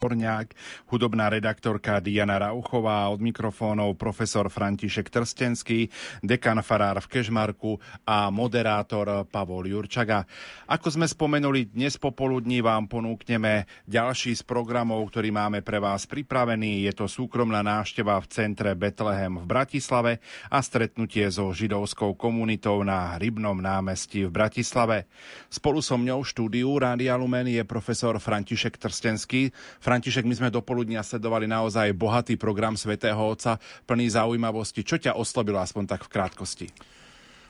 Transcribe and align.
Porňák, 0.00 0.56
hudobná 0.88 1.28
redaktorka 1.28 2.00
Diana 2.00 2.40
Rauchová, 2.40 3.12
od 3.12 3.20
mikrofónov 3.20 4.00
profesor 4.00 4.48
František 4.48 5.12
Trstenský, 5.12 5.92
dekan 6.24 6.64
Farár 6.64 7.04
v 7.04 7.20
Kežmarku 7.20 7.76
a 8.08 8.32
moderátor 8.32 9.28
Pavol 9.28 9.68
Jurčaga. 9.68 10.24
Ako 10.72 10.96
sme 10.96 11.04
spomenuli, 11.04 11.76
dnes 11.76 12.00
popoludní 12.00 12.64
vám 12.64 12.88
ponúkneme 12.88 13.68
ďalší 13.84 14.40
z 14.40 14.40
programov, 14.40 15.04
ktorý 15.12 15.36
máme 15.36 15.60
pre 15.60 15.76
vás 15.76 16.08
pripravený. 16.08 16.88
Je 16.88 16.96
to 16.96 17.04
súkromná 17.04 17.60
návšteva 17.60 18.16
v 18.24 18.30
centre 18.32 18.72
Betlehem 18.72 19.36
v 19.36 19.44
Bratislave 19.44 20.24
a 20.48 20.64
stretnutie 20.64 21.28
so 21.28 21.52
židovskou 21.52 22.16
komunitou 22.16 22.80
na 22.88 23.20
Rybnom 23.20 23.60
námestí 23.60 24.24
v 24.24 24.32
Bratislave. 24.32 25.12
Spolu 25.52 25.84
so 25.84 26.00
mňou 26.00 26.24
v 26.24 26.30
štúdiu 26.32 26.72
Rádia 26.80 27.20
Lumen 27.20 27.52
je 27.52 27.60
profesor 27.68 28.16
František 28.16 28.80
Trstenský. 28.80 29.52
František, 29.90 30.22
my 30.22 30.38
sme 30.38 30.54
do 30.54 30.62
poludnia 30.62 31.02
sledovali 31.02 31.50
naozaj 31.50 31.98
bohatý 31.98 32.38
program 32.38 32.78
svätého 32.78 33.18
Otca, 33.18 33.58
plný 33.90 34.06
zaujímavosti. 34.14 34.86
Čo 34.86 35.02
ťa 35.02 35.18
oslobilo 35.18 35.58
aspoň 35.58 35.90
tak 35.90 36.06
v 36.06 36.12
krátkosti? 36.14 36.66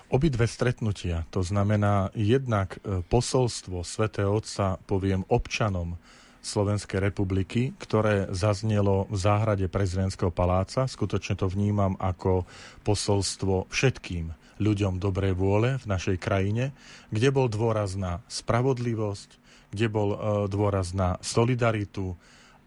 Obidve 0.09 0.49
stretnutia, 0.49 1.29
to 1.29 1.45
znamená 1.45 2.09
jednak 2.17 2.81
e, 2.81 3.05
posolstvo 3.05 3.85
svätého 3.85 4.33
Otca, 4.33 4.81
poviem 4.89 5.29
občanom 5.29 6.01
Slovenskej 6.41 7.13
republiky, 7.13 7.77
ktoré 7.77 8.33
zaznelo 8.33 9.05
v 9.13 9.21
záhrade 9.21 9.69
prezidentského 9.69 10.33
paláca. 10.33 10.89
Skutočne 10.89 11.37
to 11.37 11.45
vnímam 11.45 11.93
ako 12.01 12.49
posolstvo 12.89 13.69
všetkým 13.69 14.33
ľuďom 14.61 14.97
dobrej 14.97 15.37
vôle 15.37 15.77
v 15.77 15.85
našej 15.85 16.17
krajine, 16.17 16.73
kde 17.13 17.29
bol 17.33 17.53
dôraz 17.53 18.01
na 18.01 18.25
spravodlivosť, 18.33 19.40
kde 19.71 19.87
bol 19.91 20.09
e, 20.15 20.19
dôraz 20.51 20.93
na 20.93 21.17
solidaritu 21.23 22.19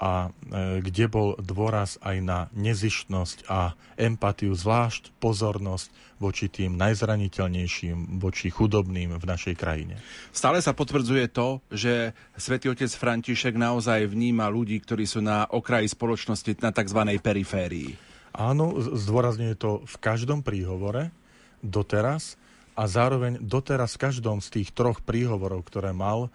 a 0.03 0.27
e, 0.27 0.83
kde 0.83 1.05
bol 1.07 1.39
dôraz 1.39 1.95
aj 2.03 2.17
na 2.19 2.39
nezištnosť 2.51 3.47
a 3.47 3.77
empatiu, 3.95 4.51
zvlášť 4.51 5.15
pozornosť 5.21 6.19
voči 6.19 6.51
tým 6.51 6.75
najzraniteľnejším, 6.75 8.19
voči 8.19 8.51
chudobným 8.51 9.15
v 9.15 9.25
našej 9.27 9.55
krajine. 9.55 9.99
Stále 10.31 10.59
sa 10.63 10.71
potvrdzuje 10.71 11.31
to, 11.31 11.59
že 11.71 12.11
svätý 12.35 12.71
otec 12.71 12.91
František 12.91 13.55
naozaj 13.55 14.07
vníma 14.07 14.47
ľudí, 14.51 14.79
ktorí 14.79 15.03
sú 15.03 15.19
na 15.19 15.47
okraji 15.47 15.91
spoločnosti, 15.91 16.51
na 16.63 16.71
tzv. 16.71 16.99
periférii. 17.19 17.95
Áno, 18.33 18.75
zdôrazňuje 18.79 19.55
to 19.55 19.85
v 19.85 19.95
každom 20.01 20.41
príhovore 20.41 21.13
doteraz 21.61 22.35
a 22.73 22.89
zároveň 22.89 23.37
doteraz 23.37 23.95
v 23.95 24.09
každom 24.09 24.41
z 24.41 24.59
tých 24.59 24.69
troch 24.73 25.05
príhovorov, 25.05 25.61
ktoré 25.69 25.93
mal, 25.93 26.33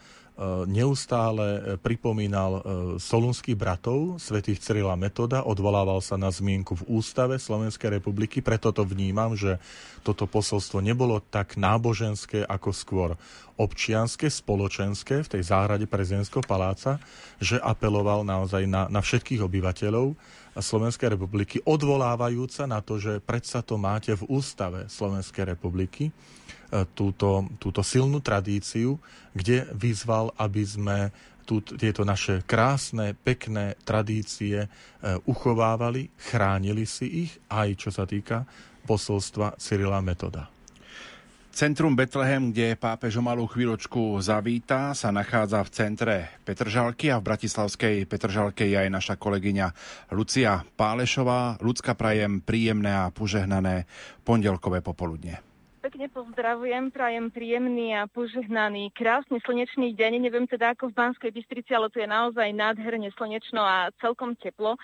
neustále 0.70 1.46
e, 1.46 1.60
pripomínal 1.82 2.52
e, 2.54 2.60
solunských 3.02 3.58
bratov, 3.58 4.22
svätých 4.22 4.62
Cyrila 4.62 4.94
Metoda, 4.94 5.42
odvolával 5.42 5.98
sa 5.98 6.14
na 6.14 6.30
zmienku 6.30 6.78
v 6.78 6.86
ústave 6.94 7.42
Slovenskej 7.42 7.98
republiky, 7.98 8.38
preto 8.38 8.70
to 8.70 8.86
vnímam, 8.86 9.34
že 9.34 9.58
toto 10.06 10.30
posolstvo 10.30 10.78
nebolo 10.78 11.18
tak 11.18 11.58
náboženské, 11.58 12.46
ako 12.46 12.70
skôr 12.70 13.10
občianske, 13.58 14.30
spoločenské 14.30 15.26
v 15.26 15.30
tej 15.34 15.42
záhrade 15.42 15.90
prezidentského 15.90 16.46
paláca, 16.46 17.02
že 17.42 17.58
apeloval 17.58 18.22
naozaj 18.22 18.62
na, 18.70 18.86
na 18.86 19.02
všetkých 19.02 19.42
obyvateľov 19.42 20.14
Slovenskej 20.58 21.18
republiky, 21.18 21.62
odvolávajúca 21.66 22.66
na 22.70 22.78
to, 22.82 22.98
že 22.98 23.18
predsa 23.22 23.62
to 23.62 23.74
máte 23.74 24.14
v 24.14 24.26
ústave 24.30 24.86
Slovenskej 24.86 25.54
republiky. 25.54 26.10
E, 26.10 26.12
túto, 26.92 27.48
túto 27.56 27.80
silnú 27.80 28.20
tradíciu, 28.20 29.00
kde 29.32 29.68
vyzval, 29.72 30.36
aby 30.36 30.62
sme 30.64 30.98
tú, 31.48 31.64
tieto 31.64 32.04
naše 32.04 32.44
krásne, 32.44 33.16
pekné 33.16 33.80
tradície 33.80 34.68
e, 34.68 34.68
uchovávali, 35.24 36.12
chránili 36.20 36.84
si 36.84 37.24
ich, 37.24 37.32
aj 37.48 37.68
čo 37.80 37.88
sa 37.88 38.04
týka 38.04 38.44
posolstva 38.84 39.56
Cyrila 39.56 40.04
Metoda. 40.04 40.52
Centrum 41.58 41.98
Betlehem, 41.98 42.54
kde 42.54 42.78
pápež 42.78 43.18
o 43.18 43.22
malú 43.24 43.50
chvíľočku 43.50 44.14
zavíta, 44.22 44.94
sa 44.94 45.10
nachádza 45.10 45.58
v 45.66 45.72
centre 45.74 46.16
Petržalky 46.46 47.10
a 47.10 47.18
v 47.18 47.26
bratislavskej 47.26 48.06
Petržalke 48.06 48.62
je 48.62 48.78
aj 48.78 48.86
naša 48.94 49.14
kolegyňa 49.18 49.66
Lucia 50.14 50.62
Pálešová. 50.62 51.58
Ľudská 51.58 51.98
prajem 51.98 52.46
príjemné 52.46 52.94
a 52.94 53.10
požehnané 53.10 53.90
pondelkové 54.22 54.86
popoludne 54.86 55.47
pekne 55.88 56.12
pozdravujem, 56.12 56.92
prajem 56.92 57.32
príjemný 57.32 57.96
a 57.96 58.04
požehnaný, 58.04 58.92
krásny 58.92 59.40
slnečný 59.40 59.96
deň. 59.96 60.20
Neviem 60.20 60.44
teda 60.44 60.76
ako 60.76 60.92
v 60.92 61.00
Banskej 61.00 61.32
Bystrici, 61.32 61.72
ale 61.72 61.88
tu 61.88 61.96
je 61.96 62.04
naozaj 62.04 62.44
nádherne 62.52 63.08
slnečno 63.16 63.64
a 63.64 63.88
celkom 63.96 64.36
teplo 64.36 64.76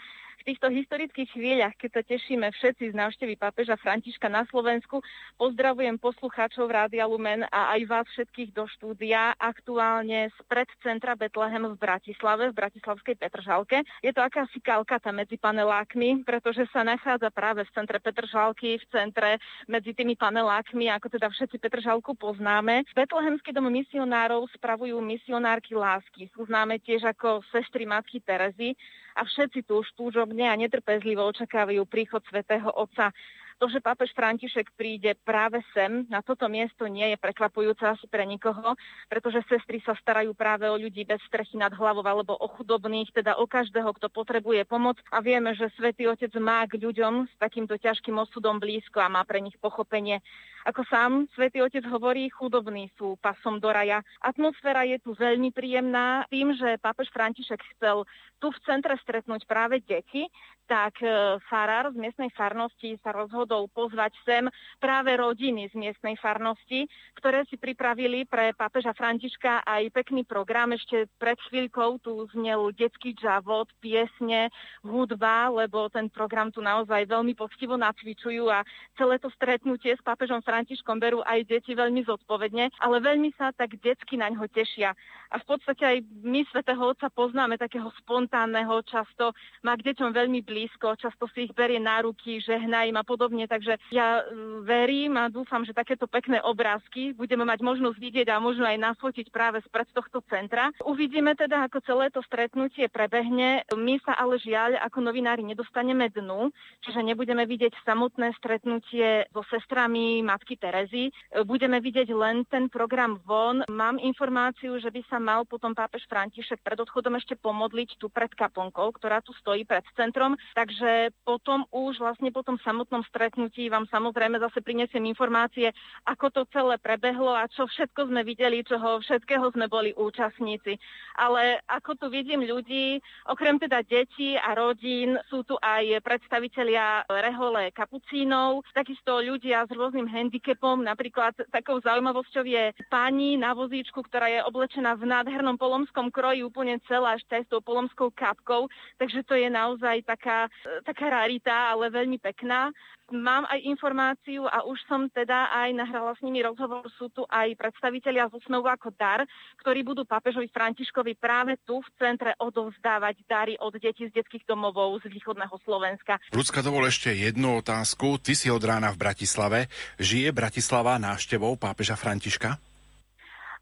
týchto 0.44 0.68
historických 0.68 1.32
chvíľach, 1.32 1.74
keď 1.80 1.90
sa 1.98 2.02
tešíme 2.04 2.44
všetci 2.52 2.92
z 2.92 2.94
návštevy 2.94 3.40
pápeža 3.40 3.80
Františka 3.80 4.28
na 4.28 4.44
Slovensku, 4.52 5.00
pozdravujem 5.40 5.96
poslucháčov 5.96 6.68
Rádia 6.68 7.08
Lumen 7.08 7.48
a 7.48 7.72
aj 7.72 7.80
vás 7.88 8.06
všetkých 8.12 8.52
do 8.52 8.68
štúdia 8.68 9.32
aktuálne 9.40 10.28
z 10.28 10.38
predcentra 10.44 11.16
Betlehem 11.16 11.64
v 11.72 11.80
Bratislave, 11.80 12.52
v 12.52 12.58
Bratislavskej 12.60 13.16
Petržalke. 13.16 13.88
Je 14.04 14.12
to 14.12 14.20
akási 14.20 14.60
kalkata 14.60 15.08
medzi 15.16 15.40
panelákmi, 15.40 16.28
pretože 16.28 16.68
sa 16.68 16.84
nachádza 16.84 17.32
práve 17.32 17.64
v 17.64 17.72
centre 17.72 17.96
Petržalky, 17.96 18.76
v 18.76 18.86
centre 18.92 19.40
medzi 19.64 19.96
tými 19.96 20.12
panelákmi, 20.12 20.92
ako 20.92 21.08
teda 21.08 21.32
všetci 21.32 21.56
Petržalku 21.56 22.12
poznáme. 22.20 22.84
Betlehemský 22.92 23.56
dom 23.56 23.72
misionárov 23.72 24.44
spravujú 24.52 25.00
misionárky 25.00 25.72
lásky. 25.72 26.28
Sú 26.36 26.44
známe 26.44 26.76
tiež 26.84 27.08
ako 27.08 27.40
sestry 27.48 27.88
Matky 27.88 28.20
Terezy 28.20 28.76
a 29.14 29.20
všetci 29.22 29.66
tu 29.66 29.80
už 29.80 29.88
túžobne 29.94 30.44
a 30.50 30.58
netrpezlivo 30.58 31.22
očakávajú 31.30 31.86
príchod 31.86 32.20
svätého 32.26 32.66
Otca. 32.74 33.14
To, 33.62 33.70
že 33.70 33.78
pápež 33.78 34.10
František 34.18 34.74
príde 34.74 35.14
práve 35.22 35.62
sem, 35.70 36.02
na 36.10 36.20
toto 36.26 36.50
miesto 36.50 36.90
nie 36.90 37.14
je 37.14 37.18
prekvapujúce 37.22 37.86
asi 37.86 38.10
pre 38.10 38.26
nikoho, 38.26 38.74
pretože 39.06 39.46
sestry 39.46 39.78
sa 39.86 39.94
starajú 39.94 40.34
práve 40.34 40.66
o 40.66 40.74
ľudí 40.74 41.06
bez 41.06 41.22
strechy 41.30 41.54
nad 41.54 41.70
hlavou 41.70 42.02
alebo 42.02 42.34
o 42.34 42.46
chudobných, 42.50 43.14
teda 43.14 43.38
o 43.38 43.46
každého, 43.46 43.94
kto 43.94 44.10
potrebuje 44.10 44.66
pomoc. 44.66 44.98
A 45.14 45.22
vieme, 45.22 45.54
že 45.54 45.70
svätý 45.78 46.10
Otec 46.10 46.34
má 46.42 46.66
k 46.66 46.82
ľuďom 46.82 47.30
s 47.30 47.34
takýmto 47.38 47.78
ťažkým 47.78 48.18
osudom 48.18 48.58
blízko 48.58 48.98
a 48.98 49.12
má 49.12 49.22
pre 49.22 49.38
nich 49.38 49.54
pochopenie. 49.62 50.18
Ako 50.64 50.80
sám 50.88 51.28
svätý 51.36 51.60
Otec 51.60 51.84
hovorí, 51.86 52.32
chudobní 52.32 52.88
sú 52.96 53.20
pasom 53.20 53.60
do 53.60 53.68
raja. 53.68 54.00
Atmosféra 54.24 54.88
je 54.88 54.96
tu 54.98 55.12
veľmi 55.12 55.52
príjemná. 55.52 56.24
Tým, 56.32 56.56
že 56.56 56.80
pápež 56.80 57.12
František 57.12 57.60
chcel 57.76 58.08
tu 58.40 58.48
v 58.48 58.62
centre 58.64 58.96
stretnúť 59.04 59.44
práve 59.44 59.84
deti, 59.84 60.24
tak 60.64 60.96
e, 61.04 61.36
farár 61.52 61.92
z 61.92 62.00
miestnej 62.00 62.32
farnosti 62.32 62.96
sa 63.04 63.12
rozhodol 63.12 63.43
pozvať 63.46 64.12
sem 64.24 64.44
práve 64.80 65.12
rodiny 65.14 65.68
z 65.70 65.74
miestnej 65.76 66.16
farnosti, 66.18 66.88
ktoré 67.18 67.44
si 67.48 67.60
pripravili 67.60 68.24
pre 68.24 68.56
pápeža 68.56 68.96
Františka 68.96 69.66
aj 69.66 69.92
pekný 69.92 70.24
program. 70.24 70.72
Ešte 70.72 71.06
pred 71.18 71.36
chvíľkou 71.50 72.00
tu 72.00 72.24
znel 72.32 72.72
detský 72.72 73.12
džavot, 73.12 73.68
piesne, 73.82 74.48
hudba, 74.80 75.50
lebo 75.50 75.90
ten 75.90 76.08
program 76.08 76.54
tu 76.54 76.62
naozaj 76.62 77.08
veľmi 77.10 77.34
poctivo 77.34 77.74
nacvičujú 77.74 78.46
a 78.46 78.62
celé 78.94 79.18
to 79.18 79.28
stretnutie 79.34 79.92
s 79.96 80.02
pápežom 80.06 80.40
Františkom 80.46 81.02
berú 81.02 81.20
aj 81.26 81.48
deti 81.50 81.74
veľmi 81.74 82.06
zodpovedne, 82.06 82.70
ale 82.78 82.96
veľmi 83.02 83.34
sa 83.34 83.50
tak 83.50 83.76
detsky 83.82 84.14
na 84.14 84.30
ňo 84.30 84.46
tešia. 84.46 84.94
A 85.34 85.42
v 85.42 85.44
podstate 85.50 85.82
aj 85.82 85.98
my 86.22 86.46
svätého 86.54 86.78
Otca 86.78 87.10
poznáme 87.10 87.58
takého 87.58 87.90
spontánneho, 87.98 88.86
často 88.86 89.34
má 89.66 89.74
k 89.74 89.90
deťom 89.90 90.14
veľmi 90.14 90.46
blízko, 90.46 90.94
často 90.94 91.26
si 91.34 91.50
ich 91.50 91.52
berie 91.58 91.82
na 91.82 92.06
ruky, 92.06 92.38
žehná 92.38 92.86
im 92.86 92.94
a 92.94 93.02
podobne. 93.02 93.33
Takže 93.42 93.74
ja 93.90 94.22
mm, 94.22 94.62
verím 94.62 95.18
a 95.18 95.26
dúfam, 95.26 95.66
že 95.66 95.74
takéto 95.74 96.06
pekné 96.06 96.38
obrázky 96.46 97.10
budeme 97.10 97.42
mať 97.42 97.66
možnosť 97.66 97.98
vidieť 97.98 98.30
a 98.30 98.38
možno 98.38 98.62
aj 98.62 98.78
nafotiť 98.78 99.34
práve 99.34 99.58
spred 99.66 99.90
tohto 99.90 100.22
centra. 100.30 100.70
Uvidíme 100.86 101.34
teda, 101.34 101.66
ako 101.66 101.82
celé 101.82 102.14
to 102.14 102.22
stretnutie 102.22 102.86
prebehne. 102.86 103.66
My 103.74 103.98
sa 104.06 104.14
ale 104.14 104.38
žiaľ 104.38 104.78
ako 104.86 105.02
novinári 105.02 105.42
nedostaneme 105.42 106.06
dnu, 106.14 106.54
čiže 106.86 107.02
nebudeme 107.02 107.42
vidieť 107.42 107.74
samotné 107.82 108.30
stretnutie 108.38 109.26
so 109.34 109.42
sestrami 109.50 110.22
matky 110.22 110.54
Terezy. 110.54 111.10
Budeme 111.42 111.82
vidieť 111.82 112.14
len 112.14 112.46
ten 112.46 112.70
program 112.70 113.18
von. 113.26 113.66
Mám 113.66 113.98
informáciu, 113.98 114.78
že 114.78 114.94
by 114.94 115.02
sa 115.10 115.18
mal 115.18 115.42
potom 115.42 115.74
pápež 115.74 116.06
František 116.06 116.62
pred 116.62 116.78
odchodom 116.78 117.18
ešte 117.18 117.34
pomodliť 117.34 117.98
tu 117.98 118.06
pred 118.06 118.30
kaponkou, 118.30 118.94
ktorá 118.94 119.18
tu 119.24 119.34
stojí 119.42 119.66
pred 119.66 119.82
centrom. 119.98 120.38
Takže 120.54 121.10
potom 121.24 121.66
už 121.72 121.98
vlastne 121.98 122.30
po 122.30 122.44
tom 122.44 122.60
samotnom 122.60 123.02
stretnutí 123.08 123.23
vám 123.70 123.86
samozrejme 123.88 124.42
zase 124.42 124.60
prinesiem 124.60 125.04
informácie, 125.08 125.72
ako 126.04 126.30
to 126.30 126.42
celé 126.50 126.76
prebehlo 126.76 127.32
a 127.32 127.48
čo 127.48 127.64
všetko 127.64 128.10
sme 128.10 128.26
videli, 128.26 128.66
čoho 128.66 129.00
všetkého 129.00 129.48
sme 129.54 129.70
boli 129.70 129.94
účastníci. 129.94 130.76
Ale 131.16 131.62
ako 131.70 131.96
tu 131.96 132.06
vidím 132.10 132.42
ľudí, 132.42 132.98
okrem 133.30 133.56
teda 133.56 133.80
detí 133.86 134.34
a 134.36 134.52
rodín, 134.52 135.16
sú 135.30 135.46
tu 135.46 135.54
aj 135.62 136.02
predstavitelia 136.02 137.06
rehole 137.08 137.70
kapucínov, 137.72 138.66
takisto 138.74 139.22
ľudia 139.22 139.64
s 139.64 139.70
rôznym 139.70 140.10
handicapom. 140.10 140.82
Napríklad 140.82 141.36
takou 141.54 141.78
zaujímavosťou 141.80 142.44
je 142.44 142.74
pani 142.90 143.38
na 143.38 143.54
vozíčku, 143.54 144.02
ktorá 144.04 144.28
je 144.28 144.40
oblečená 144.44 144.98
v 144.98 145.08
nádhernom 145.08 145.56
polomskom 145.56 146.10
kroji 146.10 146.42
úplne 146.42 146.80
celá, 146.90 147.14
aj 147.14 147.46
s 147.46 147.50
tou 147.50 147.62
polomskou 147.62 148.10
kapkou, 148.14 148.70
takže 148.98 149.22
to 149.26 149.34
je 149.34 149.50
naozaj 149.50 150.02
taká, 150.06 150.50
taká 150.86 151.06
rarita, 151.10 151.74
ale 151.74 151.90
veľmi 151.90 152.18
pekná. 152.18 152.70
Mám 153.12 153.44
aj 153.52 153.60
informáciu 153.68 154.48
a 154.48 154.64
už 154.64 154.80
som 154.88 155.12
teda 155.12 155.52
aj 155.52 155.76
nahrala 155.76 156.16
s 156.16 156.24
nimi 156.24 156.40
rozhovor. 156.40 156.88
Sú 156.96 157.12
tu 157.12 157.28
aj 157.28 157.52
predstavitelia 157.52 158.32
zo 158.32 158.40
Snovu 158.48 158.64
ako 158.64 158.96
dar, 158.96 159.28
ktorí 159.60 159.84
budú 159.84 160.08
pápežovi 160.08 160.48
Františkovi 160.48 161.12
práve 161.20 161.60
tu 161.68 161.84
v 161.84 161.88
centre 162.00 162.32
odovzdávať 162.40 163.20
dary 163.28 163.54
od 163.60 163.76
detí 163.76 164.08
z 164.08 164.16
detských 164.16 164.48
domovov 164.48 165.04
z 165.04 165.12
východného 165.12 165.52
Slovenska. 165.68 166.16
Ľudská, 166.32 166.64
dovol 166.64 166.88
ešte 166.88 167.12
jednu 167.12 167.60
otázku. 167.60 168.16
Ty 168.24 168.32
si 168.32 168.48
od 168.48 168.64
rána 168.64 168.88
v 168.88 169.00
Bratislave. 169.04 169.68
Žije 170.00 170.32
Bratislava 170.32 170.96
návštevou 170.96 171.60
pápeža 171.60 172.00
Františka? 172.00 172.56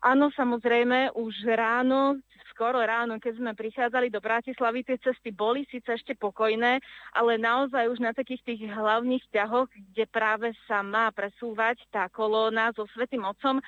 Áno, 0.06 0.30
samozrejme, 0.34 1.18
už 1.18 1.34
ráno 1.50 2.22
skoro 2.62 2.78
ráno, 2.78 3.18
keď 3.18 3.42
sme 3.42 3.58
prichádzali 3.58 4.06
do 4.06 4.22
Bratislavy, 4.22 4.86
tie 4.86 4.94
cesty 5.02 5.34
boli 5.34 5.66
síce 5.66 5.98
ešte 5.98 6.14
pokojné, 6.14 6.78
ale 7.10 7.34
naozaj 7.34 7.90
už 7.90 7.98
na 7.98 8.14
takých 8.14 8.38
tých 8.46 8.70
hlavných 8.70 9.26
ťahoch, 9.34 9.66
kde 9.66 10.06
práve 10.06 10.54
sa 10.70 10.78
má 10.78 11.10
presúvať 11.10 11.82
tá 11.90 12.06
kolóna 12.06 12.70
so 12.78 12.86
Svetým 12.94 13.26
Otcom, 13.26 13.58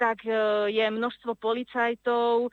tak 0.00 0.24
e, 0.24 0.32
je 0.72 0.86
množstvo 0.88 1.36
policajtov, 1.36 2.48
e, 2.48 2.50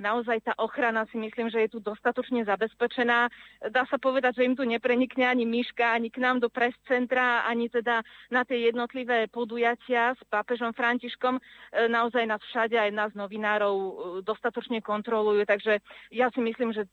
naozaj 0.00 0.40
tá 0.40 0.56
ochrana 0.56 1.04
si 1.12 1.20
myslím, 1.20 1.52
že 1.52 1.68
je 1.68 1.76
tu 1.76 1.78
dostatočne 1.84 2.48
zabezpečená. 2.48 3.28
Dá 3.68 3.84
sa 3.92 4.00
povedať, 4.00 4.40
že 4.40 4.48
im 4.48 4.56
tu 4.56 4.64
neprenikne 4.64 5.28
ani 5.28 5.44
myška, 5.44 5.84
ani 5.84 6.08
k 6.08 6.16
nám 6.24 6.40
do 6.40 6.48
pres 6.48 6.72
centra, 6.88 7.44
ani 7.44 7.68
teda 7.68 8.00
na 8.32 8.48
tie 8.48 8.72
jednotlivé 8.72 9.28
podujatia 9.28 10.16
s 10.16 10.22
pápežom 10.32 10.72
Františkom. 10.72 11.36
E, 11.36 11.42
naozaj 11.92 12.24
nás 12.24 12.40
všade, 12.48 12.80
aj 12.80 12.90
nás 12.96 13.12
novinárov 13.12 13.76
dostatočne 14.24 14.80
kontrolujú, 14.80 15.44
takže 15.44 15.84
ja 16.08 16.32
si 16.32 16.40
myslím, 16.40 16.72
že 16.72 16.88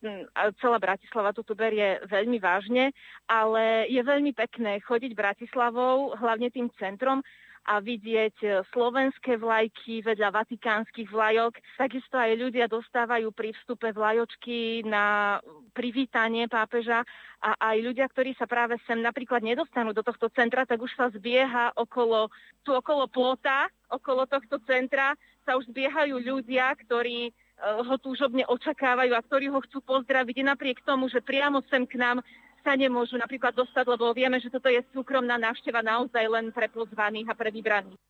celá 0.60 0.76
Bratislava 0.76 1.32
toto 1.32 1.56
berie 1.56 2.04
veľmi 2.04 2.36
vážne, 2.44 2.92
ale 3.32 3.88
je 3.88 4.04
veľmi 4.04 4.36
pekné 4.36 4.84
chodiť 4.84 5.16
Bratislavou, 5.16 6.20
hlavne 6.20 6.52
tým 6.52 6.68
centrom, 6.76 7.24
a 7.66 7.82
vidieť 7.82 8.38
e, 8.46 8.50
slovenské 8.70 9.42
vlajky 9.42 10.06
vedľa 10.06 10.30
vatikánskych 10.30 11.10
vlajok. 11.10 11.58
Takisto 11.82 12.14
aj 12.14 12.38
ľudia 12.38 12.70
dostávajú 12.70 13.34
pri 13.34 13.58
vstupe 13.58 13.90
vlajočky 13.90 14.86
na 14.86 15.38
privítanie 15.74 16.46
pápeža 16.46 17.02
a 17.42 17.58
aj 17.74 17.78
ľudia, 17.82 18.06
ktorí 18.06 18.38
sa 18.38 18.46
práve 18.46 18.78
sem 18.86 19.02
napríklad 19.02 19.42
nedostanú 19.42 19.98
do 19.98 20.06
tohto 20.06 20.30
centra, 20.30 20.70
tak 20.70 20.78
už 20.78 20.94
sa 20.94 21.10
zbieha 21.10 21.74
okolo, 21.74 22.30
tu 22.62 22.70
okolo 22.70 23.10
plota, 23.10 23.66
okolo 23.90 24.30
tohto 24.30 24.62
centra 24.70 25.18
sa 25.42 25.58
už 25.58 25.66
zbiehajú 25.74 26.22
ľudia, 26.22 26.70
ktorí 26.86 27.30
e, 27.30 27.32
ho 27.62 27.96
túžobne 27.98 28.46
očakávajú 28.46 29.14
a 29.18 29.26
ktorí 29.26 29.50
ho 29.50 29.58
chcú 29.66 29.82
pozdraviť 29.82 30.38
napriek 30.46 30.86
tomu, 30.86 31.10
že 31.10 31.18
priamo 31.18 31.66
sem 31.66 31.90
k 31.90 31.98
nám 31.98 32.22
sa 32.66 32.74
nemôžu 32.74 33.22
napríklad 33.22 33.54
dostať, 33.54 33.86
lebo 33.86 34.10
vieme, 34.18 34.42
že 34.42 34.50
toto 34.50 34.74
je 34.74 34.82
súkromná 34.90 35.38
návšteva 35.38 35.86
naozaj 35.86 36.26
len 36.26 36.50
pre 36.50 36.66
pozvaných 36.74 37.30
a 37.30 37.38
pre 37.38 37.54
vybraných. 37.54 38.02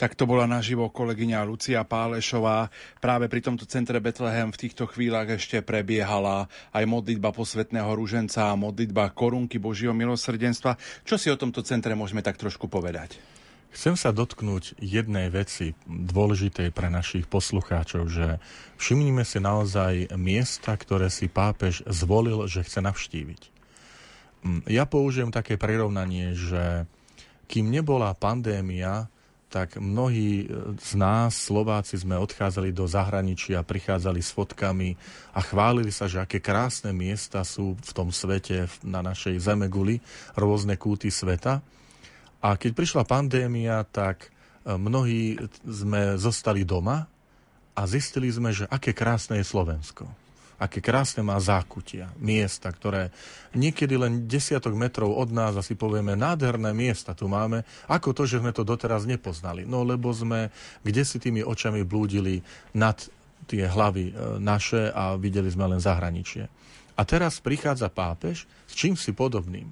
Tak 0.00 0.16
to 0.16 0.24
bola 0.24 0.48
naživo 0.48 0.88
kolegyňa 0.88 1.44
Lucia 1.44 1.84
Pálešová. 1.84 2.72
Práve 2.98 3.28
pri 3.28 3.44
tomto 3.44 3.68
centre 3.68 4.00
Betlehem 4.00 4.48
v 4.50 4.60
týchto 4.66 4.88
chvíľach 4.88 5.28
ešte 5.36 5.60
prebiehala 5.60 6.48
aj 6.72 6.84
modlitba 6.88 7.30
posvetného 7.30 7.92
rúženca 7.92 8.50
a 8.50 8.58
modlitba 8.58 9.12
korunky 9.12 9.60
Božieho 9.60 9.92
milosrdenstva. 9.92 10.80
Čo 11.04 11.20
si 11.20 11.28
o 11.28 11.36
tomto 11.36 11.60
centre 11.60 11.92
môžeme 11.92 12.24
tak 12.24 12.40
trošku 12.40 12.66
povedať? 12.66 13.20
Chcem 13.74 13.98
sa 13.98 14.14
dotknúť 14.14 14.78
jednej 14.78 15.34
veci 15.34 15.74
dôležitej 15.90 16.70
pre 16.70 16.94
našich 16.94 17.26
poslucháčov, 17.26 18.06
že 18.06 18.38
všimnime 18.78 19.26
si 19.26 19.42
naozaj 19.42 20.14
miesta, 20.14 20.78
ktoré 20.78 21.10
si 21.10 21.26
pápež 21.26 21.82
zvolil, 21.90 22.46
že 22.46 22.62
chce 22.62 22.78
navštíviť. 22.80 23.53
Mm, 24.44 24.60
ja 24.68 24.84
použijem 24.84 25.32
také 25.32 25.56
prirovnanie, 25.56 26.36
že 26.36 26.84
kým 27.48 27.72
nebola 27.72 28.12
pandémia, 28.12 29.08
tak 29.48 29.80
mnohí 29.80 30.44
e, 30.44 30.46
z 30.76 30.92
nás, 31.00 31.32
Slováci, 31.32 31.96
sme 31.96 32.20
odchádzali 32.20 32.74
do 32.74 32.84
zahraničia, 32.84 33.64
prichádzali 33.64 34.20
s 34.20 34.34
fotkami 34.36 35.00
a 35.32 35.40
chválili 35.40 35.88
sa, 35.88 36.04
že 36.10 36.20
aké 36.20 36.44
krásne 36.44 36.92
miesta 36.92 37.40
sú 37.46 37.78
v 37.78 37.92
tom 37.96 38.12
svete, 38.12 38.68
na 38.84 39.00
našej 39.00 39.40
zemeguli, 39.40 40.04
rôzne 40.36 40.76
kúty 40.76 41.08
sveta. 41.08 41.64
A 42.44 42.60
keď 42.60 42.76
prišla 42.76 43.08
pandémia, 43.08 43.80
tak 43.88 44.28
e, 44.28 44.76
mnohí 44.76 45.40
sme 45.64 46.20
zostali 46.20 46.68
doma 46.68 47.08
a 47.72 47.82
zistili 47.88 48.28
sme, 48.28 48.52
že 48.52 48.68
aké 48.68 48.92
krásne 48.92 49.40
je 49.40 49.46
Slovensko 49.48 50.23
aké 50.58 50.78
krásne 50.78 51.26
má 51.26 51.34
zákutia, 51.42 52.14
miesta, 52.18 52.70
ktoré 52.70 53.10
niekedy 53.58 53.98
len 53.98 54.26
desiatok 54.30 54.74
metrov 54.78 55.10
od 55.10 55.30
nás 55.34 55.58
asi 55.58 55.74
povieme, 55.74 56.14
nádherné 56.14 56.70
miesta 56.70 57.14
tu 57.14 57.26
máme, 57.26 57.66
ako 57.90 58.14
to, 58.14 58.22
že 58.26 58.38
sme 58.38 58.54
to 58.54 58.62
doteraz 58.62 59.06
nepoznali. 59.06 59.66
No 59.66 59.82
lebo 59.82 60.14
sme 60.14 60.54
kde 60.86 61.02
si 61.02 61.18
tými 61.18 61.42
očami 61.42 61.82
blúdili 61.82 62.42
nad 62.74 62.98
tie 63.44 63.68
hlavy 63.68 64.10
e, 64.10 64.12
naše 64.40 64.88
a 64.90 65.18
videli 65.20 65.50
sme 65.52 65.68
len 65.68 65.80
zahraničie. 65.82 66.48
A 66.94 67.02
teraz 67.02 67.42
prichádza 67.42 67.90
pápež 67.90 68.46
s 68.64 68.72
čím 68.72 68.94
si 68.96 69.12
podobným. 69.12 69.68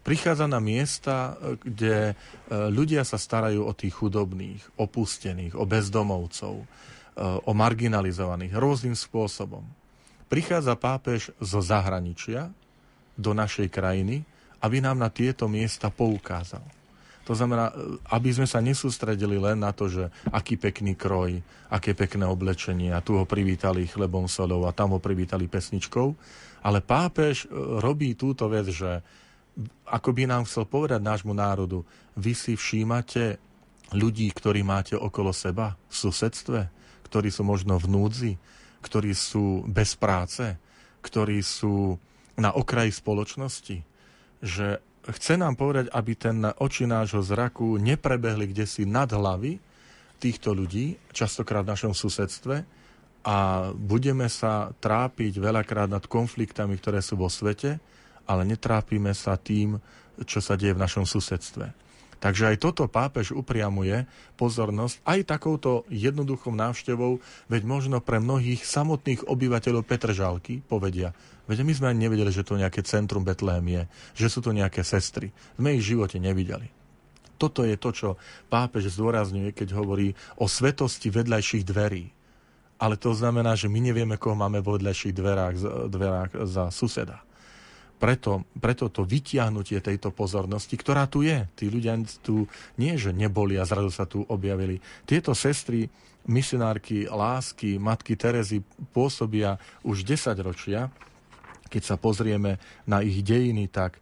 Prichádza 0.00 0.46
na 0.46 0.62
miesta, 0.62 1.34
e, 1.40 1.58
kde 1.58 1.96
e, 2.12 2.14
ľudia 2.70 3.02
sa 3.02 3.18
starajú 3.18 3.66
o 3.66 3.72
tých 3.74 3.98
chudobných, 3.98 4.78
opustených, 4.78 5.58
o 5.58 5.64
bezdomovcov, 5.66 6.56
o 7.20 7.52
marginalizovaných 7.52 8.54
rôznym 8.54 8.96
spôsobom 8.96 9.60
prichádza 10.30 10.78
pápež 10.78 11.34
zo 11.42 11.58
zahraničia 11.58 12.54
do 13.18 13.34
našej 13.34 13.66
krajiny, 13.68 14.22
aby 14.62 14.78
nám 14.78 15.02
na 15.02 15.10
tieto 15.10 15.50
miesta 15.50 15.90
poukázal. 15.90 16.62
To 17.28 17.36
znamená, 17.36 17.70
aby 18.10 18.32
sme 18.32 18.48
sa 18.48 18.58
nesústredili 18.64 19.36
len 19.36 19.60
na 19.60 19.70
to, 19.70 19.86
že 19.86 20.08
aký 20.32 20.56
pekný 20.56 20.96
kroj, 20.96 21.38
aké 21.68 21.92
pekné 21.92 22.26
oblečenie 22.26 22.90
a 22.90 23.04
tu 23.04 23.14
ho 23.14 23.28
privítali 23.28 23.86
chlebom 23.86 24.26
solou 24.26 24.66
a 24.66 24.74
tam 24.74 24.96
ho 24.96 25.00
privítali 25.02 25.46
pesničkou, 25.46 26.16
ale 26.64 26.82
pápež 26.82 27.46
e, 27.46 27.54
robí 27.78 28.18
túto 28.18 28.50
vec, 28.50 28.66
že 28.72 29.04
ako 29.86 30.10
by 30.10 30.22
nám 30.26 30.42
chcel 30.48 30.64
povedať 30.66 30.98
nášmu 31.02 31.30
národu, 31.36 31.84
vy 32.16 32.32
si 32.32 32.56
všímate 32.56 33.38
ľudí, 33.94 34.30
ktorí 34.32 34.66
máte 34.66 34.94
okolo 34.96 35.30
seba 35.30 35.76
v 35.90 35.94
susedstve, 35.94 36.60
ktorí 37.06 37.28
sú 37.30 37.42
možno 37.46 37.78
v 37.78 37.86
núdzi, 37.90 38.32
ktorí 38.80 39.12
sú 39.12 39.64
bez 39.68 39.96
práce, 39.96 40.56
ktorí 41.00 41.40
sú 41.40 41.96
na 42.40 42.52
okraji 42.56 42.92
spoločnosti, 42.92 43.76
že 44.40 44.80
chce 45.04 45.34
nám 45.36 45.56
povedať, 45.56 45.92
aby 45.92 46.12
ten 46.16 46.40
oči 46.44 46.88
nášho 46.88 47.20
zraku 47.20 47.76
neprebehli 47.76 48.52
kde 48.52 48.64
si 48.64 48.88
nad 48.88 49.08
hlavy 49.08 49.60
týchto 50.20 50.52
ľudí, 50.52 50.96
častokrát 51.12 51.64
v 51.64 51.72
našom 51.72 51.92
susedstve, 51.96 52.80
a 53.20 53.68
budeme 53.76 54.32
sa 54.32 54.72
trápiť 54.80 55.36
veľakrát 55.36 55.92
nad 55.92 56.04
konfliktami, 56.08 56.80
ktoré 56.80 57.04
sú 57.04 57.20
vo 57.20 57.28
svete, 57.28 57.76
ale 58.24 58.48
netrápime 58.48 59.12
sa 59.12 59.36
tým, 59.36 59.76
čo 60.24 60.40
sa 60.40 60.56
deje 60.56 60.72
v 60.72 60.82
našom 60.84 61.04
susedstve. 61.04 61.89
Takže 62.20 62.52
aj 62.52 62.56
toto 62.60 62.84
pápež 62.84 63.32
upriamuje 63.32 64.04
pozornosť 64.36 65.00
aj 65.08 65.20
takouto 65.24 65.88
jednoduchou 65.88 66.52
návštevou, 66.52 67.16
veď 67.48 67.62
možno 67.64 67.96
pre 68.04 68.20
mnohých 68.20 68.60
samotných 68.60 69.24
obyvateľov 69.24 69.88
Petržalky 69.88 70.60
povedia, 70.60 71.16
veď 71.48 71.64
my 71.64 71.72
sme 71.72 71.86
ani 71.88 72.04
nevedeli, 72.04 72.28
že 72.28 72.44
to 72.44 72.60
nejaké 72.60 72.84
centrum 72.84 73.24
Betlehem 73.24 73.64
je, 73.64 73.82
že 74.20 74.28
sú 74.28 74.44
to 74.44 74.52
nejaké 74.52 74.84
sestry. 74.84 75.32
Sme 75.56 75.80
ich 75.80 75.82
v 75.82 75.96
živote 75.96 76.20
nevideli. 76.20 76.68
Toto 77.40 77.64
je 77.64 77.80
to, 77.80 77.88
čo 77.88 78.08
pápež 78.52 78.92
zdôrazňuje, 78.92 79.56
keď 79.56 79.72
hovorí 79.72 80.12
o 80.36 80.44
svetosti 80.44 81.08
vedľajších 81.08 81.64
dverí. 81.64 82.12
Ale 82.76 83.00
to 83.00 83.16
znamená, 83.16 83.56
že 83.56 83.72
my 83.72 83.80
nevieme, 83.80 84.20
koho 84.20 84.36
máme 84.36 84.60
vo 84.60 84.76
vedľajších 84.76 85.16
dverách, 85.16 85.54
dverách 85.88 86.30
za 86.44 86.68
suseda. 86.68 87.24
Preto, 88.00 88.48
preto 88.56 88.88
to 88.88 89.04
vytiahnutie 89.04 89.84
tejto 89.84 90.08
pozornosti, 90.08 90.72
ktorá 90.72 91.04
tu 91.04 91.20
je. 91.20 91.44
Tí 91.52 91.68
ľudia 91.68 92.00
tu 92.24 92.48
nie, 92.80 92.96
že 92.96 93.12
neboli 93.12 93.60
a 93.60 93.68
zrazu 93.68 93.92
sa 93.92 94.08
tu 94.08 94.24
objavili. 94.24 94.80
Tieto 95.04 95.36
sestry, 95.36 95.84
misionárky 96.24 97.04
lásky, 97.04 97.76
matky 97.76 98.16
Terezy 98.16 98.64
pôsobia 98.96 99.60
už 99.84 100.08
10 100.08 100.32
ročia. 100.40 100.88
Keď 101.68 101.82
sa 101.84 102.00
pozrieme 102.00 102.56
na 102.88 103.04
ich 103.04 103.20
dejiny, 103.20 103.68
tak, 103.68 104.00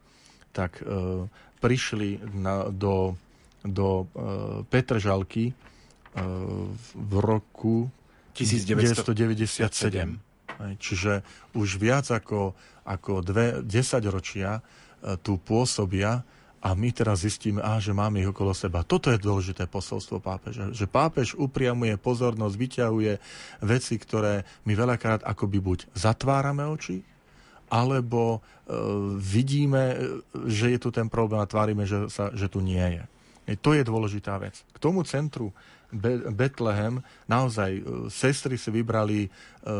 tak 0.55 0.79
e, 0.79 1.27
prišli 1.59 2.23
na, 2.39 2.71
do, 2.71 3.19
do 3.67 4.07
e, 4.07 4.63
Petržalky 4.63 5.51
e, 5.51 5.53
v 6.95 7.13
roku 7.19 7.91
1997. 8.31 10.28
Čiže 10.59 11.23
už 11.55 11.79
viac 11.79 12.11
ako, 12.11 12.53
ako 12.83 13.23
dve, 13.23 13.63
desať 13.63 14.03
ročia 14.11 14.59
e, 14.59 14.61
tu 15.23 15.39
pôsobia 15.39 16.23
a 16.59 16.75
my 16.75 16.91
teraz 16.91 17.23
zistíme, 17.23 17.63
á, 17.63 17.79
že 17.79 17.95
máme 17.95 18.19
ich 18.19 18.27
okolo 18.27 18.51
seba. 18.51 18.83
Toto 18.83 19.07
je 19.07 19.19
dôležité 19.19 19.63
posolstvo 19.71 20.19
pápeža. 20.19 20.75
Že 20.75 20.91
pápež 20.91 21.27
upriamuje 21.39 21.95
pozornosť, 21.95 22.55
vyťahuje 22.59 23.13
veci, 23.63 23.95
ktoré 23.95 24.43
my 24.67 24.73
veľakrát 24.75 25.23
akoby 25.23 25.57
buď 25.63 25.79
zatvárame 25.95 26.67
oči, 26.67 26.99
alebo 27.71 28.37
e, 28.37 28.39
vidíme, 29.15 29.83
e, 29.93 29.97
že 30.51 30.75
je 30.75 30.79
tu 30.81 30.89
ten 30.91 31.07
problém 31.07 31.39
a 31.39 31.47
tvárime, 31.47 31.87
že, 31.87 32.11
sa, 32.11 32.33
že 32.35 32.51
tu 32.51 32.59
nie 32.59 32.81
je. 32.81 33.03
E, 33.47 33.53
to 33.55 33.71
je 33.71 33.87
dôležitá 33.87 34.35
vec. 34.41 34.59
K 34.75 34.77
tomu 34.83 35.07
centru 35.07 35.55
Be- 35.89 36.29
Betlehem 36.29 37.01
naozaj 37.25 37.71
e, 37.77 37.81
sestry 38.13 38.61
si 38.61 38.69
vybrali 38.69 39.25
e, 39.25 39.29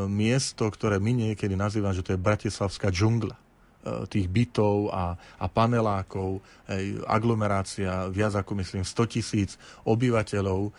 miesto, 0.10 0.66
ktoré 0.66 0.98
my 0.98 1.30
niekedy 1.30 1.54
nazývame, 1.54 1.94
že 1.94 2.06
to 2.06 2.14
je 2.18 2.22
bratislavská 2.22 2.90
džungla 2.90 3.38
E, 3.80 4.04
tých 4.12 4.28
bytov 4.28 4.92
a, 4.92 5.16
a 5.16 5.46
panelákov, 5.48 6.44
ej, 6.68 7.00
aglomerácia, 7.08 8.12
viac 8.12 8.36
ako 8.36 8.60
myslím 8.60 8.84
100 8.84 9.14
tisíc 9.16 9.56
obyvateľov 9.88 10.60
e, 10.68 10.72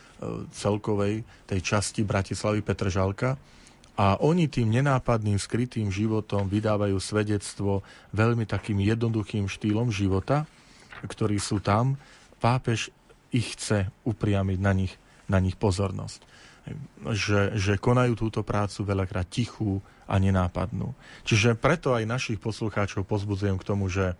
celkovej 0.52 1.24
tej 1.48 1.60
časti 1.64 2.04
Bratislavy 2.04 2.60
Petržalka. 2.60 3.40
A 3.96 4.20
oni 4.20 4.52
tým 4.52 4.68
nenápadným, 4.68 5.40
skrytým 5.40 5.88
životom 5.88 6.44
vydávajú 6.44 7.00
svedectvo 7.00 7.80
veľmi 8.12 8.44
takým 8.44 8.76
jednoduchým 8.84 9.48
štýlom 9.48 9.88
života, 9.88 10.44
ktorí 11.00 11.40
sú 11.40 11.56
tam. 11.64 11.96
Pápež 12.36 12.92
ich 13.32 13.56
chce 13.56 13.88
upriamiť 14.04 14.58
na 14.60 14.76
nich, 14.76 14.92
na 15.30 15.38
nich 15.38 15.54
pozornosť. 15.54 16.26
Že, 17.06 17.56
že 17.56 17.80
konajú 17.80 18.18
túto 18.18 18.42
prácu 18.42 18.84
veľakrát 18.84 19.30
tichú, 19.30 19.80
a 20.10 20.18
nenápadnú. 20.18 20.90
Čiže 21.22 21.54
preto 21.54 21.94
aj 21.94 22.10
našich 22.10 22.42
poslucháčov 22.42 23.06
pozbudzujem 23.06 23.54
k 23.62 23.66
tomu, 23.66 23.86
že, 23.86 24.18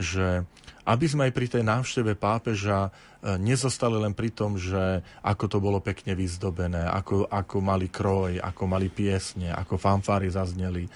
že 0.00 0.48
aby 0.88 1.04
sme 1.04 1.28
aj 1.28 1.36
pri 1.36 1.46
tej 1.52 1.62
návšteve 1.68 2.16
pápeža 2.16 2.88
e, 2.88 2.90
nezostali 3.36 4.00
len 4.00 4.16
pri 4.16 4.32
tom, 4.32 4.56
že 4.56 5.04
ako 5.20 5.44
to 5.44 5.58
bolo 5.60 5.84
pekne 5.84 6.16
vyzdobené, 6.16 6.80
ako, 6.88 7.28
ako 7.28 7.56
mali 7.60 7.92
kroj, 7.92 8.40
ako 8.40 8.62
mali 8.64 8.88
piesne, 8.88 9.52
ako 9.52 9.76
fanfári 9.76 10.32
zazneli 10.32 10.88
e, 10.88 10.90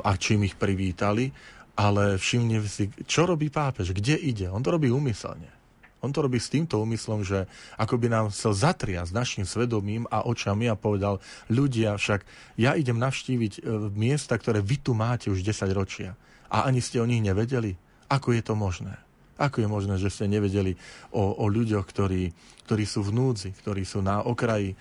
a 0.00 0.16
čím 0.16 0.48
ich 0.48 0.56
privítali, 0.56 1.28
ale 1.76 2.16
všimne 2.16 2.64
si, 2.64 2.88
čo 3.04 3.28
robí 3.28 3.52
pápež, 3.52 3.92
kde 3.92 4.16
ide. 4.16 4.48
On 4.48 4.64
to 4.64 4.72
robí 4.72 4.88
úmyselne. 4.88 5.57
On 5.98 6.14
to 6.14 6.22
robí 6.22 6.38
s 6.38 6.52
týmto 6.52 6.78
úmyslom, 6.78 7.26
že 7.26 7.50
ako 7.74 7.98
by 7.98 8.06
nám 8.06 8.26
chcel 8.30 8.54
zatriať 8.54 9.10
s 9.10 9.16
našim 9.16 9.44
svedomím 9.44 10.06
a 10.08 10.22
očami 10.22 10.70
a 10.70 10.78
povedal, 10.78 11.18
ľudia 11.50 11.98
však, 11.98 12.22
ja 12.54 12.78
idem 12.78 13.02
navštíviť 13.02 13.52
e, 13.58 13.60
miesta, 13.90 14.38
ktoré 14.38 14.62
vy 14.62 14.78
tu 14.78 14.94
máte 14.94 15.26
už 15.28 15.42
10 15.42 15.74
ročia 15.74 16.14
a 16.48 16.70
ani 16.70 16.78
ste 16.78 17.02
o 17.02 17.06
nich 17.08 17.20
nevedeli. 17.20 17.74
Ako 18.08 18.32
je 18.32 18.42
to 18.46 18.54
možné? 18.54 18.94
Ako 19.38 19.62
je 19.62 19.68
možné, 19.70 19.94
že 20.02 20.10
ste 20.10 20.26
nevedeli 20.26 20.74
o, 21.14 21.34
o 21.38 21.46
ľuďoch, 21.46 21.86
ktorí, 21.86 22.34
ktorí 22.66 22.84
sú 22.86 23.06
v 23.06 23.14
núdzi, 23.14 23.54
ktorí 23.54 23.86
sú 23.86 24.02
na 24.02 24.22
okraji 24.26 24.74
e, 24.74 24.76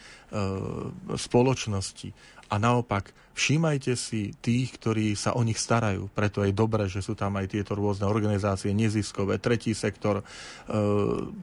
spoločnosti, 1.13 2.09
a 2.47 2.55
naopak, 2.55 3.11
všímajte 3.37 3.93
si 3.93 4.33
tých, 4.41 4.81
ktorí 4.81 5.13
sa 5.13 5.37
o 5.37 5.45
nich 5.45 5.61
starajú. 5.61 6.09
Preto 6.09 6.41
je 6.41 6.49
dobré, 6.49 6.89
že 6.89 7.05
sú 7.05 7.13
tam 7.13 7.37
aj 7.37 7.53
tieto 7.53 7.77
rôzne 7.77 8.09
organizácie 8.09 8.73
neziskové, 8.73 9.37
tretí 9.37 9.77
sektor, 9.77 10.19
e, 10.19 10.23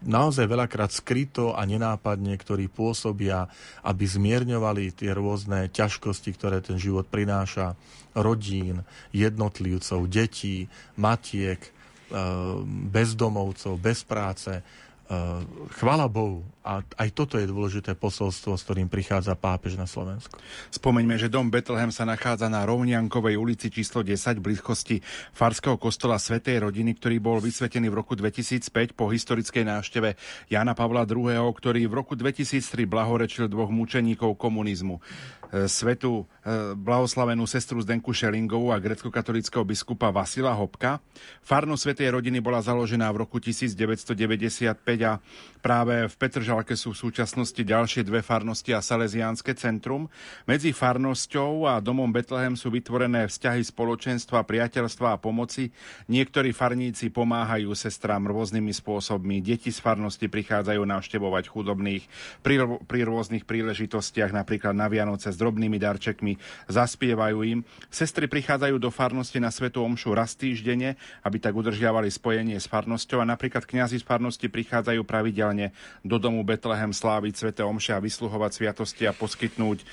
naozaj 0.02 0.50
veľakrát 0.50 0.90
skryto 0.90 1.54
a 1.54 1.62
nenápadne, 1.62 2.34
ktorí 2.34 2.66
pôsobia, 2.66 3.46
aby 3.86 4.04
zmierňovali 4.10 4.90
tie 4.98 5.14
rôzne 5.14 5.70
ťažkosti, 5.70 6.34
ktoré 6.34 6.58
ten 6.58 6.82
život 6.82 7.06
prináša 7.06 7.78
rodín, 8.18 8.82
jednotlivcov, 9.14 10.10
detí, 10.10 10.66
matiek, 10.98 11.62
e, 11.62 11.70
bezdomovcov, 12.90 13.78
bez 13.78 14.02
práce 14.02 14.50
chvala 15.76 16.06
Bohu. 16.06 16.46
A 16.64 16.80
aj 16.96 17.12
toto 17.12 17.36
je 17.36 17.44
dôležité 17.44 17.92
posolstvo, 17.92 18.56
s 18.56 18.64
ktorým 18.64 18.88
prichádza 18.88 19.36
pápež 19.36 19.76
na 19.76 19.84
Slovensku. 19.84 20.40
Spomeňme, 20.72 21.20
že 21.20 21.28
dom 21.28 21.52
Betlehem 21.52 21.92
sa 21.92 22.08
nachádza 22.08 22.48
na 22.48 22.64
Rovniankovej 22.64 23.36
ulici 23.36 23.68
číslo 23.68 24.00
10 24.00 24.40
v 24.40 24.44
blízkosti 24.48 24.96
Farského 25.36 25.76
kostola 25.76 26.16
Svetej 26.16 26.64
rodiny, 26.64 26.96
ktorý 26.96 27.20
bol 27.20 27.36
vysvetený 27.36 27.92
v 27.92 28.00
roku 28.00 28.16
2005 28.16 28.96
po 28.96 29.12
historickej 29.12 29.60
návšteve 29.60 30.16
Jana 30.48 30.72
Pavla 30.72 31.04
II., 31.04 31.52
ktorý 31.52 31.84
v 31.84 31.94
roku 32.00 32.16
2003 32.16 32.88
blahorečil 32.88 33.44
dvoch 33.52 33.68
mučeníkov 33.68 34.32
komunizmu. 34.40 35.04
E, 35.52 35.68
svetu 35.68 36.24
e, 36.42 36.72
blahoslavenú 36.72 37.44
sestru 37.44 37.76
Zdenku 37.84 38.16
Šelingovú 38.16 38.72
a 38.72 38.80
grecko-katolického 38.80 39.68
biskupa 39.68 40.08
Vasila 40.08 40.56
Hopka. 40.56 41.04
Farno 41.44 41.76
Svetej 41.76 42.10
rodiny 42.16 42.40
bola 42.40 42.64
založená 42.64 43.12
v 43.12 43.28
roku 43.28 43.36
1995 43.36 44.80
a 45.04 45.20
práve 45.64 46.04
v 46.04 46.14
Petržalke 46.20 46.76
sú 46.76 46.92
v 46.92 47.08
súčasnosti 47.08 47.56
ďalšie 47.56 48.04
dve 48.04 48.20
farnosti 48.20 48.76
a 48.76 48.84
Salesiánske 48.84 49.56
centrum. 49.56 50.12
Medzi 50.44 50.76
farnosťou 50.76 51.64
a 51.64 51.80
domom 51.80 52.12
Betlehem 52.12 52.52
sú 52.52 52.68
vytvorené 52.68 53.24
vzťahy 53.24 53.64
spoločenstva, 53.64 54.44
priateľstva 54.44 55.16
a 55.16 55.20
pomoci. 55.20 55.72
Niektorí 56.12 56.52
farníci 56.52 57.08
pomáhajú 57.08 57.72
sestrám 57.72 58.28
rôznymi 58.28 58.76
spôsobmi. 58.76 59.40
Deti 59.40 59.72
z 59.72 59.80
farnosti 59.80 60.28
prichádzajú 60.28 60.84
navštevovať 60.84 61.48
chudobných 61.48 62.04
pri, 62.44 62.84
pri 62.84 63.00
rôznych 63.08 63.48
príležitostiach, 63.48 64.36
napríklad 64.36 64.76
na 64.76 64.92
Vianoce 64.92 65.32
s 65.32 65.40
drobnými 65.40 65.80
darčekmi, 65.80 66.36
zaspievajú 66.68 67.40
im. 67.40 67.64
Sestry 67.88 68.28
prichádzajú 68.28 68.76
do 68.76 68.92
farnosti 68.92 69.40
na 69.40 69.48
Svetu 69.48 69.80
Omšu 69.80 70.12
raz 70.12 70.36
týždenne, 70.36 71.00
aby 71.24 71.40
tak 71.40 71.56
udržiavali 71.56 72.12
spojenie 72.12 72.60
s 72.60 72.68
farnosťou 72.68 73.24
a 73.24 73.30
napríklad 73.32 73.64
kňazi 73.64 73.96
z 73.96 74.04
farnosti 74.04 74.52
prichádzajú 74.52 75.00
pravidelne 75.08 75.53
do 76.02 76.16
domu 76.16 76.42
Betlehem 76.42 76.90
sláviť 76.90 77.34
Svete 77.34 77.62
Omše 77.62 77.94
a 77.94 78.02
vysluhovať 78.02 78.50
sviatosti 78.54 79.04
a 79.06 79.16
poskytnúť 79.16 79.84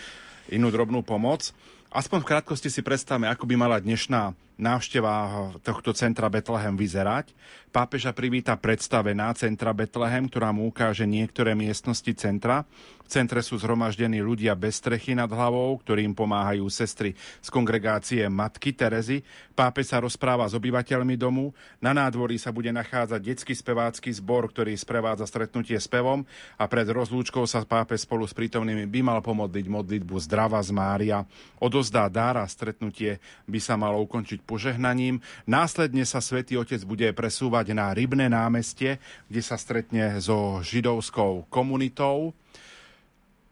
inú 0.51 0.67
drobnú 0.73 1.05
pomoc. 1.05 1.53
Aspoň 1.91 2.23
v 2.23 2.29
krátkosti 2.35 2.71
si 2.71 2.81
predstavme, 2.81 3.27
ako 3.27 3.43
by 3.43 3.55
mala 3.59 3.77
dnešná 3.83 4.31
návšteva 4.61 5.49
tohto 5.65 5.91
centra 5.97 6.29
Betlehem 6.29 6.77
vyzerať. 6.77 7.33
Pápeža 7.71 8.13
privíta 8.13 8.53
predstavená 8.59 9.33
centra 9.33 9.73
Betlehem, 9.73 10.29
ktorá 10.29 10.53
mu 10.53 10.69
ukáže 10.69 11.07
niektoré 11.07 11.57
miestnosti 11.57 12.11
centra. 12.13 12.67
V 13.01 13.09
centre 13.11 13.43
sú 13.43 13.59
zhromaždení 13.59 14.23
ľudia 14.23 14.55
bez 14.55 14.79
strechy 14.79 15.15
nad 15.15 15.27
hlavou, 15.27 15.75
ktorým 15.79 16.15
pomáhajú 16.15 16.67
sestry 16.71 17.15
z 17.43 17.47
kongregácie 17.51 18.23
Matky 18.31 18.71
Terezy. 18.71 19.23
Pápež 19.51 19.91
sa 19.91 19.99
rozpráva 19.99 20.47
s 20.47 20.55
obyvateľmi 20.55 21.19
domu. 21.19 21.51
Na 21.83 21.91
nádvorí 21.91 22.39
sa 22.39 22.55
bude 22.55 22.71
nachádzať 22.71 23.19
detský 23.19 23.51
spevácky 23.55 24.11
zbor, 24.15 24.47
ktorý 24.51 24.75
sprevádza 24.75 25.27
stretnutie 25.27 25.75
s 25.75 25.91
pevom 25.91 26.23
a 26.55 26.63
pred 26.71 26.87
rozlúčkou 26.87 27.43
sa 27.47 27.63
pápež 27.67 28.07
spolu 28.07 28.23
s 28.23 28.35
prítomnými 28.35 28.87
by 28.87 28.99
mal 29.03 29.19
pomodliť 29.19 29.65
modlitbu 29.67 30.15
Zdrava 30.23 30.59
z 30.63 30.71
Mária. 30.71 31.23
Odozdá 31.59 32.07
dára 32.07 32.43
stretnutie 32.47 33.19
by 33.47 33.59
sa 33.59 33.75
malo 33.75 33.99
ukončiť 34.07 34.43
požehnaním. 34.51 35.23
Následne 35.47 36.03
sa 36.03 36.19
svätý 36.19 36.59
Otec 36.59 36.83
bude 36.83 37.07
presúvať 37.15 37.71
na 37.71 37.95
Rybné 37.95 38.27
námestie, 38.27 38.99
kde 39.31 39.39
sa 39.39 39.55
stretne 39.55 40.19
so 40.19 40.59
židovskou 40.59 41.47
komunitou. 41.47 42.35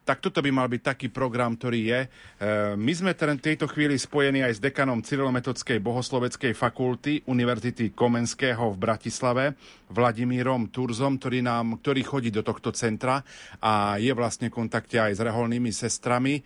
Tak 0.09 0.25
toto 0.25 0.41
by 0.41 0.49
mal 0.49 0.65
byť 0.65 0.81
taký 0.81 1.07
program, 1.13 1.53
ktorý 1.53 1.85
je. 1.85 1.99
E, 2.01 2.07
my 2.73 2.93
sme 2.97 3.13
v 3.13 3.45
tejto 3.45 3.69
chvíli 3.69 3.93
spojení 3.93 4.41
aj 4.41 4.57
s 4.57 4.63
dekanom 4.63 5.05
Cyrilometodskej 5.05 5.77
bohosloveckej 5.77 6.57
fakulty 6.57 7.21
Univerzity 7.29 7.93
Komenského 7.93 8.73
v 8.73 8.81
Bratislave, 8.81 9.53
Vladimírom 9.93 10.73
Turzom, 10.73 11.21
ktorý, 11.21 11.45
nám, 11.45 11.77
ktorý 11.85 12.01
chodí 12.01 12.33
do 12.33 12.41
tohto 12.41 12.73
centra 12.73 13.21
a 13.61 14.01
je 14.01 14.09
vlastne 14.17 14.49
v 14.49 14.57
kontakte 14.57 14.97
aj 14.97 15.13
s 15.13 15.21
reholnými 15.21 15.69
sestrami. 15.69 16.41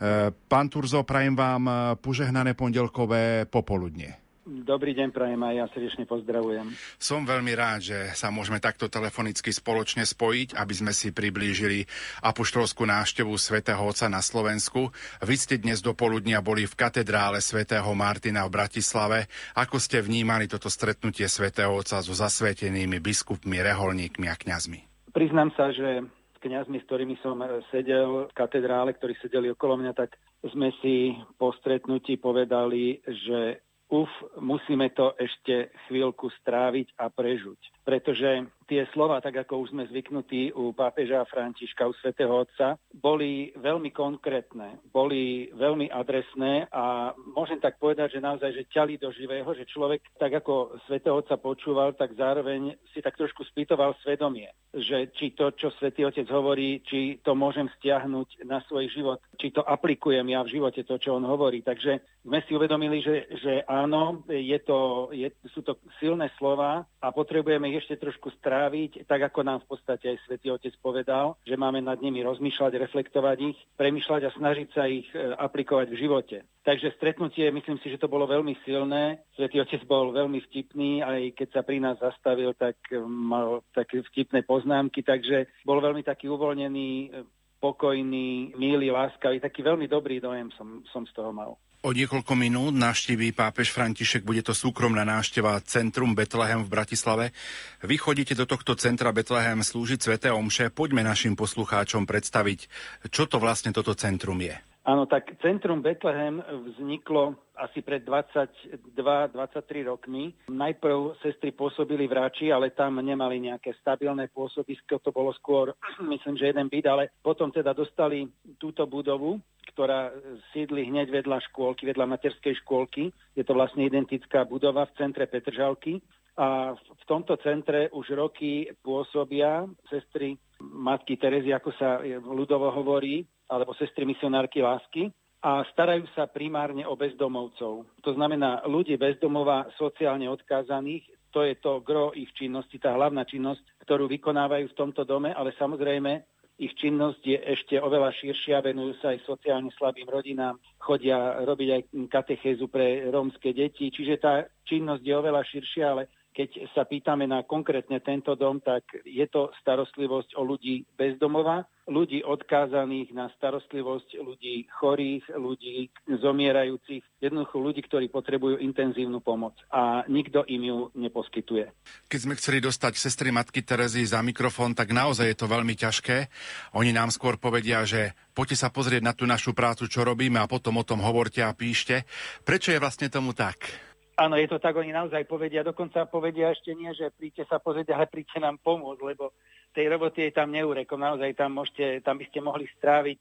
E, 0.00 0.32
pán 0.48 0.72
Turzo, 0.72 1.04
prajem 1.04 1.36
vám 1.36 1.94
požehnané 2.00 2.56
pondelkové 2.56 3.44
popoludne. 3.44 4.20
Dobrý 4.50 4.96
deň, 4.98 5.14
prajem 5.14 5.38
aj 5.46 5.54
ja 5.54 5.66
srdečne 5.70 6.08
pozdravujem. 6.10 6.74
Som 6.98 7.22
veľmi 7.22 7.54
rád, 7.54 7.86
že 7.86 7.98
sa 8.18 8.34
môžeme 8.34 8.58
takto 8.58 8.90
telefonicky 8.90 9.52
spoločne 9.52 10.02
spojiť, 10.02 10.58
aby 10.58 10.74
sme 10.74 10.90
si 10.90 11.14
priblížili 11.14 11.86
apoštolskú 12.24 12.82
návštevu 12.82 13.30
svätého 13.38 13.78
Otca 13.78 14.10
na 14.10 14.18
Slovensku. 14.18 14.90
Vy 15.22 15.36
ste 15.38 15.54
dnes 15.60 15.84
do 15.84 15.94
poludnia 15.94 16.42
boli 16.42 16.66
v 16.66 16.74
katedrále 16.74 17.38
svätého 17.38 17.86
Martina 17.94 18.42
v 18.48 18.58
Bratislave. 18.58 19.30
Ako 19.54 19.78
ste 19.78 20.02
vnímali 20.02 20.50
toto 20.50 20.66
stretnutie 20.66 21.30
svätého 21.30 21.70
Otca 21.70 22.02
so 22.02 22.10
zasvetenými 22.10 22.98
biskupmi, 22.98 23.60
reholníkmi 23.60 24.26
a 24.26 24.34
kňazmi? 24.34 25.12
Priznám 25.14 25.54
sa, 25.54 25.70
že 25.70 26.02
kňazmi, 26.40 26.80
s 26.80 26.86
ktorými 26.88 27.16
som 27.20 27.36
sedel 27.68 28.26
v 28.26 28.36
katedrále, 28.36 28.96
ktorí 28.96 29.14
sedeli 29.20 29.52
okolo 29.52 29.76
mňa, 29.78 29.92
tak 29.92 30.16
sme 30.40 30.72
si 30.80 31.12
po 31.36 31.52
stretnutí 31.60 32.16
povedali, 32.16 32.98
že 33.04 33.60
uf, 33.92 34.08
musíme 34.40 34.88
to 34.96 35.12
ešte 35.18 35.74
chvíľku 35.86 36.32
stráviť 36.40 36.96
a 36.96 37.12
prežuť. 37.12 37.79
Pretože 37.90 38.46
tie 38.70 38.86
slova, 38.94 39.18
tak 39.18 39.34
ako 39.42 39.66
už 39.66 39.74
sme 39.74 39.90
zvyknutí 39.90 40.54
u 40.54 40.70
pápeža 40.70 41.26
Františka, 41.26 41.90
u 41.90 41.94
svätého 41.98 42.30
Otca, 42.30 42.78
boli 42.94 43.50
veľmi 43.58 43.90
konkrétne, 43.90 44.78
boli 44.94 45.50
veľmi 45.58 45.90
adresné 45.90 46.70
a 46.70 47.10
môžem 47.34 47.58
tak 47.58 47.82
povedať, 47.82 48.14
že 48.14 48.22
naozaj, 48.22 48.54
že 48.54 48.70
ťali 48.70 48.94
do 48.94 49.10
živého, 49.10 49.50
že 49.58 49.66
človek, 49.66 50.06
tak 50.22 50.38
ako 50.38 50.78
svätého 50.86 51.18
Otca 51.18 51.34
počúval, 51.34 51.98
tak 51.98 52.14
zároveň 52.14 52.78
si 52.94 53.02
tak 53.02 53.18
trošku 53.18 53.42
spýtoval 53.50 53.98
svedomie, 54.06 54.54
že 54.70 55.10
či 55.18 55.34
to, 55.34 55.50
čo 55.50 55.74
svätý 55.74 56.06
Otec 56.06 56.30
hovorí, 56.30 56.78
či 56.86 57.18
to 57.26 57.34
môžem 57.34 57.66
stiahnuť 57.82 58.46
na 58.46 58.62
svoj 58.70 58.86
život, 58.86 59.18
či 59.34 59.50
to 59.50 59.66
aplikujem 59.66 60.30
ja 60.30 60.46
v 60.46 60.62
živote, 60.62 60.86
to, 60.86 60.94
čo 60.94 61.18
on 61.18 61.26
hovorí. 61.26 61.66
Takže 61.66 62.22
sme 62.22 62.38
si 62.46 62.54
uvedomili, 62.54 63.02
že, 63.02 63.26
že 63.42 63.66
áno, 63.66 64.22
je 64.30 64.58
to, 64.62 65.10
je, 65.10 65.26
sú 65.50 65.66
to 65.66 65.74
silné 65.98 66.30
slova 66.38 66.86
a 67.02 67.06
potrebujeme 67.10 67.66
ich 67.72 67.79
ešte 67.80 67.96
trošku 67.96 68.28
stráviť, 68.38 69.08
tak 69.08 69.32
ako 69.32 69.40
nám 69.42 69.58
v 69.64 69.74
podstate 69.74 70.12
aj 70.12 70.22
svätý 70.28 70.52
Otec 70.52 70.76
povedal, 70.78 71.34
že 71.48 71.56
máme 71.56 71.80
nad 71.80 71.98
nimi 71.98 72.20
rozmýšľať, 72.20 72.76
reflektovať 72.76 73.38
ich, 73.40 73.58
premýšľať 73.80 74.20
a 74.28 74.34
snažiť 74.36 74.68
sa 74.70 74.84
ich 74.86 75.08
e, 75.16 75.34
aplikovať 75.34 75.88
v 75.90 76.00
živote. 76.00 76.38
Takže 76.60 76.92
stretnutie, 77.00 77.48
myslím 77.48 77.80
si, 77.80 77.88
že 77.88 77.96
to 77.96 78.12
bolo 78.12 78.28
veľmi 78.28 78.52
silné. 78.68 79.24
Svetý 79.32 79.64
Otec 79.64 79.80
bol 79.88 80.12
veľmi 80.12 80.44
vtipný, 80.46 81.00
aj 81.00 81.32
keď 81.34 81.48
sa 81.56 81.60
pri 81.64 81.80
nás 81.80 81.96
zastavil, 81.96 82.52
tak 82.52 82.76
mal 83.08 83.64
také 83.72 84.04
vtipné 84.12 84.44
poznámky, 84.44 85.00
takže 85.00 85.48
bol 85.64 85.80
veľmi 85.80 86.04
taký 86.04 86.28
uvoľnený, 86.28 87.16
pokojný, 87.60 88.56
milý, 88.56 88.88
láskavý, 88.92 89.40
taký 89.40 89.60
veľmi 89.60 89.84
dobrý 89.88 90.20
dojem 90.20 90.48
som, 90.56 90.80
som 90.92 91.04
z 91.04 91.12
toho 91.12 91.32
mal. 91.32 91.60
O 91.80 91.96
niekoľko 91.96 92.36
minút 92.36 92.76
navštíví 92.76 93.32
pápež 93.32 93.72
František, 93.72 94.20
bude 94.20 94.44
to 94.44 94.52
súkromná 94.52 95.00
návšteva 95.00 95.64
Centrum 95.64 96.12
Betlehem 96.12 96.60
v 96.60 96.68
Bratislave. 96.68 97.32
Vy 97.80 97.96
chodíte 97.96 98.36
do 98.36 98.44
tohto 98.44 98.76
centra 98.76 99.08
Betlehem 99.16 99.64
slúžiť 99.64 99.96
Svete 99.96 100.28
Omše. 100.28 100.68
Poďme 100.68 101.00
našim 101.00 101.32
poslucháčom 101.32 102.04
predstaviť, 102.04 102.68
čo 103.08 103.24
to 103.24 103.40
vlastne 103.40 103.72
toto 103.72 103.96
centrum 103.96 104.36
je. 104.44 104.60
Áno, 104.90 105.06
tak 105.06 105.38
Centrum 105.38 105.78
Betlehem 105.86 106.42
vzniklo 106.42 107.38
asi 107.54 107.78
pred 107.78 108.02
22-23 108.02 109.86
rokmi. 109.86 110.34
Najprv 110.50 111.14
sestry 111.22 111.54
pôsobili 111.54 112.10
v 112.10 112.18
Ráči, 112.18 112.50
ale 112.50 112.74
tam 112.74 112.98
nemali 112.98 113.38
nejaké 113.38 113.70
stabilné 113.78 114.26
pôsobisko, 114.34 114.98
to 114.98 115.14
bolo 115.14 115.30
skôr, 115.38 115.70
myslím, 116.02 116.34
že 116.34 116.50
jeden 116.50 116.66
byt, 116.66 116.90
ale 116.90 117.14
potom 117.22 117.54
teda 117.54 117.70
dostali 117.70 118.26
túto 118.58 118.82
budovu, 118.90 119.38
ktorá 119.70 120.10
sídli 120.50 120.90
hneď 120.90 121.22
vedľa 121.22 121.38
škôlky, 121.54 121.86
vedľa 121.86 122.10
materskej 122.10 122.58
škôlky. 122.66 123.14
Je 123.38 123.46
to 123.46 123.54
vlastne 123.54 123.86
identická 123.86 124.42
budova 124.42 124.90
v 124.90 124.96
centre 124.98 125.22
Petržalky. 125.30 126.02
A 126.34 126.74
v 126.74 127.04
tomto 127.06 127.38
centre 127.46 127.94
už 127.94 128.10
roky 128.18 128.66
pôsobia 128.82 129.70
sestry 129.86 130.34
matky 130.60 131.16
Terezy, 131.16 131.50
ako 131.50 131.70
sa 131.74 132.00
ľudovo 132.04 132.70
hovorí, 132.70 133.24
alebo 133.50 133.74
sestry 133.74 134.06
misionárky 134.06 134.62
lásky 134.62 135.10
a 135.40 135.64
starajú 135.72 136.04
sa 136.12 136.28
primárne 136.28 136.84
o 136.84 136.94
bezdomovcov. 136.94 137.88
To 138.04 138.10
znamená 138.12 138.60
ľudí 138.68 139.00
bezdomova 139.00 139.66
sociálne 139.80 140.28
odkázaných, 140.28 141.08
to 141.32 141.46
je 141.46 141.56
to 141.56 141.80
gro 141.80 142.12
ich 142.12 142.28
činnosti, 142.36 142.76
tá 142.76 142.92
hlavná 142.92 143.24
činnosť, 143.24 143.62
ktorú 143.86 144.10
vykonávajú 144.10 144.68
v 144.68 144.78
tomto 144.78 145.08
dome, 145.08 145.32
ale 145.32 145.56
samozrejme 145.56 146.22
ich 146.60 146.76
činnosť 146.76 147.22
je 147.24 147.38
ešte 147.40 147.80
oveľa 147.80 148.12
širšia, 148.20 148.60
venujú 148.60 149.00
sa 149.00 149.16
aj 149.16 149.24
sociálne 149.24 149.72
slabým 149.80 150.04
rodinám, 150.04 150.60
chodia 150.76 151.40
robiť 151.40 151.68
aj 151.72 151.82
katechézu 152.12 152.68
pre 152.68 153.08
rómske 153.08 153.56
deti, 153.56 153.88
čiže 153.88 154.20
tá 154.20 154.44
činnosť 154.68 155.00
je 155.00 155.14
oveľa 155.16 155.40
širšia, 155.48 155.84
ale 155.88 156.12
keď 156.40 156.72
sa 156.72 156.88
pýtame 156.88 157.28
na 157.28 157.44
konkrétne 157.44 158.00
tento 158.00 158.32
dom, 158.32 158.64
tak 158.64 158.88
je 159.04 159.28
to 159.28 159.52
starostlivosť 159.60 160.40
o 160.40 160.42
ľudí 160.48 160.88
bezdomova, 160.96 161.68
ľudí 161.84 162.24
odkázaných 162.24 163.12
na 163.12 163.28
starostlivosť 163.36 164.16
ľudí 164.24 164.64
chorých, 164.72 165.36
ľudí 165.36 165.92
zomierajúcich, 166.08 167.04
jednoducho 167.20 167.60
ľudí, 167.60 167.84
ktorí 167.84 168.08
potrebujú 168.08 168.56
intenzívnu 168.56 169.20
pomoc 169.20 169.52
a 169.68 170.08
nikto 170.08 170.48
im 170.48 170.64
ju 170.64 170.78
neposkytuje. 170.96 171.68
Keď 172.08 172.20
sme 172.24 172.38
chceli 172.40 172.64
dostať 172.64 172.96
sestry 172.96 173.28
Matky 173.28 173.60
Terezy 173.60 174.08
za 174.08 174.24
mikrofón, 174.24 174.72
tak 174.72 174.96
naozaj 174.96 175.28
je 175.28 175.36
to 175.36 175.44
veľmi 175.44 175.76
ťažké. 175.76 176.32
Oni 176.72 176.96
nám 176.96 177.12
skôr 177.12 177.36
povedia, 177.36 177.84
že 177.84 178.16
poďte 178.32 178.64
sa 178.64 178.72
pozrieť 178.72 179.04
na 179.04 179.12
tú 179.12 179.28
našu 179.28 179.52
prácu, 179.52 179.84
čo 179.92 180.08
robíme 180.08 180.40
a 180.40 180.48
potom 180.48 180.80
o 180.80 180.88
tom 180.88 181.04
hovorte 181.04 181.44
a 181.44 181.52
píšte. 181.52 182.08
Prečo 182.48 182.72
je 182.72 182.80
vlastne 182.80 183.12
tomu 183.12 183.36
tak? 183.36 183.89
Áno, 184.20 184.36
je 184.36 184.52
to 184.52 184.60
tak, 184.60 184.76
oni 184.76 184.92
naozaj 184.92 185.24
povedia, 185.24 185.64
dokonca 185.64 186.04
povedia 186.04 186.52
ešte 186.52 186.76
nie, 186.76 186.92
že 186.92 187.08
príďte 187.08 187.48
sa 187.48 187.56
pozrieť, 187.56 187.96
ale 187.96 188.04
príďte 188.04 188.44
nám 188.44 188.60
pomôcť, 188.60 189.00
lebo 189.00 189.32
tej 189.72 189.88
roboty 189.88 190.28
je 190.28 190.36
tam 190.36 190.52
neúrekom, 190.52 191.00
naozaj 191.00 191.32
tam, 191.40 191.56
môžete, 191.56 192.04
tam 192.04 192.20
by 192.20 192.28
ste 192.28 192.44
mohli 192.44 192.68
stráviť 192.68 193.16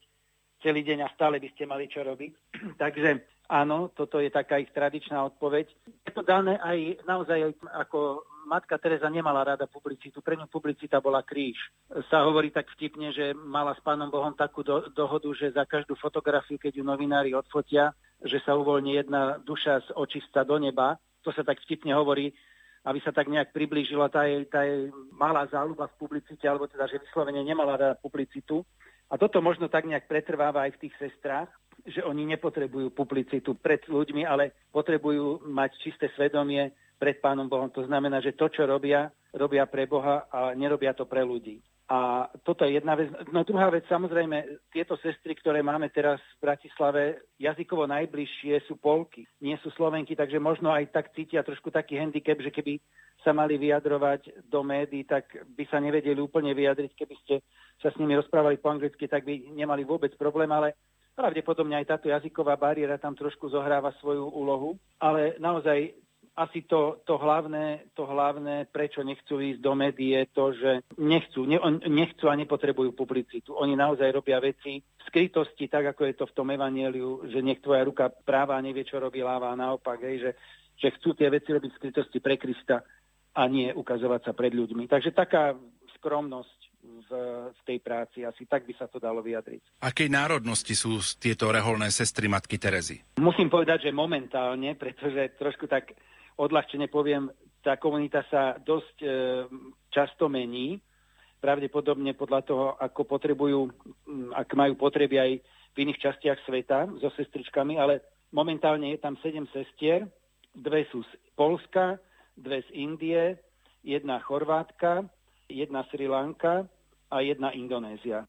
celý 0.59 0.83
deň 0.83 1.07
a 1.07 1.13
stále 1.15 1.39
by 1.39 1.47
ste 1.55 1.63
mali 1.63 1.87
čo 1.87 2.03
robiť. 2.03 2.31
Takže 2.83 3.15
áno, 3.47 3.95
toto 3.95 4.19
je 4.19 4.27
taká 4.27 4.59
ich 4.59 4.75
tradičná 4.75 5.23
odpoveď. 5.23 5.71
Je 6.03 6.11
to 6.11 6.19
dané 6.19 6.59
aj 6.59 6.99
naozaj 7.07 7.55
ako 7.71 8.27
matka 8.49 8.81
Teresa 8.81 9.05
nemala 9.05 9.45
rada 9.45 9.69
publicitu, 9.69 10.25
pre 10.25 10.33
ňu 10.33 10.49
publicita 10.49 10.97
bola 10.97 11.21
kríž. 11.21 11.61
Sa 12.09 12.25
hovorí 12.25 12.49
tak 12.49 12.65
vtipne, 12.73 13.13
že 13.13 13.37
mala 13.37 13.77
s 13.77 13.81
pánom 13.85 14.09
Bohom 14.09 14.33
takú 14.33 14.65
do, 14.65 14.89
dohodu, 14.89 15.29
že 15.37 15.53
za 15.53 15.69
každú 15.69 15.93
fotografiu, 15.93 16.57
keď 16.57 16.81
ju 16.81 16.83
novinári 16.83 17.37
odfotia, 17.37 17.93
že 18.25 18.41
sa 18.41 18.57
uvoľní 18.57 18.97
jedna 18.97 19.37
duša 19.45 19.85
z 19.85 19.89
očista 19.93 20.41
do 20.41 20.57
neba. 20.57 20.97
To 21.21 21.29
sa 21.29 21.45
tak 21.45 21.61
vtipne 21.61 21.93
hovorí, 21.93 22.33
aby 22.89 22.97
sa 23.05 23.13
tak 23.13 23.29
nejak 23.29 23.53
priblížila 23.53 24.09
tá 24.09 24.25
jej, 24.25 24.41
tá 24.49 24.65
jej 24.65 24.89
malá 25.13 25.45
záľuba 25.45 25.85
v 25.93 25.99
publicite, 26.01 26.49
alebo 26.49 26.65
teda, 26.65 26.89
že 26.89 26.97
vyslovene 26.97 27.45
nemala 27.45 27.77
rada 27.77 27.95
publicitu. 28.01 28.65
A 29.09 29.17
toto 29.21 29.41
možno 29.45 29.69
tak 29.69 29.85
nejak 29.85 30.09
pretrváva 30.09 30.65
aj 30.65 30.77
v 30.77 30.81
tých 30.87 30.95
sestrách, 30.97 31.49
že 31.87 32.03
oni 32.03 32.27
nepotrebujú 32.35 32.91
publicitu 32.91 33.55
pred 33.55 33.81
ľuďmi, 33.87 34.27
ale 34.27 34.51
potrebujú 34.69 35.47
mať 35.47 35.71
čisté 35.79 36.11
svedomie 36.13 36.75
pred 36.99 37.17
Pánom 37.23 37.47
Bohom. 37.47 37.71
To 37.71 37.87
znamená, 37.87 38.19
že 38.19 38.35
to, 38.35 38.51
čo 38.51 38.67
robia, 38.67 39.07
robia 39.31 39.63
pre 39.65 39.87
Boha 39.87 40.27
a 40.27 40.51
nerobia 40.53 40.91
to 40.91 41.07
pre 41.07 41.23
ľudí. 41.23 41.63
A 41.89 42.29
toto 42.45 42.69
je 42.69 42.77
jedna 42.77 42.93
vec. 42.93 43.09
No 43.33 43.41
druhá 43.41 43.73
vec, 43.73 43.81
samozrejme, 43.89 44.61
tieto 44.69 44.93
sestry, 45.01 45.33
ktoré 45.33 45.65
máme 45.65 45.89
teraz 45.89 46.21
v 46.37 46.45
Bratislave, 46.45 47.25
jazykovo 47.41 47.89
najbližšie 47.89 48.61
sú 48.69 48.77
Polky, 48.77 49.25
nie 49.41 49.57
sú 49.65 49.73
Slovenky, 49.73 50.13
takže 50.13 50.37
možno 50.37 50.69
aj 50.69 50.93
tak 50.93 51.09
cítia 51.17 51.41
trošku 51.41 51.73
taký 51.73 51.97
handicap, 51.97 52.37
že 52.37 52.53
keby 52.53 52.77
sa 53.25 53.33
mali 53.33 53.57
vyjadrovať 53.57 54.45
do 54.45 54.61
médií, 54.61 55.01
tak 55.01 55.33
by 55.57 55.65
sa 55.65 55.81
nevedeli 55.81 56.21
úplne 56.21 56.53
vyjadriť. 56.53 56.93
Keby 56.93 57.15
ste 57.25 57.35
sa 57.81 57.89
s 57.89 57.97
nimi 57.97 58.13
rozprávali 58.13 58.61
po 58.61 58.69
anglicky, 58.69 59.09
tak 59.09 59.25
by 59.25 59.49
nemali 59.57 59.81
vôbec 59.81 60.13
problém, 60.13 60.47
ale 60.53 60.77
pravdepodobne 61.17 61.73
aj 61.73 61.89
táto 61.89 62.07
jazyková 62.13 62.53
bariéra 62.53 63.01
tam 63.01 63.17
trošku 63.17 63.49
zohráva 63.49 63.97
svoju 63.97 64.29
úlohu. 64.29 64.77
Ale 65.01 65.41
naozaj 65.41 65.89
asi 66.39 66.63
to, 66.63 67.03
to, 67.03 67.19
hlavné, 67.19 67.91
to 67.91 68.07
hlavné, 68.07 68.63
prečo 68.71 69.03
nechcú 69.03 69.43
ísť 69.43 69.59
do 69.59 69.75
médií, 69.75 70.15
je 70.15 70.25
to, 70.31 70.45
že 70.55 70.71
nechcú, 70.95 71.43
ne, 71.43 71.59
nechcú 71.83 72.31
a 72.31 72.39
nepotrebujú 72.39 72.95
publicitu. 72.95 73.59
Oni 73.59 73.75
naozaj 73.75 74.07
robia 74.15 74.39
veci 74.39 74.79
v 74.79 75.01
skrytosti, 75.03 75.67
tak 75.67 75.91
ako 75.91 76.07
je 76.07 76.15
to 76.15 76.25
v 76.31 76.35
tom 76.39 76.47
evanieliu, 76.55 77.27
že 77.27 77.43
nech 77.43 77.59
tvoja 77.59 77.83
ruka 77.83 78.07
práva 78.07 78.55
nevie, 78.63 78.87
čo 78.87 79.03
robí 79.03 79.19
láva 79.19 79.51
a 79.51 79.59
naopak, 79.59 79.99
hej, 79.99 80.23
že, 80.23 80.31
že 80.79 80.95
chcú 80.95 81.11
tie 81.11 81.27
veci 81.27 81.51
robiť 81.51 81.71
v 81.75 81.79
skrytosti 81.83 82.23
pre 82.23 82.39
Krista 82.39 82.79
a 83.35 83.41
nie 83.51 83.75
ukazovať 83.75 84.31
sa 84.31 84.31
pred 84.31 84.55
ľuďmi. 84.55 84.87
Takže 84.87 85.11
taká 85.11 85.59
skromnosť 85.99 86.59
v, 86.79 87.11
v 87.51 87.61
tej 87.67 87.77
práci. 87.83 88.23
Asi 88.23 88.47
tak 88.47 88.63
by 88.63 88.73
sa 88.79 88.87
to 88.87 89.03
dalo 89.03 89.19
vyjadriť. 89.19 89.83
Akej 89.83 90.07
národnosti 90.07 90.71
sú 90.71 91.03
tieto 91.19 91.51
reholné 91.51 91.91
sestry 91.91 92.31
Matky 92.31 92.55
Terezy? 92.55 93.19
Musím 93.19 93.51
povedať, 93.51 93.89
že 93.89 93.91
momentálne, 93.91 94.79
pretože 94.79 95.35
trošku 95.35 95.67
tak 95.67 95.91
odľahčene 96.39 96.87
poviem, 96.87 97.27
tá 97.59 97.75
komunita 97.75 98.23
sa 98.31 98.55
dosť 98.55 98.97
e, 99.03 99.07
často 99.91 100.31
mení, 100.31 100.79
pravdepodobne 101.43 102.15
podľa 102.15 102.41
toho, 102.47 102.65
ako 102.79 103.01
potrebujú, 103.03 103.59
ak 104.35 104.49
majú 104.55 104.75
potreby 104.79 105.15
aj 105.19 105.31
v 105.75 105.77
iných 105.87 105.99
častiach 105.99 106.39
sveta 106.47 106.87
so 106.99 107.11
sestričkami, 107.15 107.79
ale 107.79 108.03
momentálne 108.31 108.91
je 108.95 108.99
tam 108.99 109.15
sedem 109.23 109.47
sestier, 109.51 110.07
dve 110.55 110.87
sú 110.91 111.03
z 111.03 111.11
Polska, 111.35 111.99
dve 112.35 112.63
z 112.67 112.69
Indie, 112.75 113.39
jedna 113.83 114.19
Chorvátka, 114.19 115.07
jedna 115.47 115.87
Sri 115.91 116.07
Lanka 116.07 116.67
a 117.11 117.23
jedna 117.23 117.51
Indonézia. 117.55 118.27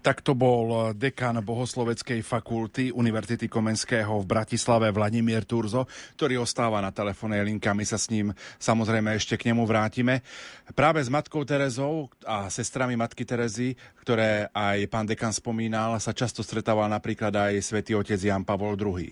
Tak 0.00 0.22
to 0.22 0.38
bol 0.38 0.94
dekan 0.94 1.42
Bohosloveckej 1.42 2.22
fakulty 2.22 2.94
Univerzity 2.94 3.50
Komenského 3.50 4.22
v 4.22 4.30
Bratislave 4.30 4.94
Vladimír 4.94 5.42
Turzo, 5.44 5.90
ktorý 6.14 6.38
ostáva 6.40 6.78
na 6.78 6.94
telefónnej 6.94 7.42
linke 7.42 7.72
my 7.72 7.84
sa 7.88 7.98
s 7.98 8.12
ním 8.12 8.30
samozrejme 8.60 9.16
ešte 9.16 9.40
k 9.40 9.50
nemu 9.50 9.64
vrátime. 9.64 10.20
Práve 10.76 11.00
s 11.00 11.08
matkou 11.08 11.42
Terezou 11.42 12.12
a 12.28 12.52
sestrami 12.52 12.94
matky 12.94 13.24
Terezy, 13.24 13.74
ktoré 14.04 14.52
aj 14.52 14.86
pán 14.92 15.08
dekan 15.08 15.32
spomínal, 15.32 15.96
sa 15.98 16.12
často 16.12 16.44
stretával 16.44 16.86
napríklad 16.92 17.32
aj 17.32 17.64
svätý 17.64 17.96
otec 17.96 18.20
Jan 18.20 18.44
Pavol 18.44 18.76
II. 18.76 19.08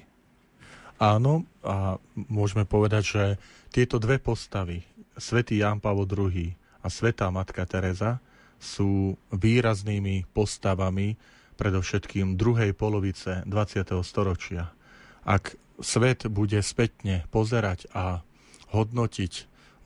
Áno, 1.01 1.49
a 1.64 1.96
môžeme 2.29 2.68
povedať, 2.68 3.03
že 3.03 3.25
tieto 3.73 3.96
dve 3.96 4.20
postavy 4.20 4.85
svätý 5.16 5.64
Ján 5.64 5.81
Pavol 5.81 6.05
II 6.05 6.53
a 6.85 6.87
svätá 6.92 7.33
Matka 7.33 7.64
Teresa 7.64 8.20
sú 8.61 9.16
výraznými 9.33 10.29
postavami 10.37 11.16
predovšetkým 11.57 12.37
druhej 12.37 12.77
polovice 12.77 13.42
20. 13.49 14.05
storočia. 14.05 14.73
Ak 15.25 15.57
svet 15.81 16.29
bude 16.29 16.61
spätne 16.61 17.25
pozerať 17.33 17.88
a 17.96 18.20
hodnotiť 18.73 19.33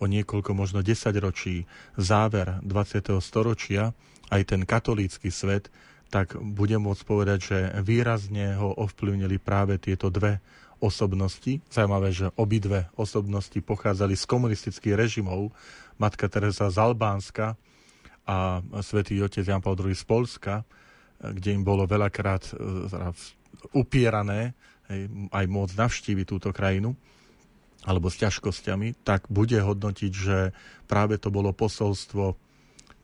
o 0.02 0.10
niekoľko 0.10 0.50
možno 0.52 0.82
desaťročí 0.82 1.64
záver 1.94 2.58
20. 2.66 3.14
storočia, 3.22 3.94
aj 4.30 4.42
ten 4.50 4.62
katolícky 4.66 5.30
svet, 5.30 5.70
tak 6.10 6.38
budem 6.38 6.82
môcť 6.82 7.02
povedať, 7.06 7.38
že 7.42 7.58
výrazne 7.82 8.54
ho 8.58 8.74
ovplyvnili 8.74 9.38
práve 9.42 9.78
tieto 9.82 10.10
dve 10.10 10.38
osobnosti. 10.78 11.58
Zajímavé, 11.70 12.14
že 12.14 12.34
obidve 12.38 12.90
osobnosti 12.94 13.56
pochádzali 13.58 14.14
z 14.14 14.24
komunistických 14.26 14.94
režimov. 14.94 15.50
Matka 15.98 16.26
Teresa 16.30 16.70
z 16.70 16.78
Albánska 16.78 17.58
a 18.24 18.64
svätý 18.80 19.20
otec 19.20 19.44
Jan 19.44 19.60
Paul 19.60 19.76
II 19.76 19.92
z 19.92 20.04
Polska, 20.08 20.64
kde 21.20 21.50
im 21.52 21.64
bolo 21.64 21.84
veľakrát 21.84 22.52
e, 22.52 22.52
upierané 23.76 24.56
aj 25.32 25.44
môcť 25.48 25.74
navštíviť 25.80 26.26
túto 26.28 26.52
krajinu 26.52 26.92
alebo 27.84 28.08
s 28.08 28.20
ťažkosťami, 28.20 29.04
tak 29.04 29.28
bude 29.28 29.56
hodnotiť, 29.60 30.12
že 30.12 30.56
práve 30.88 31.20
to 31.20 31.28
bolo 31.28 31.52
posolstvo 31.52 32.32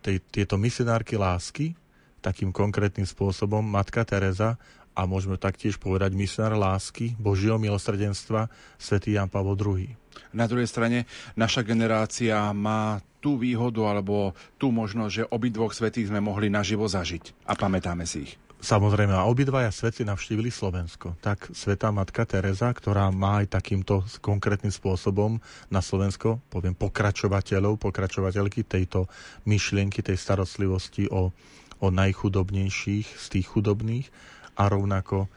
tej, 0.00 0.24
tieto 0.32 0.56
misionárky 0.56 1.20
lásky, 1.20 1.76
takým 2.24 2.48
konkrétnym 2.52 3.04
spôsobom 3.04 3.60
Matka 3.60 4.04
Teresa 4.08 4.56
a 4.96 5.04
môžeme 5.04 5.36
taktiež 5.36 5.76
povedať 5.76 6.16
misionár 6.16 6.56
lásky, 6.56 7.12
Božieho 7.20 7.60
milosrdenstva, 7.60 8.48
svätý 8.80 9.16
Jan 9.16 9.28
Pavel 9.28 9.56
II. 9.56 9.88
Na 10.32 10.48
druhej 10.48 10.68
strane, 10.68 11.04
naša 11.36 11.60
generácia 11.60 12.52
má 12.56 13.04
tú 13.20 13.36
výhodu 13.36 13.84
alebo 13.84 14.32
tú 14.56 14.72
možnosť, 14.72 15.12
že 15.12 15.28
obidvoch 15.28 15.76
svetých 15.76 16.08
sme 16.08 16.24
mohli 16.24 16.48
naživo 16.48 16.88
zažiť 16.88 17.46
a 17.46 17.52
pamätáme 17.54 18.08
si 18.08 18.28
ich. 18.28 18.34
Samozrejme, 18.60 19.16
a 19.16 19.24
obidvaja 19.24 19.72
svety 19.72 20.04
navštívili 20.04 20.52
Slovensko. 20.52 21.16
Tak 21.24 21.48
Sveta 21.56 21.88
Matka 21.88 22.28
Teresa, 22.28 22.68
ktorá 22.68 23.08
má 23.08 23.40
aj 23.40 23.56
takýmto 23.56 24.04
konkrétnym 24.20 24.68
spôsobom 24.68 25.40
na 25.72 25.80
Slovensko, 25.80 26.44
poviem, 26.52 26.76
pokračovateľov, 26.76 27.80
pokračovateľky 27.80 28.68
tejto 28.68 29.08
myšlienky, 29.48 30.04
tej 30.04 30.20
starostlivosti 30.20 31.08
o, 31.08 31.32
o 31.80 31.86
najchudobnejších 31.88 33.08
z 33.08 33.26
tých 33.32 33.48
chudobných 33.48 34.12
a 34.60 34.68
rovnako 34.68 35.24
e, 35.24 35.28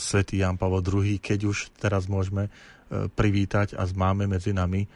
svätý 0.00 0.40
Jan 0.40 0.56
Pavel 0.56 0.80
II, 0.80 1.20
keď 1.20 1.44
už 1.44 1.68
teraz 1.76 2.08
môžeme 2.08 2.48
e, 2.48 2.50
privítať 3.12 3.76
a 3.76 3.84
máme 3.92 4.24
medzi 4.24 4.56
nami 4.56 4.88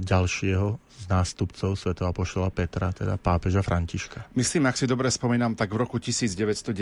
ďalšieho 0.00 0.78
z 1.00 1.04
nástupcov 1.08 1.80
svätého 1.80 2.06
apoštola 2.12 2.52
Petra, 2.52 2.92
teda 2.92 3.16
pápeža 3.16 3.64
Františka. 3.64 4.28
Myslím, 4.36 4.68
ak 4.68 4.76
si 4.76 4.84
dobre 4.84 5.08
spomínam, 5.08 5.56
tak 5.56 5.72
v 5.72 5.80
roku 5.80 5.96
1990 5.96 6.76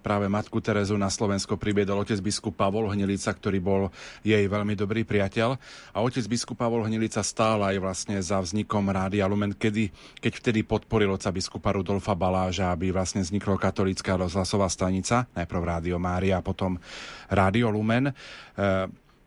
práve 0.00 0.24
matku 0.26 0.58
Terezu 0.64 0.96
na 0.96 1.12
Slovensko 1.12 1.60
pribiedol 1.60 2.00
otec 2.00 2.16
biskup 2.24 2.56
Pavol 2.56 2.88
Hnilica, 2.88 3.28
ktorý 3.28 3.60
bol 3.60 3.82
jej 4.24 4.40
veľmi 4.48 4.72
dobrý 4.72 5.04
priateľ. 5.04 5.60
A 5.92 5.98
otec 6.00 6.24
biskup 6.24 6.56
Pavol 6.56 6.88
Hnilica 6.88 7.20
stál 7.20 7.60
aj 7.60 7.76
vlastne 7.76 8.16
za 8.24 8.40
vznikom 8.40 8.88
Rádia 8.88 9.28
Lumen, 9.28 9.52
kedy, 9.52 9.92
keď 10.18 10.32
vtedy 10.40 10.64
podporil 10.64 11.12
oca 11.12 11.28
biskupa 11.28 11.76
Rudolfa 11.76 12.16
Baláža, 12.16 12.72
aby 12.72 12.88
vlastne 12.88 13.20
vzniklo 13.20 13.60
katolická 13.60 14.16
rozhlasová 14.16 14.72
stanica, 14.72 15.28
najprv 15.36 15.60
Rádio 15.60 16.00
Mária 16.00 16.40
a 16.40 16.46
potom 16.46 16.80
Rádio 17.28 17.68
Lumen. 17.68 18.08
E, 18.08 18.12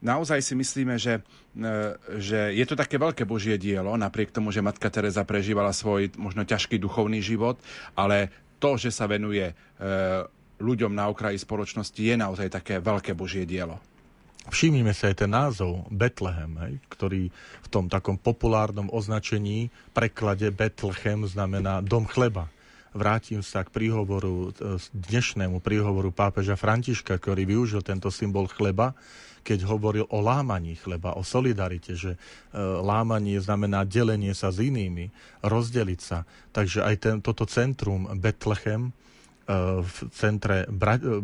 naozaj 0.02 0.42
si 0.42 0.58
myslíme, 0.58 0.98
že, 0.98 1.22
e, 1.22 1.22
že 2.16 2.56
je 2.56 2.66
to 2.66 2.80
také 2.80 2.96
veľké 2.96 3.28
Božie 3.28 3.60
dielo, 3.60 3.92
napriek 4.00 4.32
tomu, 4.32 4.56
že 4.56 4.64
Matka 4.64 4.88
Teresa 4.88 5.28
prežívala 5.28 5.76
svoj 5.76 6.16
možno 6.16 6.48
ťažký 6.48 6.80
duchovný 6.80 7.20
život, 7.20 7.60
ale 7.92 8.32
to, 8.62 8.80
že 8.80 8.94
sa 8.94 9.10
venuje 9.10 9.52
e, 9.52 9.54
ľuďom 10.62 10.94
na 10.96 11.12
okraji 11.12 11.42
spoločnosti, 11.42 11.98
je 11.98 12.16
naozaj 12.16 12.48
také 12.48 12.80
veľké 12.80 13.12
Božie 13.18 13.44
dielo. 13.44 13.82
Všimnime 14.48 14.96
sa 14.96 15.12
aj 15.12 15.16
ten 15.22 15.32
názov 15.34 15.86
Betlehem, 15.92 16.56
hej, 16.66 16.74
ktorý 16.90 17.30
v 17.62 17.68
tom 17.70 17.92
takom 17.92 18.18
populárnom 18.18 18.90
označení 18.90 19.70
preklade 19.92 20.50
Betlehem 20.50 21.28
znamená 21.28 21.84
dom 21.84 22.08
chleba 22.08 22.48
vrátim 22.92 23.40
sa 23.40 23.64
k 23.64 23.72
príhovoru, 23.72 24.52
e, 24.52 24.76
dnešnému 24.92 25.64
príhovoru 25.64 26.12
pápeža 26.12 26.60
Františka, 26.60 27.16
ktorý 27.16 27.48
využil 27.48 27.82
tento 27.84 28.12
symbol 28.12 28.52
chleba, 28.52 28.94
keď 29.42 29.66
hovoril 29.66 30.06
o 30.10 30.22
lámaní 30.22 30.78
chleba, 30.78 31.18
o 31.18 31.26
solidarite, 31.26 31.98
že 31.98 32.16
e, 32.16 32.20
lámanie 32.62 33.42
znamená 33.42 33.86
delenie 33.86 34.32
sa 34.38 34.54
s 34.54 34.62
inými, 34.62 35.10
rozdeliť 35.42 36.00
sa. 36.02 36.24
Takže 36.54 36.86
aj 36.86 36.96
ten, 37.02 37.16
toto 37.20 37.50
centrum 37.50 38.06
Betlechem 38.18 38.90
e, 38.90 38.92
v 39.82 39.96
centre 40.14 40.70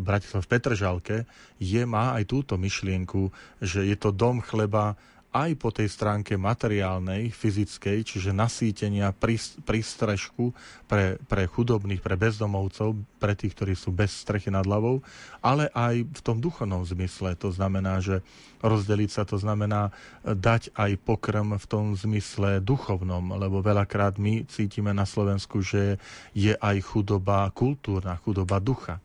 Bratislav 0.02 0.44
v 0.44 0.52
Petržalke 0.52 1.18
je, 1.62 1.82
má 1.86 2.18
aj 2.18 2.26
túto 2.26 2.58
myšlienku, 2.58 3.30
že 3.62 3.86
je 3.86 3.96
to 3.98 4.10
dom 4.10 4.42
chleba 4.42 4.98
aj 5.38 5.50
po 5.62 5.70
tej 5.70 5.86
stránke 5.86 6.34
materiálnej, 6.34 7.30
fyzickej, 7.30 8.02
čiže 8.02 8.34
nasýtenia, 8.34 9.14
prístrežku 9.62 10.50
pre, 10.90 11.22
pre 11.30 11.46
chudobných, 11.46 12.02
pre 12.02 12.18
bezdomovcov, 12.18 12.98
pre 13.22 13.38
tých, 13.38 13.54
ktorí 13.54 13.78
sú 13.78 13.94
bez 13.94 14.26
strechy 14.26 14.50
nad 14.50 14.66
hlavou, 14.66 15.06
ale 15.46 15.70
aj 15.78 16.10
v 16.10 16.22
tom 16.26 16.42
duchovnom 16.42 16.82
zmysle. 16.82 17.38
To 17.38 17.54
znamená, 17.54 18.02
že 18.02 18.26
rozdeliť 18.66 19.10
sa 19.14 19.24
to 19.30 19.38
znamená 19.38 19.94
dať 20.26 20.74
aj 20.74 20.98
pokrm 21.06 21.62
v 21.62 21.66
tom 21.70 21.94
zmysle 21.94 22.58
duchovnom, 22.58 23.38
lebo 23.38 23.62
veľakrát 23.62 24.18
my 24.18 24.50
cítime 24.50 24.90
na 24.98 25.06
Slovensku, 25.06 25.62
že 25.62 26.02
je 26.34 26.58
aj 26.58 26.82
chudoba 26.82 27.54
kultúrna, 27.54 28.18
chudoba 28.26 28.58
ducha. 28.58 28.98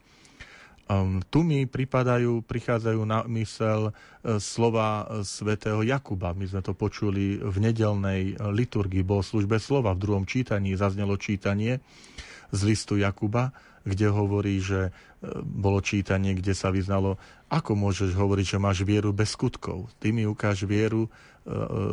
Um, 0.90 1.22
tu 1.30 1.46
mi 1.46 1.62
pripadajú, 1.64 2.42
prichádzajú 2.42 3.00
na 3.06 3.22
mysel 3.38 3.90
uh, 3.90 4.36
slova 4.42 5.06
svätého 5.22 5.78
Jakuba. 5.86 6.34
My 6.34 6.46
sme 6.50 6.62
to 6.62 6.74
počuli 6.74 7.38
v 7.38 7.56
nedelnej 7.62 8.34
liturgii 8.38 9.06
službe 9.06 9.62
slova. 9.62 9.94
V 9.94 10.02
druhom 10.02 10.26
čítaní 10.26 10.74
zaznelo 10.74 11.14
čítanie 11.18 11.78
z 12.50 12.60
listu 12.66 12.98
Jakuba, 12.98 13.54
kde 13.82 14.10
hovorí, 14.12 14.62
že 14.62 14.94
bolo 15.42 15.78
čítanie, 15.82 16.34
kde 16.34 16.54
sa 16.54 16.74
vyznalo, 16.74 17.18
ako 17.46 17.78
môžeš 17.78 18.14
hovoriť, 18.14 18.46
že 18.54 18.62
máš 18.62 18.82
vieru 18.82 19.14
bez 19.14 19.38
skutkov. 19.38 19.90
Ty 20.02 20.10
mi 20.10 20.26
ukáž 20.26 20.66
vieru 20.66 21.06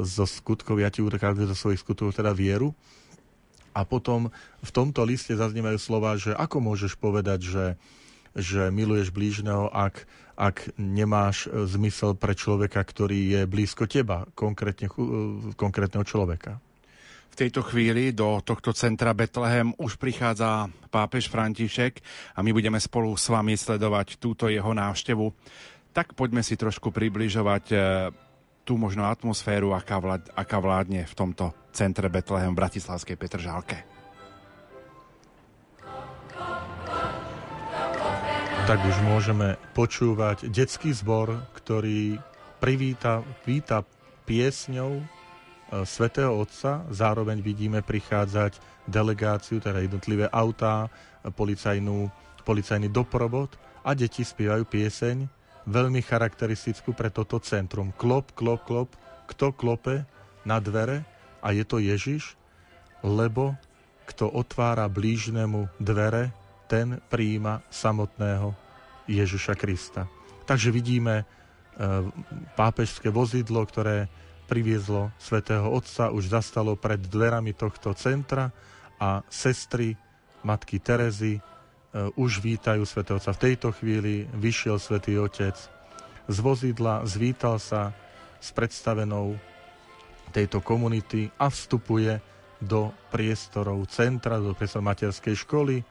zo 0.06 0.26
skutkov, 0.26 0.82
ja 0.82 0.90
ti 0.94 1.02
ukážem 1.02 1.46
zo 1.50 1.58
svojich 1.58 1.82
skutkov 1.82 2.14
teda 2.14 2.34
vieru. 2.34 2.74
A 3.74 3.86
potom 3.86 4.34
v 4.66 4.72
tomto 4.74 5.06
liste 5.06 5.34
zaznievajú 5.38 5.78
slova, 5.78 6.18
že 6.18 6.34
ako 6.34 6.58
môžeš 6.62 6.98
povedať, 6.98 7.40
že 7.46 7.64
že 8.36 8.70
miluješ 8.70 9.10
blížneho, 9.10 9.70
ak, 9.70 10.06
ak 10.38 10.72
nemáš 10.78 11.50
e, 11.50 11.66
zmysel 11.66 12.16
pre 12.16 12.38
človeka, 12.38 12.82
ktorý 12.82 13.40
je 13.40 13.42
blízko 13.50 13.90
teba, 13.90 14.30
konkrétne, 14.38 14.88
e, 14.90 14.94
konkrétneho 15.58 16.06
človeka. 16.06 16.62
V 17.30 17.36
tejto 17.36 17.64
chvíli 17.64 18.12
do 18.12 18.42
tohto 18.44 18.76
centra 18.76 19.16
Betlehem 19.16 19.72
už 19.80 19.96
prichádza 19.96 20.68
pápež 20.92 21.30
František 21.32 22.02
a 22.36 22.44
my 22.44 22.52
budeme 22.52 22.82
spolu 22.82 23.16
s 23.16 23.30
vami 23.32 23.56
sledovať 23.56 24.20
túto 24.20 24.50
jeho 24.50 24.74
návštevu. 24.74 25.32
Tak 25.96 26.14
poďme 26.18 26.44
si 26.44 26.60
trošku 26.60 26.92
približovať 26.92 27.66
e, 27.72 27.78
tú 28.70 28.78
možno 28.78 29.10
atmosféru, 29.10 29.74
aká, 29.74 29.98
vlád, 29.98 30.30
aká 30.38 30.62
vládne 30.62 31.10
v 31.10 31.18
tomto 31.18 31.58
centre 31.74 32.06
Betlehem 32.06 32.54
v 32.54 32.60
Bratislavskej 32.62 33.18
Petržálke. 33.18 33.99
Tak 38.70 38.86
už 38.86 39.02
môžeme 39.02 39.58
počúvať 39.74 40.46
detský 40.46 40.94
zbor, 40.94 41.42
ktorý 41.58 42.22
privíta 42.62 43.26
víta 43.42 43.82
piesňou 44.30 45.02
e, 45.02 45.04
Svetého 45.90 46.38
Otca. 46.38 46.86
Zároveň 46.94 47.42
vidíme 47.42 47.82
prichádzať 47.82 48.62
delegáciu, 48.86 49.58
teda 49.58 49.82
jednotlivé 49.82 50.30
autá, 50.30 50.86
policajnú, 51.34 52.14
policajný 52.46 52.94
doprovod 52.94 53.58
a 53.82 53.98
deti 53.98 54.22
spievajú 54.22 54.70
pieseň 54.70 55.26
veľmi 55.66 56.06
charakteristickú 56.06 56.94
pre 56.94 57.10
toto 57.10 57.42
centrum. 57.42 57.90
Klop, 57.98 58.38
klop, 58.38 58.70
klop, 58.70 58.94
kto 59.34 59.50
klope 59.50 60.06
na 60.46 60.62
dvere 60.62 61.10
a 61.42 61.58
je 61.58 61.66
to 61.66 61.82
Ježiš, 61.82 62.38
lebo 63.02 63.58
kto 64.06 64.30
otvára 64.30 64.86
blížnemu 64.86 65.74
dvere, 65.82 66.30
ten 66.70 67.02
príjima 67.10 67.66
samotného 67.74 68.54
Ježiša 69.10 69.58
Krista. 69.58 70.06
Takže 70.46 70.70
vidíme 70.70 71.22
e, 71.22 71.26
pápežské 72.54 73.10
vozidlo, 73.10 73.66
ktoré 73.66 74.06
priviezlo 74.46 75.10
svätého 75.18 75.66
Otca, 75.66 76.14
už 76.14 76.30
zastalo 76.30 76.78
pred 76.78 77.02
dverami 77.02 77.58
tohto 77.58 77.98
centra 77.98 78.54
a 79.02 79.26
sestry 79.34 79.98
matky 80.46 80.78
Terezy 80.78 81.38
e, 81.38 81.42
už 82.14 82.46
vítajú 82.46 82.86
svätého 82.86 83.18
Otca. 83.18 83.34
V 83.34 83.44
tejto 83.50 83.74
chvíli 83.74 84.30
vyšiel 84.38 84.78
svätý 84.78 85.18
Otec 85.18 85.58
z 86.30 86.38
vozidla, 86.38 87.02
zvítal 87.10 87.58
sa 87.58 87.98
s 88.38 88.54
predstavenou 88.54 89.42
tejto 90.30 90.62
komunity 90.62 91.34
a 91.42 91.50
vstupuje 91.50 92.22
do 92.62 92.94
priestorov 93.10 93.90
centra, 93.90 94.38
do 94.38 94.54
priestorov 94.54 94.94
materskej 94.94 95.36
školy. 95.46 95.82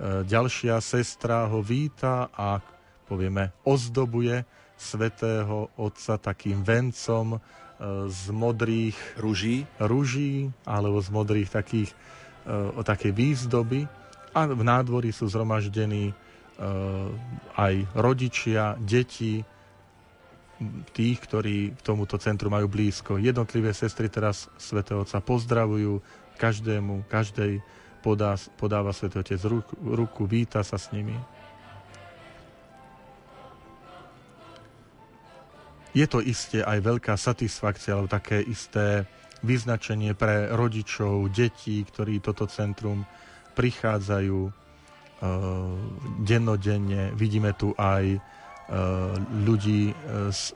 E, 0.00 0.24
ďalšia 0.24 0.80
sestra 0.80 1.44
ho 1.44 1.60
víta 1.60 2.32
a 2.32 2.56
povieme 3.04 3.52
ozdobuje 3.68 4.40
svetého 4.80 5.68
otca 5.76 6.16
takým 6.16 6.64
vencom 6.64 7.36
e, 7.36 7.38
z 8.08 8.22
modrých 8.32 8.96
ruží, 9.20 9.68
ruží 9.76 10.48
alebo 10.64 10.96
z 11.04 11.08
modrých 11.12 11.50
takých 11.52 11.92
o 12.50 12.80
takej 12.80 13.12
výzdoby 13.12 13.84
a 14.32 14.48
v 14.48 14.62
nádvorí 14.64 15.12
sú 15.12 15.28
zhromaždení 15.28 16.16
aj 17.52 17.74
rodičia, 17.92 18.80
deti, 18.80 19.44
tých, 20.92 21.18
ktorí 21.24 21.76
k 21.76 21.80
tomuto 21.80 22.20
centru 22.20 22.52
majú 22.52 22.68
blízko. 22.68 23.16
Jednotlivé 23.16 23.72
sestry 23.72 24.12
teraz 24.12 24.48
Sv. 24.60 24.84
Otca 24.84 25.20
pozdravujú, 25.20 26.00
každému, 26.36 27.08
každej 27.08 27.60
podá, 28.00 28.34
podáva 28.56 28.90
Sv. 28.90 29.12
Otec 29.12 29.40
ruku, 29.46 29.74
ruku, 29.78 30.22
víta 30.26 30.64
sa 30.64 30.80
s 30.80 30.90
nimi. 30.90 31.14
Je 35.90 36.06
to 36.06 36.22
isté 36.22 36.62
aj 36.62 36.78
veľká 36.80 37.14
satisfakcia, 37.18 37.98
alebo 37.98 38.08
také 38.10 38.38
isté 38.40 39.04
vyznačenie 39.42 40.14
pre 40.14 40.52
rodičov, 40.52 41.32
detí, 41.34 41.82
ktorí 41.82 42.22
toto 42.22 42.46
centrum 42.46 43.02
prichádzajú 43.58 44.38
uh, 44.46 44.52
dennodenne. 46.22 47.10
Vidíme 47.18 47.50
tu 47.58 47.74
aj 47.74 48.22
Eh, 48.70 49.14
ľudí 49.42 49.90
eh, 49.90 50.30
s, 50.30 50.54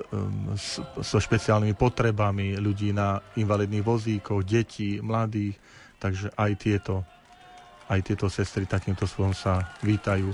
s, 0.54 0.78
so 1.02 1.18
špeciálnymi 1.18 1.74
potrebami, 1.74 2.54
ľudí 2.62 2.94
na 2.94 3.18
invalidných 3.34 3.82
vozíkoch, 3.82 4.46
detí, 4.46 5.02
mladých. 5.02 5.58
Takže 5.98 6.30
aj 6.38 6.50
tieto, 6.54 7.02
aj 7.88 8.00
tieto 8.04 8.26
sestry 8.32 8.64
takýmto 8.64 9.04
spôsobom 9.04 9.36
sa 9.36 9.74
vítajú. 9.84 10.32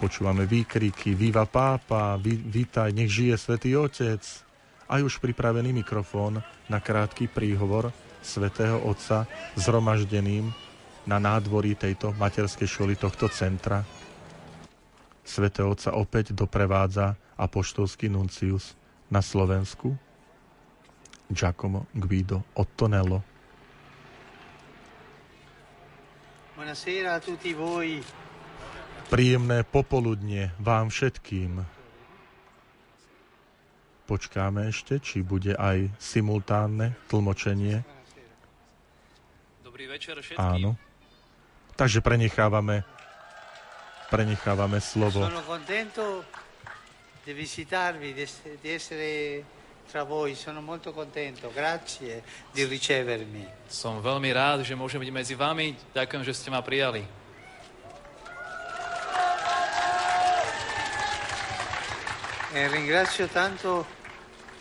Počúvame 0.00 0.48
výkriky, 0.48 1.12
Viva 1.12 1.44
pápa, 1.44 2.16
ví, 2.16 2.40
vítaj, 2.40 2.90
nech 2.96 3.12
žije 3.12 3.36
Svetý 3.36 3.76
Otec. 3.76 4.22
Aj 4.90 5.00
už 5.02 5.20
pripravený 5.20 5.70
mikrofón 5.76 6.40
na 6.66 6.78
krátky 6.80 7.30
príhovor 7.30 7.94
Svetého 8.24 8.80
Otca 8.82 9.28
zhromaždeným 9.54 10.50
na 11.04 11.16
nádvorí 11.16 11.76
tejto 11.76 12.12
materskej 12.16 12.68
školy 12.68 12.94
tohto 12.98 13.30
centra 13.32 13.86
Svete 15.30 15.62
Otca 15.62 15.94
opäť 15.94 16.34
doprevádza 16.34 17.14
apoštolský 17.38 18.10
nuncius 18.10 18.74
na 19.06 19.22
Slovensku 19.22 19.94
Giacomo 21.30 21.86
Guido 21.94 22.42
Ottonello. 22.58 23.22
Buonasera 26.49 26.49
a 26.49 26.49
tutti 26.49 26.49
voi. 26.49 26.49
Príjemné 29.10 29.58
popoludne 29.66 30.54
vám 30.62 30.86
všetkým. 30.92 31.64
Počkáme 34.06 34.68
ešte, 34.70 34.98
či 34.98 35.22
bude 35.22 35.54
aj 35.54 35.90
simultánne 35.98 36.98
tlmočenie. 37.06 37.82
Dobrý 39.62 39.86
večer 39.86 40.18
všetkým. 40.18 40.38
Áno. 40.38 40.78
Takže 41.78 42.04
prenechávame 42.04 42.84
prenechávame 44.10 44.82
slovo. 44.82 45.22
Sono 45.22 45.46
contento 45.46 46.26
di 47.22 47.32
visitarvi, 47.32 48.10
di 48.10 48.68
essere 48.68 49.10
tra 49.90 50.04
voi, 50.04 50.36
sono 50.36 50.60
molto 50.60 50.92
contento, 50.92 51.50
grazie 51.52 52.22
di 52.54 52.62
ricevermi. 52.62 53.66
Som 53.66 53.98
veľmi 53.98 54.30
rád, 54.30 54.62
že 54.62 54.78
môžem 54.78 55.02
byť 55.02 55.10
medzi 55.10 55.34
vami. 55.34 55.74
Ďakujem, 55.90 56.22
že 56.22 56.30
ste 56.30 56.46
ma 56.46 56.62
prijali. 56.62 57.02
E 62.54 62.60
ringrazio 62.70 63.26
tanto 63.26 63.82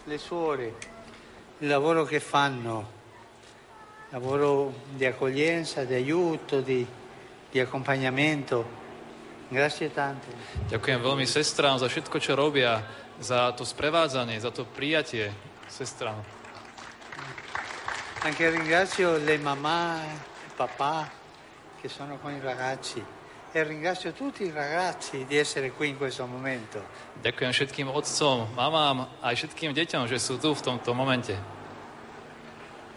le 0.10 0.18
suore, 0.18 0.74
il 1.62 1.70
lavoro 1.70 2.10
che 2.10 2.20
fanno, 2.20 2.90
lavoro 4.10 4.74
di 4.98 5.06
accoglienza, 5.06 5.86
di 5.86 5.94
aiuto, 5.94 6.62
di, 6.66 6.82
di 7.54 7.60
accompagnamento. 7.62 8.66
Grazie 9.50 9.94
tante. 9.94 10.30
Ďakujem 10.74 11.06
veľmi 11.06 11.26
sestrám 11.30 11.78
za 11.78 11.86
všetko, 11.86 12.18
čo 12.18 12.34
robia, 12.34 12.82
za 13.20 13.52
to 13.52 13.68
sprevádzanie, 13.68 14.40
za 14.40 14.52
to 14.52 14.66
prijatie 14.66 15.32
sestrám. 15.68 16.20
Anche 18.24 18.52
ringrazio 18.52 19.16
le 19.16 19.38
mamma 19.40 20.04
e 20.04 20.12
papà 20.56 21.08
che 21.80 21.88
sono 21.88 22.18
con 22.20 22.36
i 22.36 22.42
ragazzi 22.44 23.00
e 23.52 23.64
ringrazio 23.64 24.12
tutti 24.12 24.44
i 24.44 24.52
ragazzi 24.52 25.26
di 25.26 25.38
essere 25.38 25.72
qui 25.72 25.90
in 25.90 25.98
questo 25.98 26.28
momento. 26.28 26.84
Ďakujem 27.24 27.52
všetkým 27.52 27.88
otcom, 27.88 28.56
mamám 28.56 29.08
a 29.24 29.28
všetkým 29.32 29.72
deťom, 29.72 30.08
že 30.08 30.20
sú 30.20 30.36
tu 30.36 30.52
v 30.52 30.62
tomto 30.62 30.92
momente. 30.92 31.36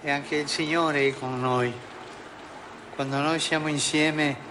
E 0.03 0.11
anche 0.11 0.43
il 0.43 0.51
Signore 0.51 1.07
è 1.07 1.15
con 1.15 1.39
noi. 1.39 1.71
Quando 2.99 3.23
noi 3.23 3.39
siamo 3.39 3.71
insieme 3.71 4.51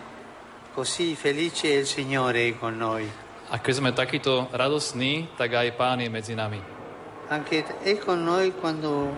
Così 0.73 1.15
felice 1.15 1.67
è 1.67 1.75
il 1.79 1.85
Signore 1.85 2.57
con 2.57 2.77
noi. 2.77 3.20
A 3.51 3.59
keď 3.59 3.73
sme 3.83 3.91
takýto 3.91 4.47
radosní, 4.55 5.27
tak 5.35 5.59
aj 5.59 5.75
Pán 5.75 5.99
je 5.99 6.07
medzi 6.07 6.31
nami. 6.39 6.63
Anche 7.27 7.67
è 7.83 7.99
con 7.99 8.23
noi 8.23 8.55
quando 8.55 9.11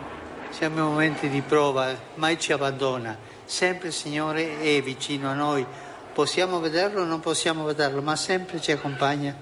siamo 0.49 0.81
in 0.81 0.85
momenti 0.89 1.29
di 1.29 1.41
prova, 1.41 1.93
mai 2.17 2.41
ci 2.41 2.49
abbandona. 2.49 3.13
Sempre 3.45 3.89
il 3.89 3.93
Signore 3.93 4.57
è 4.57 4.81
vicino 4.81 5.29
a 5.29 5.37
noi. 5.37 5.65
Possiamo 6.13 6.59
vederlo 6.59 7.01
o 7.01 7.05
non 7.05 7.21
possiamo 7.21 7.63
vederlo, 7.65 8.01
ma 8.01 8.15
sempre 8.15 8.61
ci 8.61 8.71
accompagna 8.71 9.37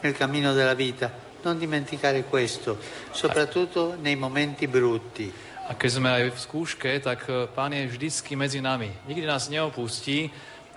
nel 0.00 0.14
cammino 0.14 0.54
della 0.54 0.74
vita. 0.74 1.10
Non 1.42 1.58
dimenticare 1.58 2.22
questo, 2.24 2.78
soprattutto 3.10 3.94
nei 3.98 4.14
momenti 4.14 4.66
brutti. 4.66 5.26
A 5.66 5.74
keď 5.74 5.90
sme 5.90 6.08
aj 6.14 6.22
v 6.30 6.38
skúške, 6.38 6.90
tak 7.02 7.26
eh, 7.26 7.50
Pán 7.50 7.74
je 7.74 7.90
vždycky 7.90 8.38
medzi 8.38 8.62
nami. 8.62 8.94
Nikdy 9.10 9.26
nás 9.26 9.50
neopustí, 9.50 10.30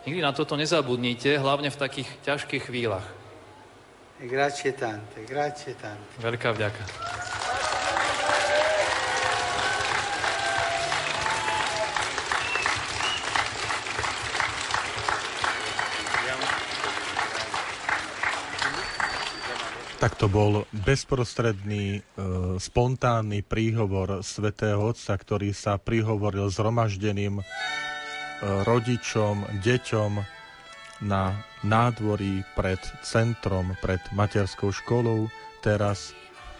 Nikdy 0.09 0.23
na 0.23 0.31
toto 0.31 0.55
nezabudnite, 0.55 1.37
hlavne 1.37 1.69
v 1.69 1.77
takých 1.77 2.09
ťažkých 2.23 2.71
chvíľach. 2.71 3.18
Grazie 4.19 4.75
tante, 4.75 5.23
grazie 5.23 5.79
tante. 5.79 6.19
Veľká 6.19 6.51
vďaka. 6.51 6.83
Tak 19.99 20.15
to 20.15 20.31
bol 20.31 20.63
bezprostredný, 20.71 21.99
e, 21.99 22.01
spontánny 22.59 23.43
príhovor 23.43 24.23
svätého 24.23 24.79
Otca, 24.79 25.15
ktorý 25.15 25.51
sa 25.51 25.75
prihovoril 25.75 26.47
zhromaždeným 26.47 27.43
rodičom, 28.39 29.59
deťom 29.59 30.11
na 31.03 31.35
nádvorí 31.63 32.43
pred 32.55 32.79
centrom, 33.03 33.75
pred 33.83 33.99
materskou 34.15 34.71
školou. 34.71 35.27
Teraz 35.59 36.15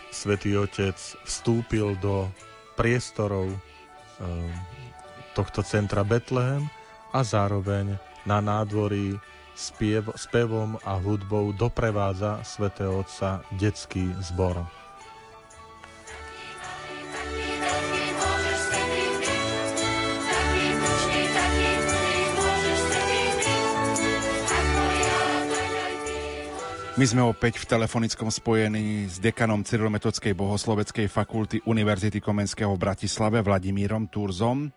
Svetý 0.10 0.58
Otec 0.58 0.98
vstúpil 1.24 1.96
do 2.02 2.28
priestorov 2.74 3.54
eh, 3.54 3.58
tohto 5.38 5.62
centra 5.62 6.02
Betlehem 6.02 6.66
a 7.14 7.22
zároveň 7.22 7.96
na 8.26 8.42
nádvorí 8.42 9.16
spiev, 9.54 10.12
spevom 10.16 10.80
a 10.88 10.96
hudbou 10.96 11.52
doprevádza 11.52 12.40
svätého 12.48 13.04
Otca 13.04 13.44
detský 13.60 14.08
zbor. 14.24 14.79
My 27.00 27.08
sme 27.08 27.24
opäť 27.24 27.64
v 27.64 27.80
telefonickom 27.80 28.28
spojení 28.28 29.08
s 29.08 29.24
dekanom 29.24 29.64
Cyrilometodskej 29.64 30.36
bohosloveckej 30.36 31.08
fakulty 31.08 31.64
Univerzity 31.64 32.20
Komenského 32.20 32.76
v 32.76 32.84
Bratislave 32.92 33.40
Vladimírom 33.40 34.12
Turzom. 34.12 34.68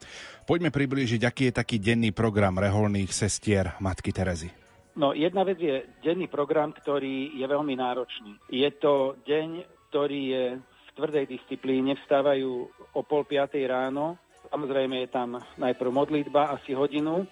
Poďme 0.47 0.71
priblížiť, 0.71 1.19
aký 1.27 1.51
je 1.51 1.59
taký 1.59 1.83
denný 1.83 2.15
program 2.15 2.63
reholných 2.63 3.11
sestier 3.11 3.75
Matky 3.83 4.15
Terezy. 4.15 4.55
No 4.95 5.11
jedna 5.19 5.43
vec 5.43 5.59
je 5.59 5.83
denný 5.99 6.31
program, 6.31 6.71
ktorý 6.71 7.35
je 7.35 7.43
veľmi 7.43 7.75
náročný. 7.75 8.39
Je 8.55 8.71
to 8.79 9.19
deň, 9.27 9.67
ktorý 9.91 10.21
je 10.23 10.45
v 10.63 10.91
tvrdej 10.95 11.27
disciplíne, 11.27 11.99
vstávajú 12.07 12.51
o 12.95 13.01
pol 13.03 13.27
piatej 13.27 13.67
ráno. 13.67 14.15
Samozrejme 14.47 14.95
je 15.03 15.09
tam 15.11 15.43
najprv 15.59 15.91
modlitba 15.91 16.55
asi 16.55 16.71
hodinu, 16.71 17.27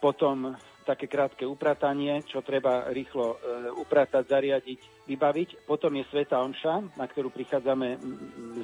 potom 0.00 0.56
také 0.84 1.08
krátke 1.08 1.48
upratanie, 1.48 2.20
čo 2.28 2.44
treba 2.44 2.92
rýchlo 2.92 3.34
e, 3.34 3.36
upratať, 3.80 4.24
zariadiť, 4.28 4.80
vybaviť. 5.08 5.48
Potom 5.64 5.96
je 5.96 6.04
Sveta 6.12 6.44
Omša, 6.44 6.94
na 7.00 7.06
ktorú 7.08 7.32
prichádzame 7.32 7.96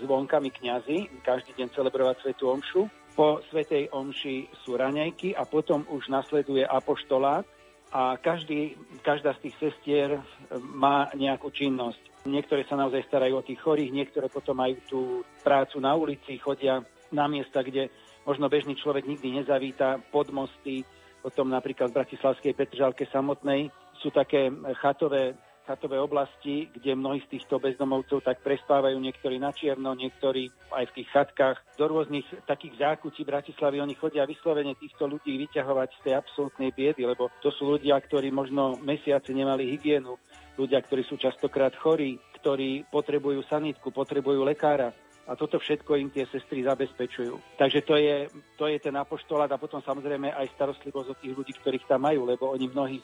zvonkami 0.04 0.52
kňazi, 0.52 1.24
každý 1.24 1.56
deň 1.56 1.68
celebrovať 1.72 2.16
Svetu 2.20 2.52
Omšu. 2.52 2.82
Po 3.16 3.40
Svetej 3.50 3.90
Omši 3.90 4.52
sú 4.62 4.76
raňajky 4.76 5.34
a 5.34 5.48
potom 5.48 5.88
už 5.88 6.12
nasleduje 6.12 6.62
apoštolát 6.62 7.42
a 7.90 8.14
každý, 8.22 8.78
každá 9.02 9.34
z 9.40 9.50
tých 9.50 9.56
sestier 9.58 10.22
má 10.60 11.10
nejakú 11.18 11.50
činnosť. 11.50 12.28
Niektoré 12.30 12.62
sa 12.68 12.78
naozaj 12.78 13.08
starajú 13.10 13.40
o 13.40 13.46
tých 13.46 13.58
chorých, 13.58 13.90
niektoré 13.90 14.30
potom 14.30 14.60
majú 14.60 14.76
tú 14.86 15.00
prácu 15.42 15.82
na 15.82 15.96
ulici, 15.98 16.38
chodia 16.38 16.84
na 17.10 17.26
miesta, 17.26 17.66
kde 17.66 17.90
možno 18.22 18.46
bežný 18.46 18.78
človek 18.78 19.08
nikdy 19.10 19.42
nezavíta, 19.42 19.98
pod 20.14 20.30
mosty, 20.30 20.86
potom 21.20 21.52
napríklad 21.52 21.92
v 21.92 21.98
Bratislavskej 22.00 22.56
Petržalke 22.56 23.04
samotnej 23.08 23.68
sú 24.00 24.08
také 24.08 24.48
chatové, 24.80 25.36
chatové 25.68 26.00
oblasti, 26.00 26.66
kde 26.72 26.96
mnohí 26.96 27.20
z 27.28 27.38
týchto 27.38 27.60
bezdomovcov 27.60 28.24
tak 28.24 28.40
prespávajú, 28.40 28.96
niektorí 28.98 29.38
na 29.38 29.52
čierno, 29.52 29.92
niektorí 29.94 30.50
aj 30.72 30.84
v 30.90 30.94
tých 30.98 31.08
chatkách. 31.12 31.62
Do 31.76 31.86
rôznych 31.86 32.26
takých 32.48 32.80
zákutí 32.80 33.22
Bratislavy 33.22 33.78
oni 33.78 33.94
chodia 33.94 34.26
vyslovene 34.26 34.74
týchto 34.74 35.06
ľudí 35.06 35.36
vyťahovať 35.46 35.88
z 35.94 36.00
tej 36.08 36.14
absolútnej 36.16 36.70
biedy, 36.72 37.06
lebo 37.06 37.28
to 37.44 37.52
sú 37.52 37.76
ľudia, 37.76 38.00
ktorí 38.00 38.32
možno 38.32 38.80
mesiace 38.80 39.30
nemali 39.30 39.68
hygienu, 39.70 40.18
ľudia, 40.56 40.80
ktorí 40.82 41.06
sú 41.06 41.20
častokrát 41.20 41.76
chorí, 41.76 42.18
ktorí 42.40 42.88
potrebujú 42.88 43.44
sanitku, 43.44 43.92
potrebujú 43.92 44.42
lekára 44.42 44.90
a 45.28 45.36
toto 45.36 45.60
všetko 45.60 45.96
im 46.00 46.08
tie 46.10 46.24
sestry 46.28 46.64
zabezpečujú. 46.64 47.58
Takže 47.60 47.80
to 47.84 47.94
je, 47.96 48.16
to 48.56 48.64
je 48.66 48.78
ten 48.80 48.94
apoštolát 48.96 49.50
a 49.52 49.60
potom 49.60 49.78
samozrejme 49.84 50.32
aj 50.32 50.52
starostlivosť 50.56 51.08
o 51.12 51.18
tých 51.18 51.32
ľudí, 51.36 51.52
ktorých 51.60 51.86
tam 51.86 52.08
majú, 52.08 52.26
lebo 52.26 52.50
oni 52.50 52.66
mnohí 52.66 52.98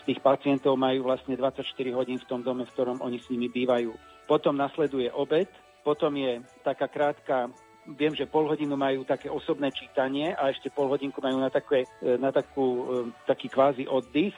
z 0.00 0.02
tých 0.06 0.20
pacientov 0.22 0.78
majú 0.78 1.08
vlastne 1.08 1.34
24 1.34 1.66
hodín 1.96 2.22
v 2.22 2.28
tom 2.28 2.44
dome, 2.44 2.68
v 2.68 2.72
ktorom 2.76 3.02
oni 3.02 3.18
s 3.18 3.26
nimi 3.32 3.50
bývajú. 3.50 3.90
Potom 4.30 4.54
nasleduje 4.54 5.10
obed, 5.10 5.50
potom 5.82 6.14
je 6.14 6.42
taká 6.62 6.86
krátka 6.90 7.50
viem, 7.94 8.10
že 8.10 8.26
pol 8.26 8.50
hodinu 8.50 8.74
majú 8.74 9.06
také 9.06 9.30
osobné 9.30 9.70
čítanie 9.70 10.34
a 10.34 10.50
ešte 10.50 10.74
pol 10.74 10.90
hodinku 10.90 11.22
majú 11.22 11.38
na, 11.38 11.46
také, 11.46 11.86
na 12.02 12.34
takú, 12.34 12.66
e, 12.66 13.14
taký 13.30 13.46
kvázi 13.46 13.86
oddych. 13.86 14.34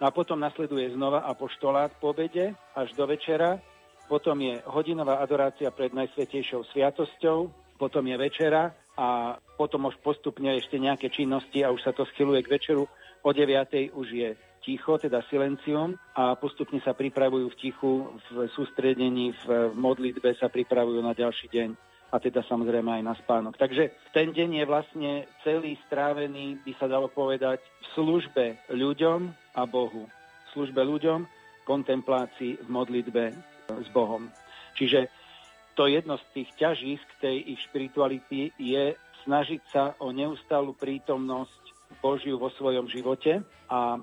No 0.00 0.08
a 0.08 0.10
potom 0.12 0.40
nasleduje 0.40 0.92
znova 0.96 1.28
apoštolát 1.28 1.92
po 2.00 2.16
obede 2.16 2.56
až 2.72 2.92
do 2.96 3.04
večera 3.04 3.60
potom 4.08 4.38
je 4.40 4.62
hodinová 4.66 5.18
adorácia 5.18 5.70
pred 5.74 5.92
Najsvetejšou 5.92 6.66
sviatosťou, 6.72 7.50
potom 7.76 8.06
je 8.06 8.16
večera 8.16 8.72
a 8.96 9.36
potom 9.60 9.92
už 9.92 10.00
postupne 10.00 10.56
ešte 10.56 10.80
nejaké 10.80 11.12
činnosti 11.12 11.60
a 11.60 11.70
už 11.74 11.84
sa 11.84 11.92
to 11.92 12.08
schyluje 12.08 12.42
k 12.46 12.52
večeru. 12.56 12.88
O 13.26 13.30
9. 13.34 13.92
už 13.92 14.08
je 14.14 14.30
ticho, 14.62 14.98
teda 14.98 15.22
silencium 15.30 15.94
a 16.14 16.34
postupne 16.34 16.78
sa 16.82 16.94
pripravujú 16.94 17.46
v 17.52 17.58
tichu, 17.60 17.92
v 18.30 18.50
sústredení, 18.54 19.34
v 19.46 19.70
modlitbe 19.74 20.34
sa 20.38 20.50
pripravujú 20.50 21.02
na 21.02 21.14
ďalší 21.14 21.46
deň 21.50 21.70
a 22.10 22.16
teda 22.22 22.42
samozrejme 22.46 22.86
aj 22.86 23.02
na 23.02 23.14
spánok. 23.18 23.58
Takže 23.58 23.90
ten 24.14 24.30
deň 24.30 24.62
je 24.62 24.64
vlastne 24.64 25.12
celý 25.42 25.74
strávený, 25.86 26.62
by 26.62 26.72
sa 26.78 26.86
dalo 26.86 27.10
povedať, 27.10 27.58
v 27.60 27.86
službe 27.98 28.44
ľuďom 28.70 29.30
a 29.58 29.62
Bohu. 29.66 30.06
V 30.06 30.48
službe 30.54 30.86
ľuďom, 30.86 31.26
kontemplácii, 31.66 32.62
v 32.62 32.68
modlitbe 32.70 33.24
s 33.82 33.88
Bohom. 33.92 34.28
Čiže 34.76 35.08
to 35.76 35.88
jedno 35.88 36.16
z 36.16 36.24
tých 36.32 36.50
ťažísk 36.56 37.20
tej 37.20 37.56
ich 37.56 37.60
spirituality 37.68 38.52
je 38.56 38.96
snažiť 39.28 39.62
sa 39.68 39.92
o 40.00 40.12
neustálu 40.12 40.72
prítomnosť 40.72 41.62
Božiu 42.00 42.40
vo 42.40 42.48
svojom 42.54 42.88
živote 42.88 43.44
a 43.68 44.00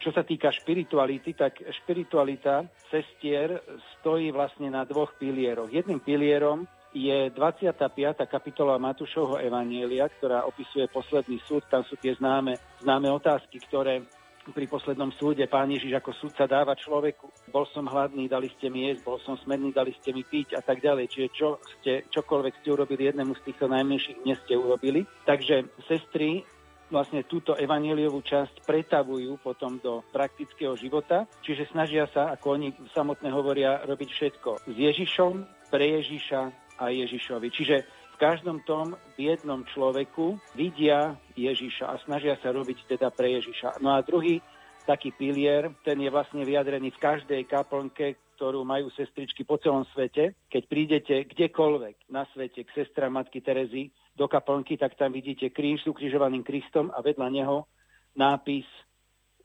čo 0.00 0.16
sa 0.16 0.24
týka 0.24 0.48
špirituality, 0.48 1.36
tak 1.36 1.60
špiritualita 1.60 2.64
cestier 2.88 3.60
stojí 4.00 4.32
vlastne 4.32 4.72
na 4.72 4.88
dvoch 4.88 5.12
pilieroch. 5.20 5.68
Jedným 5.68 6.00
pilierom 6.00 6.64
je 6.96 7.28
25. 7.36 7.76
kapitola 8.24 8.80
Matúšovho 8.80 9.36
Evanielia, 9.38 10.08
ktorá 10.08 10.48
opisuje 10.48 10.88
posledný 10.88 11.36
súd. 11.44 11.68
Tam 11.68 11.84
sú 11.84 12.00
tie 12.00 12.16
známe, 12.16 12.56
známe 12.80 13.12
otázky, 13.12 13.60
ktoré 13.60 14.08
pri 14.48 14.66
poslednom 14.66 15.12
súde 15.12 15.44
pán 15.44 15.68
Ježiš 15.68 16.00
ako 16.00 16.10
súdca 16.16 16.48
dáva 16.48 16.72
človeku. 16.72 17.28
Bol 17.52 17.68
som 17.70 17.84
hladný, 17.84 18.24
dali 18.26 18.48
ste 18.56 18.72
mi 18.72 18.88
jesť, 18.88 19.04
bol 19.04 19.18
som 19.20 19.36
smedný, 19.36 19.70
dali 19.70 19.92
ste 20.00 20.16
mi 20.16 20.24
piť 20.24 20.56
a 20.56 20.62
tak 20.64 20.80
ďalej. 20.80 21.12
Čiže 21.12 21.28
čo 21.36 21.48
ste, 21.78 22.08
čokoľvek 22.08 22.54
ste 22.60 22.68
urobili 22.72 23.12
jednému 23.12 23.36
z 23.36 23.44
týchto 23.52 23.68
najmenších, 23.68 24.24
dnes 24.24 24.40
ste 24.44 24.56
urobili. 24.56 25.04
Takže 25.28 25.68
sestry 25.84 26.42
vlastne 26.90 27.22
túto 27.22 27.54
evaníliovú 27.54 28.18
časť 28.24 28.66
pretavujú 28.66 29.38
potom 29.38 29.78
do 29.78 30.02
praktického 30.10 30.74
života, 30.74 31.22
čiže 31.44 31.70
snažia 31.70 32.10
sa, 32.10 32.34
ako 32.34 32.58
oni 32.58 32.68
samotné 32.90 33.30
hovoria, 33.30 33.86
robiť 33.86 34.08
všetko 34.10 34.50
s 34.66 34.74
Ježišom, 34.74 35.60
pre 35.70 36.02
Ježiša 36.02 36.40
a 36.82 36.90
Ježišovi. 36.90 37.48
Čiže 37.48 37.76
každom 38.20 38.60
tom 38.68 38.92
biednom 39.16 39.64
človeku 39.72 40.36
vidia 40.52 41.16
Ježiša 41.40 41.88
a 41.88 41.96
snažia 42.04 42.36
sa 42.44 42.52
robiť 42.52 42.84
teda 42.84 43.08
pre 43.08 43.40
Ježiša. 43.40 43.80
No 43.80 43.96
a 43.96 44.04
druhý 44.04 44.44
taký 44.84 45.16
pilier, 45.16 45.72
ten 45.80 45.96
je 45.96 46.12
vlastne 46.12 46.44
vyjadrený 46.44 46.92
v 46.92 47.02
každej 47.02 47.48
kaplnke, 47.48 48.20
ktorú 48.36 48.64
majú 48.64 48.92
sestričky 48.92 49.44
po 49.48 49.56
celom 49.56 49.88
svete. 49.92 50.36
Keď 50.52 50.62
prídete 50.68 51.14
kdekoľvek 51.32 52.12
na 52.12 52.28
svete 52.32 52.64
k 52.64 52.74
sestra 52.76 53.08
Matky 53.08 53.40
Terezy 53.40 53.88
do 54.16 54.28
kaplnky, 54.28 54.76
tak 54.76 55.00
tam 55.00 55.12
vidíte 55.16 55.48
kríž 55.52 55.84
s 55.84 55.90
ukrižovaným 55.90 56.44
Kristom 56.44 56.92
a 56.92 57.00
vedľa 57.00 57.28
neho 57.32 57.68
nápis 58.16 58.68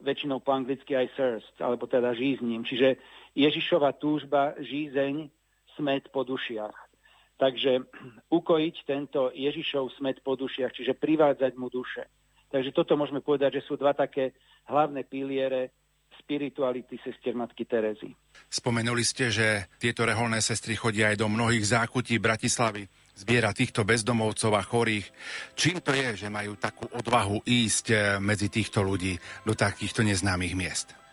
väčšinou 0.00 0.44
po 0.44 0.52
anglicky 0.52 0.92
aj 0.92 1.16
thirst, 1.16 1.56
alebo 1.64 1.88
teda 1.88 2.12
žízním. 2.12 2.64
Čiže 2.64 3.00
Ježišova 3.32 3.96
túžba, 3.96 4.52
žízeň, 4.60 5.32
smet 5.76 6.08
po 6.12 6.24
dušiach. 6.24 6.85
Takže 7.36 7.84
ukojiť 8.32 8.76
tento 8.88 9.28
Ježišov 9.36 9.92
smet 10.00 10.24
po 10.24 10.40
dušiach, 10.40 10.72
čiže 10.72 10.96
privádzať 10.96 11.52
mu 11.60 11.68
duše. 11.68 12.08
Takže 12.48 12.72
toto 12.72 12.96
môžeme 12.96 13.20
povedať, 13.20 13.60
že 13.60 13.66
sú 13.68 13.76
dva 13.76 13.92
také 13.92 14.32
hlavné 14.64 15.04
piliere 15.04 15.76
spirituality 16.16 16.96
sestier 17.04 17.36
Matky 17.36 17.68
Terezy. 17.68 18.10
Spomenuli 18.48 19.04
ste, 19.04 19.28
že 19.28 19.68
tieto 19.76 20.08
reholné 20.08 20.40
sestry 20.40 20.72
chodia 20.78 21.12
aj 21.12 21.20
do 21.20 21.28
mnohých 21.28 21.64
zákutí 21.66 22.16
Bratislavy, 22.16 22.88
zbiera 23.16 23.52
týchto 23.52 23.84
bezdomovcov 23.84 24.52
a 24.56 24.62
chorých. 24.64 25.06
Čím 25.52 25.84
to 25.84 25.92
je, 25.92 26.26
že 26.26 26.28
majú 26.32 26.56
takú 26.56 26.88
odvahu 26.88 27.44
ísť 27.44 27.86
eh, 27.92 28.00
medzi 28.16 28.48
týchto 28.48 28.80
ľudí 28.80 29.16
do 29.44 29.52
takýchto 29.52 30.00
neznámych 30.00 30.56
miest? 30.56 31.05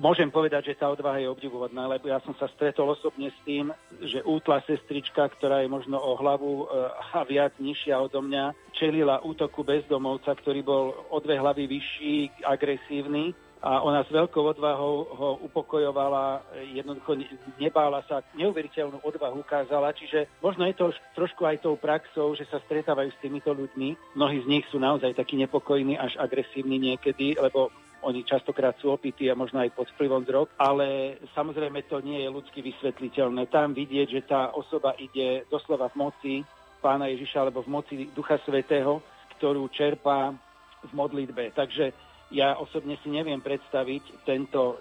Môžem 0.00 0.32
povedať, 0.32 0.72
že 0.72 0.80
tá 0.80 0.88
odvaha 0.88 1.20
je 1.20 1.28
obdivuhodná, 1.28 1.84
lebo 1.84 2.08
ja 2.08 2.24
som 2.24 2.32
sa 2.40 2.48
stretol 2.48 2.88
osobne 2.88 3.28
s 3.28 3.36
tým, 3.44 3.68
že 4.00 4.24
útla 4.24 4.64
sestrička, 4.64 5.28
ktorá 5.28 5.60
je 5.60 5.68
možno 5.68 6.00
o 6.00 6.16
hlavu 6.16 6.64
eh, 6.64 7.20
a 7.20 7.20
viac 7.28 7.52
nižšia 7.60 8.00
odo 8.00 8.24
mňa, 8.24 8.72
čelila 8.72 9.20
útoku 9.20 9.60
bezdomovca, 9.60 10.32
ktorý 10.40 10.64
bol 10.64 10.96
o 11.12 11.18
dve 11.20 11.36
hlavy 11.36 11.68
vyšší, 11.68 12.48
agresívny 12.48 13.36
a 13.60 13.84
ona 13.84 14.00
s 14.00 14.08
veľkou 14.08 14.40
odvahou 14.56 15.04
ho 15.04 15.28
upokojovala, 15.44 16.40
jednoducho 16.72 17.20
nebála 17.60 18.00
sa, 18.08 18.24
neuveriteľnú 18.32 19.04
odvahu 19.04 19.44
ukázala, 19.44 19.92
čiže 19.92 20.32
možno 20.40 20.64
je 20.64 20.80
to 20.80 20.96
trošku 21.12 21.44
aj 21.44 21.60
tou 21.60 21.76
praxou, 21.76 22.32
že 22.32 22.48
sa 22.48 22.56
stretávajú 22.64 23.12
s 23.12 23.20
týmito 23.20 23.52
ľuďmi. 23.52 24.16
Mnohí 24.16 24.40
z 24.40 24.46
nich 24.48 24.64
sú 24.72 24.80
naozaj 24.80 25.12
takí 25.12 25.36
nepokojní, 25.36 26.00
až 26.00 26.16
agresívni 26.16 26.80
niekedy, 26.80 27.36
lebo 27.36 27.68
oni 28.00 28.24
častokrát 28.24 28.76
sú 28.80 28.92
opití 28.96 29.28
a 29.28 29.36
možno 29.36 29.60
aj 29.60 29.76
pod 29.76 29.88
vplyvom 29.96 30.24
drog, 30.24 30.48
ale 30.56 31.20
samozrejme 31.36 31.84
to 31.84 32.00
nie 32.00 32.24
je 32.24 32.32
ľudsky 32.32 32.64
vysvetliteľné. 32.64 33.52
Tam 33.52 33.76
vidieť, 33.76 34.08
že 34.08 34.22
tá 34.24 34.50
osoba 34.56 34.96
ide 34.96 35.44
doslova 35.52 35.92
v 35.92 35.98
moci 36.00 36.34
pána 36.80 37.12
Ježiša 37.12 37.44
alebo 37.44 37.60
v 37.60 37.72
moci 37.72 37.94
Ducha 38.16 38.40
Svetého, 38.40 39.04
ktorú 39.36 39.68
čerpá 39.68 40.32
v 40.80 40.92
modlitbe. 40.96 41.52
Takže 41.52 41.92
ja 42.32 42.56
osobne 42.56 42.96
si 43.04 43.12
neviem 43.12 43.44
predstaviť 43.44 44.24
tento 44.24 44.80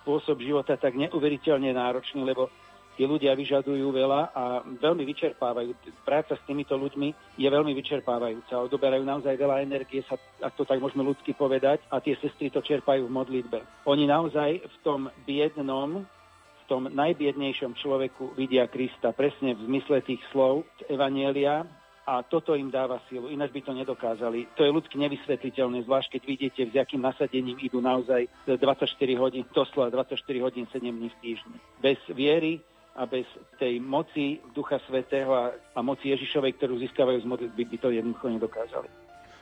spôsob 0.00 0.38
života 0.38 0.76
tak 0.76 0.94
neuveriteľne 0.94 1.72
náročný, 1.74 2.22
lebo 2.22 2.52
tí 2.96 3.06
ľudia 3.08 3.32
vyžadujú 3.32 3.90
veľa 3.92 4.20
a 4.34 4.60
veľmi 4.64 5.04
vyčerpávajú. 5.08 5.72
Práca 6.04 6.36
s 6.36 6.42
týmito 6.44 6.76
ľuďmi 6.76 7.38
je 7.38 7.48
veľmi 7.48 7.72
vyčerpávajúca. 7.72 8.66
Odoberajú 8.66 9.02
naozaj 9.06 9.34
veľa 9.36 9.64
energie, 9.64 10.04
sa, 10.04 10.20
ak 10.42 10.54
to 10.56 10.68
tak 10.68 10.82
môžeme 10.82 11.06
ľudsky 11.06 11.32
povedať, 11.32 11.80
a 11.88 12.02
tie 12.02 12.18
sestry 12.20 12.50
to 12.52 12.60
čerpajú 12.60 13.08
v 13.08 13.14
modlitbe. 13.14 13.58
Oni 13.88 14.04
naozaj 14.04 14.60
v 14.60 14.76
tom 14.84 15.08
biednom, 15.24 16.04
v 16.04 16.64
tom 16.68 16.86
najbiednejšom 16.86 17.74
človeku 17.78 18.36
vidia 18.38 18.68
Krista 18.70 19.10
presne 19.10 19.58
v 19.58 19.66
zmysle 19.66 20.04
tých 20.06 20.22
slov 20.30 20.66
z 20.78 20.94
Evanielia, 20.94 21.66
a 22.10 22.26
toto 22.26 22.58
im 22.58 22.74
dáva 22.74 22.98
silu, 23.06 23.30
ináč 23.30 23.54
by 23.54 23.60
to 23.62 23.72
nedokázali. 23.76 24.50
To 24.58 24.66
je 24.66 24.74
ľudsky 24.74 24.98
nevysvetliteľné, 24.98 25.86
zvlášť 25.86 26.18
keď 26.18 26.22
vidíte, 26.26 26.62
s 26.66 26.74
akým 26.74 27.06
nasadením 27.06 27.54
idú 27.62 27.78
naozaj 27.78 28.26
24 28.50 28.88
hodín, 29.14 29.46
doslova 29.54 29.94
24 29.94 30.18
hodín 30.42 30.66
7 30.74 30.90
dní 30.90 31.06
v 31.06 31.16
týždni. 31.22 31.56
Bez 31.78 32.02
viery, 32.10 32.58
a 32.96 33.06
bez 33.06 33.26
tej 33.56 33.78
moci 33.78 34.42
Ducha 34.54 34.82
Svetého 34.86 35.30
a, 35.30 35.54
a 35.74 35.80
moci 35.80 36.10
Ježišovej, 36.10 36.58
ktorú 36.58 36.78
získavajú 36.82 37.22
z 37.22 37.26
modlitby, 37.28 37.62
by 37.64 37.76
to 37.78 37.88
jednoducho 37.94 38.26
nedokázali. 38.28 38.88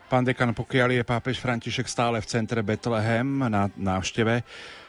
Pán 0.09 0.25
dekan, 0.25 0.57
pokiaľ 0.57 1.01
je 1.01 1.05
pápež 1.05 1.37
František 1.37 1.85
stále 1.85 2.17
v 2.21 2.29
centre 2.29 2.65
Betlehem 2.65 3.45
na 3.45 3.69
návšteve, 3.77 4.41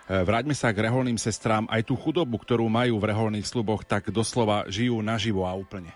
E, 0.10 0.26
vráťme 0.26 0.57
sa 0.57 0.74
k 0.74 0.89
reholným 0.89 1.22
sestrám. 1.22 1.70
Aj 1.70 1.86
tú 1.86 1.93
chudobu, 1.93 2.41
ktorú 2.41 2.66
majú 2.66 2.97
v 2.97 3.14
reholných 3.14 3.45
sluboch, 3.45 3.86
tak 3.86 4.10
doslova 4.10 4.66
žijú 4.66 4.97
naživo 5.05 5.45
a 5.45 5.53
úplne. 5.53 5.93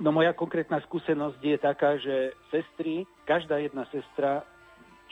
No 0.00 0.16
moja 0.16 0.32
konkrétna 0.32 0.80
skúsenosť 0.88 1.40
je 1.44 1.58
taká, 1.60 2.00
že 2.00 2.32
sestry, 2.48 3.04
každá 3.28 3.60
jedna 3.60 3.84
sestra, 3.92 4.40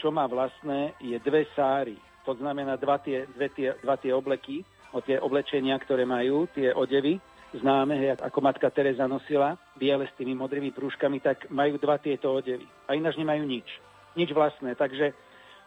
čo 0.00 0.08
má 0.08 0.24
vlastné, 0.24 0.96
je 0.96 1.20
dve 1.20 1.44
sáry. 1.52 2.00
To 2.24 2.32
znamená 2.40 2.80
dva 2.80 2.96
tie, 3.04 3.28
dve 3.36 3.52
tie, 3.52 3.76
dva 3.84 4.00
tie 4.00 4.16
obleky, 4.16 4.64
o 4.93 4.99
tie 5.05 5.20
oblečenia, 5.20 5.76
ktoré 5.80 6.09
majú, 6.09 6.49
tie 6.53 6.72
odevy, 6.72 7.20
známe, 7.57 8.16
ako 8.20 8.39
matka 8.45 8.68
Teresa 8.68 9.09
nosila, 9.09 9.57
biele 9.76 10.05
s 10.05 10.16
tými 10.20 10.36
modrými 10.36 10.72
prúžkami, 10.72 11.20
tak 11.20 11.49
majú 11.49 11.80
dva 11.80 11.97
tieto 11.97 12.36
odevy. 12.36 12.64
A 12.89 12.93
ináč 12.93 13.16
nemajú 13.16 13.45
nič. 13.45 13.68
Nič 14.16 14.32
vlastné. 14.36 14.76
Takže 14.76 15.16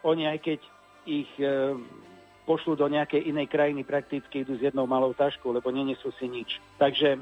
oni 0.05 0.29
aj 0.29 0.39
keď 0.41 0.59
ich 1.09 1.31
e, 1.41 1.73
pošlu 2.45 2.77
do 2.77 2.85
nejakej 2.85 3.25
inej 3.25 3.49
krajiny, 3.49 3.81
prakticky 3.81 4.45
idú 4.45 4.57
s 4.57 4.65
jednou 4.65 4.85
malou 4.85 5.13
taškou, 5.17 5.49
lebo 5.49 5.73
nenesú 5.73 6.13
si 6.21 6.29
nič. 6.29 6.61
Takže 6.77 7.17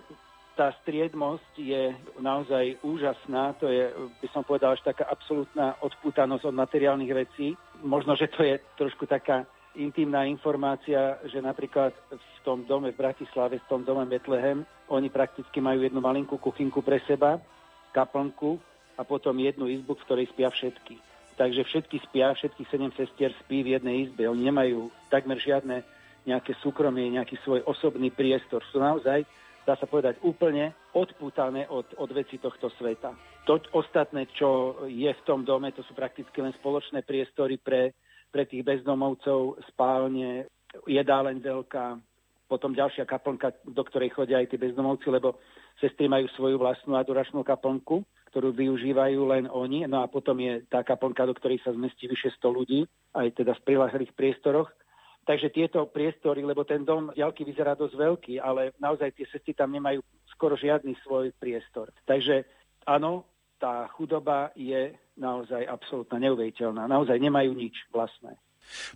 tá 0.60 0.76
striedmosť 0.84 1.54
je 1.56 1.96
naozaj 2.20 2.84
úžasná, 2.84 3.56
to 3.56 3.72
je, 3.72 3.96
by 4.20 4.28
som 4.36 4.44
povedal, 4.44 4.76
až 4.76 4.84
taká 4.84 5.08
absolútna 5.08 5.80
odpútanosť 5.80 6.52
od 6.52 6.56
materiálnych 6.60 7.16
vecí. 7.16 7.56
Možno, 7.80 8.20
že 8.20 8.28
to 8.28 8.44
je 8.44 8.60
trošku 8.76 9.08
taká 9.08 9.48
intimná 9.78 10.26
informácia, 10.26 11.20
že 11.30 11.42
napríklad 11.44 11.94
v 12.10 12.40
tom 12.42 12.66
dome 12.66 12.90
v 12.90 13.00
Bratislave, 13.00 13.62
v 13.62 13.70
tom 13.70 13.86
dome 13.86 14.06
Betlehem, 14.10 14.66
oni 14.90 15.10
prakticky 15.14 15.62
majú 15.62 15.86
jednu 15.86 16.02
malinkú 16.02 16.42
kuchynku 16.42 16.82
pre 16.82 16.98
seba, 17.06 17.38
kaplnku 17.94 18.58
a 18.98 19.06
potom 19.06 19.38
jednu 19.38 19.70
izbu, 19.70 19.94
v 19.96 20.06
ktorej 20.06 20.28
spia 20.34 20.50
všetky. 20.50 20.98
Takže 21.40 21.64
všetky 21.64 21.98
spia, 22.04 22.36
všetkých 22.36 22.68
sedem 22.68 22.92
sestier 22.98 23.32
spí 23.40 23.64
v 23.64 23.80
jednej 23.80 24.10
izbe. 24.10 24.28
Oni 24.28 24.44
nemajú 24.44 24.92
takmer 25.08 25.40
žiadne 25.40 25.88
nejaké 26.28 26.52
súkromie, 26.60 27.16
nejaký 27.16 27.40
svoj 27.48 27.64
osobný 27.64 28.12
priestor. 28.12 28.60
Sú 28.68 28.84
naozaj, 28.84 29.24
dá 29.64 29.80
sa 29.80 29.88
povedať, 29.88 30.20
úplne 30.20 30.76
odpútané 30.92 31.64
od, 31.72 31.88
od 31.96 32.10
veci 32.12 32.42
tohto 32.42 32.68
sveta. 32.76 33.16
To 33.48 33.56
ostatné, 33.72 34.28
čo 34.36 34.84
je 34.92 35.08
v 35.08 35.26
tom 35.26 35.48
dome, 35.48 35.72
to 35.72 35.80
sú 35.88 35.96
prakticky 35.96 36.44
len 36.44 36.52
spoločné 36.60 37.08
priestory 37.08 37.56
pre, 37.56 37.96
pre 38.30 38.46
tých 38.46 38.62
bezdomovcov, 38.66 39.60
spálne, 39.74 40.46
jedáleň 40.86 41.42
veľká, 41.42 41.98
potom 42.50 42.74
ďalšia 42.74 43.06
kaplnka, 43.06 43.54
do 43.66 43.84
ktorej 43.86 44.14
chodia 44.14 44.42
aj 44.42 44.54
tí 44.54 44.58
bezdomovci, 44.58 45.10
lebo 45.10 45.38
sestry 45.78 46.10
majú 46.10 46.26
svoju 46.34 46.58
vlastnú 46.58 46.98
adoračnú 46.98 47.46
kaplnku 47.46 48.06
ktorú 48.30 48.54
využívajú 48.54 49.20
len 49.26 49.46
oni. 49.50 49.90
No 49.90 50.06
a 50.06 50.08
potom 50.08 50.38
je 50.38 50.62
tá 50.70 50.86
kaplnka, 50.86 51.26
do 51.26 51.34
ktorej 51.34 51.66
sa 51.66 51.74
zmestí 51.74 52.06
vyše 52.06 52.30
100 52.38 52.58
ľudí, 52.58 52.86
aj 53.18 53.34
teda 53.34 53.58
v 53.58 53.66
prilahlých 53.66 54.14
priestoroch. 54.14 54.70
Takže 55.26 55.54
tieto 55.54 55.86
priestory, 55.90 56.42
lebo 56.46 56.66
ten 56.66 56.86
dom 56.86 57.14
ďalky 57.14 57.46
vyzerá 57.46 57.74
dosť 57.74 57.96
veľký, 57.98 58.34
ale 58.42 58.74
naozaj 58.82 59.14
tie 59.14 59.26
sestry 59.30 59.54
tam 59.54 59.74
nemajú 59.74 60.02
skoro 60.34 60.58
žiadny 60.58 60.98
svoj 61.06 61.34
priestor. 61.38 61.94
Takže 62.06 62.46
áno, 62.86 63.26
tá 63.62 63.90
chudoba 63.94 64.50
je 64.56 64.96
naozaj 65.20 65.68
absolútna 65.68 66.18
neuveriteľná. 66.24 66.88
Naozaj 66.88 67.20
nemajú 67.20 67.52
nič 67.54 67.76
vlastné. 67.92 68.40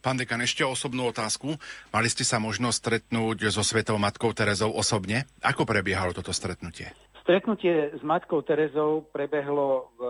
Pán 0.06 0.20
dekan, 0.22 0.42
ešte 0.44 0.62
osobnú 0.62 1.10
otázku. 1.10 1.58
Mali 1.90 2.08
ste 2.08 2.24
sa 2.24 2.38
možnosť 2.38 2.78
stretnúť 2.78 3.50
so 3.50 3.66
Svetou 3.66 3.98
Matkou 3.98 4.30
Terezou 4.32 4.70
osobne? 4.74 5.26
Ako 5.42 5.66
prebiehalo 5.66 6.14
toto 6.14 6.30
stretnutie? 6.30 6.94
Stretnutie 7.24 7.96
s 7.96 8.04
Matkou 8.04 8.44
Terezou 8.44 9.08
prebehlo 9.10 9.96
v 9.96 10.02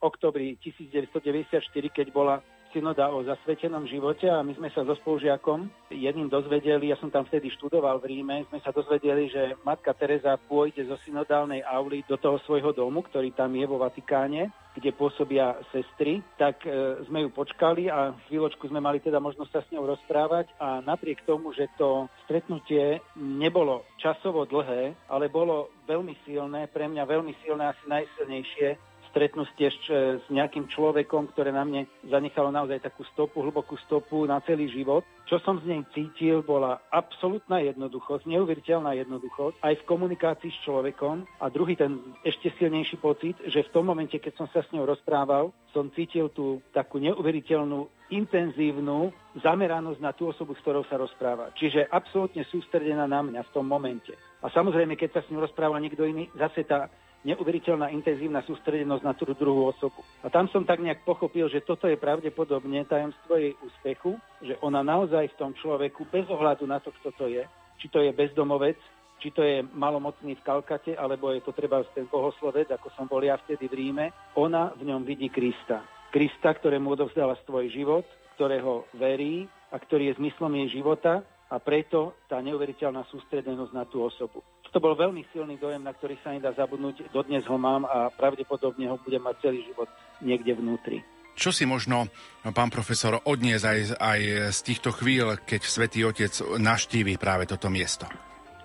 oktobri 0.00 0.56
1994, 0.64 1.60
keď 1.92 2.06
bola 2.10 2.40
synoda 2.74 3.06
o 3.14 3.22
zasvetenom 3.22 3.86
živote 3.86 4.26
a 4.26 4.42
my 4.42 4.50
sme 4.58 4.66
sa 4.74 4.82
so 4.82 4.98
spolužiakom 4.98 5.70
jedným 5.94 6.26
dozvedeli, 6.26 6.90
ja 6.90 6.98
som 6.98 7.06
tam 7.06 7.22
vtedy 7.22 7.46
študoval 7.54 8.02
v 8.02 8.10
Ríme, 8.10 8.42
sme 8.50 8.58
sa 8.58 8.74
dozvedeli, 8.74 9.30
že 9.30 9.54
matka 9.62 9.94
Teresa 9.94 10.34
pôjde 10.34 10.82
zo 10.90 10.98
synodálnej 11.06 11.62
auly 11.62 12.02
do 12.10 12.18
toho 12.18 12.42
svojho 12.42 12.74
domu, 12.74 13.06
ktorý 13.06 13.30
tam 13.30 13.54
je 13.54 13.64
vo 13.70 13.78
Vatikáne, 13.78 14.50
kde 14.74 14.90
pôsobia 14.90 15.54
sestry, 15.70 16.18
tak 16.34 16.66
e, 16.66 16.98
sme 17.06 17.22
ju 17.22 17.30
počkali 17.30 17.86
a 17.86 18.10
chvíľočku 18.26 18.66
sme 18.66 18.82
mali 18.82 18.98
teda 18.98 19.22
možnosť 19.22 19.50
sa 19.54 19.62
s 19.62 19.70
ňou 19.70 19.86
rozprávať 19.94 20.50
a 20.58 20.82
napriek 20.82 21.22
tomu, 21.22 21.54
že 21.54 21.70
to 21.78 22.10
stretnutie 22.26 22.98
nebolo 23.14 23.86
časovo 24.02 24.42
dlhé, 24.42 24.98
ale 25.06 25.30
bolo 25.30 25.70
veľmi 25.86 26.18
silné, 26.26 26.66
pre 26.74 26.90
mňa 26.90 27.06
veľmi 27.06 27.32
silné, 27.46 27.70
asi 27.70 27.86
najsilnejšie, 27.86 28.93
stretnutie 29.14 29.70
s 30.18 30.26
nejakým 30.26 30.66
človekom, 30.66 31.30
ktoré 31.30 31.54
na 31.54 31.62
mne 31.62 31.86
zanechalo 32.10 32.50
naozaj 32.50 32.82
takú 32.82 33.06
stopu, 33.14 33.46
hlbokú 33.46 33.78
stopu 33.86 34.26
na 34.26 34.42
celý 34.42 34.66
život. 34.74 35.06
Čo 35.30 35.38
som 35.46 35.62
z 35.62 35.70
nej 35.70 35.86
cítil, 35.94 36.42
bola 36.42 36.82
absolútna 36.90 37.62
jednoduchosť, 37.62 38.26
neuveriteľná 38.26 38.98
jednoduchosť 39.06 39.62
aj 39.62 39.74
v 39.78 39.86
komunikácii 39.86 40.50
s 40.50 40.62
človekom. 40.66 41.22
A 41.38 41.46
druhý 41.46 41.78
ten 41.78 42.02
ešte 42.26 42.50
silnejší 42.58 42.98
pocit, 42.98 43.38
že 43.46 43.62
v 43.62 43.72
tom 43.72 43.86
momente, 43.86 44.18
keď 44.18 44.34
som 44.34 44.50
sa 44.50 44.66
s 44.66 44.68
ňou 44.74 44.82
rozprával, 44.82 45.54
som 45.70 45.94
cítil 45.94 46.34
tú 46.34 46.58
takú 46.74 46.98
neuveriteľnú 46.98 48.10
intenzívnu 48.10 49.14
zameranosť 49.40 50.00
na 50.02 50.12
tú 50.12 50.28
osobu, 50.28 50.58
s 50.58 50.62
ktorou 50.62 50.84
sa 50.90 50.98
rozpráva. 50.98 51.54
Čiže 51.56 51.86
absolútne 51.88 52.44
sústredená 52.50 53.06
na 53.06 53.22
mňa 53.24 53.46
v 53.46 53.52
tom 53.54 53.64
momente. 53.64 54.12
A 54.44 54.50
samozrejme, 54.52 54.98
keď 54.98 55.18
sa 55.18 55.20
s 55.24 55.30
ňou 55.32 55.46
rozpráva 55.46 55.80
niekto 55.80 56.04
iný, 56.04 56.28
zase 56.36 56.68
tá 56.68 56.90
neuveriteľná 57.24 57.88
intenzívna 57.90 58.44
sústredenosť 58.44 59.02
na 59.02 59.16
tú 59.16 59.24
druhú 59.32 59.72
osobu. 59.72 60.04
A 60.20 60.28
tam 60.28 60.46
som 60.52 60.62
tak 60.62 60.78
nejak 60.84 61.02
pochopil, 61.08 61.48
že 61.48 61.64
toto 61.64 61.88
je 61.88 61.96
pravdepodobne 61.96 62.84
tajomstvo 62.84 63.40
jej 63.40 63.56
úspechu, 63.64 64.20
že 64.44 64.60
ona 64.60 64.84
naozaj 64.84 65.32
v 65.32 65.38
tom 65.40 65.52
človeku, 65.56 66.04
bez 66.12 66.28
ohľadu 66.28 66.68
na 66.68 66.78
to, 66.78 66.92
kto 67.00 67.10
to 67.16 67.26
je, 67.32 67.42
či 67.80 67.86
to 67.88 68.04
je 68.04 68.12
bezdomovec, 68.12 68.76
či 69.24 69.32
to 69.32 69.40
je 69.40 69.64
malomocný 69.72 70.36
v 70.36 70.44
Kalkate, 70.44 70.92
alebo 71.00 71.32
je 71.32 71.40
to 71.40 71.56
treba 71.56 71.80
ten 71.96 72.04
bohoslovec, 72.04 72.68
ako 72.68 72.92
som 72.92 73.08
bol 73.08 73.24
ja 73.24 73.40
vtedy 73.40 73.72
v 73.72 73.74
Ríme, 73.80 74.06
ona 74.36 74.76
v 74.76 74.92
ňom 74.92 75.00
vidí 75.08 75.32
Krista. 75.32 75.80
Krista, 76.12 76.52
ktorému 76.52 76.92
odovzdala 76.92 77.34
svoj 77.42 77.72
život, 77.72 78.04
ktorého 78.36 78.86
verí 78.94 79.48
a 79.72 79.80
ktorý 79.80 80.12
je 80.12 80.18
zmyslom 80.20 80.52
jej 80.60 80.78
života 80.78 81.24
a 81.50 81.56
preto 81.62 82.18
tá 82.26 82.38
neuveriteľná 82.42 83.06
sústredenosť 83.10 83.72
na 83.72 83.86
tú 83.86 84.02
osobu. 84.02 84.42
To 84.74 84.82
bol 84.82 84.98
veľmi 84.98 85.22
silný 85.30 85.54
dojem, 85.54 85.86
na 85.86 85.94
ktorý 85.94 86.18
sa 86.18 86.34
nedá 86.34 86.50
zabudnúť. 86.50 87.14
Dodnes 87.14 87.46
ho 87.46 87.54
mám 87.54 87.86
a 87.86 88.10
pravdepodobne 88.10 88.90
ho 88.90 88.98
budem 88.98 89.22
mať 89.22 89.46
celý 89.46 89.62
život 89.70 89.86
niekde 90.18 90.50
vnútri. 90.50 90.98
Čo 91.38 91.54
si 91.54 91.62
možno, 91.62 92.10
pán 92.42 92.74
profesor, 92.74 93.22
odnies 93.22 93.62
aj, 93.62 93.94
aj 93.94 94.20
z 94.50 94.60
týchto 94.66 94.90
chvíľ, 94.90 95.38
keď 95.46 95.62
Svetý 95.62 96.02
Otec 96.02 96.58
naštíví 96.58 97.14
práve 97.22 97.46
toto 97.46 97.70
miesto? 97.70 98.10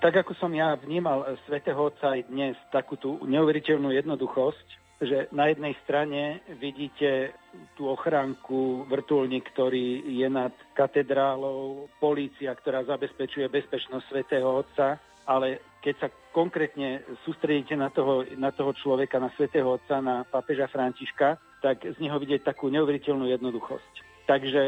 Tak 0.01 0.26
ako 0.26 0.34
som 0.34 0.49
ja 0.49 0.74
vnímal 0.82 1.30
Svetého 1.45 1.78
Otca 1.78 2.18
aj 2.18 2.26
dnes, 2.26 2.57
takú 2.74 2.97
tú 2.97 3.22
neuveriteľnú 3.30 3.93
jednoduchosť, 3.93 4.68
že 5.05 5.30
na 5.30 5.53
jednej 5.53 5.78
strane 5.86 6.41
vidíte 6.57 7.38
tú 7.78 7.86
ochránku, 7.86 8.89
vrtulník, 8.89 9.45
ktorý 9.53 10.10
je 10.10 10.26
nad 10.26 10.51
katedrálou, 10.74 11.86
polícia, 12.01 12.49
ktorá 12.57 12.82
zabezpečuje 12.82 13.45
bezpečnosť 13.45 14.10
Svetého 14.10 14.49
Otca, 14.49 14.97
ale 15.30 15.68
keď 15.80 15.96
sa 16.00 16.08
konkrétne 16.36 17.04
sústredíte 17.24 17.74
na 17.74 17.90
toho, 17.90 18.28
na 18.36 18.52
toho 18.52 18.76
človeka, 18.76 19.18
na 19.18 19.32
svätého 19.36 19.66
Otca, 19.66 20.04
na 20.04 20.28
pápeža 20.28 20.68
Františka, 20.68 21.40
tak 21.64 21.84
z 21.84 21.98
neho 22.00 22.20
vidieť 22.20 22.44
takú 22.44 22.68
neuveriteľnú 22.72 23.28
jednoduchosť. 23.32 23.94
Takže 24.28 24.64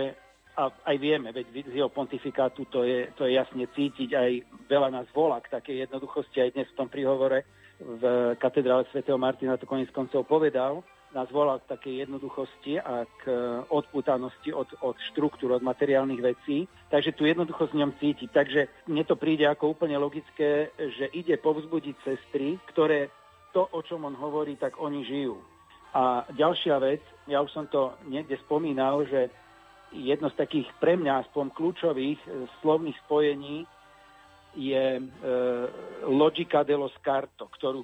a 0.51 0.67
aj 0.67 0.97
vieme, 0.99 1.31
veď 1.31 1.71
z 1.71 1.79
jeho 1.79 1.87
pontifikátu 1.87 2.67
to 2.67 2.83
je, 2.83 3.07
to 3.15 3.23
je 3.23 3.39
jasne 3.39 3.63
cítiť, 3.71 4.09
aj 4.11 4.31
veľa 4.67 4.89
nás 4.91 5.07
volá 5.15 5.39
k 5.39 5.47
takej 5.47 5.87
jednoduchosti, 5.87 6.43
aj 6.43 6.53
dnes 6.59 6.67
v 6.75 6.77
tom 6.77 6.91
príhovore 6.91 7.47
v 7.79 8.35
katedrále 8.37 8.85
svätého 8.91 9.17
Martina 9.17 9.57
to 9.57 9.65
konec 9.65 9.89
koncov 9.95 10.27
povedal, 10.27 10.83
nás 11.11 11.27
volá 11.31 11.59
k 11.59 11.75
takej 11.75 12.07
jednoduchosti 12.07 12.79
a 12.79 13.03
k 13.03 13.21
e, 13.27 13.35
odputanosti 13.67 14.55
od, 14.55 14.67
od 14.79 14.95
štruktúr, 15.11 15.51
od 15.51 15.63
materiálnych 15.63 16.21
vecí. 16.23 16.67
Takže 16.87 17.11
tu 17.11 17.27
jednoduchosť 17.27 17.71
v 17.75 17.79
ňom 17.83 17.91
cíti. 17.99 18.25
Takže 18.31 18.87
mne 18.87 19.03
to 19.03 19.19
príde 19.19 19.43
ako 19.43 19.75
úplne 19.75 19.99
logické, 19.99 20.71
že 20.79 21.11
ide 21.11 21.35
povzbudiť 21.35 21.95
sestry, 22.03 22.55
ktoré 22.71 23.11
to, 23.51 23.67
o 23.67 23.79
čom 23.83 24.07
on 24.07 24.15
hovorí, 24.15 24.55
tak 24.55 24.79
oni 24.79 25.03
žijú. 25.03 25.35
A 25.91 26.23
ďalšia 26.31 26.79
vec, 26.79 27.03
ja 27.27 27.43
už 27.43 27.51
som 27.51 27.67
to 27.67 27.99
niekde 28.07 28.39
spomínal, 28.47 29.03
že 29.03 29.27
jedno 29.91 30.31
z 30.31 30.39
takých 30.39 30.71
pre 30.79 30.95
mňa 30.95 31.27
aspoň 31.27 31.51
kľúčových 31.51 32.19
e, 32.23 32.27
slovných 32.63 32.95
spojení 33.03 33.67
je 34.55 34.99
e, 34.99 35.03
logika 36.07 36.63
dello 36.63 36.87
scarto, 36.99 37.51
ktorú 37.51 37.83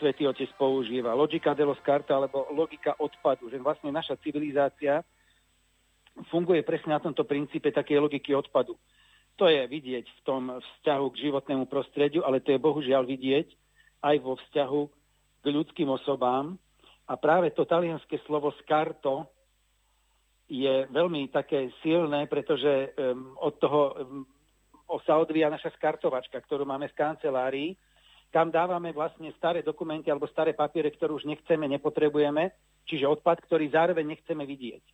Svetý 0.00 0.26
Otec 0.26 0.50
používa. 0.58 1.16
Logika 1.16 1.54
dello 1.54 1.76
scarto 1.80 2.12
alebo 2.12 2.48
logika 2.52 2.96
odpadu, 2.98 3.48
že 3.48 3.60
vlastne 3.60 3.92
naša 3.92 4.16
civilizácia 4.20 5.04
funguje 6.28 6.60
presne 6.66 6.96
na 6.96 7.00
tomto 7.00 7.24
princípe 7.24 7.72
takej 7.72 8.00
logiky 8.00 8.36
odpadu. 8.36 8.76
To 9.40 9.48
je 9.48 9.64
vidieť 9.64 10.04
v 10.04 10.20
tom 10.28 10.52
vzťahu 10.60 11.06
k 11.12 11.20
životnému 11.24 11.64
prostrediu, 11.64 12.20
ale 12.20 12.44
to 12.44 12.52
je 12.52 12.60
bohužiaľ 12.60 13.08
vidieť 13.08 13.48
aj 14.04 14.16
vo 14.20 14.36
vzťahu 14.36 14.80
k 15.42 15.46
ľudským 15.48 15.88
osobám, 15.88 16.60
A 17.12 17.18
práve 17.18 17.50
to 17.50 17.66
talianské 17.66 18.22
slovo 18.24 18.54
skarto 18.62 19.26
je 20.46 20.86
veľmi 20.88 21.28
také 21.28 21.68
silné, 21.82 22.24
pretože 22.24 22.94
um, 22.94 23.34
od 23.36 23.54
toho 23.58 23.80
um, 23.92 24.24
sa 25.02 25.18
odvíja 25.18 25.50
naša 25.50 25.72
skartovačka, 25.76 26.38
ktorú 26.40 26.62
máme 26.64 26.88
v 26.92 26.98
kancelárii. 26.98 27.70
Tam 28.32 28.48
dávame 28.48 28.96
vlastne 28.96 29.28
staré 29.36 29.60
dokumenty 29.60 30.08
alebo 30.08 30.24
staré 30.24 30.56
papiere, 30.56 30.88
ktoré 30.88 31.12
už 31.12 31.28
nechceme, 31.28 31.68
nepotrebujeme, 31.68 32.56
čiže 32.88 33.04
odpad, 33.04 33.44
ktorý 33.44 33.68
zároveň 33.68 34.16
nechceme 34.16 34.48
vidieť. 34.48 34.84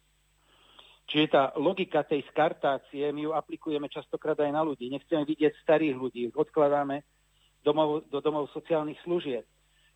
Čiže 1.09 1.27
tá 1.33 1.55
logika 1.57 2.05
tej 2.05 2.27
skartácie, 2.29 3.09
my 3.15 3.25
ju 3.25 3.33
aplikujeme 3.33 3.89
častokrát 3.89 4.37
aj 4.43 4.53
na 4.53 4.61
ľudí. 4.61 4.91
Nechceme 4.93 5.25
vidieť 5.25 5.55
starých 5.65 5.97
ľudí, 5.97 6.29
odkladáme 6.35 7.01
domov, 7.65 8.05
do 8.11 8.21
domov 8.21 8.51
sociálnych 8.53 9.01
služieb. 9.07 9.47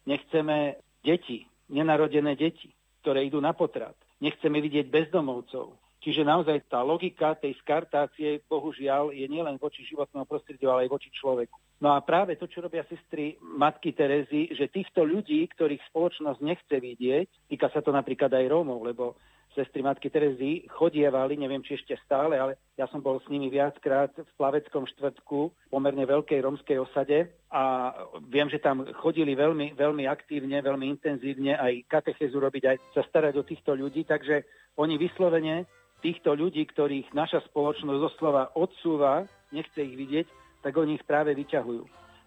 Nechceme 0.09 0.81
deti, 1.05 1.45
nenarodené 1.69 2.39
deti, 2.39 2.73
ktoré 3.05 3.27
idú 3.27 3.43
na 3.43 3.53
potrat. 3.53 3.99
Nechceme 4.23 4.63
vidieť 4.63 4.89
bezdomovcov. 4.89 5.82
Čiže 6.03 6.27
naozaj 6.27 6.67
tá 6.67 6.83
logika 6.83 7.39
tej 7.39 7.55
skartácie, 7.63 8.43
bohužiaľ, 8.51 9.15
je 9.15 9.23
nielen 9.31 9.55
voči 9.63 9.87
životnému 9.87 10.27
prostrediu, 10.27 10.75
ale 10.75 10.91
aj 10.91 10.99
voči 10.99 11.09
človeku. 11.15 11.55
No 11.79 11.95
a 11.95 12.03
práve 12.03 12.35
to, 12.35 12.51
čo 12.51 12.59
robia 12.63 12.83
sestry 12.91 13.39
matky 13.39 13.95
Terezy, 13.95 14.51
že 14.55 14.71
týchto 14.71 15.07
ľudí, 15.07 15.47
ktorých 15.55 15.83
spoločnosť 15.95 16.39
nechce 16.43 16.75
vidieť, 16.75 17.51
týka 17.51 17.71
sa 17.71 17.83
to 17.83 17.95
napríklad 17.95 18.35
aj 18.35 18.51
Rómov, 18.51 18.83
lebo 18.83 19.15
sestry 19.55 19.85
matky 19.85 20.11
Terezy 20.11 20.67
chodievali, 20.67 21.39
neviem 21.39 21.63
či 21.63 21.79
ešte 21.79 21.95
stále, 22.03 22.41
ale 22.41 22.59
ja 22.75 22.89
som 22.91 22.99
bol 22.99 23.21
s 23.21 23.29
nimi 23.31 23.53
viackrát 23.53 24.11
v 24.17 24.33
Plaveckom 24.35 24.89
štvrtku, 24.91 25.71
pomerne 25.71 26.03
veľkej 26.03 26.41
romskej 26.43 26.79
osade 26.83 27.31
a 27.53 27.93
viem, 28.27 28.49
že 28.49 28.59
tam 28.59 28.89
chodili 28.99 29.37
veľmi, 29.37 29.77
veľmi 29.77 30.09
aktívne, 30.09 30.59
veľmi 30.65 30.87
intenzívne 30.99 31.55
aj 31.61 31.85
katechezu 31.87 32.41
robiť, 32.41 32.63
aj 32.65 32.77
sa 32.97 33.03
starať 33.07 33.35
o 33.39 33.47
týchto 33.47 33.77
ľudí, 33.77 34.09
takže 34.09 34.43
oni 34.81 34.97
vyslovene 34.97 35.69
týchto 36.03 36.35
ľudí, 36.35 36.67
ktorých 36.67 37.15
naša 37.15 37.47
spoločnosť 37.49 38.01
doslova 38.03 38.51
odsúva, 38.59 39.25
nechce 39.55 39.79
ich 39.79 39.95
vidieť, 39.95 40.27
tak 40.61 40.75
oni 40.75 40.99
ich 40.99 41.07
práve 41.07 41.33
vyťahujú. 41.33 41.85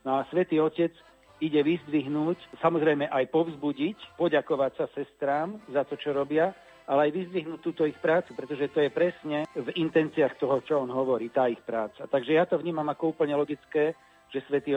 No 0.07 0.21
a 0.21 0.28
Svetý 0.32 0.63
Otec 0.63 0.95
ide 1.43 1.61
vyzdvihnúť, 1.61 2.63
samozrejme 2.63 3.11
aj 3.11 3.28
povzbudiť, 3.30 4.15
poďakovať 4.15 4.71
sa 4.80 4.86
sestrám 4.95 5.59
za 5.67 5.84
to, 5.84 5.99
čo 5.99 6.15
robia, 6.15 6.55
ale 6.86 7.09
aj 7.09 7.11
vyzdvihnúť 7.17 7.59
túto 7.65 7.84
ich 7.84 7.97
prácu, 7.97 8.38
pretože 8.38 8.69
to 8.71 8.80
je 8.80 8.93
presne 8.93 9.49
v 9.57 9.67
intenciách 9.73 10.38
toho, 10.38 10.61
čo 10.61 10.80
on 10.80 10.89
hovorí, 10.93 11.34
tá 11.34 11.49
ich 11.49 11.59
práca. 11.65 12.05
Takže 12.05 12.32
ja 12.38 12.45
to 12.45 12.61
vnímam 12.61 12.86
ako 12.88 13.17
úplne 13.17 13.34
logické, 13.34 13.97
že 14.34 14.43
Svetý 14.45 14.76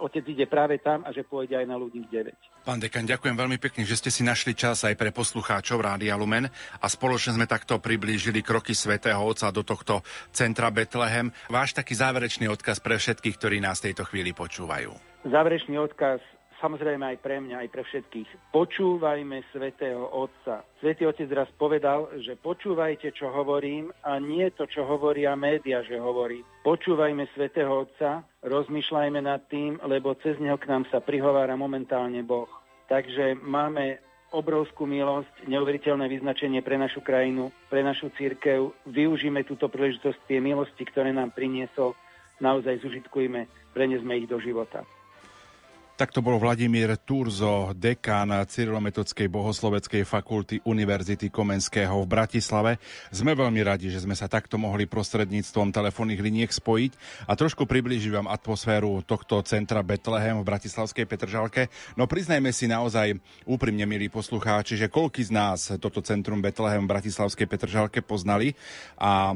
Otec 0.00 0.24
ide 0.26 0.46
práve 0.50 0.82
tam 0.82 1.06
a 1.06 1.14
že 1.14 1.22
pôjde 1.22 1.56
aj 1.56 1.66
na 1.66 1.78
ľudí 1.78 2.04
9. 2.10 2.66
Pán 2.66 2.82
dekan, 2.82 3.06
ďakujem 3.06 3.38
veľmi 3.38 3.58
pekne, 3.62 3.86
že 3.86 3.94
ste 3.94 4.10
si 4.10 4.26
našli 4.26 4.58
čas 4.58 4.82
aj 4.82 4.98
pre 4.98 5.14
poslucháčov 5.14 5.78
Rádia 5.78 6.18
Lumen 6.18 6.50
a 6.82 6.86
spoločne 6.90 7.38
sme 7.38 7.46
takto 7.46 7.78
priblížili 7.78 8.42
kroky 8.42 8.74
Svetého 8.74 9.22
Otca 9.22 9.54
do 9.54 9.62
tohto 9.62 10.02
centra 10.34 10.74
Betlehem. 10.74 11.30
Váš 11.46 11.78
taký 11.78 11.94
záverečný 11.94 12.50
odkaz 12.50 12.82
pre 12.82 12.98
všetkých, 12.98 13.36
ktorí 13.38 13.56
nás 13.62 13.78
tejto 13.78 14.02
chvíli 14.02 14.34
počúvajú. 14.34 14.90
Záverečný 15.26 15.78
odkaz 15.78 16.18
samozrejme 16.60 17.04
aj 17.14 17.18
pre 17.20 17.40
mňa, 17.40 17.64
aj 17.64 17.68
pre 17.72 17.82
všetkých. 17.84 18.28
Počúvajme 18.52 19.44
svätého 19.52 20.04
Otca. 20.08 20.64
Svetý 20.80 21.06
Otec 21.06 21.28
raz 21.32 21.48
povedal, 21.56 22.08
že 22.20 22.36
počúvajte, 22.36 23.12
čo 23.12 23.32
hovorím 23.32 23.92
a 24.04 24.16
nie 24.20 24.48
to, 24.52 24.64
čo 24.68 24.84
hovoria 24.84 25.36
média, 25.36 25.84
že 25.84 26.00
hovorí. 26.00 26.40
Počúvajme 26.64 27.28
svätého 27.36 27.70
Otca, 27.72 28.24
rozmýšľajme 28.44 29.20
nad 29.22 29.44
tým, 29.46 29.78
lebo 29.84 30.16
cez 30.20 30.36
neho 30.42 30.56
k 30.56 30.68
nám 30.68 30.84
sa 30.88 31.00
prihovára 31.00 31.54
momentálne 31.54 32.20
Boh. 32.24 32.48
Takže 32.86 33.38
máme 33.42 33.98
obrovskú 34.34 34.86
milosť, 34.86 35.46
neuveriteľné 35.46 36.10
vyznačenie 36.10 36.60
pre 36.62 36.74
našu 36.76 37.00
krajinu, 37.02 37.54
pre 37.70 37.82
našu 37.86 38.10
církev. 38.18 38.74
Využíme 38.86 39.46
túto 39.46 39.70
príležitosť, 39.70 40.18
tie 40.26 40.42
milosti, 40.42 40.82
ktoré 40.82 41.14
nám 41.14 41.30
priniesol, 41.30 41.94
naozaj 42.42 42.82
zužitkujme, 42.82 43.46
prenesme 43.72 44.12
ich 44.18 44.26
do 44.26 44.36
života. 44.42 44.82
Takto 45.96 46.20
bol 46.20 46.36
Vladimír 46.36 46.92
Turzo, 47.08 47.72
dekán 47.72 48.28
Cyrilometodskej 48.28 49.32
bohosloveckej 49.32 50.04
fakulty 50.04 50.60
Univerzity 50.68 51.32
Komenského 51.32 52.04
v 52.04 52.04
Bratislave. 52.04 52.76
Sme 53.08 53.32
veľmi 53.32 53.64
radi, 53.64 53.88
že 53.88 54.04
sme 54.04 54.12
sa 54.12 54.28
takto 54.28 54.60
mohli 54.60 54.84
prostredníctvom 54.84 55.72
telefónnych 55.72 56.20
liniek 56.20 56.52
spojiť 56.52 57.24
a 57.24 57.32
trošku 57.32 57.64
priblížiť 57.64 58.12
vám 58.12 58.28
atmosféru 58.28 59.08
tohto 59.08 59.40
centra 59.48 59.80
Betlehem 59.80 60.36
v 60.36 60.44
Bratislavskej 60.44 61.08
Petržalke. 61.08 61.72
No 61.96 62.04
priznajme 62.04 62.52
si 62.52 62.68
naozaj 62.68 63.16
úprimne, 63.48 63.88
milí 63.88 64.12
poslucháči, 64.12 64.76
že 64.76 64.92
koľký 64.92 65.24
z 65.24 65.32
nás 65.32 65.72
toto 65.80 66.04
centrum 66.04 66.44
Betlehem 66.44 66.84
v 66.84 66.92
Bratislavskej 66.92 67.48
Petržalke 67.48 68.04
poznali 68.04 68.52
a 69.00 69.32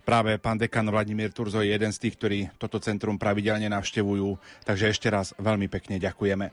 Práve 0.00 0.40
pán 0.40 0.56
dekan 0.56 0.88
Vladimír 0.88 1.30
Turzo 1.30 1.60
je 1.60 1.70
jeden 1.70 1.92
z 1.92 2.08
tých, 2.08 2.14
ktorí 2.16 2.38
toto 2.56 2.80
centrum 2.80 3.20
pravidelne 3.20 3.68
navštevujú, 3.68 4.40
takže 4.64 4.90
ešte 4.90 5.08
raz 5.12 5.36
veľmi 5.36 5.68
pekne 5.68 6.00
ďakujeme. 6.00 6.46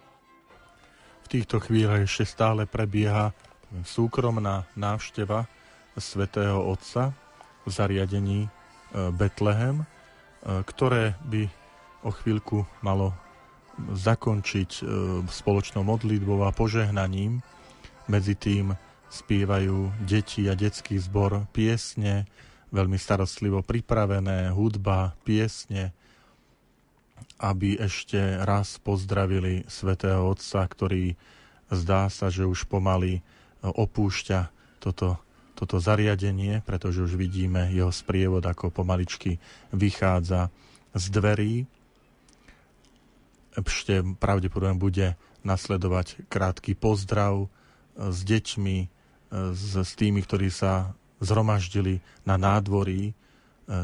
V 1.23 1.27
týchto 1.27 1.59
chvíľach 1.59 2.07
ešte 2.07 2.23
stále 2.23 2.63
prebieha 2.63 3.35
súkromná 3.83 4.63
návšteva 4.79 5.47
svätého 5.97 6.61
Otca 6.63 7.11
v 7.65 7.69
zariadení 7.73 8.39
e, 8.47 8.49
Betlehem, 9.11 9.83
e, 9.83 9.85
ktoré 10.63 11.19
by 11.27 11.51
o 12.07 12.11
chvíľku 12.13 12.63
malo 12.79 13.11
zakončiť 13.77 14.71
e, 14.79 14.83
spoločnou 15.27 15.83
modlitbou 15.83 16.47
a 16.47 16.55
požehnaním. 16.55 17.43
Medzi 18.07 18.39
tým 18.39 18.71
spievajú 19.11 19.91
deti 20.07 20.47
a 20.47 20.55
detský 20.55 20.95
zbor 20.99 21.43
piesne, 21.51 22.23
veľmi 22.71 22.99
starostlivo 22.99 23.63
pripravené, 23.63 24.51
hudba, 24.51 25.15
piesne, 25.23 25.95
aby 27.37 27.77
ešte 27.77 28.17
raz 28.43 28.81
pozdravili 28.81 29.63
svätého 29.69 30.25
Otca, 30.25 30.65
ktorý 30.65 31.13
zdá 31.69 32.09
sa, 32.09 32.33
že 32.33 32.47
už 32.47 32.65
pomaly 32.65 33.21
opúšťa 33.61 34.49
toto, 34.81 35.19
toto 35.57 35.77
zariadenie, 35.81 36.61
pretože 36.65 37.03
už 37.03 37.17
vidíme 37.17 37.69
jeho 37.73 37.93
sprievod, 37.93 38.45
ako 38.45 38.73
pomaličky 38.73 39.41
vychádza 39.73 40.49
z 40.93 41.05
dverí. 41.13 41.53
Ešte 43.57 44.05
pravdepodobne 44.21 44.77
bude 44.77 45.17
nasledovať 45.41 46.29
krátky 46.29 46.77
pozdrav 46.77 47.49
s 47.97 48.21
deťmi, 48.21 48.77
s, 49.33 49.63
s 49.73 49.91
tými, 49.97 50.21
ktorí 50.21 50.53
sa 50.53 50.93
zhromaždili 51.21 51.99
na 52.25 52.37
nádvorí 52.37 53.11
e, 53.11 53.13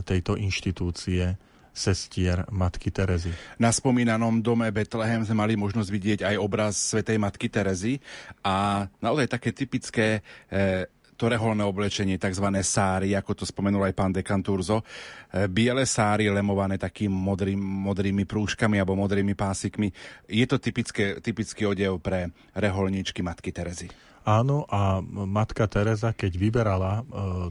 tejto 0.05 0.37
inštitúcie 0.37 1.37
sestier 1.73 2.45
Matky 2.53 2.93
Terezy. 2.93 3.33
Na 3.57 3.73
spomínanom 3.73 4.45
dome 4.45 4.69
Betlehem 4.69 5.25
sme 5.25 5.41
mali 5.41 5.57
možnosť 5.57 5.89
vidieť 5.89 6.19
aj 6.21 6.35
obraz 6.37 6.77
svätej 6.77 7.17
Matky 7.17 7.49
Terezy 7.49 7.97
a 8.45 8.85
naozaj 9.01 9.25
také 9.25 9.49
typické 9.49 10.21
e, 10.53 10.85
to 11.17 11.29
reholné 11.29 11.61
oblečenie, 11.65 12.17
tzv. 12.17 12.45
sáry, 12.61 13.13
ako 13.17 13.31
to 13.41 13.43
spomenul 13.45 13.85
aj 13.85 13.93
pán 13.97 14.13
dekan 14.13 14.41
Turzo. 14.45 14.81
E, 14.81 15.49
biele 15.49 15.85
sáry 15.89 16.29
lemované 16.29 16.77
takým 16.77 17.09
modrým, 17.09 17.57
modrými 17.57 18.25
prúžkami 18.29 18.77
alebo 18.77 18.93
modrými 18.93 19.33
pásikmi. 19.33 19.89
Je 20.29 20.45
to 20.45 20.61
typické, 20.61 21.17
typický 21.21 21.65
odev 21.65 21.97
pre 22.01 22.29
reholníčky 22.53 23.25
Matky 23.25 23.49
Terezy. 23.49 23.89
Áno, 24.23 24.63
a 24.71 25.03
matka 25.03 25.67
Teresa, 25.67 26.15
keď 26.15 26.31
vyberala 26.39 26.91
e, 26.95 27.03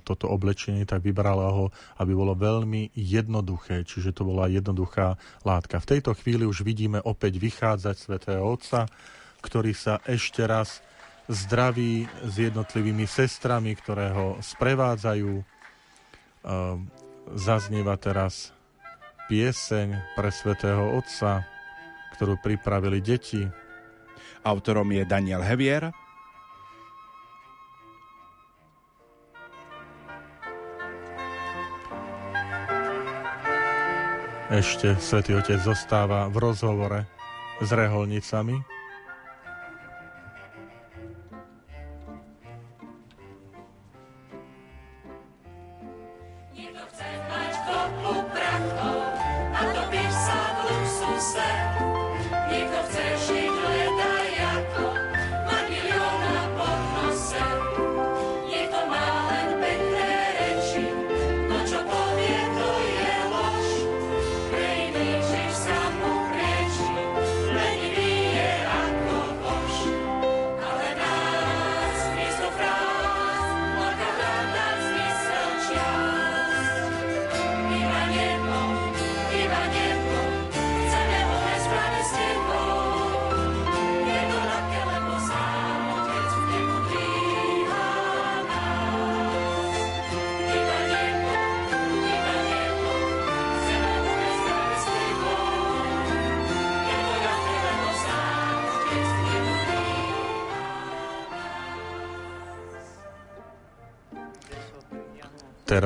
toto 0.08 0.32
oblečenie, 0.32 0.88
tak 0.88 1.04
vyberala 1.04 1.52
ho, 1.52 1.68
aby 2.00 2.16
bolo 2.16 2.32
veľmi 2.32 2.96
jednoduché, 2.96 3.84
čiže 3.84 4.16
to 4.16 4.24
bola 4.24 4.48
jednoduchá 4.48 5.20
látka. 5.44 5.84
V 5.84 5.90
tejto 5.96 6.16
chvíli 6.16 6.48
už 6.48 6.64
vidíme 6.64 6.96
opäť 7.04 7.36
vychádzať 7.36 7.96
svätého 8.00 8.40
Otca, 8.40 8.88
ktorý 9.44 9.76
sa 9.76 10.00
ešte 10.08 10.48
raz 10.48 10.80
zdraví 11.28 12.08
s 12.24 12.34
jednotlivými 12.40 13.04
sestrami, 13.04 13.76
ktoré 13.76 14.08
ho 14.16 14.40
sprevádzajú. 14.40 15.32
E, 15.36 15.44
zaznieva 17.36 18.00
teraz 18.00 18.50
pieseň 19.28 20.16
pre 20.16 20.32
svätého 20.32 20.96
Otca, 20.96 21.44
ktorú 22.16 22.40
pripravili 22.40 23.04
deti. 23.04 23.44
Autorom 24.42 24.88
je 24.90 25.04
Daniel 25.04 25.44
Hevier. 25.44 26.01
Ešte 34.50 34.98
svätý 34.98 35.38
Otec 35.38 35.62
zostáva 35.62 36.26
v 36.26 36.42
rozhovore 36.42 37.06
s 37.62 37.68
reholnicami, 37.70 38.71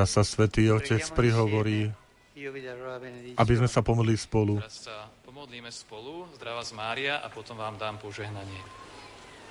Teraz 0.07 0.23
sa 0.23 0.39
Svetý 0.39 0.71
Otec 0.71 1.03
prihovorí, 1.11 1.91
aby 3.35 3.53
sme 3.59 3.67
sa 3.67 3.83
pomodli 3.83 4.15
spolu. 4.15 4.55
Teraz 4.63 4.87
sa 4.87 5.11
pomodlíme 5.27 5.67
spolu. 5.67 6.31
Zdravá 6.39 6.63
z 6.63 6.79
Mária 6.79 7.19
a 7.19 7.27
potom 7.27 7.59
vám 7.59 7.75
dám 7.75 7.99
požehnanie. 7.99 8.63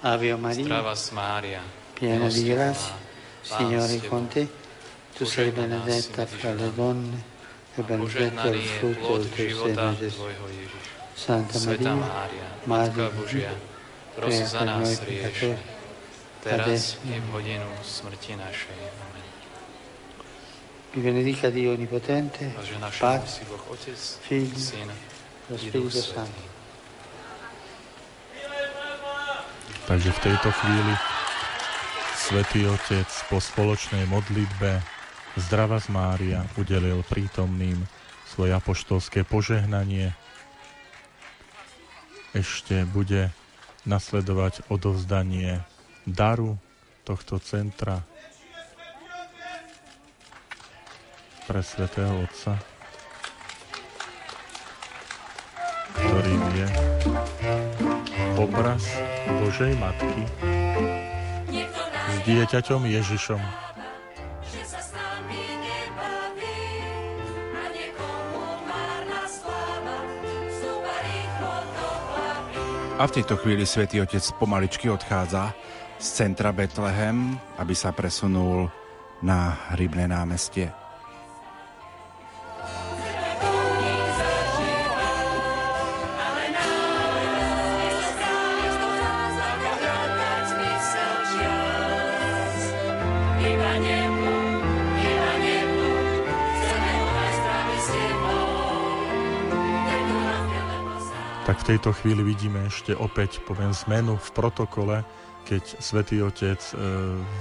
Ave 0.01 0.33
Maria, 0.41 0.65
Zdravá 0.65 0.97
z 0.97 1.09
Mária. 1.13 1.61
piena 1.93 2.33
di 2.33 2.49
grazia, 2.49 2.97
Signore 3.45 4.01
con 4.09 4.33
te, 4.33 4.49
tu 5.13 5.29
sei 5.29 5.53
benedetta 5.53 6.25
fra 6.25 6.57
le 6.57 6.73
donne 6.73 7.21
e 7.77 7.83
benedetto 7.85 8.49
il 8.49 8.65
frutto 8.65 9.13
del 9.21 9.29
tuo 9.29 9.67
seno, 9.69 9.93
Gesù. 9.93 10.25
Santa 11.13 11.59
Sveta 11.61 11.93
Maria, 11.93 12.09
Mária, 12.09 12.49
Madre 12.65 13.03
Matka 13.05 13.13
Božia, 13.13 13.53
pros 14.17 14.33
prega 14.33 14.49
za 14.49 14.59
per 14.65 14.67
nás 14.73 14.89
noi 14.89 14.97
peccatori, 15.05 15.61
teraz 16.41 16.65
adesso 16.65 16.97
i 17.05 17.21
v 17.21 17.27
hodinu 17.29 17.69
smrti 17.85 18.41
našej. 18.41 18.81
Amen. 19.05 19.16
Vi 20.97 21.03
benedica 21.03 21.51
Dio 21.51 21.77
Onnipotente, 21.77 22.57
A 22.57 22.65
že 22.65 22.81
našemu 22.81 23.05
Padre, 23.05 23.29
Figlio, 24.25 24.97
lo 25.53 25.57
Spirito 25.61 26.01
Santo. 26.01 26.41
Takže 29.85 30.09
v 30.09 30.21
tejto 30.25 30.49
chvíli 30.57 30.95
Svetý 32.17 32.65
Otec 32.65 33.07
po 33.29 33.37
spoločnej 33.37 34.09
modlitbe 34.09 34.81
Zdrava 35.37 35.77
z 35.85 35.93
Mária 35.93 36.41
udelil 36.57 37.05
prítomným 37.05 37.77
svoje 38.25 38.57
apoštolské 38.57 39.29
požehnanie. 39.29 40.17
Ešte 42.33 42.89
bude 42.89 43.37
nasledovať 43.85 44.65
odovzdanie 44.73 45.61
daru 46.09 46.57
tohto 47.05 47.37
centra 47.37 48.01
pre 51.47 51.63
Svetého 51.63 52.27
Otca, 52.27 52.59
ktorým 55.95 56.43
je 56.59 56.69
obraz 58.35 58.83
Božej 59.39 59.79
Matky 59.79 60.27
s 62.11 62.17
dieťaťom 62.27 62.83
Ježišom. 62.91 63.39
A 72.97 73.03
v 73.07 73.15
tejto 73.15 73.39
chvíli 73.39 73.63
svätý 73.63 74.03
Otec 74.03 74.25
pomaličky 74.43 74.91
odchádza 74.91 75.55
z 76.03 76.07
centra 76.11 76.51
Betlehem, 76.51 77.39
aby 77.63 77.77
sa 77.77 77.95
presunul 77.95 78.67
na 79.23 79.55
Rybné 79.79 80.11
námestie. 80.11 80.86
Tejto 101.67 101.91
chvíli 101.99 102.23
vidíme 102.23 102.71
ešte 102.71 102.95
opäť, 102.95 103.43
poviem, 103.43 103.75
zmenu 103.75 104.15
v 104.23 104.31
protokole, 104.39 105.03
keď 105.51 105.83
Svetý 105.83 106.23
Otec 106.23 106.63
e, 106.63 106.75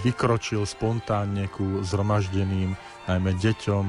vykročil 0.02 0.66
spontánne 0.66 1.46
ku 1.54 1.86
zhromaždeným, 1.86 2.74
najmä 3.06 3.32
deťom, 3.38 3.86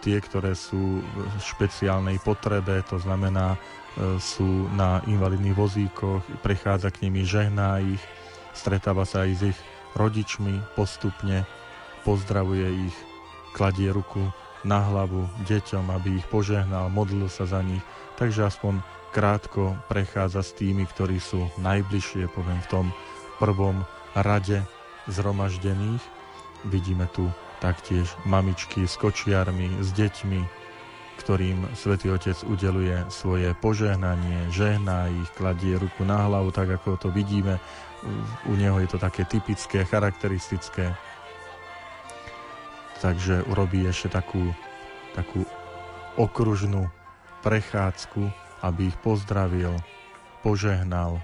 tie, 0.00 0.16
ktoré 0.24 0.56
sú 0.56 1.04
v 1.04 1.36
špeciálnej 1.36 2.16
potrebe, 2.24 2.80
to 2.88 2.96
znamená, 2.96 3.60
e, 3.60 4.16
sú 4.16 4.72
na 4.72 5.04
invalidných 5.04 5.52
vozíkoch, 5.52 6.24
prechádza 6.40 6.88
k 6.88 7.04
nimi, 7.04 7.28
žehná 7.28 7.84
ich, 7.84 8.00
stretáva 8.56 9.04
sa 9.04 9.28
aj 9.28 9.30
s 9.36 9.42
ich 9.52 9.58
rodičmi 10.00 10.64
postupne, 10.80 11.44
pozdravuje 12.08 12.88
ich, 12.88 12.96
kladie 13.52 13.92
ruku 13.92 14.32
na 14.64 14.80
hlavu 14.80 15.28
deťom, 15.44 15.92
aby 15.92 16.24
ich 16.24 16.26
požehnal, 16.32 16.88
modlil 16.88 17.28
sa 17.28 17.44
za 17.44 17.60
nich, 17.60 17.84
takže 18.16 18.48
aspoň 18.48 18.80
krátko 19.14 19.78
prechádza 19.86 20.42
s 20.42 20.58
tými, 20.58 20.82
ktorí 20.90 21.22
sú 21.22 21.46
najbližšie, 21.62 22.26
poviem, 22.34 22.58
v 22.66 22.70
tom 22.70 22.86
prvom 23.38 23.86
rade 24.18 24.58
zhromaždených. 25.06 26.02
Vidíme 26.66 27.06
tu 27.14 27.30
taktiež 27.62 28.10
mamičky 28.26 28.90
s 28.90 28.98
kočiarmi, 28.98 29.78
s 29.78 29.94
deťmi, 29.94 30.40
ktorým 31.22 31.70
Svetý 31.78 32.10
Otec 32.10 32.42
udeluje 32.42 33.06
svoje 33.06 33.54
požehnanie, 33.62 34.50
žehná 34.50 35.06
ich, 35.14 35.30
kladie 35.38 35.78
ruku 35.78 36.02
na 36.02 36.26
hlavu, 36.26 36.50
tak 36.50 36.74
ako 36.74 36.98
to 36.98 37.08
vidíme. 37.14 37.62
U 38.50 38.52
neho 38.58 38.82
je 38.82 38.88
to 38.90 38.98
také 38.98 39.22
typické, 39.24 39.86
charakteristické. 39.86 40.90
Takže 42.98 43.46
urobí 43.46 43.86
ešte 43.86 44.10
takú, 44.10 44.50
takú 45.14 45.46
okružnú 46.18 46.90
prechádzku, 47.46 48.43
aby 48.64 48.88
ich 48.88 48.98
pozdravil, 49.04 49.76
požehnal 50.40 51.20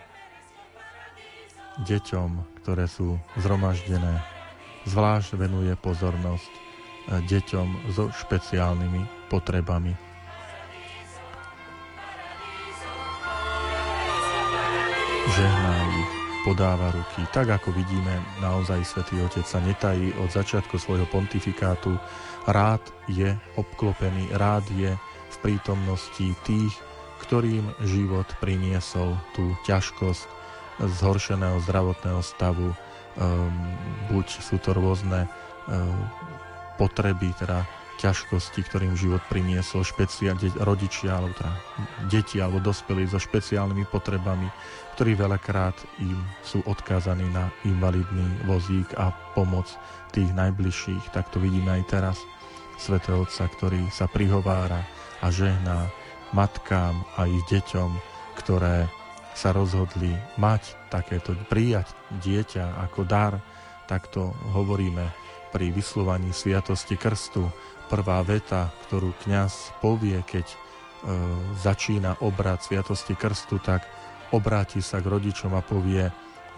deťom, 1.89 2.61
ktoré 2.61 2.85
sú 2.85 3.17
zhromaždené. 3.41 4.21
Zvlášť 4.85 5.41
venuje 5.41 5.73
pozornosť 5.81 6.53
eh, 6.53 6.61
deťom 7.25 7.97
so 7.97 8.13
špeciálnymi 8.13 9.33
potrebami. 9.33 9.97
Žehná 15.31 15.75
ich, 15.95 16.11
podáva 16.43 16.91
ruky. 16.91 17.23
Tak 17.31 17.61
ako 17.61 17.71
vidíme, 17.77 18.19
naozaj 18.43 18.83
Svetý 18.83 19.21
Otec 19.23 19.47
sa 19.47 19.63
netají 19.63 20.11
od 20.19 20.33
začiatku 20.33 20.75
svojho 20.81 21.07
pontifikátu. 21.07 21.95
Rád 22.49 22.83
je 23.07 23.37
obklopený, 23.55 24.33
rád 24.35 24.67
je 24.75 24.91
v 25.31 25.37
prítomnosti 25.45 26.35
tých, 26.43 26.75
ktorým 27.31 27.71
život 27.87 28.27
priniesol 28.43 29.15
tú 29.39 29.55
ťažkosť 29.63 30.27
zhoršeného 30.83 31.63
zdravotného 31.63 32.19
stavu. 32.27 32.75
Um, 33.15 33.55
buď 34.11 34.27
sú 34.43 34.59
to 34.59 34.75
rôzne 34.75 35.31
um, 35.71 35.95
potreby, 36.75 37.31
teda 37.39 37.63
ťažkosti, 38.03 38.67
ktorým 38.67 38.99
život 38.99 39.23
priniesol 39.31 39.87
špecia, 39.87 40.35
de, 40.35 40.51
rodičia, 40.59 41.23
alebo 41.23 41.31
teda 41.39 41.55
deti 42.11 42.43
alebo 42.43 42.59
dospelí 42.59 43.07
so 43.07 43.23
špeciálnymi 43.23 43.87
potrebami, 43.87 44.51
ktorí 44.99 45.15
veľakrát 45.15 45.79
im 46.03 46.19
sú 46.43 46.67
odkázaní 46.67 47.31
na 47.31 47.47
invalidný 47.63 48.27
vozík 48.51 48.91
a 48.99 49.15
pomoc 49.39 49.71
tých 50.11 50.35
najbližších. 50.35 51.15
Tak 51.15 51.31
to 51.31 51.39
vidíme 51.39 51.79
aj 51.79 51.95
teraz. 51.95 52.19
Svetého 52.75 53.23
Otca, 53.23 53.47
ktorý 53.47 53.87
sa 53.95 54.11
prihovára 54.11 54.83
a 55.23 55.31
žehná 55.31 56.00
matkám 56.33 56.95
a 57.19 57.27
ich 57.27 57.43
deťom, 57.51 57.91
ktoré 58.39 58.87
sa 59.35 59.55
rozhodli 59.55 60.13
mať 60.37 60.91
takéto, 60.91 61.33
prijať 61.49 61.91
dieťa 62.21 62.83
ako 62.91 63.07
dar, 63.07 63.39
takto 63.87 64.35
hovoríme 64.55 65.07
pri 65.51 65.75
vyslovaní 65.75 66.31
sviatosti 66.31 66.95
krstu. 66.95 67.47
Prvá 67.91 68.23
veta, 68.23 68.71
ktorú 68.87 69.11
kňaz 69.27 69.83
povie, 69.83 70.23
keď 70.23 70.47
e, 70.47 70.57
začína 71.59 72.23
obrad 72.23 72.63
sviatosti 72.63 73.19
krstu, 73.19 73.59
tak 73.59 73.83
obráti 74.31 74.79
sa 74.79 75.03
k 75.03 75.11
rodičom 75.11 75.51
a 75.59 75.63
povie, 75.63 76.07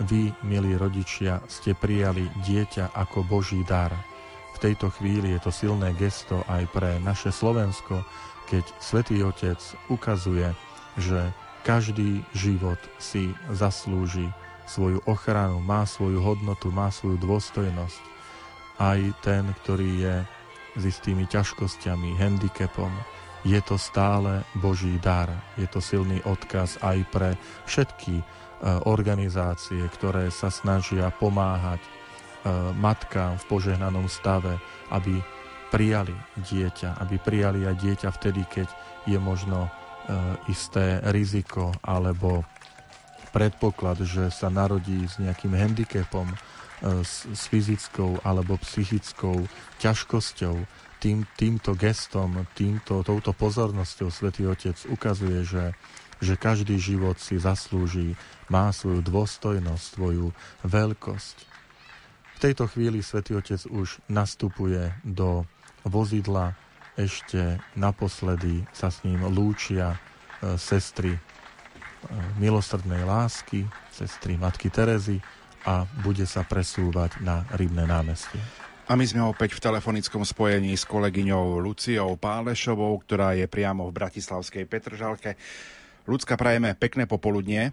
vy, 0.05 0.29
milí 0.45 0.77
rodičia, 0.77 1.41
ste 1.49 1.73
prijali 1.73 2.29
dieťa 2.45 2.93
ako 2.93 3.25
Boží 3.25 3.65
dar. 3.65 4.12
V 4.53 4.59
tejto 4.61 4.93
chvíli 4.95 5.35
je 5.35 5.41
to 5.43 5.51
silné 5.51 5.93
gesto 5.97 6.45
aj 6.47 6.69
pre 6.71 7.01
naše 7.03 7.33
Slovensko, 7.35 8.05
keď 8.47 8.65
Svetý 8.79 9.25
Otec 9.25 9.59
ukazuje, 9.89 10.53
že 11.01 11.33
každý 11.65 12.27
život 12.37 12.79
si 12.99 13.33
zaslúži 13.49 14.29
svoju 14.67 15.01
ochranu, 15.07 15.63
má 15.63 15.87
svoju 15.87 16.21
hodnotu, 16.21 16.69
má 16.75 16.91
svoju 16.91 17.19
dôstojnosť. 17.23 18.03
Aj 18.83 19.01
ten, 19.23 19.47
ktorý 19.63 19.91
je 20.01 20.17
s 20.77 20.83
istými 20.83 21.29
ťažkosťami, 21.29 22.17
handicapom, 22.17 22.91
je 23.43 23.59
to 23.67 23.75
stále 23.75 24.47
Boží 24.55 24.97
dar. 25.03 25.29
Je 25.59 25.67
to 25.67 25.83
silný 25.83 26.23
odkaz 26.23 26.79
aj 26.79 27.03
pre 27.11 27.31
všetky 27.67 28.23
e, 28.23 28.25
organizácie, 28.87 29.83
ktoré 29.99 30.31
sa 30.31 30.49
snažia 30.49 31.11
pomáhať 31.11 31.83
e, 32.43 32.73
matkám 32.75 33.39
v 33.39 33.45
požehnanom 33.49 34.11
stave, 34.11 34.59
aby 34.91 35.23
prijali 35.73 36.13
dieťa, 36.37 37.01
aby 37.01 37.17
prijali 37.17 37.65
aj 37.65 37.77
dieťa 37.81 38.09
vtedy, 38.13 38.43
keď 38.51 38.69
je 39.09 39.17
možno 39.17 39.67
e, 39.67 39.71
isté 40.53 41.01
riziko 41.09 41.73
alebo 41.81 42.45
predpoklad, 43.33 44.05
že 44.05 44.29
sa 44.29 44.53
narodí 44.53 45.09
s 45.09 45.17
nejakým 45.17 45.57
handicapom 45.57 46.29
s, 46.83 47.25
s 47.31 47.43
fyzickou 47.47 48.19
alebo 48.27 48.59
psychickou 48.61 49.47
ťažkosťou. 49.79 50.57
Tým, 51.03 51.27
týmto 51.35 51.75
gestom, 51.75 52.47
týmto, 52.55 53.03
touto 53.03 53.35
pozornosťou 53.35 54.11
Svetý 54.11 54.47
Otec 54.47 54.79
ukazuje, 54.87 55.43
že, 55.43 55.75
že 56.23 56.39
každý 56.39 56.79
život 56.79 57.19
si 57.19 57.43
zaslúži, 57.43 58.15
má 58.47 58.71
svoju 58.71 59.03
dôstojnosť, 59.03 59.83
svoju 59.99 60.31
veľkosť. 60.63 61.52
Tejto 62.43 62.67
chvíli 62.67 63.07
Svetý 63.07 63.39
Otec 63.39 63.71
už 63.71 64.03
nastupuje 64.11 64.91
do 65.07 65.47
vozidla, 65.87 66.59
ešte 66.99 67.63
naposledy 67.79 68.67
sa 68.75 68.91
s 68.91 69.07
ním 69.07 69.23
lúčia 69.31 69.95
e, 69.95 70.59
sestry 70.59 71.15
e, 71.15 71.21
milosrdnej 72.43 73.07
lásky, 73.07 73.63
sestry 73.95 74.35
Matky 74.35 74.75
Terezy, 74.75 75.23
a 75.63 75.87
bude 76.03 76.27
sa 76.27 76.43
presúvať 76.43 77.23
na 77.23 77.47
Rybné 77.55 77.87
námestie. 77.87 78.43
A 78.91 78.99
my 78.99 79.07
sme 79.07 79.23
opäť 79.23 79.55
v 79.55 79.63
telefonickom 79.63 80.27
spojení 80.27 80.75
s 80.75 80.83
kolegyňou 80.83 81.63
Luciou 81.63 82.19
Pálešovou, 82.19 82.99
ktorá 83.07 83.39
je 83.39 83.47
priamo 83.47 83.87
v 83.87 83.95
Bratislavskej 83.95 84.67
Petržalke. 84.67 85.39
Ľudská, 86.11 86.35
prajeme 86.35 86.75
pekné 86.75 87.07
popoludnie. 87.07 87.71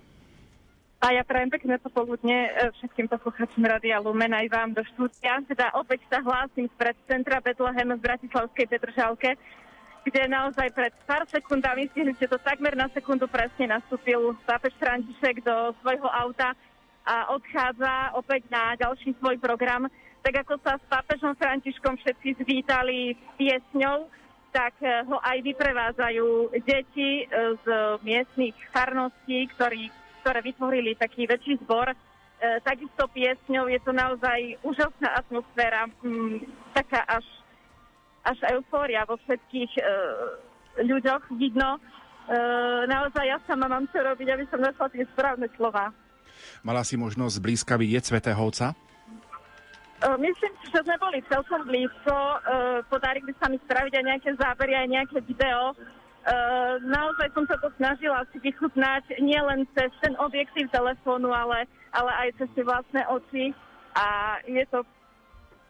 A 1.00 1.16
ja 1.16 1.24
prajem 1.24 1.48
pekné 1.48 1.80
popoludne 1.80 2.52
e, 2.52 2.76
všetkým 2.76 3.08
poslucháčom 3.08 3.64
Radia 3.64 4.04
Lumen 4.04 4.36
aj 4.36 4.52
vám 4.52 4.76
do 4.76 4.84
štúdia. 4.84 5.40
Teda 5.48 5.72
opäť 5.80 6.04
sa 6.12 6.20
hlásim 6.20 6.68
spred 6.76 6.92
centra 7.08 7.40
Betlehem 7.40 7.96
v 7.96 8.04
Bratislavskej 8.04 8.68
Petržalke, 8.68 9.40
kde 10.04 10.28
naozaj 10.28 10.76
pred 10.76 10.92
pár 11.08 11.24
sekundami, 11.32 11.88
stihli 11.96 12.12
ste 12.20 12.28
to 12.28 12.36
takmer 12.44 12.76
na 12.76 12.92
sekundu 12.92 13.32
presne, 13.32 13.72
nastúpil 13.72 14.36
pápež 14.44 14.76
František 14.76 15.40
do 15.40 15.72
svojho 15.80 16.08
auta 16.12 16.52
a 17.08 17.32
odchádza 17.32 18.20
opäť 18.20 18.52
na 18.52 18.76
ďalší 18.76 19.16
svoj 19.24 19.40
program. 19.40 19.88
Tak 20.20 20.44
ako 20.44 20.60
sa 20.60 20.76
s 20.76 20.84
pápežom 20.92 21.32
Františkom 21.40 21.96
všetci 21.96 22.44
zvítali 22.44 23.16
piesňou, 23.40 24.12
tak 24.52 24.76
e, 24.84 25.08
ho 25.08 25.16
aj 25.24 25.38
vyprevádzajú 25.48 26.60
deti 26.68 27.24
e, 27.24 27.56
z 27.64 27.66
miestnych 28.04 28.58
farností, 28.76 29.48
ktorí, 29.56 29.88
ktoré 30.22 30.40
vytvorili 30.44 30.96
taký 30.96 31.26
väčší 31.26 31.60
zbor. 31.64 31.92
E, 31.92 31.96
takisto 32.64 33.08
piesňou 33.12 33.68
je 33.68 33.80
to 33.84 33.92
naozaj 33.92 34.40
úžasná 34.64 35.10
atmosféra, 35.20 35.92
m, 36.04 36.40
taká 36.72 37.04
až, 37.08 37.26
až 38.24 38.40
eufória 38.56 39.04
vo 39.04 39.20
všetkých 39.28 39.72
e, 39.80 39.84
ľuďoch 40.88 41.24
vidno. 41.36 41.76
E, 41.76 41.80
naozaj 42.88 43.26
ja 43.28 43.38
sama 43.44 43.68
mám 43.68 43.88
čo 43.92 44.00
robiť, 44.00 44.28
aby 44.32 44.46
som 44.48 44.64
našla 44.64 44.88
tie 44.94 45.04
správne 45.12 45.48
slova. 45.60 45.92
Mala 46.64 46.84
si 46.88 46.96
možnosť 46.96 47.36
blízka 47.44 47.76
vidieť 47.76 48.04
Svetého? 48.16 48.40
Uh, 48.40 50.16
Myslím 50.16 50.54
si, 50.64 50.66
že 50.72 50.80
sme 50.80 50.96
boli 50.96 51.20
celkom 51.28 51.68
blízko. 51.68 52.16
Uh, 52.16 52.80
Podarili 52.88 53.36
sa 53.36 53.52
mi 53.52 53.60
spraviť 53.60 53.94
aj 54.00 54.06
nejaké 54.08 54.30
zábery, 54.40 54.74
aj 54.76 54.88
nejaké 54.88 55.18
video. 55.28 55.76
Uh, 56.20 56.60
Naozaj 56.84 57.32
som 57.32 57.46
sa 57.48 57.58
to 57.60 57.72
snažila 57.76 58.24
si 58.32 58.38
vychutnať 58.44 59.20
nielen 59.24 59.68
cez 59.76 59.92
ten 60.04 60.16
objektív 60.20 60.68
telefónu, 60.72 61.32
ale, 61.32 61.68
ale 61.96 62.12
aj 62.28 62.30
cez 62.40 62.50
tie 62.56 62.64
vlastné 62.64 63.02
oči. 63.08 63.46
A 63.96 64.38
je 64.48 64.64
to, 64.70 64.86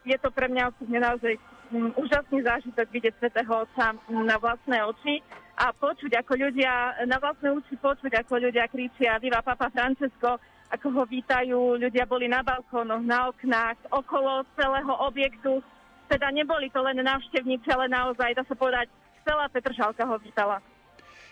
je 0.06 0.18
to 0.18 0.30
pre 0.30 0.50
mňa 0.50 0.70
osobne 0.74 1.00
naozaj 1.02 1.34
mm, 1.74 1.98
úžasný 1.98 2.46
zážitok 2.46 2.88
vidieť 2.94 3.14
Svetého 3.18 3.50
Otca 3.50 3.96
na 4.10 4.36
vlastné 4.38 4.84
oči 4.86 5.24
a 5.60 5.72
počuť, 5.74 6.18
ako 6.20 6.34
ľudia, 6.40 7.04
na 7.10 7.18
vlastné 7.20 7.52
uši 7.52 7.76
počuť, 7.80 8.12
ako 8.22 8.40
ľudia 8.40 8.70
kričia 8.72 9.20
Viva 9.20 9.44
Papa 9.44 9.68
Francesco, 9.74 10.38
ako 10.70 10.88
ho 10.94 11.04
vítajú, 11.10 11.82
ľudia 11.82 12.06
boli 12.06 12.30
na 12.30 12.46
balkónoch, 12.46 13.02
na 13.02 13.34
oknách, 13.34 13.76
okolo 13.90 14.46
celého 14.54 14.94
objektu. 15.04 15.60
Teda 16.06 16.30
neboli 16.30 16.70
to 16.70 16.82
len 16.86 17.02
návštevníci, 17.02 17.66
ale 17.74 17.90
naozaj, 17.90 18.38
dá 18.38 18.46
sa 18.46 18.58
povedať, 18.58 18.90
celá 19.30 19.46
Petržalka 19.46 20.02
ho 20.10 20.18
vítala. 20.18 20.58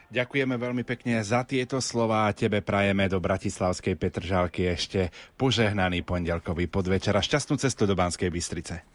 Ďakujeme 0.07 0.55
veľmi 0.55 0.87
pekne 0.87 1.19
za 1.19 1.43
tieto 1.43 1.83
slova 1.83 2.29
a 2.29 2.35
tebe 2.37 2.63
prajeme 2.63 3.11
do 3.11 3.19
Bratislavskej 3.19 3.99
Petržalky 3.99 4.63
ešte 4.69 5.11
požehnaný 5.35 6.05
pondelkový 6.05 6.71
podvečer 6.71 7.11
a 7.17 7.25
šťastnú 7.25 7.59
cestu 7.59 7.83
do 7.83 7.97
Banskej 7.97 8.31
Bystrice. 8.31 8.87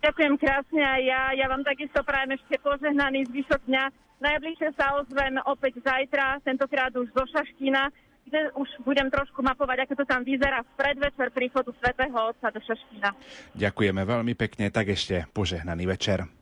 Ďakujem 0.00 0.34
krásne 0.40 0.80
a 0.80 0.94
ja, 1.02 1.20
ja 1.36 1.46
vám 1.50 1.66
takisto 1.66 2.00
prajem 2.06 2.38
ešte 2.38 2.56
požehnaný 2.64 3.28
zvyšok 3.28 3.60
dňa. 3.66 3.84
Najbližšie 4.24 4.68
sa 4.78 4.96
ozvem 4.96 5.36
opäť 5.44 5.84
zajtra, 5.84 6.40
tentokrát 6.40 6.96
už 6.96 7.12
zo 7.12 7.28
Šaštína, 7.28 7.92
kde 8.24 8.48
už 8.56 8.68
budem 8.88 9.12
trošku 9.12 9.44
mapovať, 9.44 9.84
ako 9.84 10.00
to 10.00 10.04
tam 10.08 10.24
vyzerá 10.24 10.64
v 10.64 10.70
predvečer 10.80 11.28
príchodu 11.28 11.70
svätého 11.76 12.14
Otca 12.14 12.48
do 12.48 12.60
Šaštína. 12.62 13.10
Ďakujeme 13.52 14.00
veľmi 14.00 14.32
pekne, 14.32 14.72
tak 14.72 14.96
ešte 14.96 15.28
požehnaný 15.36 15.84
večer. 15.84 16.37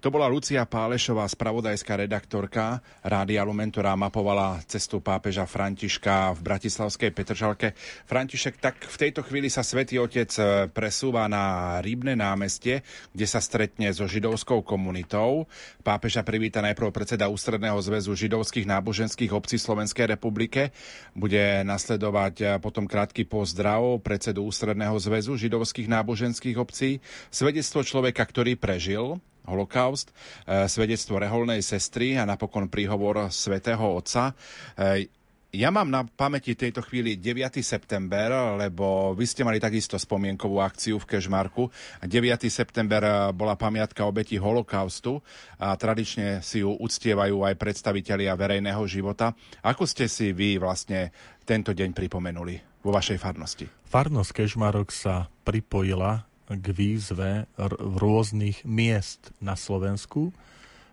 To 0.00 0.08
bola 0.08 0.30
Lucia 0.32 0.64
Pálešová, 0.64 1.28
spravodajská 1.28 2.00
redaktorka 2.00 2.80
Rádia 3.04 3.44
Lumen, 3.44 3.68
ktorá 3.68 3.92
mapovala 3.94 4.60
cestu 4.64 5.04
pápeža 5.04 5.44
Františka 5.44 6.32
v 6.36 6.40
Bratislavskej 6.40 7.10
Petržalke. 7.12 7.76
František, 8.08 8.56
tak 8.56 8.80
v 8.80 8.96
tejto 8.96 9.20
chvíli 9.24 9.52
sa 9.52 9.60
Svetý 9.60 10.00
Otec 10.00 10.32
e, 10.40 10.72
presúva 10.72 11.28
na 11.28 11.76
Rybné 11.84 12.16
námestie, 12.16 12.80
kde 13.12 13.26
sa 13.28 13.44
stretne 13.44 13.92
so 13.92 14.08
židovskou 14.08 14.64
komunitou. 14.64 15.44
Pápeža 15.84 16.24
privíta 16.24 16.64
najprv 16.64 16.92
predseda 16.92 17.28
Ústredného 17.28 17.76
zväzu 17.78 18.16
židovských 18.16 18.64
náboženských 18.64 19.32
obcí 19.36 19.60
Slovenskej 19.60 20.16
republike. 20.16 20.72
Bude 21.12 21.60
nasledovať 21.62 22.34
e, 22.40 22.44
potom 22.58 22.88
krátky 22.88 23.28
pozdrav 23.28 24.00
predsedu 24.00 24.48
Ústredného 24.48 24.96
zväzu 24.96 25.36
židovských 25.36 25.86
náboženských 25.86 26.56
obcí. 26.56 27.04
Svedectvo 27.28 27.84
človeka, 27.84 28.24
ktorý 28.26 28.56
prežil 28.56 29.20
holokaust, 29.50 30.14
e, 30.46 30.70
svedectvo 30.70 31.18
reholnej 31.18 31.58
sestry 31.66 32.14
a 32.14 32.22
napokon 32.22 32.70
príhovor 32.70 33.26
svätého 33.34 33.82
Otca. 33.82 34.30
E, 34.78 35.10
Ja 35.50 35.74
mám 35.74 35.90
na 35.90 36.06
pamäti 36.06 36.54
tejto 36.54 36.78
chvíli 36.78 37.18
9. 37.18 37.58
september, 37.58 38.54
lebo 38.54 39.18
vy 39.18 39.26
ste 39.26 39.42
mali 39.42 39.58
takisto 39.58 39.98
spomienkovú 39.98 40.62
akciu 40.62 41.02
v 41.02 41.10
Kešmarku. 41.10 41.66
9. 42.06 42.46
september 42.46 43.34
bola 43.34 43.58
pamiatka 43.58 44.06
obeti 44.06 44.38
holokaustu 44.38 45.18
a 45.58 45.74
tradične 45.74 46.38
si 46.38 46.62
ju 46.62 46.70
uctievajú 46.78 47.42
aj 47.42 47.58
predstavitelia 47.58 48.38
verejného 48.38 48.78
života. 48.86 49.34
Ako 49.66 49.90
ste 49.90 50.06
si 50.06 50.30
vy 50.30 50.54
vlastne 50.62 51.10
tento 51.42 51.74
deň 51.74 51.98
pripomenuli 51.98 52.86
vo 52.86 52.94
vašej 52.94 53.18
farnosti? 53.18 53.66
Farnosť 53.90 54.30
Kežmarok 54.30 54.94
sa 54.94 55.26
pripojila 55.42 56.29
k 56.50 56.66
výzve 56.74 57.46
rôznych 57.78 58.66
miest 58.66 59.30
na 59.38 59.54
Slovensku, 59.54 60.34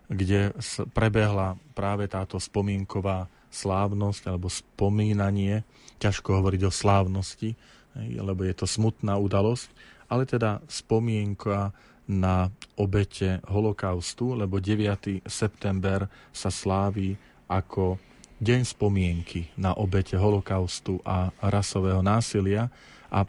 kde 0.06 0.54
prebehla 0.94 1.58
práve 1.74 2.06
táto 2.06 2.38
spomienková 2.38 3.26
slávnosť 3.50 4.22
alebo 4.30 4.46
spomínanie, 4.46 5.66
ťažko 5.98 6.38
hovoriť 6.40 6.62
o 6.68 6.72
slávnosti, 6.72 7.50
lebo 7.98 8.46
je 8.46 8.54
to 8.54 8.70
smutná 8.70 9.18
udalosť, 9.18 9.68
ale 10.08 10.24
teda 10.24 10.62
spomienka 10.70 11.74
na 12.08 12.48
obete 12.80 13.44
holokaustu, 13.44 14.32
lebo 14.32 14.62
9. 14.62 15.28
september 15.28 16.08
sa 16.32 16.48
slávi 16.48 17.18
ako 17.52 18.00
deň 18.38 18.60
spomienky 18.64 19.50
na 19.60 19.74
obete 19.76 20.16
holokaustu 20.16 21.02
a 21.04 21.28
rasového 21.42 22.00
násilia 22.00 22.70
a 23.12 23.26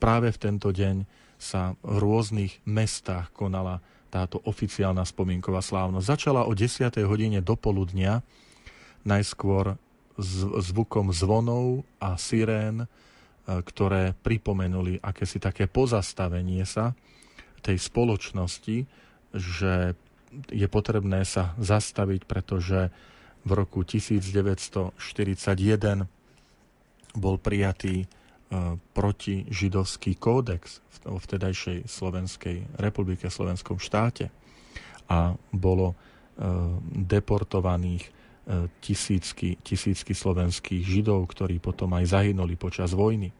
práve 0.00 0.32
v 0.32 0.38
tento 0.40 0.72
deň 0.72 1.19
sa 1.40 1.72
v 1.80 1.96
rôznych 1.96 2.60
mestách 2.68 3.32
konala 3.32 3.80
táto 4.12 4.44
oficiálna 4.44 5.08
spomienková 5.08 5.64
slávnosť. 5.64 6.04
Začala 6.04 6.44
o 6.44 6.52
10. 6.52 7.00
hodine 7.08 7.40
do 7.40 7.56
poludnia, 7.56 8.20
najskôr 9.08 9.80
zvukom 10.60 11.16
zvonov 11.16 11.88
a 11.96 12.20
sirén, 12.20 12.84
e, 12.84 12.86
ktoré 13.48 14.12
pripomenuli 14.20 15.00
akési 15.00 15.40
také 15.40 15.64
pozastavenie 15.64 16.68
sa 16.68 16.92
tej 17.64 17.80
spoločnosti, 17.80 18.84
že 19.32 19.96
je 20.52 20.68
potrebné 20.68 21.24
sa 21.24 21.56
zastaviť, 21.56 22.28
pretože 22.28 22.92
v 23.40 23.50
roku 23.56 23.80
1941 23.82 26.04
bol 27.16 27.40
prijatý 27.40 28.04
protižidovský 28.94 30.18
kódex 30.18 30.82
v 31.06 31.16
vtedajšej 31.16 31.86
Slovenskej 31.86 32.66
republike, 32.82 33.30
Slovenskom 33.30 33.78
štáte 33.78 34.34
a 35.06 35.38
bolo 35.54 35.94
deportovaných 36.90 38.10
tisícky, 38.82 39.54
tisícky 39.62 40.10
slovenských 40.10 40.82
židov, 40.82 41.30
ktorí 41.30 41.62
potom 41.62 41.94
aj 41.94 42.10
zahynuli 42.10 42.58
počas 42.58 42.90
vojny. 42.90 43.30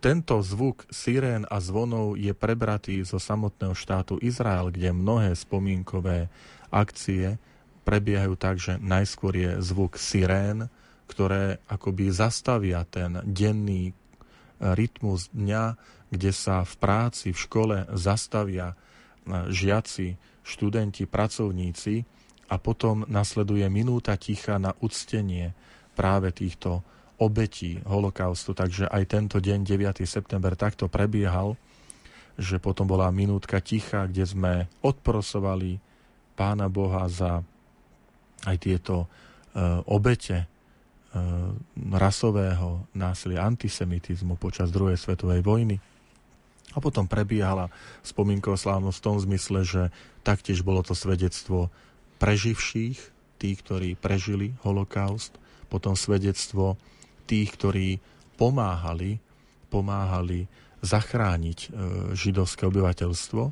Tento 0.00 0.34
zvuk 0.44 0.84
sirén 0.92 1.44
a 1.48 1.60
zvonov 1.60 2.20
je 2.20 2.32
prebratý 2.32 3.04
zo 3.04 3.20
samotného 3.20 3.72
štátu 3.72 4.20
Izrael, 4.20 4.72
kde 4.72 4.96
mnohé 4.96 5.32
spomienkové 5.36 6.32
akcie 6.72 7.36
prebiehajú 7.84 8.34
tak, 8.36 8.56
že 8.60 8.80
najskôr 8.80 9.36
je 9.36 9.50
zvuk 9.60 10.00
sirén, 10.00 10.72
ktoré 11.14 11.62
akoby 11.70 12.10
zastavia 12.10 12.82
ten 12.82 13.22
denný 13.22 13.94
rytmus 14.58 15.30
dňa, 15.30 15.78
kde 16.10 16.30
sa 16.34 16.66
v 16.66 16.74
práci, 16.82 17.30
v 17.30 17.38
škole 17.38 17.76
zastavia 17.94 18.74
e, 18.74 18.76
žiaci, 19.50 20.18
študenti, 20.42 21.06
pracovníci 21.06 22.02
a 22.50 22.58
potom 22.58 23.06
nasleduje 23.06 23.66
minúta 23.70 24.18
ticha 24.18 24.58
na 24.58 24.74
uctenie 24.82 25.54
práve 25.94 26.34
týchto 26.34 26.82
obetí 27.22 27.78
holokaustu. 27.86 28.52
Takže 28.52 28.90
aj 28.90 29.02
tento 29.06 29.38
deň, 29.38 29.62
9. 29.62 30.02
september, 30.02 30.58
takto 30.58 30.90
prebiehal, 30.90 31.54
že 32.34 32.58
potom 32.58 32.90
bola 32.90 33.14
minútka 33.14 33.62
ticha, 33.62 34.10
kde 34.10 34.26
sme 34.26 34.52
odprosovali 34.82 35.78
Pána 36.34 36.66
Boha 36.66 37.06
za 37.06 37.46
aj 38.42 38.56
tieto 38.58 39.06
uh, 39.06 39.80
obete 39.86 40.50
rasového 41.94 42.84
násilia, 42.94 43.46
antisemitizmu 43.46 44.34
počas 44.38 44.74
druhej 44.74 44.98
svetovej 44.98 45.40
vojny. 45.46 45.78
A 46.74 46.82
potom 46.82 47.06
prebiehala 47.06 47.70
spomínková 48.02 48.58
slávnosť 48.58 48.98
v 48.98 49.06
tom 49.06 49.16
zmysle, 49.22 49.60
že 49.62 49.82
taktiež 50.26 50.66
bolo 50.66 50.82
to 50.82 50.96
svedectvo 50.98 51.70
preživších, 52.18 52.98
tých, 53.38 53.56
ktorí 53.62 53.94
prežili 53.94 54.58
holokaust, 54.66 55.38
potom 55.70 55.94
svedectvo 55.94 56.74
tých, 57.30 57.54
ktorí 57.54 57.88
pomáhali, 58.34 59.22
pomáhali 59.70 60.50
zachrániť 60.84 61.58
e, 61.58 61.68
židovské 62.12 62.68
obyvateľstvo. 62.68 63.42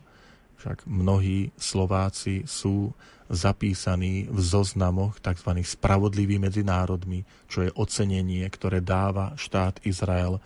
Však 0.61 0.87
mnohí 0.87 1.51
Slováci 1.57 2.45
sú 2.45 2.93
zapísaní 3.33 4.29
v 4.29 4.41
zoznamoch 4.41 5.17
tzv. 5.19 5.65
spravodlivých 5.65 6.43
medzi 6.43 6.63
národmi, 6.63 7.25
čo 7.49 7.65
je 7.65 7.75
ocenenie, 7.75 8.45
ktoré 8.53 8.85
dáva 8.85 9.33
štát 9.41 9.81
Izrael 9.89 10.37
e, 10.37 10.41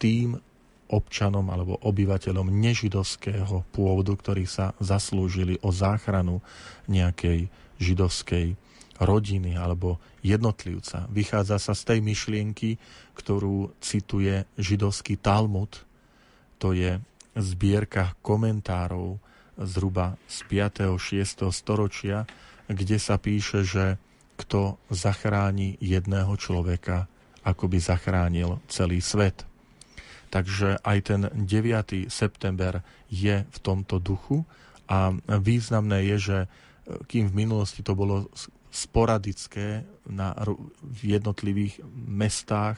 tým 0.00 0.40
občanom 0.86 1.44
alebo 1.50 1.76
obyvateľom 1.82 2.48
nežidovského 2.48 3.66
pôvodu, 3.74 4.14
ktorí 4.14 4.46
sa 4.46 4.72
zaslúžili 4.78 5.58
o 5.60 5.74
záchranu 5.74 6.40
nejakej 6.86 7.50
židovskej 7.76 8.56
rodiny 8.96 9.58
alebo 9.58 10.00
jednotlivca. 10.24 11.04
Vychádza 11.12 11.60
sa 11.60 11.76
z 11.76 11.82
tej 11.92 11.98
myšlienky, 12.00 12.80
ktorú 13.12 13.76
cituje 13.82 14.48
židovský 14.56 15.20
Talmud. 15.20 15.68
To 16.64 16.72
je 16.72 16.96
zbierka 17.36 18.16
komentárov 18.24 19.20
zhruba 19.60 20.16
z 20.28 20.42
5. 20.48 20.96
6. 20.96 21.48
storočia, 21.52 22.24
kde 22.68 22.96
sa 22.96 23.16
píše, 23.16 23.64
že 23.64 24.00
kto 24.36 24.76
zachráni 24.92 25.80
jedného 25.80 26.36
človeka, 26.36 27.08
ako 27.40 27.72
by 27.72 27.78
zachránil 27.80 28.60
celý 28.68 29.00
svet. 29.00 29.48
Takže 30.28 30.82
aj 30.82 30.98
ten 31.06 31.20
9. 31.32 32.10
september 32.12 32.84
je 33.08 33.46
v 33.46 33.58
tomto 33.62 33.96
duchu 34.02 34.44
a 34.90 35.14
významné 35.40 36.04
je, 36.14 36.16
že 36.18 36.38
e, 36.42 36.48
kým 37.06 37.30
v 37.30 37.46
minulosti 37.46 37.80
to 37.80 37.94
bolo 37.96 38.28
sporadické 38.68 39.86
na, 40.04 40.36
v 40.84 41.16
jednotlivých 41.16 41.80
mestách 41.94 42.76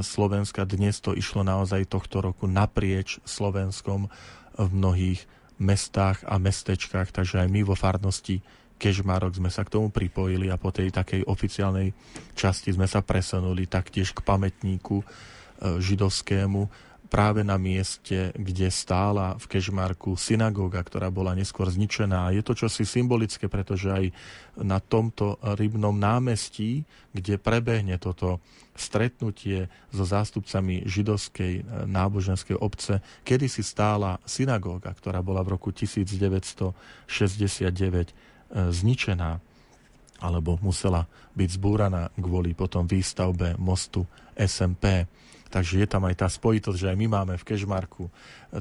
Slovenska, 0.00 0.68
dnes 0.68 0.98
to 1.00 1.12
išlo 1.12 1.46
naozaj 1.46 1.88
tohto 1.88 2.24
roku 2.24 2.48
naprieč 2.50 3.20
Slovenskom 3.22 4.08
v 4.56 4.68
mnohých 4.72 5.24
mestách 5.56 6.24
a 6.28 6.36
mestečkách, 6.36 7.12
takže 7.12 7.44
aj 7.44 7.48
my 7.48 7.60
vo 7.64 7.76
farnosti 7.76 8.40
Kežmarok 8.76 9.40
sme 9.40 9.48
sa 9.48 9.64
k 9.64 9.72
tomu 9.72 9.88
pripojili 9.88 10.52
a 10.52 10.60
po 10.60 10.68
tej 10.68 10.92
takej 10.92 11.24
oficiálnej 11.24 11.96
časti 12.36 12.76
sme 12.76 12.84
sa 12.84 13.00
presunuli 13.00 13.64
taktiež 13.64 14.12
k 14.12 14.20
pamätníku 14.20 15.00
E, 15.56 15.80
židovskému 15.80 16.68
práve 17.06 17.46
na 17.46 17.56
mieste, 17.56 18.34
kde 18.34 18.68
stála 18.68 19.38
v 19.38 19.46
Kežmarku 19.46 20.18
synagóga, 20.18 20.82
ktorá 20.82 21.08
bola 21.08 21.32
neskôr 21.32 21.70
zničená. 21.70 22.34
Je 22.34 22.42
to 22.42 22.58
čosi 22.58 22.82
symbolické, 22.82 23.46
pretože 23.46 23.88
aj 23.88 24.04
na 24.60 24.82
tomto 24.82 25.38
rybnom 25.42 25.94
námestí, 25.94 26.82
kde 27.14 27.38
prebehne 27.38 27.96
toto 27.96 28.42
stretnutie 28.76 29.72
so 29.88 30.04
zástupcami 30.04 30.84
židovskej 30.84 31.52
e, 31.58 31.62
náboženskej 31.88 32.60
obce, 32.60 33.00
kedy 33.24 33.48
si 33.48 33.64
stála 33.64 34.20
synagóga, 34.28 34.92
ktorá 34.92 35.24
bola 35.24 35.40
v 35.40 35.56
roku 35.56 35.72
1969 35.72 37.72
e, 37.72 38.14
zničená 38.68 39.40
alebo 40.20 40.56
musela 40.64 41.04
byť 41.36 41.48
zbúraná 41.60 42.08
kvôli 42.16 42.56
potom 42.56 42.88
výstavbe 42.88 43.56
mostu 43.60 44.08
SMP. 44.32 45.04
Takže 45.46 45.82
je 45.82 45.88
tam 45.88 46.02
aj 46.06 46.26
tá 46.26 46.28
spojitosť, 46.28 46.78
že 46.78 46.90
aj 46.90 46.96
my 46.98 47.06
máme 47.06 47.34
v 47.38 47.46
Kežmarku 47.46 48.04
e, 48.06 48.12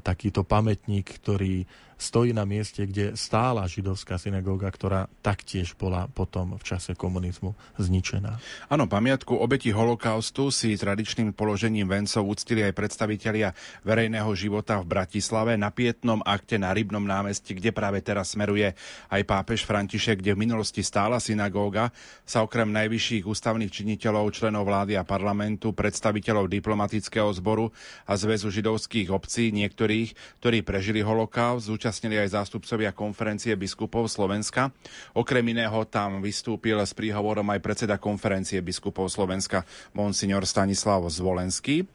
takýto 0.01 0.47
pamätník, 0.47 1.07
ktorý 1.21 1.67
stojí 1.95 2.35
na 2.35 2.43
mieste, 2.43 2.83
kde 2.83 3.15
stála 3.15 3.63
židovská 3.67 4.19
synagóga, 4.19 4.67
ktorá 4.67 5.07
taktiež 5.23 5.73
bola 5.79 6.11
potom 6.11 6.59
v 6.59 6.63
čase 6.63 6.91
komunizmu 6.93 7.55
zničená. 7.79 8.35
Áno, 8.67 8.85
pamiatku 8.85 9.31
obeti 9.31 9.71
holokaustu 9.71 10.51
si 10.51 10.75
tradičným 10.75 11.31
položením 11.31 11.87
vencov 11.87 12.27
uctili 12.27 12.67
aj 12.67 12.75
predstavitelia 12.75 13.55
verejného 13.87 14.27
života 14.35 14.75
v 14.83 14.91
Bratislave 14.91 15.55
na 15.55 15.71
pietnom 15.71 16.19
akte 16.27 16.59
na 16.59 16.75
Rybnom 16.75 17.03
námestí, 17.03 17.55
kde 17.55 17.71
práve 17.71 18.03
teraz 18.03 18.35
smeruje 18.35 18.75
aj 19.07 19.21
pápež 19.23 19.63
František, 19.63 20.19
kde 20.19 20.35
v 20.35 20.43
minulosti 20.43 20.83
stála 20.83 21.23
synagóga, 21.23 21.95
sa 22.27 22.43
okrem 22.43 22.67
najvyšších 22.75 23.23
ústavných 23.23 23.71
činiteľov, 23.71 24.35
členov 24.35 24.67
vlády 24.67 24.99
a 24.99 25.07
parlamentu, 25.07 25.71
predstaviteľov 25.71 26.51
diplomatického 26.51 27.31
zboru 27.31 27.71
a 28.03 28.19
Zväzu 28.19 28.51
židovských 28.51 29.07
obcí, 29.13 29.55
niektorých, 29.85 30.41
ktorí 30.41 30.57
prežili 30.65 31.05
holokaust, 31.05 31.69
zúčastnili 31.69 32.17
aj 32.17 32.41
zástupcovia 32.41 32.89
konferencie 32.89 33.53
biskupov 33.53 34.09
Slovenska. 34.09 34.73
Okrem 35.13 35.45
iného 35.53 35.77
tam 35.85 36.25
vystúpil 36.25 36.81
s 36.81 36.97
príhovorom 36.97 37.45
aj 37.53 37.61
predseda 37.61 38.01
konferencie 38.01 38.57
biskupov 38.65 39.13
Slovenska 39.13 39.61
monsignor 39.93 40.49
Stanislav 40.49 41.05
Zvolenský 41.05 41.85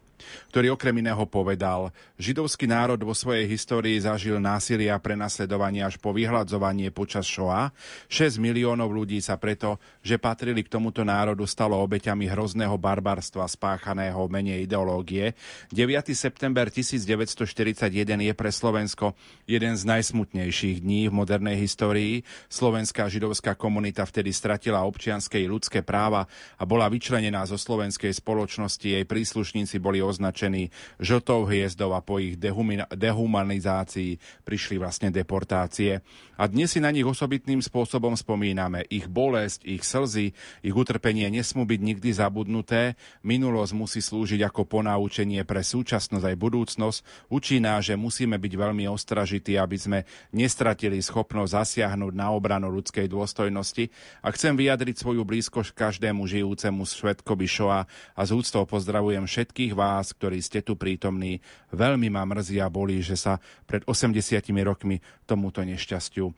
ktorý 0.53 0.73
okrem 0.73 0.99
iného 1.01 1.23
povedal, 1.27 1.93
židovský 2.17 2.69
národ 2.69 2.99
vo 3.01 3.15
svojej 3.15 3.47
histórii 3.49 3.97
zažil 3.99 4.37
násilia 4.37 4.95
a 4.95 5.03
prenasledovanie 5.03 5.81
až 5.83 5.97
po 5.97 6.13
vyhľadzovanie 6.15 6.93
počas 6.93 7.25
Shoah. 7.27 7.73
6 8.11 8.37
miliónov 8.37 8.91
ľudí 8.91 9.17
sa 9.19 9.37
preto, 9.37 9.81
že 10.05 10.21
patrili 10.21 10.61
k 10.65 10.71
tomuto 10.71 11.01
národu, 11.01 11.43
stalo 11.45 11.79
obeťami 11.81 12.29
hrozného 12.29 12.75
barbarstva 12.77 13.45
spáchaného 13.45 14.19
v 14.27 14.33
mene 14.33 14.55
ideológie. 14.61 15.33
9. 15.73 16.11
september 16.13 16.67
1941 16.69 17.91
je 18.21 18.33
pre 18.35 18.51
Slovensko 18.51 19.13
jeden 19.47 19.73
z 19.75 19.83
najsmutnejších 19.87 20.83
dní 20.83 21.07
v 21.07 21.13
modernej 21.13 21.57
histórii. 21.59 22.23
Slovenská 22.51 23.07
židovská 23.11 23.55
komunita 23.55 24.03
vtedy 24.07 24.33
stratila 24.33 24.83
občianske 24.85 25.37
i 25.39 25.47
ľudské 25.49 25.81
práva 25.85 26.25
a 26.57 26.63
bola 26.65 26.89
vyčlenená 26.91 27.45
zo 27.47 27.55
slovenskej 27.59 28.11
spoločnosti. 28.11 28.83
Jej 28.83 29.05
príslušníci 29.07 29.77
boli 29.81 30.03
označení 30.11 30.67
žltou 30.99 31.47
hviezdou 31.47 31.95
a 31.95 32.03
po 32.03 32.19
ich 32.19 32.35
dehumanizácii 32.37 34.19
prišli 34.43 34.75
vlastne 34.75 35.07
deportácie. 35.07 36.03
A 36.41 36.49
dnes 36.49 36.73
si 36.73 36.81
na 36.81 36.89
nich 36.89 37.05
osobitným 37.05 37.61
spôsobom 37.61 38.17
spomíname. 38.17 38.83
Ich 38.89 39.05
bolesť, 39.05 39.61
ich 39.63 39.85
slzy, 39.85 40.33
ich 40.65 40.75
utrpenie 40.75 41.29
nesmú 41.29 41.69
byť 41.69 41.79
nikdy 41.79 42.09
zabudnuté. 42.17 42.97
Minulosť 43.21 43.77
musí 43.77 44.01
slúžiť 44.01 44.41
ako 44.49 44.65
ponaučenie 44.65 45.45
pre 45.45 45.61
súčasnosť 45.61 46.25
aj 46.25 46.35
budúcnosť. 46.41 46.99
Učí 47.29 47.61
nás, 47.61 47.85
že 47.85 47.93
musíme 47.93 48.41
byť 48.41 48.53
veľmi 48.57 48.89
ostražití, 48.89 49.53
aby 49.53 49.77
sme 49.77 49.99
nestratili 50.33 50.97
schopnosť 50.97 51.61
zasiahnuť 51.61 52.13
na 52.17 52.33
obranu 52.33 52.73
ľudskej 52.73 53.05
dôstojnosti. 53.05 53.93
A 54.25 54.33
chcem 54.33 54.57
vyjadriť 54.57 54.97
svoju 54.97 55.21
blízkosť 55.21 55.77
každému 55.77 56.25
žijúcemu 56.25 56.81
svetkovi 56.89 57.45
Šoa 57.45 57.85
a 58.17 58.21
z 58.25 58.31
úctou 58.33 58.65
pozdravujem 58.65 59.29
všetkých 59.29 59.77
vás, 59.77 60.00
ktorí 60.09 60.41
ste 60.41 60.65
tu 60.65 60.73
prítomní. 60.73 61.37
Veľmi 61.69 62.09
ma 62.09 62.25
mrzí 62.25 62.57
a 62.57 62.73
bolí, 62.73 63.05
že 63.05 63.13
sa 63.13 63.37
pred 63.69 63.85
80 63.85 64.17
rokmi 64.65 64.97
tomuto 65.29 65.61
nešťastiu 65.61 66.25
e, 66.25 66.33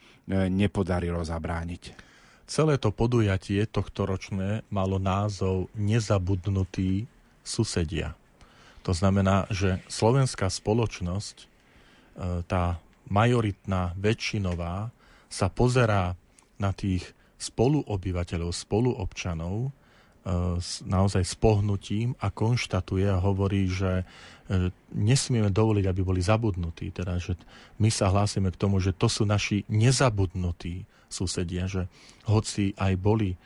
nepodarilo 0.52 1.24
zabrániť. 1.24 1.96
Celé 2.44 2.76
to 2.76 2.92
podujatie 2.92 3.64
tohto 3.64 4.04
ročné 4.04 4.68
malo 4.68 5.00
názov 5.00 5.72
Nezabudnutí 5.80 7.08
susedia. 7.40 8.20
To 8.84 8.92
znamená, 8.92 9.48
že 9.48 9.80
slovenská 9.88 10.52
spoločnosť, 10.52 11.36
e, 11.40 11.46
tá 12.44 12.84
majoritná, 13.08 13.96
väčšinová, 13.96 14.92
sa 15.32 15.48
pozerá 15.50 16.20
na 16.60 16.76
tých 16.76 17.16
spoluobyvateľov, 17.42 18.54
spoluobčanov, 18.54 19.74
naozaj 20.88 21.24
s 21.28 21.36
pohnutím 21.36 22.16
a 22.24 22.32
konštatuje 22.32 23.12
a 23.12 23.20
hovorí, 23.20 23.68
že 23.68 24.04
e, 24.04 24.72
nesmieme 24.96 25.52
dovoliť, 25.52 25.86
aby 25.88 26.02
boli 26.02 26.24
zabudnutí. 26.24 26.96
Teda, 26.96 27.20
že 27.20 27.36
my 27.84 27.92
sa 27.92 28.08
hlásime 28.08 28.48
k 28.56 28.60
tomu, 28.60 28.80
že 28.80 28.96
to 28.96 29.12
sú 29.12 29.28
naši 29.28 29.68
nezabudnutí 29.68 30.88
susedia, 31.12 31.68
že 31.68 31.92
hoci 32.24 32.72
aj 32.80 32.94
boli 32.96 33.36
e, 33.36 33.38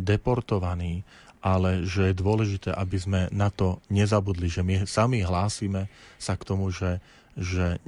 deportovaní, 0.00 1.04
ale 1.44 1.84
že 1.84 2.10
je 2.10 2.20
dôležité, 2.20 2.70
aby 2.72 2.96
sme 2.98 3.20
na 3.30 3.52
to 3.52 3.78
nezabudli, 3.92 4.48
že 4.50 4.64
my 4.64 4.88
sami 4.88 5.22
hlásime 5.22 5.86
sa 6.18 6.34
k 6.34 6.42
tomu, 6.42 6.72
že, 6.72 6.98
že 7.36 7.78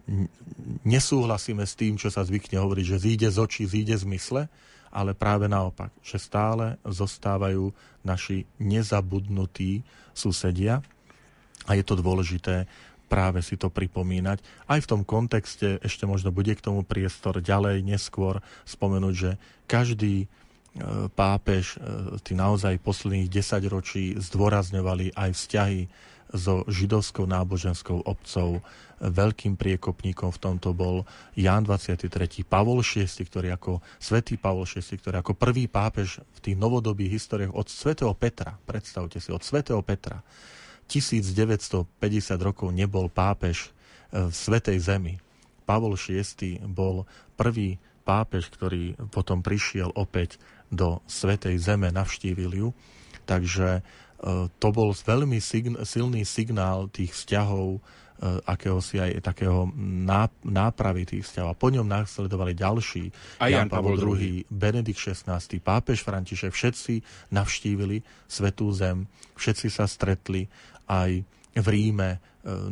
nesúhlasíme 0.87 1.65
s 1.67 1.75
tým, 1.75 1.99
čo 1.99 2.13
sa 2.13 2.23
zvykne 2.23 2.61
hovoriť, 2.61 2.85
že 2.85 3.03
zíde 3.03 3.29
z 3.33 3.39
očí, 3.43 3.63
zíde 3.67 3.97
z 3.99 4.05
mysle, 4.07 4.43
ale 4.91 5.15
práve 5.15 5.47
naopak, 5.47 5.95
že 6.03 6.19
stále 6.19 6.77
zostávajú 6.83 7.71
naši 8.03 8.47
nezabudnutí 8.59 9.87
susedia 10.13 10.83
a 11.67 11.79
je 11.79 11.85
to 11.87 11.95
dôležité 11.99 12.67
práve 13.11 13.43
si 13.43 13.59
to 13.59 13.71
pripomínať. 13.71 14.39
Aj 14.71 14.79
v 14.79 14.91
tom 14.91 15.03
kontexte 15.03 15.83
ešte 15.83 16.07
možno 16.07 16.31
bude 16.31 16.55
k 16.55 16.63
tomu 16.63 16.87
priestor 16.87 17.43
ďalej, 17.43 17.83
neskôr 17.83 18.39
spomenúť, 18.67 19.15
že 19.15 19.31
každý 19.67 20.31
E, 20.71 21.11
pápež 21.11 21.75
e, 21.75 22.15
tí 22.23 22.39
naozaj 22.39 22.79
posledných 22.79 23.27
10 23.27 23.75
ročí 23.75 24.15
zdôrazňovali 24.15 25.19
aj 25.19 25.31
vzťahy 25.35 25.81
so 26.31 26.63
židovskou 26.71 27.27
náboženskou 27.27 28.07
obcov. 28.07 28.63
Veľkým 29.01 29.57
priekopníkom 29.57 30.31
v 30.31 30.39
tomto 30.39 30.77
bol 30.77 31.09
Ján 31.35 31.65
23. 31.65 32.11
Pavol 32.45 32.85
VI, 32.85 33.09
ktorý 33.09 33.49
ako 33.57 33.81
svätý 33.97 34.37
Pavol 34.37 34.69
VI, 34.69 34.83
ktorý 34.85 35.17
ako 35.25 35.33
prvý 35.35 35.67
pápež 35.67 36.21
v 36.37 36.39
tých 36.39 36.57
novodobých 36.61 37.17
históriách 37.17 37.57
od 37.57 37.67
svätého 37.67 38.13
Petra, 38.13 38.61
predstavte 38.69 39.19
si, 39.19 39.33
od 39.33 39.41
svätého 39.41 39.81
Petra, 39.81 40.21
1950 40.91 41.87
rokov 42.43 42.75
nebol 42.75 43.07
pápež 43.07 43.71
e, 44.11 44.27
v 44.27 44.35
Svetej 44.35 44.79
Zemi. 44.83 45.15
Pavol 45.63 45.95
VI 45.95 46.59
bol 46.67 47.07
prvý 47.39 47.79
pápež, 48.03 48.51
ktorý 48.51 48.99
potom 49.15 49.39
prišiel 49.39 49.95
opäť 49.95 50.43
do 50.67 50.99
Svetej 51.07 51.63
Zeme, 51.63 51.95
navštívil 51.95 52.51
ju. 52.59 52.69
Takže 53.23 53.87
to 54.61 54.69
bol 54.69 54.93
veľmi 54.93 55.41
sign, 55.41 55.81
silný 55.81 56.29
signál 56.29 56.93
tých 56.93 57.17
vzťahov, 57.17 57.77
e, 57.77 57.81
akéhosi 58.45 59.01
aj 59.01 59.25
takého 59.25 59.73
nápravy 60.45 61.09
tých 61.09 61.25
vzťahov. 61.25 61.49
A 61.49 61.57
po 61.57 61.73
ňom 61.73 61.89
následovali 61.89 62.53
ďalší. 62.53 63.09
A 63.41 63.49
Jan, 63.49 63.73
Pavel 63.73 63.97
II, 63.97 64.45
Benedikt 64.53 65.01
XVI, 65.01 65.41
pápež 65.65 66.05
František, 66.05 66.53
všetci 66.53 66.95
navštívili 67.33 68.05
Svetú 68.29 68.69
Zem, 68.77 69.09
všetci 69.41 69.69
sa 69.73 69.89
stretli 69.89 70.45
aj 70.85 71.25
v 71.57 71.67
Ríme, 71.67 72.11
e, 72.13 72.19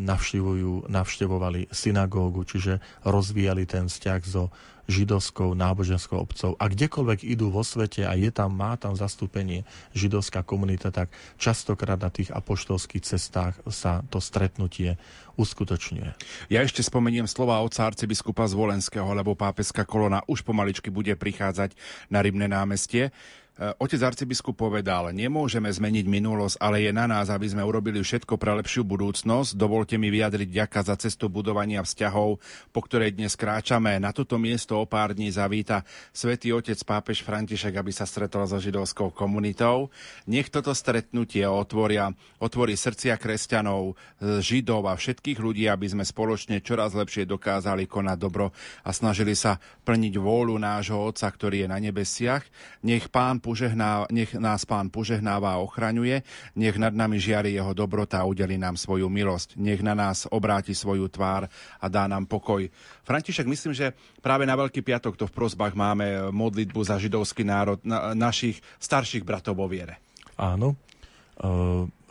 navštevujú, 0.05 0.93
navštevovali 0.93 1.73
synagógu, 1.73 2.45
čiže 2.45 2.77
rozvíjali 3.09 3.65
ten 3.65 3.89
vzťah 3.89 4.21
so 4.29 4.53
židovskou 4.89 5.53
náboženskou 5.53 6.17
obcov. 6.17 6.57
A 6.57 6.65
kdekoľvek 6.67 7.29
idú 7.29 7.53
vo 7.53 7.61
svete 7.61 8.09
a 8.09 8.17
je 8.17 8.33
tam, 8.33 8.57
má 8.57 8.75
tam 8.81 8.97
zastúpenie 8.97 9.69
židovská 9.93 10.41
komunita, 10.41 10.89
tak 10.89 11.13
častokrát 11.37 12.01
na 12.01 12.09
tých 12.09 12.33
apoštolských 12.33 13.05
cestách 13.05 13.61
sa 13.69 14.01
to 14.09 14.19
stretnutie 14.19 14.97
uskutočňuje. 15.37 16.11
Ja 16.51 16.65
ešte 16.65 16.81
spomeniem 16.81 17.29
slova 17.29 17.61
otca 17.61 17.87
arcibiskupa 17.87 18.49
Zvolenského, 18.49 19.07
lebo 19.13 19.37
pápeská 19.39 19.85
kolona 19.85 20.25
už 20.27 20.43
pomaličky 20.43 20.89
bude 20.89 21.15
prichádzať 21.15 21.77
na 22.09 22.25
Rybné 22.25 22.49
námestie. 22.51 23.13
Eh, 23.59 23.75
otec 23.83 23.99
arcibiskup 24.07 24.55
povedal, 24.55 25.11
nemôžeme 25.11 25.67
zmeniť 25.67 26.07
minulosť, 26.07 26.63
ale 26.63 26.87
je 26.87 26.95
na 26.95 27.11
nás, 27.11 27.27
aby 27.27 27.43
sme 27.51 27.67
urobili 27.67 27.99
všetko 27.99 28.39
pre 28.39 28.55
lepšiu 28.55 28.87
budúcnosť. 28.87 29.59
Dovolte 29.59 29.99
mi 29.99 30.15
vyjadriť 30.15 30.63
ďaka 30.63 30.87
za 30.87 30.95
cestu 30.95 31.27
budovania 31.27 31.83
vzťahov, 31.83 32.39
po 32.71 32.81
ktorej 32.87 33.19
dnes 33.19 33.35
kráčame. 33.35 33.99
Na 33.99 34.15
toto 34.15 34.39
miesto 34.39 34.79
o 34.79 34.87
pár 34.87 35.11
dní 35.11 35.35
zavíta 35.35 35.83
svätý 36.15 36.55
otec 36.55 36.79
pápež 36.87 37.27
František, 37.27 37.75
aby 37.75 37.91
sa 37.91 38.07
stretol 38.07 38.47
so 38.47 38.63
židovskou 38.63 39.11
komunitou. 39.11 39.91
Nech 40.31 40.55
toto 40.55 40.71
stretnutie 40.71 41.43
otvoria, 41.43 42.15
otvorí 42.39 42.79
srdcia 42.79 43.19
kresťanov, 43.19 43.99
eh, 44.23 44.39
židov 44.39 44.87
a 44.87 44.95
všetkých 44.95 45.43
ľudí, 45.43 45.67
aby 45.67 45.91
sme 45.91 46.07
spoločne 46.07 46.63
čoraz 46.63 46.95
lepšie 46.95 47.27
dokázali 47.27 47.91
konať 47.91 48.19
dobro 48.23 48.55
a 48.87 48.95
snažili 48.95 49.35
sa 49.35 49.59
plniť 49.83 50.15
vôľu 50.15 50.63
nášho 50.63 51.11
Otca, 51.11 51.27
ktorý 51.27 51.67
je 51.67 51.69
na 51.75 51.83
nebesiach. 51.83 52.47
Nech 52.87 53.11
Pán 53.11 53.43
požehná, 53.49 54.05
nech 54.13 54.37
nás 54.37 54.69
Pán 54.69 54.93
požehnáva 54.93 55.57
a 55.57 55.65
ochraňuje, 55.65 56.21
nech 56.53 56.77
nad 56.77 56.93
nami 56.93 57.17
žiari 57.17 57.57
jeho 57.57 57.73
dobrota 57.73 58.21
a 58.21 58.29
udeli 58.29 58.61
nám 58.61 58.77
svoju 58.77 59.09
milosť, 59.09 59.57
nech 59.57 59.81
na 59.81 59.97
nás 59.97 60.29
obráti 60.29 60.77
svoju 60.77 61.09
tvár 61.09 61.49
a 61.81 61.87
dá 61.89 62.05
nám 62.05 62.29
pokoj. 62.29 62.69
František, 63.09 63.49
myslím, 63.49 63.73
že 63.73 63.97
práve 64.21 64.45
na 64.45 64.53
Veľký 64.53 64.85
piatok 64.85 65.17
to 65.17 65.25
v 65.25 65.33
prozbách 65.33 65.73
máme 65.73 66.29
modlitbu 66.29 66.81
za 66.85 67.01
židovský 67.01 67.49
národ, 67.49 67.81
na, 67.81 68.13
našich 68.13 68.61
starších 68.77 69.25
bratov 69.25 69.57
vo 69.57 69.65
viere. 69.65 69.97
Áno, 70.37 70.77
e, 70.77 70.77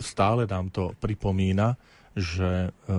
stále 0.02 0.50
nám 0.50 0.74
to 0.74 0.98
pripomína, 0.98 1.78
že 2.18 2.74
e, 2.74 2.98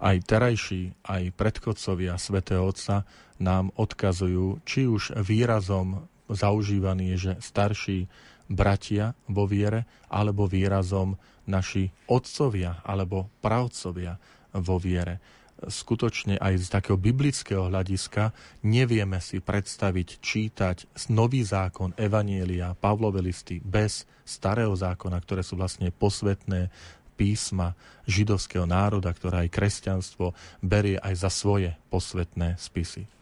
aj 0.00 0.16
terajší, 0.24 1.04
aj 1.04 1.22
predchodcovia 1.36 2.16
svätého 2.16 2.64
Otca 2.64 3.04
nám 3.38 3.70
odkazujú, 3.76 4.64
či 4.64 4.88
už 4.88 5.20
výrazom 5.20 6.08
zaužívaný 6.28 7.16
že 7.16 7.32
starší 7.40 8.08
bratia 8.48 9.12
vo 9.28 9.44
viere, 9.44 9.84
alebo 10.08 10.48
výrazom 10.48 11.20
naši 11.48 11.92
otcovia 12.08 12.80
alebo 12.84 13.28
pravcovia 13.40 14.16
vo 14.56 14.80
viere. 14.80 15.20
Skutočne 15.58 16.38
aj 16.38 16.54
z 16.54 16.68
takého 16.70 16.94
biblického 16.94 17.66
hľadiska 17.66 18.30
nevieme 18.62 19.18
si 19.18 19.42
predstaviť 19.42 20.08
čítať 20.22 20.76
nový 21.10 21.42
zákon 21.42 21.98
Evanielia, 21.98 22.78
Pavlové 22.78 23.26
listy 23.26 23.58
bez 23.58 24.06
starého 24.22 24.70
zákona, 24.78 25.18
ktoré 25.18 25.42
sú 25.42 25.58
vlastne 25.58 25.90
posvetné 25.90 26.70
písma 27.18 27.74
židovského 28.06 28.70
národa, 28.70 29.10
ktoré 29.10 29.50
aj 29.50 29.54
kresťanstvo 29.58 30.30
berie 30.62 30.94
aj 31.02 31.26
za 31.26 31.30
svoje 31.32 31.74
posvetné 31.90 32.54
spisy 32.54 33.17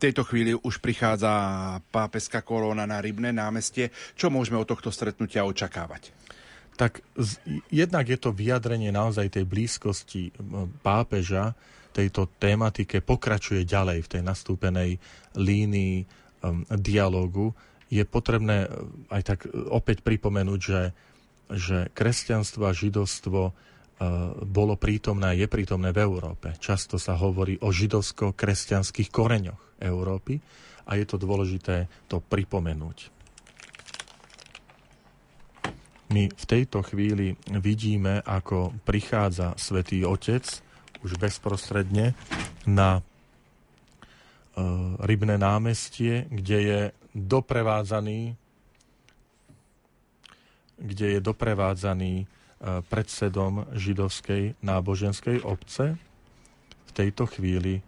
tejto 0.00 0.24
chvíli 0.24 0.56
už 0.56 0.80
prichádza 0.80 1.30
pápeska 1.92 2.40
kolóna 2.40 2.88
na 2.88 3.04
Rybné 3.04 3.36
námestie. 3.36 3.92
Čo 4.16 4.32
môžeme 4.32 4.56
od 4.56 4.64
tohto 4.64 4.88
stretnutia 4.88 5.44
očakávať? 5.44 6.16
Tak 6.80 7.04
z, 7.12 7.36
jednak 7.68 8.08
je 8.08 8.16
to 8.16 8.32
vyjadrenie 8.32 8.88
naozaj 8.88 9.36
tej 9.36 9.44
blízkosti 9.44 10.32
pápeža 10.80 11.52
tejto 11.92 12.30
tématike 12.38 13.02
pokračuje 13.04 13.66
ďalej 13.66 14.06
v 14.06 14.10
tej 14.16 14.22
nastúpenej 14.24 14.90
línii 15.36 16.06
um, 16.40 16.64
dialogu. 16.78 17.52
Je 17.90 18.06
potrebné 18.06 18.70
aj 19.10 19.22
tak 19.26 19.38
opäť 19.68 20.06
pripomenúť, 20.06 20.60
že, 20.62 20.82
že 21.50 21.78
kresťanstvo 21.90 22.70
a 22.70 22.72
židovstvo 22.72 23.50
bolo 24.48 24.80
prítomné 24.80 25.26
a 25.28 25.36
je 25.36 25.44
prítomné 25.44 25.92
v 25.92 26.00
Európe. 26.00 26.56
Často 26.56 26.96
sa 26.96 27.20
hovorí 27.20 27.60
o 27.60 27.68
židovsko-kresťanských 27.68 29.12
koreňoch 29.12 29.76
Európy 29.76 30.40
a 30.88 30.96
je 30.96 31.04
to 31.04 31.20
dôležité 31.20 31.84
to 32.08 32.24
pripomenúť. 32.24 33.12
My 36.10 36.26
v 36.26 36.44
tejto 36.48 36.82
chvíli 36.82 37.38
vidíme, 37.46 38.18
ako 38.24 38.74
prichádza 38.82 39.54
Svetý 39.60 40.02
Otec 40.02 40.42
už 41.06 41.20
bezprostredne 41.20 42.18
na 42.66 42.98
e, 42.98 43.02
Rybné 45.06 45.38
námestie, 45.38 46.26
kde 46.32 46.58
je 46.58 46.80
doprevádzaný 47.14 48.34
kde 50.80 51.06
je 51.16 51.20
doprevádzaný 51.20 52.24
predsedom 52.60 53.64
židovskej 53.72 54.60
náboženskej 54.60 55.40
obce. 55.40 55.96
V 56.84 56.90
tejto 56.92 57.24
chvíli 57.24 57.80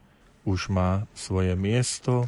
už 0.49 0.73
má 0.73 1.05
svoje 1.13 1.53
miesto. 1.53 2.25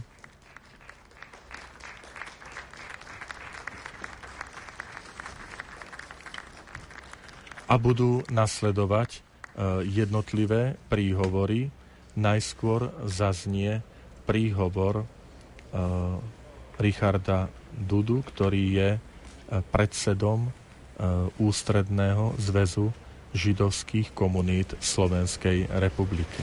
A 7.64 7.80
budú 7.80 8.20
nasledovať 8.28 9.18
e, 9.18 9.20
jednotlivé 9.88 10.76
príhovory. 10.92 11.72
Najskôr 12.14 12.92
zaznie 13.08 13.80
príhovor 14.28 15.02
e, 15.02 15.06
Richarda 16.76 17.48
Dudu, 17.72 18.20
ktorý 18.20 18.64
je 18.68 18.90
predsedom 19.72 20.52
ústredného 21.38 22.34
zväzu 22.38 22.92
židovských 23.34 24.14
komunít 24.14 24.74
Slovenskej 24.78 25.66
republiky. 25.70 26.42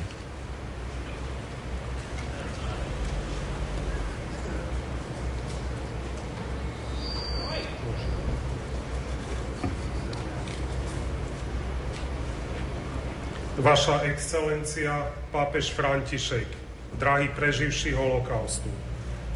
Vaša 13.62 14.02
excelencia, 14.10 15.06
pápež 15.30 15.70
František, 15.70 16.50
drahí 16.98 17.30
preživší 17.30 17.94
holokaustu, 17.94 18.74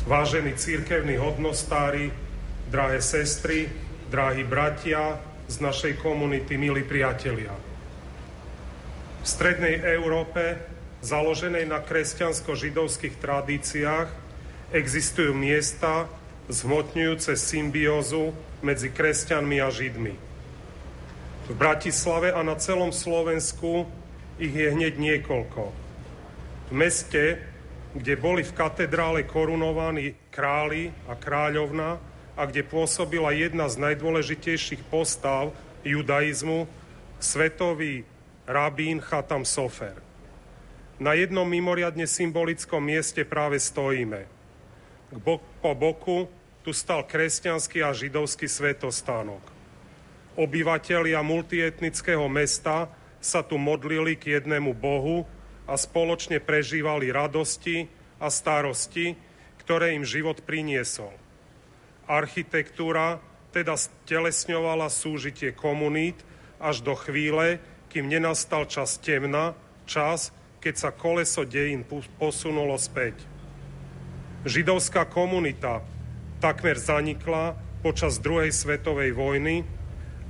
vážení 0.08 0.54
církevní 0.58 1.18
hodnostári, 1.18 2.10
drahé 2.68 3.02
sestry, 3.02 3.70
drahí 4.10 4.46
bratia 4.46 5.18
z 5.50 5.62
našej 5.62 6.02
komunity, 6.02 6.58
milí 6.58 6.86
priatelia. 6.86 7.54
V 9.22 9.26
strednej 9.26 9.82
Európe, 9.82 10.62
založenej 11.02 11.66
na 11.66 11.82
kresťansko-židovských 11.82 13.18
tradíciách, 13.18 14.10
existujú 14.74 15.34
miesta 15.34 16.06
zhmotňujúce 16.50 17.34
symbiózu 17.34 18.34
medzi 18.62 18.94
kresťanmi 18.94 19.58
a 19.62 19.70
židmi. 19.74 20.14
V 21.46 21.54
Bratislave 21.54 22.34
a 22.34 22.42
na 22.42 22.58
celom 22.58 22.90
Slovensku 22.90 23.86
ich 24.42 24.54
je 24.54 24.70
hneď 24.70 24.98
niekoľko. 24.98 25.64
V 26.70 26.74
meste, 26.74 27.38
kde 27.94 28.14
boli 28.18 28.42
v 28.42 28.54
katedrále 28.58 29.26
korunovaní 29.26 30.18
králi 30.34 30.90
a 31.06 31.14
kráľovna 31.14 32.15
a 32.36 32.48
kde 32.48 32.68
pôsobila 32.68 33.32
jedna 33.32 33.72
z 33.72 33.80
najdôležitejších 33.80 34.84
postav 34.92 35.56
judaizmu, 35.88 36.68
svetový 37.20 38.04
rabín 38.44 39.00
Chatam 39.00 39.48
Sofer. 39.48 39.96
Na 41.00 41.16
jednom 41.16 41.48
mimoriadne 41.48 42.08
symbolickom 42.08 42.80
mieste 42.80 43.24
práve 43.28 43.60
stojíme. 43.60 44.28
Po 45.60 45.72
boku 45.76 46.28
tu 46.64 46.72
stal 46.72 47.04
kresťanský 47.04 47.84
a 47.84 47.92
židovský 47.92 48.48
svetostánok. 48.48 49.44
Obyvatelia 50.36 51.24
multietnického 51.24 52.28
mesta 52.28 52.92
sa 53.24 53.40
tu 53.44 53.56
modlili 53.56 54.20
k 54.20 54.40
jednému 54.40 54.76
Bohu 54.76 55.24
a 55.64 55.80
spoločne 55.80 56.44
prežívali 56.44 57.10
radosti 57.10 57.88
a 58.20 58.28
starosti, 58.28 59.16
ktoré 59.64 59.96
im 59.96 60.04
život 60.04 60.44
priniesol. 60.44 61.12
Architektúra 62.06 63.18
teda 63.50 63.74
stelesňovala 63.74 64.92
súžitie 64.92 65.56
komunít 65.56 66.20
až 66.62 66.86
do 66.86 66.94
chvíle, 66.94 67.58
kým 67.90 68.12
nenastal 68.12 68.68
čas 68.70 69.00
temna, 69.00 69.56
čas, 69.90 70.30
keď 70.62 70.74
sa 70.76 70.90
koleso 70.92 71.46
dejín 71.48 71.86
posunulo 72.20 72.76
späť. 72.76 73.16
Židovská 74.46 75.10
komunita 75.10 75.82
takmer 76.38 76.78
zanikla 76.78 77.58
počas 77.82 78.22
druhej 78.22 78.54
svetovej 78.54 79.14
vojny 79.14 79.66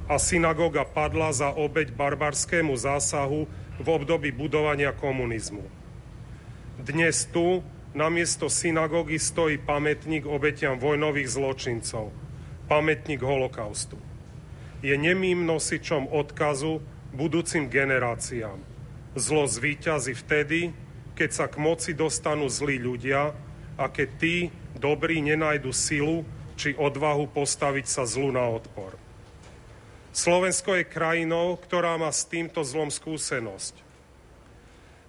a 0.05 0.21
synagóga 0.21 0.85
padla 0.85 1.33
za 1.33 1.51
obeď 1.51 1.91
barbarskému 1.91 2.77
zásahu 2.77 3.49
v 3.81 3.87
období 3.89 4.31
budovania 4.31 4.93
komunizmu. 4.95 5.65
Dnes 6.79 7.25
tu 7.31 7.65
namiesto 7.95 8.51
synagógy 8.51 9.15
stojí 9.15 9.57
pamätník 9.63 10.27
obetiam 10.27 10.75
vojnových 10.75 11.31
zločincov, 11.31 12.11
pamätník 12.67 13.23
holokaustu. 13.23 13.95
Je 14.83 14.93
nemým 14.99 15.47
nosičom 15.47 16.11
odkazu 16.11 16.83
budúcim 17.15 17.71
generáciám. 17.71 18.59
Zlo 19.15 19.47
zvíťazí 19.47 20.11
vtedy, 20.11 20.75
keď 21.15 21.29
sa 21.31 21.45
k 21.47 21.55
moci 21.55 21.95
dostanú 21.95 22.51
zlí 22.51 22.75
ľudia 22.75 23.31
a 23.79 23.85
keď 23.87 24.09
tí, 24.19 24.35
dobrí, 24.75 25.23
nenajdu 25.23 25.71
silu 25.71 26.27
či 26.59 26.75
odvahu 26.75 27.31
postaviť 27.31 27.85
sa 27.87 28.03
zlu 28.03 28.35
na 28.35 28.43
odpor. 28.43 28.99
Slovensko 30.11 30.75
je 30.75 30.87
krajinou, 30.87 31.55
ktorá 31.59 31.95
má 31.95 32.11
s 32.11 32.27
týmto 32.27 32.63
zlom 32.63 32.91
skúsenosť. 32.91 33.84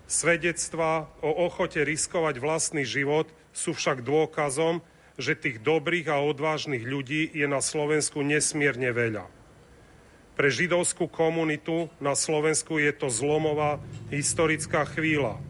Svedectva 0.06 1.10
o 1.18 1.50
ochote 1.50 1.82
riskovať 1.82 2.38
vlastný 2.38 2.86
život 2.86 3.26
sú 3.50 3.74
však 3.74 4.06
dôkazom, 4.06 4.78
že 5.18 5.34
tých 5.34 5.58
dobrých 5.58 6.06
a 6.12 6.22
odvážnych 6.22 6.86
ľudí 6.86 7.26
je 7.34 7.46
na 7.50 7.58
Slovensku 7.58 8.22
nesmierne 8.22 8.94
veľa. 8.94 9.26
Pre 10.36 10.48
židovskú 10.52 11.08
komunitu 11.08 11.88
na 11.98 12.12
Slovensku 12.12 12.76
je 12.78 12.92
to 12.92 13.08
zlomová 13.08 13.80
historická 14.12 14.84
chvíľa, 14.84 15.40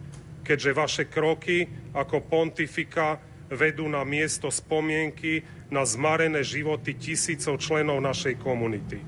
keďže 0.47 0.71
vaše 0.71 1.03
kroky 1.05 1.67
ako 1.91 2.23
pontifika 2.23 3.19
vedú 3.51 3.85
na 3.91 4.07
miesto 4.07 4.47
spomienky 4.47 5.43
na 5.67 5.83
zmarené 5.83 6.41
životy 6.41 6.95
tisícov 6.95 7.59
členov 7.59 7.99
našej 7.99 8.39
komunity. 8.39 9.03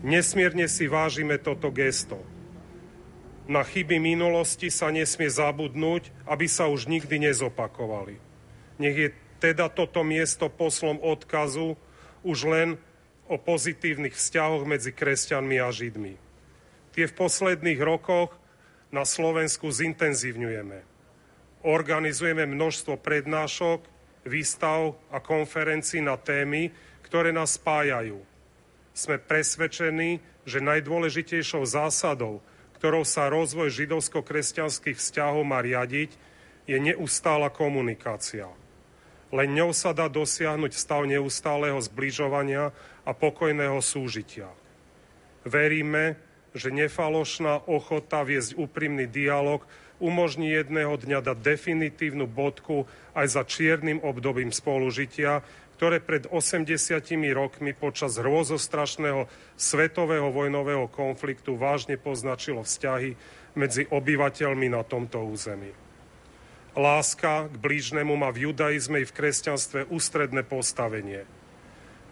Nesmierne 0.00 0.64
si 0.66 0.88
vážime 0.88 1.36
toto 1.36 1.68
gesto. 1.68 2.16
Na 3.48 3.64
chyby 3.64 3.96
minulosti 3.96 4.68
sa 4.68 4.92
nesmie 4.92 5.32
zabudnúť, 5.32 6.12
aby 6.28 6.44
sa 6.44 6.68
už 6.68 6.84
nikdy 6.84 7.32
nezopakovali. 7.32 8.20
Nech 8.76 8.96
je 8.96 9.08
teda 9.40 9.72
toto 9.72 10.04
miesto 10.04 10.52
poslom 10.52 11.00
odkazu 11.00 11.80
už 12.20 12.38
len 12.44 12.68
o 13.24 13.40
pozitívnych 13.40 14.12
vzťahoch 14.12 14.68
medzi 14.68 14.92
kresťanmi 14.92 15.56
a 15.64 15.72
židmi. 15.72 16.20
Tie 16.92 17.08
v 17.08 17.16
posledných 17.16 17.80
rokoch 17.80 18.36
na 18.92 19.08
Slovensku 19.08 19.72
zintenzívňujeme. 19.72 20.84
Organizujeme 21.64 22.44
množstvo 22.44 23.00
prednášok, 23.00 23.80
výstav 24.28 24.92
a 25.08 25.24
konferencií 25.24 26.04
na 26.04 26.20
témy, 26.20 26.68
ktoré 27.00 27.32
nás 27.32 27.56
spájajú. 27.56 28.20
Sme 28.92 29.16
presvedčení, 29.16 30.20
že 30.44 30.60
najdôležitejšou 30.60 31.64
zásadou, 31.64 32.44
ktorou 32.78 33.02
sa 33.02 33.26
rozvoj 33.26 33.74
židovsko-kresťanských 33.74 34.94
vzťahov 34.94 35.42
má 35.42 35.58
riadiť, 35.58 36.14
je 36.70 36.78
neustála 36.78 37.50
komunikácia. 37.50 38.46
Len 39.34 39.50
ňou 39.52 39.74
sa 39.74 39.92
dá 39.92 40.06
dosiahnuť 40.08 40.72
stav 40.72 41.04
neustáleho 41.04 41.76
zbližovania 41.82 42.70
a 43.02 43.10
pokojného 43.12 43.82
súžitia. 43.82 44.48
Veríme, 45.44 46.16
že 46.56 46.72
nefalošná 46.72 47.68
ochota 47.68 48.24
viesť 48.24 48.56
úprimný 48.56 49.04
dialog 49.04 49.66
umožní 49.98 50.54
jedného 50.54 50.94
dňa 50.94 51.20
dať 51.20 51.38
definitívnu 51.42 52.30
bodku 52.30 52.86
aj 53.12 53.26
za 53.26 53.42
čiernym 53.42 54.00
obdobím 54.00 54.54
spolužitia, 54.54 55.42
ktoré 55.78 56.02
pred 56.02 56.26
80 56.26 56.74
rokmi 57.32 57.70
počas 57.70 58.18
hrôzostrašného 58.18 59.30
svetového 59.54 60.34
vojnového 60.34 60.90
konfliktu 60.90 61.54
vážne 61.54 61.94
poznačilo 61.94 62.66
vzťahy 62.66 63.14
medzi 63.54 63.86
obyvateľmi 63.86 64.66
na 64.74 64.82
tomto 64.82 65.22
území. 65.22 65.70
Láska 66.74 67.46
k 67.46 67.56
blížnemu 67.56 68.12
má 68.18 68.34
v 68.34 68.50
judaizme 68.50 69.02
i 69.02 69.08
v 69.08 69.14
kresťanstve 69.14 69.86
ústredné 69.88 70.42
postavenie– 70.42 71.22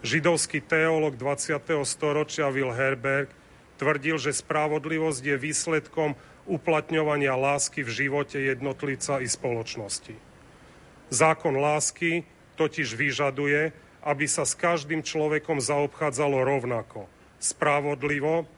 Židovský 0.05 0.61
teológ 0.61 1.17
20. 1.17 1.57
storočia 1.81 2.53
Will 2.53 2.69
Herberg 2.69 3.33
tvrdil, 3.81 4.21
že 4.21 4.29
spravodlivosť 4.29 5.21
je 5.25 5.35
výsledkom 5.41 6.13
uplatňovania 6.45 7.33
lásky 7.33 7.81
v 7.81 8.05
živote 8.05 8.37
jednotlivca 8.37 9.17
i 9.19 9.27
spoločnosti. 9.27 10.13
Zákon 11.09 11.57
lásky 11.57 12.29
totiž 12.57 12.97
vyžaduje, 12.97 13.69
aby 14.01 14.25
sa 14.25 14.41
s 14.41 14.57
každým 14.57 15.05
človekom 15.05 15.61
zaobchádzalo 15.61 16.41
rovnako, 16.41 17.05
spravodlivo 17.37 18.49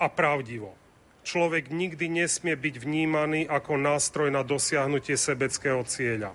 a 0.00 0.06
pravdivo. 0.08 0.72
Človek 1.20 1.68
nikdy 1.68 2.24
nesmie 2.24 2.56
byť 2.56 2.74
vnímaný 2.80 3.44
ako 3.44 3.76
nástroj 3.76 4.32
na 4.32 4.40
dosiahnutie 4.40 5.20
sebeckého 5.20 5.84
cieľa. 5.84 6.32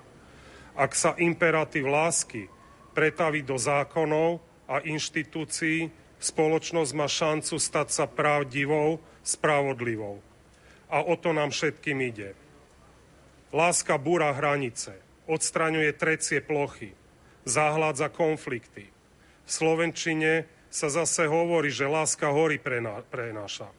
Ak 0.78 0.94
sa 0.94 1.18
imperatív 1.18 1.90
lásky 1.90 2.46
pretaviť 2.94 3.44
do 3.44 3.58
zákonov 3.58 4.44
a 4.70 4.86
inštitúcií, 4.86 5.90
spoločnosť 6.22 6.92
má 6.94 7.08
šancu 7.10 7.56
stať 7.58 7.88
sa 7.92 8.06
pravdivou, 8.06 9.02
spravodlivou. 9.26 10.22
A 10.92 11.02
o 11.02 11.18
to 11.18 11.34
nám 11.34 11.50
všetkým 11.50 11.98
ide. 12.06 12.38
Láska 13.50 13.98
búra 13.98 14.36
hranice, 14.36 15.05
odstraňuje 15.26 15.92
trecie 15.94 16.42
plochy, 16.42 16.94
zahládza 17.46 18.10
konflikty. 18.10 18.90
V 19.46 19.50
Slovenčine 19.50 20.50
sa 20.74 20.90
zase 20.90 21.30
hovorí, 21.30 21.70
že 21.70 21.86
láska 21.86 22.34
hory 22.34 22.58
prenáša. 23.10 23.70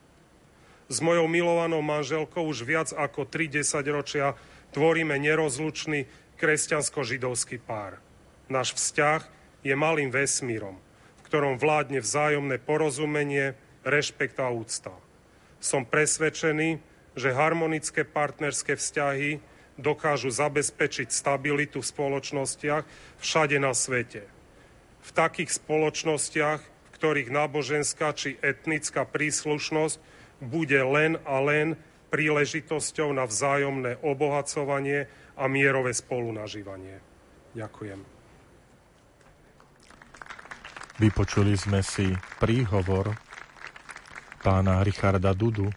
S 0.87 1.03
mojou 1.03 1.27
milovanou 1.27 1.83
manželkou 1.83 2.47
už 2.47 2.63
viac 2.63 2.95
ako 2.95 3.27
30 3.27 3.83
ročia 3.91 4.39
tvoríme 4.71 5.19
nerozlučný 5.19 6.07
kresťansko-židovský 6.39 7.59
pár. 7.59 7.99
Náš 8.47 8.79
vzťah 8.79 9.27
je 9.67 9.75
malým 9.75 10.15
vesmírom, 10.15 10.79
v 11.19 11.21
ktorom 11.27 11.59
vládne 11.59 11.99
vzájomné 11.99 12.63
porozumenie, 12.63 13.59
rešpekt 13.83 14.39
a 14.39 14.47
úcta. 14.47 14.95
Som 15.59 15.83
presvedčený, 15.83 16.79
že 17.19 17.35
harmonické 17.35 18.07
partnerské 18.07 18.79
vzťahy 18.79 19.43
dokážu 19.77 20.33
zabezpečiť 20.33 21.13
stabilitu 21.13 21.85
v 21.85 21.91
spoločnostiach 21.93 22.85
všade 23.21 23.57
na 23.61 23.77
svete. 23.77 24.25
V 25.05 25.11
takých 25.15 25.61
spoločnostiach, 25.63 26.61
v 26.61 26.89
ktorých 26.97 27.29
náboženská 27.31 28.17
či 28.17 28.41
etnická 28.43 29.07
príslušnosť 29.07 30.01
bude 30.43 30.81
len 30.81 31.21
a 31.25 31.39
len 31.41 31.77
príležitosťou 32.11 33.13
na 33.13 33.29
vzájomné 33.29 34.01
obohacovanie 34.01 35.07
a 35.37 35.45
mierové 35.47 35.93
spolunažívanie. 35.93 36.99
Ďakujem. 37.53 38.01
Vypočuli 40.97 41.53
sme 41.61 41.85
si 41.85 42.09
príhovor 42.41 43.13
pána 44.41 44.81
Richarda 44.81 45.37
Dudu, 45.37 45.69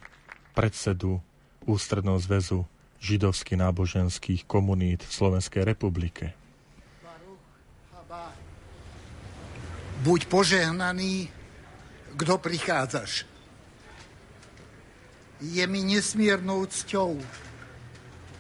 predsedu 0.55 1.19
Ústredného 1.67 2.15
zväzu 2.23 2.63
židovských 2.99 3.59
náboženských 3.59 4.43
komunít 4.43 5.03
v 5.03 5.11
Slovenskej 5.11 5.63
republike. 5.63 6.35
Buď 9.99 10.31
požehnaný, 10.31 11.27
kto 12.15 12.39
prichádzaš. 12.39 13.27
Je 15.39 15.63
mi 15.67 15.83
nesmiernou 15.83 16.67
cťou 16.67 17.19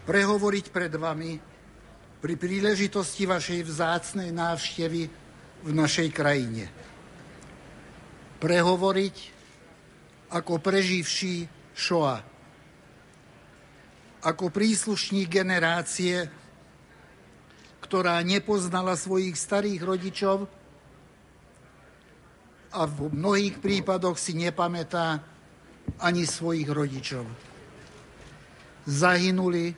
prehovoriť 0.07 0.65
pred 0.71 0.91
vami 0.95 1.39
pri 2.19 2.33
príležitosti 2.35 3.23
vašej 3.23 3.59
vzácnej 3.63 4.29
návštevy 4.35 5.01
v 5.63 5.69
našej 5.71 6.09
krajine. 6.11 6.67
Prehovoriť 8.39 9.15
ako 10.31 10.59
preživší 10.59 11.47
Shoah. 11.75 12.28
Ako 14.19 14.51
príslušník 14.51 15.31
generácie, 15.31 16.27
ktorá 17.79 18.19
nepoznala 18.21 18.99
svojich 18.99 19.39
starých 19.39 19.81
rodičov 19.81 20.37
a 22.69 22.85
v 22.85 23.09
mnohých 23.09 23.57
prípadoch 23.57 24.19
si 24.19 24.37
nepamätá 24.37 25.23
ani 25.97 26.27
svojich 26.27 26.69
rodičov. 26.69 27.25
Zahynuli 28.85 29.73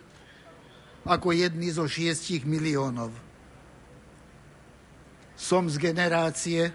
ako 1.07 1.31
jedni 1.31 1.71
zo 1.71 1.87
šiestich 1.87 2.43
miliónov. 2.43 3.13
Som 5.39 5.71
z 5.71 5.77
generácie, 5.81 6.69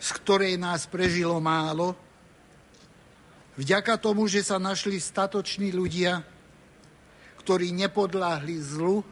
z 0.00 0.08
ktorej 0.20 0.60
nás 0.60 0.84
prežilo 0.90 1.40
málo, 1.40 1.96
vďaka 3.56 3.96
tomu, 3.96 4.28
že 4.28 4.44
sa 4.44 4.60
našli 4.60 5.00
statoční 5.00 5.72
ľudia, 5.72 6.33
ktorí 7.44 7.76
nepodláhli 7.76 8.56
zlu 8.56 9.04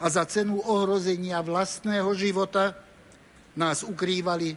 a 0.00 0.08
za 0.08 0.24
cenu 0.24 0.64
ohrozenia 0.64 1.44
vlastného 1.44 2.08
života 2.16 2.72
nás 3.52 3.84
ukrývali 3.84 4.56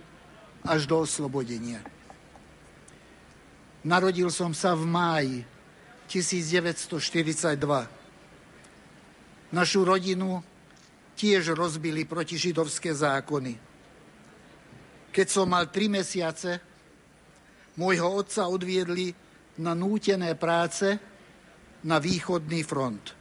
až 0.64 0.88
do 0.88 1.03
oslobodenia. 1.03 1.84
Narodil 3.84 4.31
som 4.31 4.56
sa 4.56 4.72
v 4.72 4.88
máji 4.88 5.38
1942. 6.07 7.60
Našu 9.52 9.81
rodinu 9.84 10.39
tiež 11.19 11.52
rozbili 11.52 12.07
protižidovské 12.07 12.95
zákony. 12.95 13.60
Keď 15.11 15.27
som 15.27 15.49
mal 15.49 15.68
tri 15.68 15.91
mesiace, 15.91 16.64
môjho 17.76 18.07
otca 18.07 18.48
odviedli 18.48 19.11
na 19.60 19.76
nútené 19.76 20.39
práce 20.39 21.10
na 21.85 21.97
východný 21.97 22.61
front. 22.61 23.13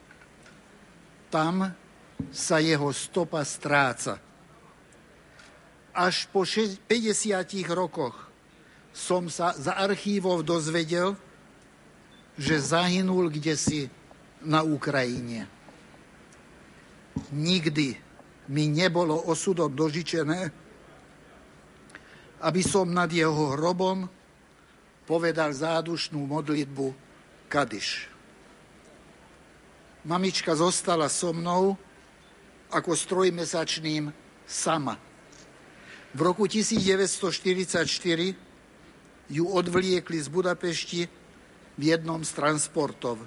Tam 1.32 1.72
sa 2.28 2.56
jeho 2.60 2.92
stopa 2.92 3.40
stráca. 3.46 4.20
Až 5.96 6.28
po 6.28 6.44
50 6.44 6.86
rokoch 7.72 8.30
som 8.90 9.30
sa 9.30 9.54
za 9.56 9.78
archívov 9.78 10.42
dozvedel, 10.44 11.16
že 12.36 12.60
zahynul 12.60 13.30
kde 13.30 13.54
si 13.56 13.80
na 14.44 14.64
Ukrajine. 14.64 15.48
Nikdy 17.30 17.96
mi 18.50 18.64
nebolo 18.66 19.14
osudom 19.30 19.70
dožičené, 19.70 20.50
aby 22.40 22.62
som 22.64 22.88
nad 22.88 23.12
jeho 23.12 23.54
hrobom 23.54 24.08
povedal 25.04 25.52
zádušnú 25.52 26.18
modlitbu 26.24 26.86
Kadiš. 27.50 28.09
Mamička 30.00 30.56
zostala 30.56 31.08
so 31.12 31.32
mnou 31.36 31.76
ako 32.72 32.96
strojmesačným 32.96 34.08
sama. 34.48 34.96
V 36.10 36.20
roku 36.24 36.48
1944 36.48 37.84
ju 39.30 39.44
odvliekli 39.46 40.18
z 40.18 40.28
Budapešti 40.32 41.06
v 41.78 41.82
jednom 41.82 42.24
z 42.24 42.30
transportov. 42.34 43.20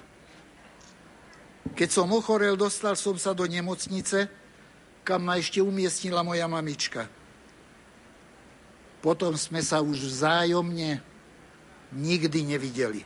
Keď 1.72 1.88
som 1.88 2.12
ochorel, 2.12 2.60
dostal 2.60 2.92
som 2.92 3.16
sa 3.16 3.32
do 3.32 3.48
nemocnice, 3.48 4.28
kam 5.00 5.24
ma 5.24 5.40
ešte 5.40 5.64
umiestnila 5.64 6.20
moja 6.20 6.44
mamička. 6.44 7.08
Potom 9.00 9.36
sme 9.36 9.64
sa 9.64 9.80
už 9.80 10.00
vzájomne 10.00 11.00
nikdy 11.92 12.40
nevideli. 12.56 13.04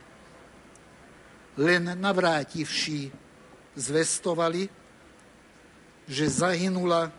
Len 1.59 1.91
navrátivší 1.99 3.11
zvestovali, 3.77 4.69
že 6.09 6.25
zahynula 6.25 7.13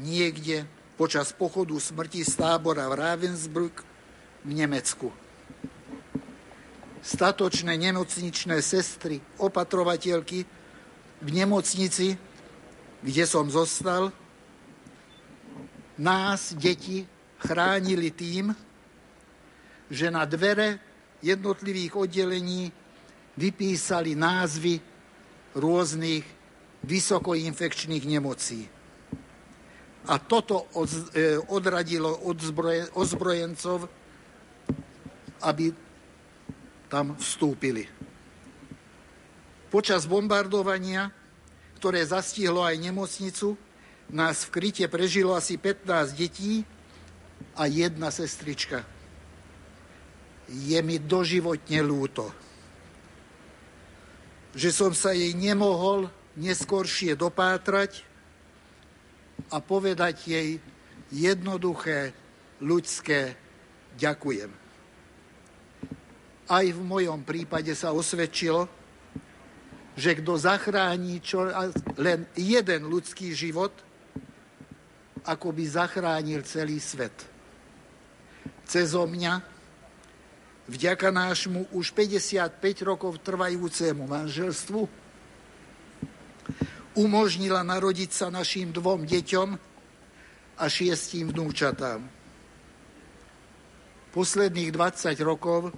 niekde 0.00 0.64
počas 0.96 1.32
pochodu 1.34 1.76
smrti 1.76 2.24
z 2.24 2.32
tábora 2.38 2.88
v 2.88 2.96
Ravensbrück 2.96 3.76
v 4.46 4.50
Nemecku. 4.56 5.12
Statočné 7.02 7.74
nemocničné 7.76 8.62
sestry, 8.62 9.18
opatrovateľky 9.42 10.46
v 11.18 11.28
nemocnici, 11.28 12.14
kde 13.02 13.24
som 13.26 13.50
zostal, 13.50 14.14
nás, 15.98 16.54
deti, 16.54 17.04
chránili 17.42 18.14
tým, 18.14 18.54
že 19.90 20.08
na 20.08 20.24
dvere 20.24 20.78
jednotlivých 21.20 21.92
oddelení 21.98 22.70
vypísali 23.36 24.14
názvy 24.14 24.91
rôznych 25.56 26.24
vysokoinfekčných 26.82 28.04
nemocí. 28.08 28.66
A 30.10 30.18
toto 30.18 30.66
e, 30.74 31.38
odradilo 31.46 32.10
ozbrojencov, 32.98 33.86
aby 35.46 35.70
tam 36.90 37.14
vstúpili. 37.16 37.86
Počas 39.70 40.04
bombardovania, 40.04 41.08
ktoré 41.78 42.02
zastihlo 42.04 42.66
aj 42.66 42.76
nemocnicu, 42.82 43.56
nás 44.12 44.44
v 44.44 44.52
kryte 44.52 44.84
prežilo 44.92 45.32
asi 45.32 45.56
15 45.56 46.12
detí 46.12 46.66
a 47.56 47.64
jedna 47.64 48.12
sestrička. 48.12 48.84
Je 50.52 50.76
mi 50.84 51.00
doživotne 51.00 51.80
ľúto, 51.80 52.28
že 54.52 54.68
som 54.72 54.92
sa 54.92 55.16
jej 55.16 55.32
nemohol 55.32 56.08
neskôršie 56.36 57.16
dopátrať 57.16 58.04
a 59.52 59.60
povedať 59.60 60.28
jej 60.28 60.48
jednoduché 61.12 62.16
ľudské 62.60 63.36
ďakujem. 64.00 64.48
Aj 66.48 66.66
v 66.68 66.80
mojom 66.84 67.24
prípade 67.24 67.72
sa 67.72 67.96
osvedčilo, 67.96 68.68
že 69.92 70.16
kto 70.16 70.40
zachráni 70.40 71.20
čo, 71.20 71.48
len 72.00 72.24
jeden 72.36 72.88
ľudský 72.88 73.36
život, 73.36 73.72
ako 75.22 75.52
by 75.52 75.64
zachránil 75.68 76.42
celý 76.48 76.80
svet. 76.80 77.14
Cezo 78.64 79.04
mňa, 79.04 79.51
vďaka 80.70 81.10
nášmu 81.10 81.74
už 81.74 81.90
55 81.94 82.58
rokov 82.86 83.18
trvajúcemu 83.22 84.04
manželstvu, 84.06 84.80
umožnila 86.94 87.64
narodiť 87.64 88.10
sa 88.12 88.26
našim 88.28 88.70
dvom 88.70 89.08
deťom 89.08 89.48
a 90.60 90.64
šiestim 90.68 91.32
vnúčatám. 91.32 92.04
Posledných 94.12 94.70
20 94.76 95.16
rokov 95.24 95.72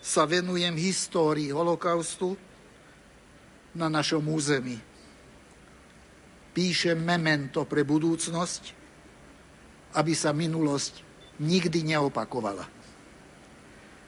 sa 0.00 0.24
venujem 0.24 0.72
histórii 0.80 1.52
holokaustu 1.52 2.32
na 3.76 3.92
našom 3.92 4.24
území. 4.24 4.80
Píšem 6.56 6.96
memento 6.96 7.68
pre 7.68 7.84
budúcnosť, 7.84 8.62
aby 10.00 10.12
sa 10.16 10.32
minulosť 10.32 11.04
nikdy 11.44 11.92
neopakovala. 11.92 12.75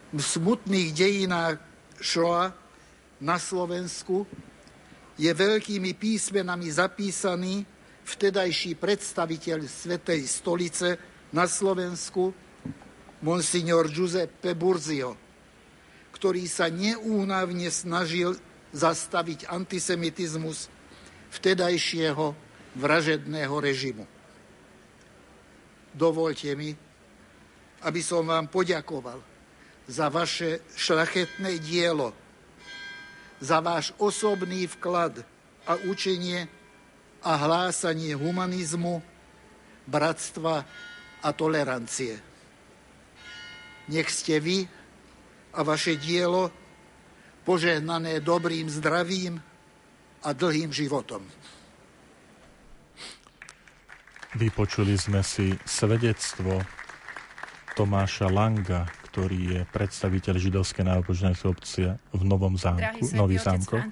V 0.09 0.21
smutných 0.25 0.97
dejinách 0.97 1.61
Šoa 2.01 2.49
na 3.21 3.37
Slovensku 3.37 4.25
je 5.21 5.29
veľkými 5.29 5.93
písmenami 5.93 6.73
zapísaný 6.73 7.69
vtedajší 8.09 8.81
predstaviteľ 8.81 9.69
Svetej 9.69 10.25
stolice 10.25 10.97
na 11.37 11.45
Slovensku, 11.45 12.33
monsignor 13.21 13.93
Giuseppe 13.93 14.57
Burzio, 14.57 15.13
ktorý 16.17 16.49
sa 16.49 16.73
neúnavne 16.73 17.69
snažil 17.69 18.33
zastaviť 18.73 19.53
antisemitizmus 19.53 20.73
vtedajšieho 21.37 22.33
vražedného 22.81 23.57
režimu. 23.61 24.09
dovolte 25.93 26.55
mi, 26.55 26.73
aby 27.85 28.01
som 28.01 28.25
vám 28.25 28.49
poďakoval 28.49 29.38
za 29.89 30.13
vaše 30.13 30.61
šlachetné 30.77 31.57
dielo, 31.65 32.13
za 33.41 33.65
váš 33.65 33.97
osobný 33.97 34.69
vklad 34.77 35.25
a 35.65 35.81
učenie 35.89 36.45
a 37.25 37.33
hlásanie 37.35 38.13
humanizmu, 38.13 39.01
bratstva 39.89 40.69
a 41.25 41.29
tolerancie. 41.33 42.21
Nech 43.89 44.13
ste 44.13 44.37
vy 44.39 44.69
a 45.57 45.65
vaše 45.65 45.97
dielo 45.97 46.53
požehnané 47.49 48.21
dobrým 48.21 48.69
zdravím 48.69 49.41
a 50.21 50.37
dlhým 50.37 50.69
životom. 50.69 51.25
Vypočuli 54.37 54.93
sme 55.01 55.25
si 55.25 55.57
svedectvo 55.65 56.61
Tomáša 57.73 58.29
Langa, 58.29 58.85
ktorý 59.19 59.41
je 59.51 59.61
predstaviteľ 59.75 60.35
židovskej 60.39 60.85
náboženskej 60.87 61.51
obce 61.51 61.99
v 62.15 62.23
Novom 62.23 62.55
zámku, 62.55 63.03
Nový 63.19 63.43
zámko. 63.43 63.83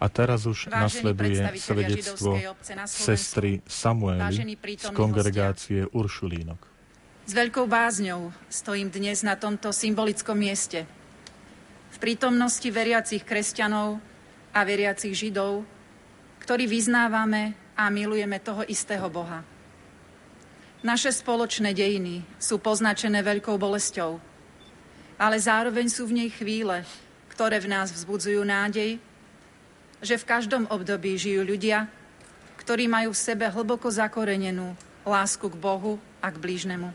A 0.00 0.06
teraz 0.08 0.48
už 0.48 0.72
nasleduje 0.72 1.44
svedectvo 1.60 2.40
sestry 2.88 3.60
Samuely 3.68 4.56
z 4.80 4.88
kongregácie 4.96 5.84
Uršulínok. 5.92 6.56
S 7.28 7.32
veľkou 7.36 7.68
bázňou 7.68 8.32
stojím 8.48 8.88
dnes 8.88 9.20
na 9.20 9.36
tomto 9.36 9.68
symbolickom 9.68 10.40
mieste. 10.40 10.88
V 11.92 11.96
prítomnosti 12.00 12.64
veriacich 12.64 13.20
kresťanov 13.20 14.00
a 14.56 14.60
veriacich 14.64 15.12
židov, 15.12 15.68
ktorí 16.40 16.64
vyznávame 16.64 17.52
a 17.76 17.92
milujeme 17.92 18.40
toho 18.40 18.64
istého 18.64 19.12
Boha. 19.12 19.44
Naše 20.80 21.12
spoločné 21.12 21.76
dejiny 21.76 22.24
sú 22.40 22.60
poznačené 22.60 23.24
veľkou 23.24 23.56
bolesťou, 23.56 24.33
ale 25.18 25.36
zároveň 25.38 25.86
sú 25.90 26.06
v 26.10 26.24
nej 26.24 26.30
chvíle, 26.30 26.82
ktoré 27.30 27.58
v 27.58 27.70
nás 27.70 27.90
vzbudzujú 27.90 28.42
nádej, 28.42 28.98
že 30.04 30.20
v 30.20 30.28
každom 30.28 30.64
období 30.68 31.16
žijú 31.16 31.42
ľudia, 31.42 31.88
ktorí 32.60 32.86
majú 32.86 33.10
v 33.12 33.24
sebe 33.24 33.46
hlboko 33.48 33.90
zakorenenú 33.90 34.76
lásku 35.04 35.46
k 35.48 35.56
Bohu 35.56 36.00
a 36.20 36.28
k 36.32 36.40
blížnemu. 36.40 36.92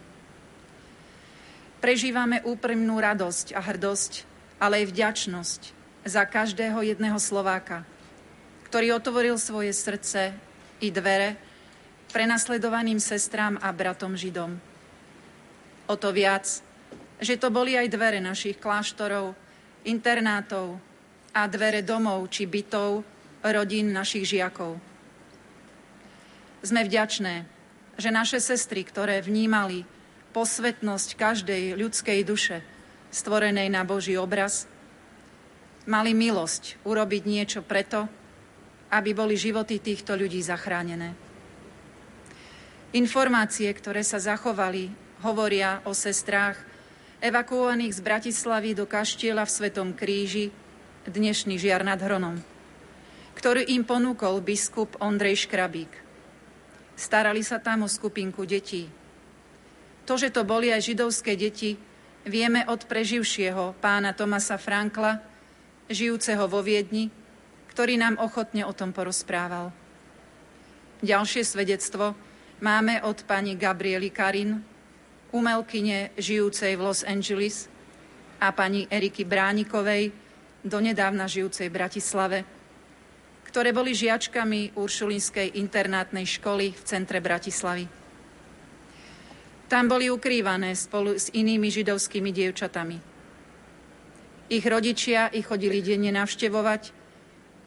Prežívame 1.79 2.43
úprimnú 2.43 2.99
radosť 2.99 3.55
a 3.55 3.63
hrdosť, 3.63 4.27
ale 4.59 4.83
aj 4.83 4.91
vďačnosť 4.91 5.61
za 6.03 6.23
každého 6.27 6.83
jedného 6.83 7.15
Slováka, 7.21 7.87
ktorý 8.67 8.99
otvoril 8.99 9.39
svoje 9.39 9.71
srdce 9.71 10.35
i 10.83 10.91
dvere 10.91 11.39
prenasledovaným 12.11 12.99
sestrám 12.99 13.55
a 13.61 13.69
bratom 13.71 14.17
Židom. 14.17 14.57
O 15.87 15.95
to 15.95 16.09
viac, 16.11 16.61
že 17.19 17.35
to 17.35 17.51
boli 17.51 17.75
aj 17.75 17.91
dvere 17.91 18.23
našich 18.23 18.57
kláštorov, 18.57 19.35
internátov 19.83 20.79
a 21.35 21.45
dvere 21.47 21.83
domov 21.83 22.31
či 22.31 22.47
bytov 22.47 23.03
rodín 23.43 23.91
našich 23.91 24.27
žiakov. 24.27 24.79
Sme 26.59 26.83
vďačné, 26.83 27.47
že 27.99 28.09
naše 28.11 28.39
sestry, 28.43 28.83
ktoré 28.83 29.23
vnímali 29.23 29.87
posvetnosť 30.35 31.09
každej 31.15 31.63
ľudskej 31.75 32.19
duše, 32.27 32.63
stvorenej 33.09 33.71
na 33.71 33.83
Boží 33.87 34.15
obraz, 34.19 34.67
mali 35.89 36.13
milosť 36.13 36.77
urobiť 36.85 37.23
niečo 37.25 37.61
preto, 37.65 38.05
aby 38.93 39.11
boli 39.13 39.39
životy 39.39 39.81
týchto 39.81 40.13
ľudí 40.13 40.41
zachránené. 40.43 41.17
Informácie, 42.93 43.69
ktoré 43.69 44.01
sa 44.01 44.17
zachovali, 44.17 44.89
hovoria 45.21 45.81
o 45.85 45.93
sestrách 45.93 46.68
evakuovaných 47.19 47.99
z 47.99 48.01
Bratislavy 48.03 48.71
do 48.71 48.87
kaštieľa 48.87 49.43
v 49.43 49.51
Svetom 49.51 49.89
kríži, 49.91 50.55
dnešný 51.03 51.59
žiar 51.59 51.83
nad 51.83 51.99
Hronom, 51.99 52.39
ktorý 53.35 53.67
im 53.75 53.83
ponúkol 53.83 54.39
biskup 54.39 54.95
Ondrej 55.03 55.43
Škrabík. 55.47 55.91
Starali 56.95 57.43
sa 57.43 57.59
tam 57.59 57.83
o 57.83 57.89
skupinku 57.91 58.47
detí. 58.47 58.87
To, 60.07 60.15
že 60.15 60.31
to 60.31 60.47
boli 60.47 60.71
aj 60.71 60.95
židovské 60.95 61.35
deti, 61.35 61.75
vieme 62.23 62.63
od 62.67 62.87
preživšieho 62.87 63.75
pána 63.83 64.15
Tomasa 64.15 64.55
Frankla, 64.55 65.19
žijúceho 65.91 66.47
vo 66.47 66.63
Viedni, 66.63 67.11
ktorý 67.75 67.99
nám 67.99 68.15
ochotne 68.19 68.63
o 68.63 68.71
tom 68.71 68.95
porozprával. 68.95 69.75
Ďalšie 71.03 71.43
svedectvo– 71.43 72.15
máme 72.59 72.99
od 73.07 73.23
pani 73.23 73.55
Gabriely 73.55 74.11
Karin, 74.11 74.59
umelkyne 75.31 76.13
žijúcej 76.17 76.73
v 76.77 76.81
Los 76.81 77.01
Angeles 77.05 77.69
a 78.39 78.49
pani 78.55 78.87
Eriky 78.89 79.27
Bránikovej, 79.27 80.11
donedávna 80.63 81.27
žijúcej 81.29 81.67
v 81.69 81.77
Bratislave, 81.77 82.39
ktoré 83.49 83.73
boli 83.73 83.97
žiačkami 83.97 84.77
Uršulinskej 84.77 85.57
internátnej 85.57 86.25
školy 86.25 86.73
v 86.73 86.81
centre 86.85 87.17
Bratislavy. 87.17 87.89
Tam 89.69 89.85
boli 89.85 90.09
ukrývané 90.09 90.73
spolu 90.73 91.17
s 91.17 91.29
inými 91.29 91.69
židovskými 91.69 92.33
dievčatami. 92.33 92.97
Ich 94.49 94.65
rodičia 94.65 95.29
ich 95.29 95.45
chodili 95.45 95.85
denne 95.85 96.09
navštevovať, 96.09 96.89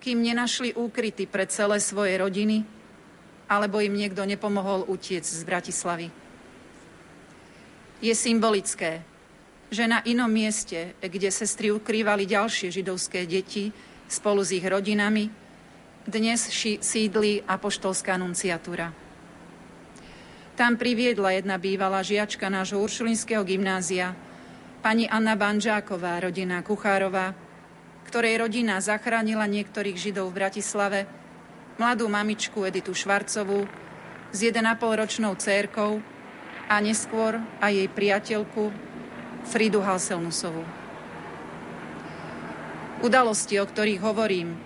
kým 0.02 0.18
nenašli 0.18 0.74
úkryty 0.74 1.30
pre 1.30 1.46
celé 1.46 1.78
svoje 1.78 2.18
rodiny 2.18 2.66
alebo 3.46 3.78
im 3.78 3.94
niekto 3.94 4.26
nepomohol 4.26 4.82
utiec 4.90 5.22
z 5.22 5.42
Bratislavy. 5.46 6.21
Je 8.02 8.10
symbolické, 8.18 9.06
že 9.70 9.86
na 9.86 10.02
inom 10.02 10.26
mieste, 10.26 10.98
kde 10.98 11.30
sestry 11.30 11.70
ukrývali 11.70 12.26
ďalšie 12.26 12.74
židovské 12.74 13.30
deti 13.30 13.70
spolu 14.10 14.42
s 14.42 14.50
ich 14.50 14.66
rodinami, 14.66 15.30
dnes 16.02 16.50
sídli 16.82 17.46
apoštolská 17.46 18.18
nunciatúra. 18.18 18.90
Tam 20.58 20.74
priviedla 20.74 21.38
jedna 21.38 21.62
bývalá 21.62 22.02
žiačka 22.02 22.50
nášho 22.50 22.82
uršulinského 22.82 23.46
gymnázia, 23.46 24.18
pani 24.82 25.06
Anna 25.06 25.38
Banžáková, 25.38 26.18
rodina 26.26 26.58
Kuchárová, 26.66 27.38
ktorej 28.10 28.42
rodina 28.42 28.82
zachránila 28.82 29.46
niektorých 29.46 29.94
židov 29.94 30.34
v 30.34 30.42
Bratislave 30.42 31.06
mladú 31.78 32.10
mamičku 32.10 32.66
Editu 32.66 32.98
Švarcovú 32.98 33.62
s 34.34 34.38
1,5 34.42 34.58
ročnou 34.90 35.38
cérkou 35.38 36.02
a 36.72 36.80
neskôr 36.80 37.36
aj 37.60 37.68
jej 37.68 37.88
priateľku 37.92 38.72
Fridu 39.44 39.84
Halselnusovú. 39.84 40.64
Udalosti, 43.04 43.60
o 43.60 43.68
ktorých 43.68 44.00
hovorím, 44.00 44.56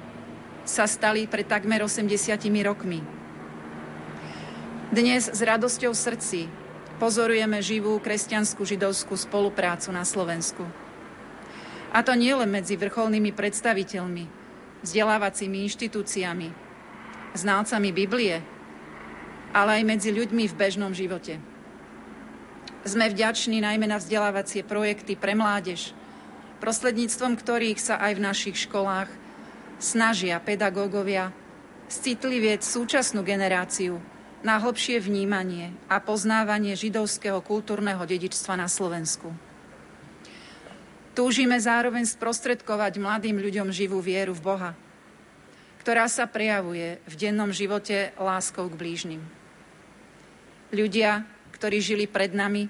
sa 0.62 0.86
stali 0.86 1.26
pred 1.26 1.50
takmer 1.50 1.82
80 1.82 2.38
rokmi. 2.62 3.02
Dnes 4.94 5.26
s 5.26 5.40
radosťou 5.42 5.90
v 5.90 5.98
srdci 5.98 6.40
pozorujeme 7.02 7.58
živú 7.58 7.98
kresťanskú 7.98 8.62
židovskú 8.62 9.18
spoluprácu 9.18 9.90
na 9.90 10.06
Slovensku. 10.06 10.62
A 11.90 12.06
to 12.06 12.14
nie 12.14 12.30
len 12.30 12.54
medzi 12.54 12.78
vrcholnými 12.78 13.34
predstaviteľmi, 13.34 14.30
vzdelávacími 14.86 15.58
inštitúciami, 15.66 16.48
znalcami 17.34 17.90
Biblie, 17.90 18.46
ale 19.50 19.82
aj 19.82 19.90
medzi 19.90 20.14
ľuďmi 20.14 20.46
v 20.46 20.54
bežnom 20.54 20.94
živote. 20.94 21.55
Sme 22.86 23.10
vďační 23.10 23.58
najmä 23.58 23.90
na 23.90 23.98
vzdelávacie 23.98 24.62
projekty 24.62 25.18
pre 25.18 25.34
mládež, 25.34 25.90
prostredníctvom 26.62 27.34
ktorých 27.34 27.82
sa 27.82 27.98
aj 27.98 28.12
v 28.14 28.24
našich 28.24 28.56
školách 28.70 29.10
snažia 29.82 30.38
pedagógovia 30.38 31.34
citlivieť 31.90 32.62
súčasnú 32.62 33.26
generáciu 33.26 33.98
na 34.46 34.62
hlbšie 34.62 35.02
vnímanie 35.02 35.74
a 35.90 35.98
poznávanie 35.98 36.78
židovského 36.78 37.42
kultúrneho 37.42 38.06
dedičstva 38.06 38.54
na 38.54 38.70
Slovensku. 38.70 39.34
Túžime 41.18 41.58
zároveň 41.58 42.06
sprostredkovať 42.06 43.02
mladým 43.02 43.42
ľuďom 43.42 43.74
živú 43.74 43.98
vieru 43.98 44.30
v 44.30 44.44
Boha– 44.46 44.72
ktorá 45.86 46.10
sa 46.10 46.26
prejavuje 46.26 46.98
v 47.06 47.14
dennom 47.14 47.54
živote 47.54 48.10
láskou 48.18 48.66
k 48.66 48.74
blížnym. 48.74 49.22
Ľudia, 50.74 51.22
ktorí 51.56 51.80
žili 51.80 52.04
pred 52.04 52.36
nami, 52.36 52.68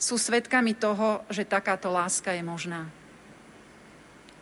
sú 0.00 0.16
svedkami 0.16 0.72
toho, 0.74 1.22
že 1.28 1.44
takáto 1.44 1.92
láska 1.92 2.32
je 2.32 2.42
možná. 2.42 2.88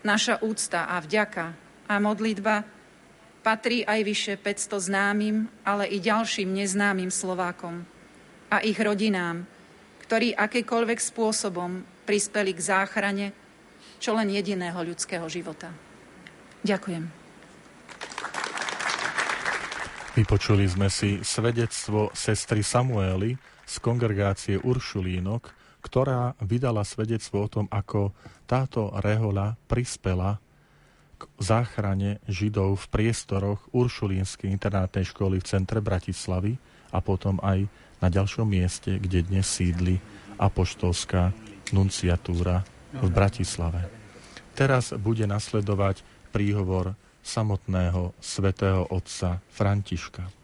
Naša 0.07 0.39
úcta 0.43 0.87
a 0.87 1.03
vďaka 1.03 1.53
a 1.91 1.95
modlitba 1.99 2.63
patrí 3.43 3.83
aj 3.83 4.01
vyše 4.07 4.35
500 4.39 4.89
známym, 4.89 5.51
ale 5.67 5.91
i 5.91 5.99
ďalším 5.99 6.55
neznámym 6.55 7.11
Slovákom 7.11 7.83
a 8.49 8.63
ich 8.63 8.79
rodinám, 8.79 9.45
ktorí 10.07 10.35
akýkoľvek 10.39 10.99
spôsobom 10.99 11.83
prispeli 12.07 12.55
k 12.55 12.61
záchrane 12.63 13.27
čo 14.03 14.19
len 14.19 14.35
jediného 14.35 14.75
ľudského 14.83 15.23
života. 15.31 15.71
Ďakujem. 16.67 17.07
Vypočuli 20.19 20.67
sme 20.67 20.91
si 20.91 21.23
svedectvo 21.23 22.11
sestry 22.11 22.67
Samuely 22.67 23.39
z 23.73 23.77
kongregácie 23.81 24.61
Uršulínok, 24.61 25.49
ktorá 25.81 26.37
vydala 26.45 26.85
svedectvo 26.85 27.49
o 27.49 27.49
tom, 27.49 27.67
ako 27.73 28.13
táto 28.45 28.93
rehoľa 29.01 29.57
prispela 29.65 30.37
k 31.17 31.25
záchrane 31.41 32.21
Židov 32.29 32.77
v 32.77 32.87
priestoroch 32.93 33.65
Uršulínskej 33.73 34.53
internátnej 34.53 35.09
školy 35.09 35.41
v 35.41 35.49
centre 35.49 35.81
Bratislavy 35.81 36.61
a 36.93 37.01
potom 37.01 37.41
aj 37.41 37.65
na 38.05 38.13
ďalšom 38.13 38.45
mieste, 38.45 39.01
kde 39.01 39.25
dnes 39.25 39.49
sídli 39.49 39.97
apoštolská 40.37 41.33
nunciatúra 41.73 42.67
v 42.93 43.09
Bratislave. 43.09 43.89
Teraz 44.53 44.93
bude 44.93 45.25
nasledovať 45.25 46.05
príhovor 46.29 46.93
samotného 47.25 48.13
svätého 48.21 48.85
otca 48.91 49.41
Františka. 49.49 50.42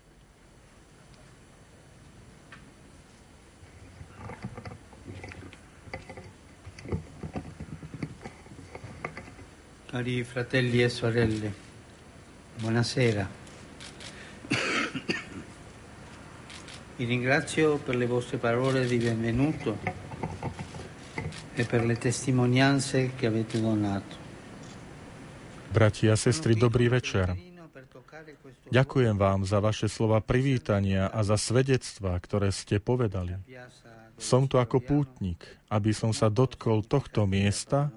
Cari 9.89 10.23
fratelli 10.23 10.83
e 10.83 10.91
sorelle, 10.91 11.51
buonasera. 12.61 13.25
Vi 16.97 17.05
ringrazio 17.09 17.79
per 17.79 17.97
le 17.97 18.05
vostre 18.05 18.37
parole 18.37 18.85
di 18.85 18.99
benvenuto 18.99 19.79
e 21.55 21.65
per 21.65 21.87
le 21.87 21.97
testimonianze 21.97 23.13
che 23.17 23.33
avete 23.33 23.59
donato. 23.63 24.17
Bratia 25.73 26.13
a 26.13 26.21
sestry, 26.21 26.53
dobrý 26.53 26.93
večer. 26.93 27.33
Ďakujem 28.69 29.17
vám 29.17 29.49
za 29.49 29.57
vaše 29.57 29.89
slova 29.89 30.21
privítania 30.21 31.09
a 31.09 31.25
za 31.25 31.41
svedectvá, 31.41 32.13
ktoré 32.21 32.53
ste 32.53 32.77
povedali. 32.77 33.41
Som 34.21 34.53
tu 34.53 34.61
ako 34.61 34.85
pútnik, 34.85 35.49
aby 35.73 35.97
som 35.97 36.13
sa 36.13 36.29
dotkol 36.29 36.85
tohto 36.85 37.25
miesta, 37.25 37.89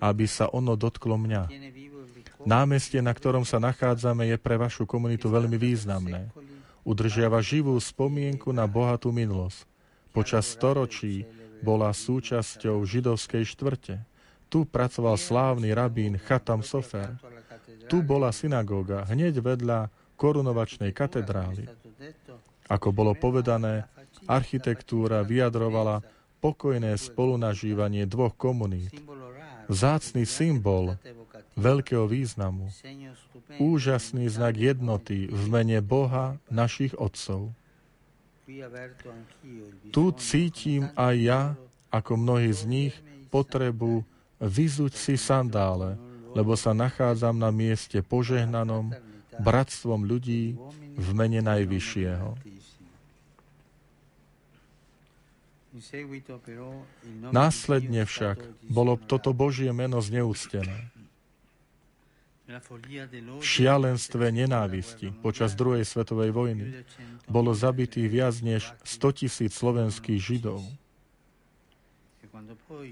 aby 0.00 0.24
sa 0.24 0.48
ono 0.48 0.74
dotklo 0.74 1.20
mňa. 1.20 1.46
Námestie, 2.48 3.04
na 3.04 3.12
ktorom 3.12 3.44
sa 3.44 3.60
nachádzame, 3.60 4.32
je 4.32 4.36
pre 4.40 4.56
vašu 4.56 4.88
komunitu 4.88 5.28
veľmi 5.28 5.60
významné. 5.60 6.32
Udržiava 6.80 7.44
živú 7.44 7.76
spomienku 7.76 8.48
na 8.56 8.64
bohatú 8.64 9.12
minulosť. 9.12 9.68
Počas 10.10 10.48
storočí 10.48 11.28
bola 11.60 11.92
súčasťou 11.92 12.80
židovskej 12.80 13.44
štvrte. 13.44 14.00
Tu 14.48 14.64
pracoval 14.64 15.20
slávny 15.20 15.70
rabín 15.76 16.16
Chatam 16.16 16.64
Sofer. 16.64 17.14
Tu 17.86 18.00
bola 18.00 18.32
synagóga 18.32 19.04
hneď 19.06 19.38
vedľa 19.44 19.92
korunovačnej 20.16 20.90
katedrály. 20.96 21.68
Ako 22.66 22.90
bolo 22.90 23.12
povedané, 23.12 23.86
architektúra 24.26 25.20
vyjadrovala 25.22 26.02
pokojné 26.40 26.96
spolunažívanie 26.96 28.08
dvoch 28.08 28.32
komunít. 28.34 28.96
Vzácný 29.70 30.26
symbol 30.26 30.98
veľkého 31.54 32.10
významu. 32.10 32.66
Úžasný 33.62 34.26
znak 34.26 34.58
jednoty 34.58 35.30
v 35.30 35.42
mene 35.46 35.78
Boha 35.78 36.34
našich 36.50 36.90
otcov. 36.98 37.54
Tu 39.94 40.04
cítim 40.18 40.90
aj 40.98 41.14
ja, 41.22 41.42
ako 41.94 42.18
mnohí 42.18 42.50
z 42.50 42.62
nich, 42.66 42.94
potrebu 43.30 44.02
vyzuť 44.42 44.92
si 44.98 45.14
sandále, 45.14 45.94
lebo 46.34 46.58
sa 46.58 46.74
nachádzam 46.74 47.38
na 47.38 47.54
mieste 47.54 48.02
požehnanom 48.02 48.90
bratstvom 49.38 50.02
ľudí 50.02 50.58
v 50.98 51.08
mene 51.14 51.46
Najvyššieho. 51.46 52.34
Následne 57.30 58.02
však 58.02 58.42
bolo 58.66 58.98
toto 58.98 59.30
Božie 59.30 59.70
meno 59.70 60.02
zneústené. 60.02 60.90
V 63.38 63.44
šialenstve 63.46 64.34
nenávisti 64.34 65.14
počas 65.22 65.54
druhej 65.54 65.86
svetovej 65.86 66.34
vojny 66.34 66.82
bolo 67.30 67.54
zabitých 67.54 68.08
viac 68.10 68.34
než 68.42 68.74
100 68.82 69.22
tisíc 69.22 69.54
slovenských 69.54 70.18
židov. 70.18 70.58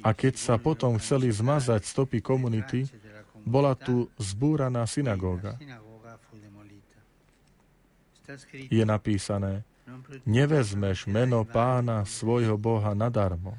A 0.07 0.15
keď 0.15 0.39
sa 0.39 0.55
potom 0.63 0.95
chceli 1.03 1.35
zmazať 1.35 1.83
stopy 1.83 2.23
komunity, 2.23 2.87
bola 3.43 3.75
tu 3.75 4.07
zbúraná 4.15 4.87
synagóga. 4.87 5.59
Je 8.53 8.85
napísané, 8.87 9.67
nevezmeš 10.25 11.07
meno 11.09 11.45
pána 11.45 12.05
svojho 12.05 12.57
Boha 12.57 12.93
nadarmo. 12.93 13.57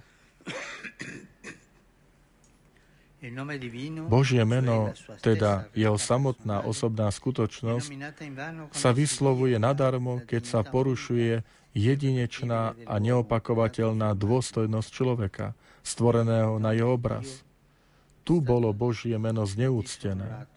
Božie 4.07 4.47
meno, 4.47 4.95
teda 5.19 5.67
jeho 5.75 5.99
samotná 5.99 6.63
osobná 6.63 7.11
skutočnosť, 7.11 7.91
sa 8.71 8.95
vyslovuje 8.95 9.59
nadarmo, 9.59 10.23
keď 10.23 10.43
sa 10.47 10.59
porušuje 10.63 11.43
jedinečná 11.75 12.79
a 12.87 12.95
neopakovateľná 12.97 14.15
dôstojnosť 14.15 14.89
človeka, 14.89 15.51
stvoreného 15.83 16.63
na 16.63 16.71
jeho 16.71 16.95
obraz. 16.95 17.43
Tu 18.23 18.39
bolo 18.39 18.71
Božie 18.71 19.19
meno 19.19 19.43
zneúctené. 19.43 20.47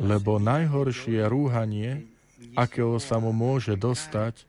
Lebo 0.00 0.40
najhoršie 0.40 1.28
rúhanie, 1.28 2.08
akého 2.52 3.00
sa 3.00 3.16
mu 3.16 3.32
môže 3.32 3.72
dostať, 3.74 4.44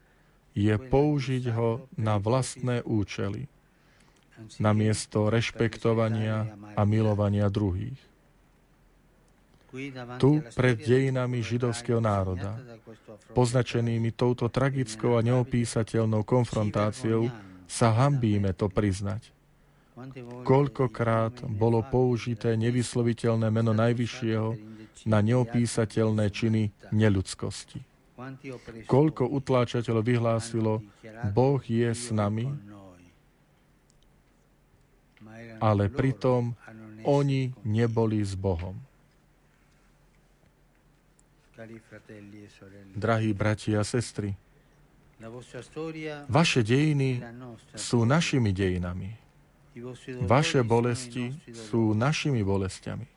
je 0.55 0.76
použiť 0.76 1.51
ho 1.55 1.88
na 1.95 2.19
vlastné 2.19 2.84
účely 2.84 3.47
namiesto 4.59 5.31
rešpektovania 5.31 6.55
a 6.76 6.81
milovania 6.84 7.47
druhých. 7.47 7.97
Tu 10.19 10.39
pred 10.55 10.80
dejinami 10.80 11.43
židovského 11.43 11.99
národa, 11.99 12.55
poznačenými 13.35 14.15
touto 14.15 14.47
tragickou 14.47 15.19
a 15.19 15.22
neopísateľnou 15.23 16.23
konfrontáciou, 16.23 17.27
sa 17.67 17.91
hambíme 17.91 18.55
to 18.55 18.72
priznať. 18.72 19.35
Koľkokrát 20.47 21.43
bolo 21.47 21.84
použité 21.84 22.55
nevysloviteľné 22.55 23.47
meno 23.51 23.76
Najvyššieho 23.76 24.76
na 25.03 25.19
neopísateľné 25.19 26.31
činy 26.31 26.72
neľudskosti. 26.95 27.84
Koľko 28.88 29.27
utláčateľov 29.27 30.03
vyhlásilo, 30.07 30.80
Boh 31.35 31.59
je 31.59 31.91
s 31.91 32.15
nami, 32.15 32.47
ale 35.59 35.91
pritom 35.91 36.55
oni 37.03 37.51
neboli 37.67 38.23
s 38.23 38.39
Bohom. 38.39 38.80
Drahí 42.95 43.31
bratia 43.35 43.84
a 43.84 43.85
sestry, 43.88 44.35
vaše 46.27 46.59
dejiny 46.59 47.23
sú 47.76 48.03
našimi 48.03 48.51
dejinami. 48.51 49.15
Vaše 50.23 50.63
bolesti 50.63 51.31
sú 51.51 51.95
našimi 51.95 52.43
bolestiami. 52.43 53.14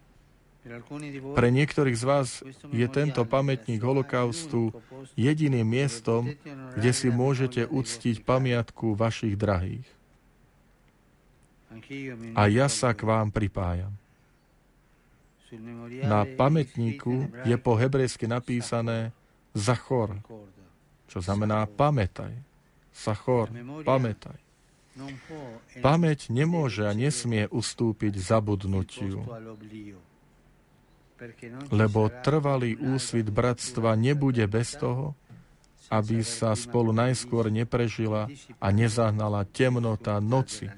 Pre 1.38 1.48
niektorých 1.48 1.96
z 1.96 2.04
vás 2.04 2.42
je 2.74 2.86
tento 2.90 3.24
pamätník 3.24 3.80
holokaustu 3.80 4.74
jediným 5.16 5.64
miestom, 5.64 6.34
kde 6.76 6.90
si 6.92 7.08
môžete 7.08 7.64
uctiť 7.64 8.26
pamiatku 8.26 8.92
vašich 8.92 9.38
drahých 9.38 9.86
a 12.34 12.42
ja 12.48 12.66
sa 12.66 12.92
k 12.92 13.00
vám 13.06 13.30
pripájam. 13.30 13.92
Na 16.04 16.28
pamätníku 16.28 17.32
je 17.48 17.56
po 17.56 17.72
hebrejsky 17.78 18.28
napísané 18.28 19.16
Zachor, 19.56 20.20
čo 21.08 21.24
znamená 21.24 21.64
pamätaj. 21.64 22.36
Sachor, 22.92 23.48
pamätaj. 23.86 24.36
Pamäť 25.80 26.28
nemôže 26.28 26.84
a 26.84 26.92
nesmie 26.92 27.46
ustúpiť 27.48 28.18
zabudnutiu, 28.18 29.24
lebo 31.74 32.08
trvalý 32.22 32.78
úsvit 32.78 33.26
bratstva 33.28 33.98
nebude 33.98 34.44
bez 34.46 34.78
toho, 34.78 35.18
aby 35.88 36.20
sa 36.20 36.52
spolu 36.52 36.92
najskôr 36.92 37.48
neprežila 37.48 38.28
a 38.60 38.66
nezahnala 38.70 39.48
temnota 39.48 40.20
noci, 40.20 40.68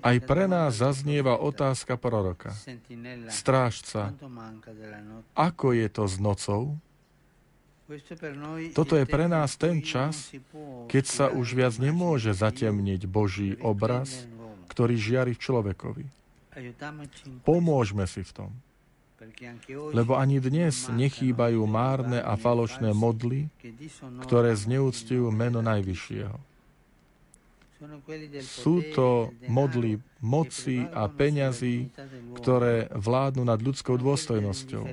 Aj 0.00 0.16
pre 0.24 0.44
nás 0.48 0.80
zaznieva 0.80 1.36
otázka 1.36 2.00
proroka. 2.00 2.52
Strážca, 3.28 4.16
ako 5.36 5.66
je 5.76 5.88
to 5.92 6.04
s 6.08 6.16
nocou? 6.16 6.80
Toto 8.72 8.94
je 8.94 9.04
pre 9.04 9.26
nás 9.28 9.58
ten 9.60 9.84
čas, 9.84 10.32
keď 10.88 11.04
sa 11.04 11.26
už 11.28 11.58
viac 11.58 11.74
nemôže 11.76 12.32
zatemniť 12.32 13.04
Boží 13.04 13.58
obraz, 13.60 14.24
ktorý 14.70 14.94
žiari 14.94 15.34
v 15.34 15.42
človekovi. 15.42 16.04
Pomôžme 17.42 18.06
si 18.06 18.22
v 18.22 18.32
tom. 18.32 18.50
Lebo 19.92 20.16
ani 20.16 20.40
dnes 20.40 20.88
nechýbajú 20.88 21.60
márne 21.68 22.24
a 22.24 22.40
falošné 22.40 22.96
modly, 22.96 23.52
ktoré 24.24 24.56
zneúctujú 24.56 25.28
meno 25.28 25.60
Najvyššieho. 25.60 26.48
Sú 28.44 28.84
to 28.92 29.32
modly 29.48 30.04
moci 30.20 30.84
a 30.84 31.08
peňazí, 31.08 31.88
ktoré 32.36 32.92
vládnu 32.92 33.40
nad 33.40 33.56
ľudskou 33.56 33.96
dôstojnosťou. 33.96 34.84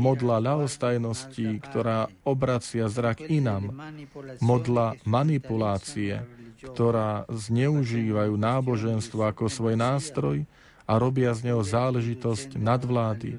Modla 0.00 0.40
ľahostajnosti, 0.40 1.60
ktorá 1.68 2.08
obracia 2.24 2.88
zrak 2.88 3.28
inám. 3.28 3.92
Modla 4.40 4.96
manipulácie, 5.04 6.24
ktorá 6.58 7.24
zneužívajú 7.30 8.34
náboženstvo 8.34 9.22
ako 9.22 9.46
svoj 9.46 9.78
nástroj 9.78 10.42
a 10.88 10.92
robia 10.98 11.30
z 11.36 11.52
neho 11.52 11.62
záležitosť 11.62 12.58
nadvlády, 12.58 13.38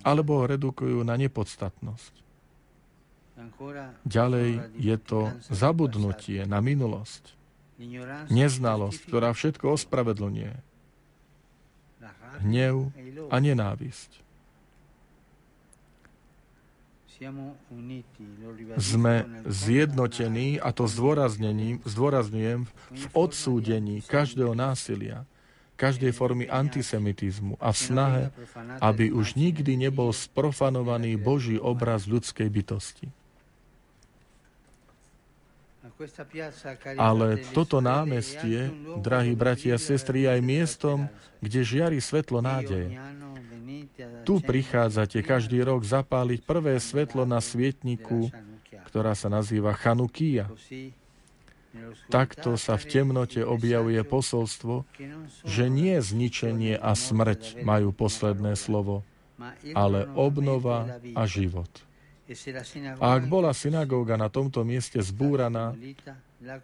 alebo 0.00 0.40
ho 0.40 0.44
redukujú 0.48 1.04
na 1.04 1.14
nepodstatnosť. 1.20 2.24
Ďalej 4.08 4.50
je 4.78 4.96
to 4.96 5.32
zabudnutie 5.52 6.48
na 6.48 6.64
minulosť 6.64 7.34
neznalosť, 8.30 9.00
ktorá 9.10 9.34
všetko 9.34 9.74
ospravedlňuje. 9.74 10.54
Hnev 12.44 12.90
a 13.30 13.36
nenávisť. 13.38 14.23
Sme 18.78 19.14
zjednotení, 19.46 20.58
a 20.60 20.68
to 20.74 20.84
zdôrazňujem, 20.88 22.60
v 22.70 23.04
odsúdení 23.14 24.02
každého 24.04 24.52
násilia, 24.52 25.24
každej 25.74 26.14
formy 26.14 26.46
antisemitizmu 26.46 27.58
a 27.58 27.74
v 27.74 27.78
snahe, 27.78 28.24
aby 28.78 29.10
už 29.10 29.34
nikdy 29.34 29.74
nebol 29.74 30.14
sprofanovaný 30.14 31.18
Boží 31.18 31.58
obraz 31.58 32.06
ľudskej 32.06 32.46
bytosti. 32.46 33.10
Ale 36.98 37.38
toto 37.54 37.78
námestie, 37.78 38.70
drahí 38.98 39.38
bratia 39.38 39.78
a 39.78 39.82
sestry, 39.82 40.26
je 40.26 40.28
aj 40.34 40.40
miestom, 40.42 40.98
kde 41.38 41.60
žiari 41.62 41.98
svetlo 42.02 42.42
nádeje. 42.42 42.98
Tu 44.24 44.34
prichádzate 44.40 45.20
každý 45.24 45.64
rok 45.64 45.84
zapáliť 45.84 46.44
prvé 46.44 46.76
svetlo 46.80 47.24
na 47.24 47.40
svietniku, 47.40 48.28
ktorá 48.90 49.16
sa 49.16 49.32
nazýva 49.32 49.72
Chanukia. 49.74 50.46
Takto 52.06 52.54
sa 52.54 52.78
v 52.78 52.84
temnote 52.86 53.42
objavuje 53.42 53.98
posolstvo, 54.06 54.86
že 55.42 55.66
nie 55.66 55.98
zničenie 55.98 56.78
a 56.78 56.94
smrť 56.94 57.66
majú 57.66 57.90
posledné 57.90 58.54
slovo, 58.54 59.02
ale 59.74 60.06
obnova 60.14 61.02
a 61.18 61.22
život. 61.26 61.70
A 63.02 63.20
ak 63.20 63.28
bola 63.28 63.52
synagóga 63.52 64.14
na 64.16 64.30
tomto 64.32 64.62
mieste 64.62 64.96
zbúraná, 65.02 65.76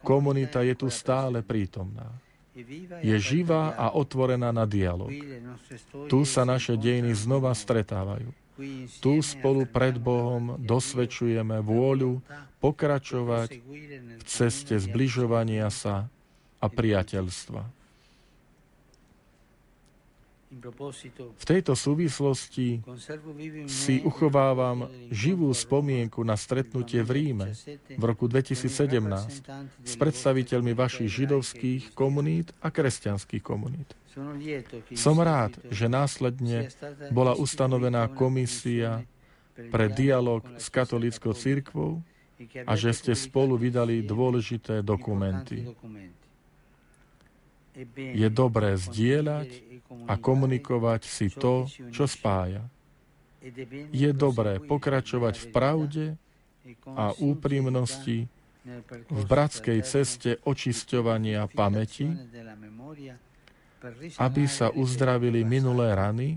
komunita 0.07 0.63
je 0.65 0.73
tu 0.79 0.89
stále 0.89 1.43
prítomná. 1.43 2.09
Je 3.01 3.17
živá 3.19 3.75
a 3.75 3.93
otvorená 3.93 4.53
na 4.53 4.69
dialog. 4.69 5.11
Tu 6.07 6.19
sa 6.29 6.45
naše 6.45 6.77
dejiny 6.77 7.15
znova 7.17 7.55
stretávajú. 7.57 8.31
Tu 9.01 9.13
spolu 9.25 9.65
pred 9.65 9.97
Bohom 9.97 10.61
dosvedčujeme 10.61 11.65
vôľu 11.65 12.21
pokračovať 12.61 13.57
v 14.21 14.23
ceste 14.29 14.77
zbližovania 14.77 15.73
sa 15.73 16.13
a 16.61 16.67
priateľstva. 16.69 17.80
V 20.51 21.45
tejto 21.47 21.79
súvislosti 21.79 22.83
si 23.71 24.03
uchovávam 24.03 24.91
živú 25.07 25.47
spomienku 25.55 26.27
na 26.27 26.35
stretnutie 26.35 27.07
v 27.07 27.11
Ríme 27.23 27.55
v 27.95 28.03
roku 28.03 28.27
2017 28.27 28.67
s 29.87 29.95
predstaviteľmi 29.95 30.75
vašich 30.75 31.07
židovských 31.07 31.95
komunít 31.95 32.51
a 32.59 32.75
kresťanských 32.75 33.43
komunít. 33.47 33.95
Som 34.99 35.23
rád, 35.23 35.55
že 35.71 35.87
následne 35.87 36.67
bola 37.15 37.39
ustanovená 37.39 38.11
komisia 38.11 39.07
pre 39.71 39.87
dialog 39.87 40.43
s 40.59 40.67
katolickou 40.67 41.31
církvou 41.31 42.03
a 42.67 42.73
že 42.75 42.91
ste 42.91 43.13
spolu 43.15 43.55
vydali 43.55 44.03
dôležité 44.03 44.83
dokumenty. 44.83 45.63
Je 47.95 48.29
dobré 48.35 48.75
zdieľať 48.75 49.70
a 49.91 50.15
komunikovať 50.15 51.03
si 51.03 51.27
to, 51.35 51.67
čo 51.91 52.07
spája. 52.07 52.63
Je 53.91 54.11
dobré 54.15 54.63
pokračovať 54.63 55.35
v 55.43 55.47
pravde 55.51 56.07
a 56.87 57.11
úprimnosti 57.19 58.29
v 59.09 59.23
bratskej 59.25 59.81
ceste 59.83 60.37
očisťovania 60.45 61.49
pamäti, 61.51 62.07
aby 64.21 64.45
sa 64.45 64.69
uzdravili 64.69 65.41
minulé 65.43 65.97
rany, 65.97 66.29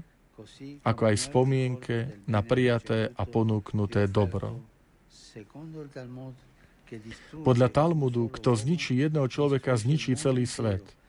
ako 0.81 1.01
aj 1.11 1.15
spomienke 1.19 1.97
na 2.25 2.39
prijaté 2.41 3.11
a 3.13 3.23
ponúknuté 3.27 4.07
dobro. 4.07 4.63
Podľa 7.43 7.67
Talmudu, 7.67 8.31
kto 8.31 8.55
zničí 8.55 8.95
jedného 9.03 9.27
človeka, 9.27 9.75
zničí 9.75 10.15
celý 10.15 10.47
svet– 10.47 10.81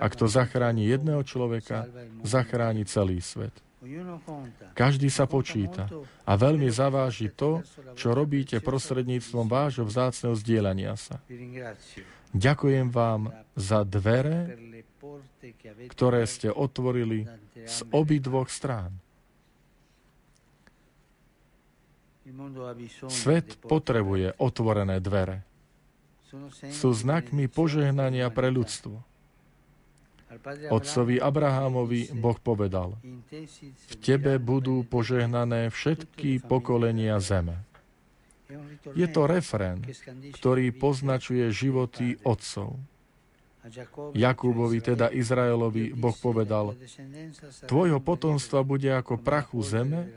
a 0.00 0.06
kto 0.08 0.24
zachráni 0.28 0.88
jedného 0.88 1.20
človeka, 1.24 1.88
zachráni 2.24 2.88
celý 2.88 3.20
svet. 3.20 3.52
Každý 4.78 5.10
sa 5.10 5.26
počíta 5.26 5.90
a 6.22 6.32
veľmi 6.38 6.70
zaváži 6.70 7.34
to, 7.34 7.66
čo 7.98 8.14
robíte 8.14 8.62
prostredníctvom 8.62 9.50
vášho 9.50 9.82
vzácného 9.82 10.38
zdieľania 10.38 10.94
sa. 10.94 11.18
Ďakujem 12.30 12.88
vám 12.94 13.34
za 13.58 13.82
dvere, 13.82 14.54
ktoré 15.90 16.22
ste 16.30 16.48
otvorili 16.54 17.26
z 17.66 17.78
obidvoch 17.90 18.46
strán. 18.46 18.94
Svet 23.10 23.58
potrebuje 23.66 24.38
otvorené 24.38 25.02
dvere. 25.02 25.42
Sú 26.70 26.94
znakmi 26.94 27.50
požehnania 27.50 28.30
pre 28.30 28.48
ľudstvo. 28.48 29.11
Otcovi 30.72 31.20
Abrahámovi 31.20 32.12
Boh 32.16 32.38
povedal, 32.40 32.96
v 33.88 33.94
tebe 34.00 34.40
budú 34.40 34.84
požehnané 34.86 35.68
všetky 35.68 36.40
pokolenia 36.44 37.20
zeme. 37.20 37.60
Je 38.92 39.08
to 39.08 39.24
refrén, 39.24 39.80
ktorý 40.36 40.72
poznačuje 40.76 41.48
životy 41.52 42.20
otcov. 42.24 42.76
Jakubovi, 44.12 44.82
teda 44.82 45.06
Izraelovi, 45.14 45.94
Boh 45.94 46.16
povedal, 46.18 46.74
tvojho 47.70 48.02
potomstva 48.02 48.66
bude 48.66 48.90
ako 48.90 49.22
prachu 49.22 49.62
zeme 49.62 50.10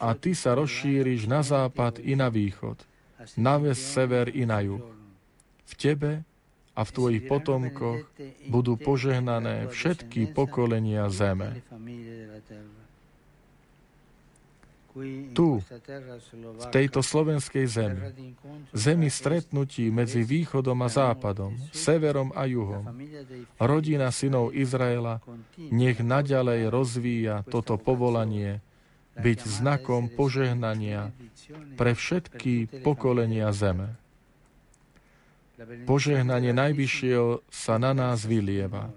a 0.00 0.16
ty 0.16 0.32
sa 0.32 0.56
rozšíriš 0.56 1.28
na 1.28 1.44
západ 1.44 2.00
i 2.00 2.16
na 2.16 2.32
východ, 2.32 2.80
na 3.36 3.60
ves, 3.60 3.76
sever 3.76 4.32
i 4.32 4.48
na 4.48 4.64
juh. 4.64 4.80
V 5.68 5.72
tebe 5.76 6.24
a 6.80 6.82
v 6.88 6.94
tvojich 6.96 7.22
potomkoch 7.28 8.08
budú 8.48 8.80
požehnané 8.80 9.68
všetky 9.68 10.32
pokolenia 10.32 11.12
zeme. 11.12 11.60
Tu, 15.30 15.62
v 16.42 16.66
tejto 16.74 16.98
slovenskej 16.98 17.66
zemi, 17.70 18.10
zemi 18.74 19.06
stretnutí 19.06 19.86
medzi 19.86 20.26
východom 20.26 20.74
a 20.82 20.90
západom, 20.90 21.54
severom 21.70 22.34
a 22.34 22.42
juhom, 22.50 22.90
rodina 23.62 24.10
synov 24.10 24.50
Izraela 24.50 25.22
nech 25.54 26.02
naďalej 26.02 26.74
rozvíja 26.74 27.46
toto 27.46 27.78
povolanie 27.78 28.58
byť 29.14 29.38
znakom 29.46 30.10
požehnania 30.10 31.14
pre 31.78 31.94
všetky 31.94 32.82
pokolenia 32.82 33.46
zeme. 33.54 33.99
Požehnanie 35.84 36.56
Najvyššieho 36.56 37.44
sa 37.52 37.76
na 37.76 37.92
nás 37.92 38.24
vylieva, 38.24 38.88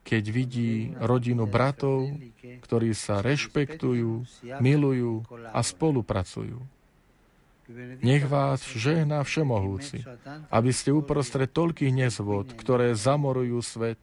keď 0.00 0.24
vidí 0.32 0.96
rodinu 0.96 1.44
bratov, 1.44 2.08
ktorí 2.64 2.96
sa 2.96 3.20
rešpektujú, 3.20 4.24
milujú 4.64 5.22
a 5.52 5.60
spolupracujú. 5.60 6.58
Nech 8.02 8.26
vás 8.26 8.66
žehná 8.66 9.22
Všemohúci, 9.22 10.02
aby 10.50 10.70
ste 10.74 10.90
uprostred 10.90 11.54
toľkých 11.54 11.94
nezvod, 11.94 12.58
ktoré 12.58 12.98
zamorujú 12.98 13.62
svet, 13.62 14.00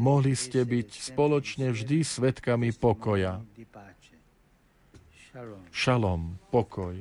mohli 0.00 0.32
ste 0.32 0.64
byť 0.64 1.12
spoločne 1.12 1.76
vždy 1.76 2.00
svetkami 2.00 2.72
pokoja. 2.72 3.44
Šalom, 5.68 6.40
pokoj. 6.48 6.96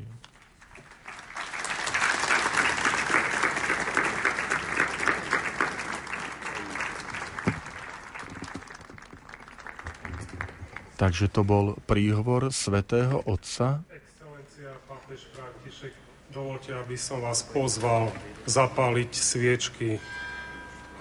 Takže 10.96 11.28
to 11.28 11.44
bol 11.44 11.76
príhovor 11.84 12.56
svätého 12.56 13.20
Otca. 13.28 13.84
Excelencia, 13.92 14.72
pápež 14.88 15.28
František, 15.36 15.94
dovolte, 16.32 16.72
aby 16.72 16.96
som 16.96 17.20
vás 17.20 17.44
pozval 17.44 18.16
zapáliť 18.48 19.12
sviečky 19.12 20.00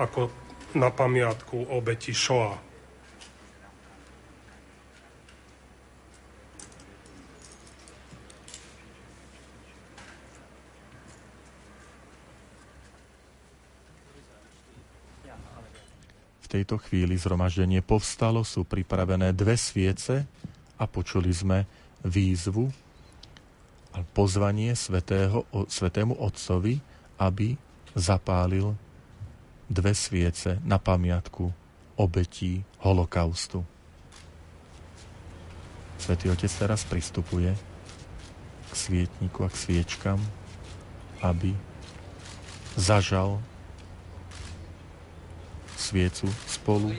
ako 0.03 0.35
na 0.75 0.91
pamiatku 0.91 1.71
obeti 1.71 2.11
Shoah. 2.11 2.59
Tejto 16.55 16.79
chvíli 16.79 17.19
zhromaždenie 17.19 17.83
povstalo, 17.83 18.47
sú 18.47 18.63
pripravené 18.63 19.35
dve 19.35 19.59
sviece 19.59 20.23
a 20.79 20.87
počuli 20.87 21.35
sme 21.35 21.67
výzvu 22.07 22.71
a 23.95 24.07
pozvanie 24.07 24.71
svetého, 24.79 25.43
svetému 25.51 26.15
Otcovi, 26.15 26.79
aby 27.19 27.59
zapálil 27.99 28.71
dve 29.67 29.99
sviece 29.99 30.63
na 30.63 30.79
pamiatku 30.79 31.51
obetí 31.99 32.63
holokaustu. 32.87 33.67
Svetý 35.99 36.31
Otec 36.31 36.51
teraz 36.55 36.87
pristupuje 36.87 37.51
k 38.71 38.73
svietniku 38.75 39.47
a 39.47 39.51
k 39.51 39.57
sviečkam, 39.59 40.19
aby 41.23 41.55
zažal 42.75 43.43
sviecu 45.85 46.33
spolu 46.49 46.97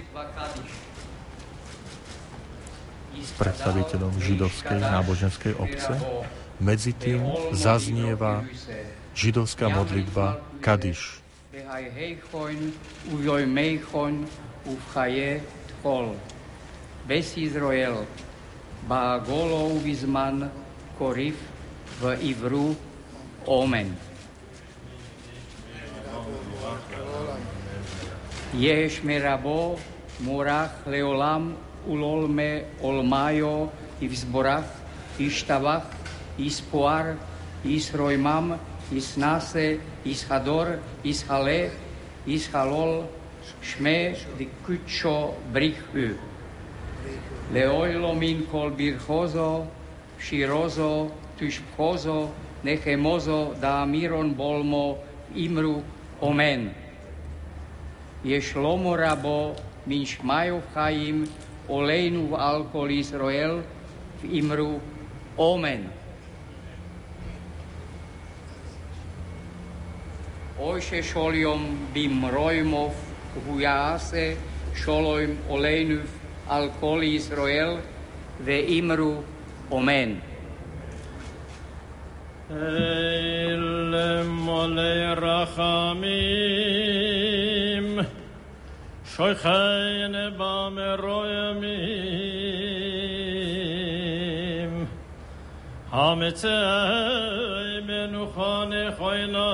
s 3.17 3.31
predstaviteľom 3.41 4.13
židovskej 4.21 4.77
náboženskej 4.77 5.53
obce. 5.57 5.97
Medzi 6.61 6.93
tým 6.93 7.25
zaznieva 7.57 8.45
židovská 9.17 9.73
modlitba 9.73 10.37
Kadiš. 10.61 11.19
Bez 17.05 17.37
Izrael, 17.37 18.01
Baagolov 18.89 19.77
Vizman, 19.81 20.49
Korif, 20.97 21.37
v 22.01 22.03
Ivru, 22.21 22.73
Omen. 23.45 23.93
יש 28.58 29.00
מרבו 29.04 29.76
מורך 30.20 30.70
לעולם 30.86 31.52
ולעולמי 31.88 32.58
עולמיו 32.80 33.66
יבזבורך, 34.02 34.64
ישתבח, 35.18 35.84
יספואר, 36.38 37.04
ישרוימם, 37.64 38.52
ישנאסה, 38.92 39.74
ישחדור, 40.06 40.64
ישחלה, 41.04 41.66
ישחלול, 42.26 43.00
שמי 43.62 44.08
דקוצ'ו 44.38 45.34
בריחו. 45.52 46.14
לאוילו 47.52 48.14
מן 48.14 48.40
כל 48.50 48.70
ברכוזו, 48.76 49.64
שירוזו, 50.20 51.08
תושבחוזו, 51.36 52.28
נחמוזו, 52.64 53.52
דאמירון 53.60 54.36
בולמו, 54.36 54.98
אמרו, 55.36 55.80
אמן. 56.22 56.68
ישלומו 58.25 58.95
רבו, 58.99 59.53
מן 59.87 60.05
שמיו 60.05 60.57
חיים, 60.73 61.23
עולנו 61.67 62.31
ועל 62.31 62.61
כל 62.71 62.87
ישראל, 62.91 63.57
ואמרו, 64.21 64.79
אמן. 65.39 65.81
אוי 70.59 70.81
ששוליום 70.81 71.87
במרוימוף, 71.93 73.11
והוא 73.43 73.61
יעשה 73.61 74.33
שולוים 74.75 75.35
עולנו 75.47 75.95
על 76.47 76.69
כל 76.79 77.01
ישראל, 77.03 77.75
ואמרו, 78.43 79.21
אמן. 79.73 80.13
אל 82.51 84.23
מלא 84.23 85.13
רחמים, 85.17 87.24
Shoy 89.15 89.33
khayne 89.33 90.37
ba 90.37 90.69
me 90.69 90.87
roye 91.01 91.53
mi 91.61 91.77
Hamete 95.89 96.59
men 97.87 98.13
khon 98.33 98.71
khoyna 98.97 99.49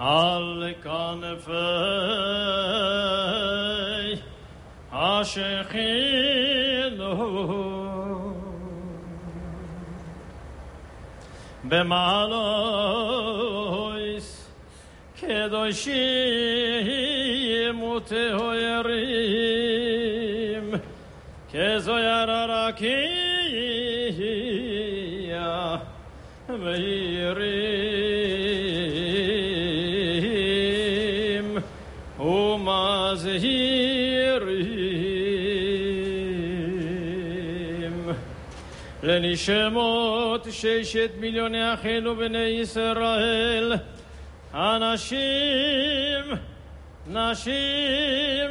al 0.00 0.74
kan 0.82 1.22
fe 1.44 1.68
ashkhin 4.90 6.32
be 11.70 11.80
malo 11.84 13.61
קדושים 15.31 15.97
וטהורים 17.83 19.37
כזויר 21.53 22.31
הרקיע 22.31 22.97
מאירים 26.49 27.47
ומזהירים 32.19 33.77
לנשמות 39.03 40.47
ששת 40.51 41.11
מיליוני 41.19 41.73
אחינו 41.73 42.15
בני 42.15 42.37
ישראל, 42.37 43.73
אנשים, 44.54 46.24
נשים, 47.06 48.50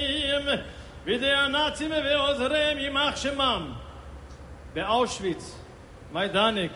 בידי 1.08 1.34
הנאצים 1.34 1.92
ועוזריהם 1.92 2.78
יימח 2.78 3.16
שמם. 3.16 3.74
באושוויץ, 4.74 5.56
מיידניק, 6.12 6.72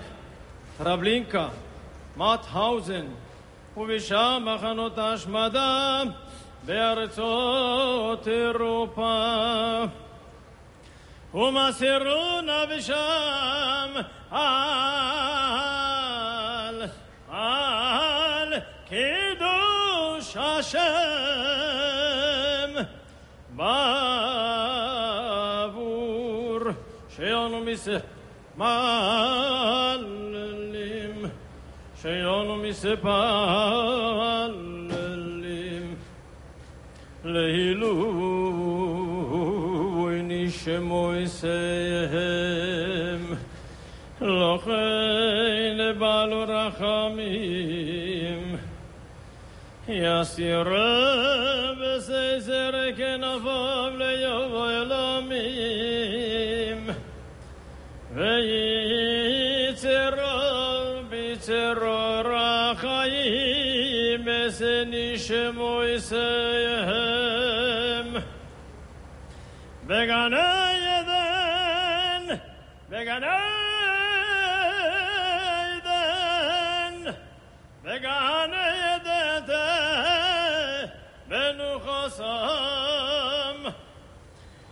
טרבלינקה, 0.77 1.47
מאוטהאוזן, 2.17 3.05
ובשאר 3.77 4.39
מחנות 4.39 4.97
ההשמדה 4.97 6.01
בארצות 6.65 8.27
אירופה. 8.27 9.83
ומסרו 11.33 12.41
נפשם 12.41 13.89
על, 14.31 14.41
על 17.29 18.53
קידוש 18.89 20.37
השם 20.37 22.00
בעבור 23.60 24.96
שאנו 27.16 27.60
מספלים, 27.60 28.06
שאנו 32.02 32.56
מספלים 32.56 33.06
להילוי 37.24 38.56
נשמויסם 40.22 41.46
לכן 44.20 45.98
בעלו 45.98 46.44
רחמים 46.48 48.09
يا 49.91 50.23
سيرة 50.23 51.71
بسيسرك 51.73 52.99
نفهم 52.99 53.97
ليوم 53.97 54.63
الأميم 54.69 56.01
بيتر 58.15 60.17
بيتر 61.11 61.77
راخيم 62.25 63.29
سنشم 64.49 65.61
ويسيهم 65.61 66.91
بغانا 69.87 70.71
يدن 70.87 72.39
بغانا 72.91 73.37
يدن 75.75 77.13
بغانا 77.85 78.60
Sam 82.21 83.73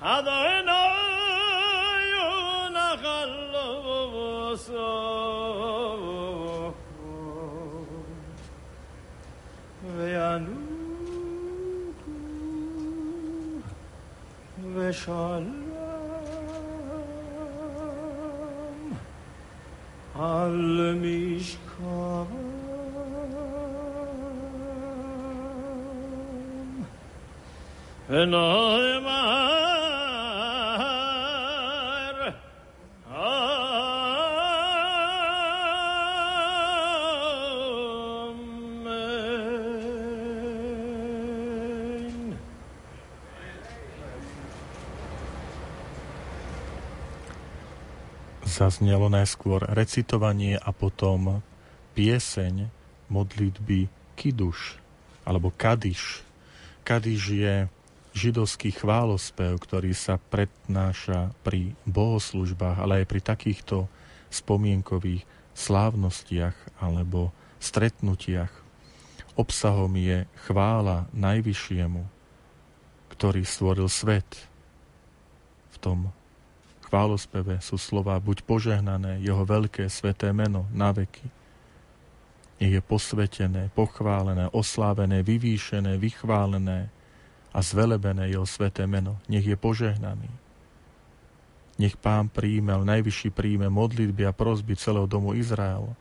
Adonai 0.04 0.70
Nachalovoso 2.76 3.40
Ve'anu 9.98 10.58
Ve'shalom 14.76 15.48
Al 20.16 20.60
Mishkan 21.02 22.49
Zaznelo 48.49 49.14
najskôr 49.14 49.69
recitovanie 49.69 50.57
a 50.57 50.73
potom 50.73 51.45
pieseň 51.94 52.73
modlitby 53.14 53.86
Kiduš 54.18 54.81
alebo 55.30 55.53
Kadiš. 55.53 56.26
Kadiš 56.81 57.23
je 57.38 57.69
židovský 58.20 58.76
chválospev, 58.76 59.56
ktorý 59.56 59.96
sa 59.96 60.20
prednáša 60.20 61.32
pri 61.40 61.72
bohoslužbách, 61.88 62.84
ale 62.84 63.02
aj 63.02 63.06
pri 63.08 63.22
takýchto 63.24 63.88
spomienkových 64.28 65.24
slávnostiach 65.56 66.84
alebo 66.84 67.32
stretnutiach. 67.64 68.52
Obsahom 69.40 69.96
je 69.96 70.28
chvála 70.44 71.08
Najvyššiemu, 71.16 72.04
ktorý 73.16 73.48
stvoril 73.48 73.88
svet. 73.88 74.28
V 75.72 75.78
tom 75.80 76.12
chválospeve 76.91 77.64
sú 77.64 77.80
slova 77.80 78.20
buď 78.20 78.44
požehnané 78.44 79.24
jeho 79.24 79.48
veľké 79.48 79.88
sveté 79.88 80.36
meno 80.36 80.68
na 80.76 80.91
veky. 80.91 81.24
Nech 82.60 82.76
je 82.76 82.84
posvetené, 82.84 83.72
pochválené, 83.72 84.52
oslávené, 84.52 85.24
vyvýšené, 85.24 85.96
vychválené 85.96 86.91
a 87.50 87.60
zvelebené 87.66 88.30
jeho 88.30 88.46
sveté 88.46 88.86
meno. 88.86 89.18
Nech 89.26 89.46
je 89.46 89.58
požehnaný. 89.58 90.30
Nech 91.80 91.96
pán 91.96 92.28
príjme, 92.28 92.76
najvyšší 92.76 93.32
príjme 93.32 93.72
modlitby 93.72 94.28
a 94.28 94.36
prosby 94.36 94.76
celého 94.76 95.08
domu 95.08 95.32
Izrael. 95.32 95.96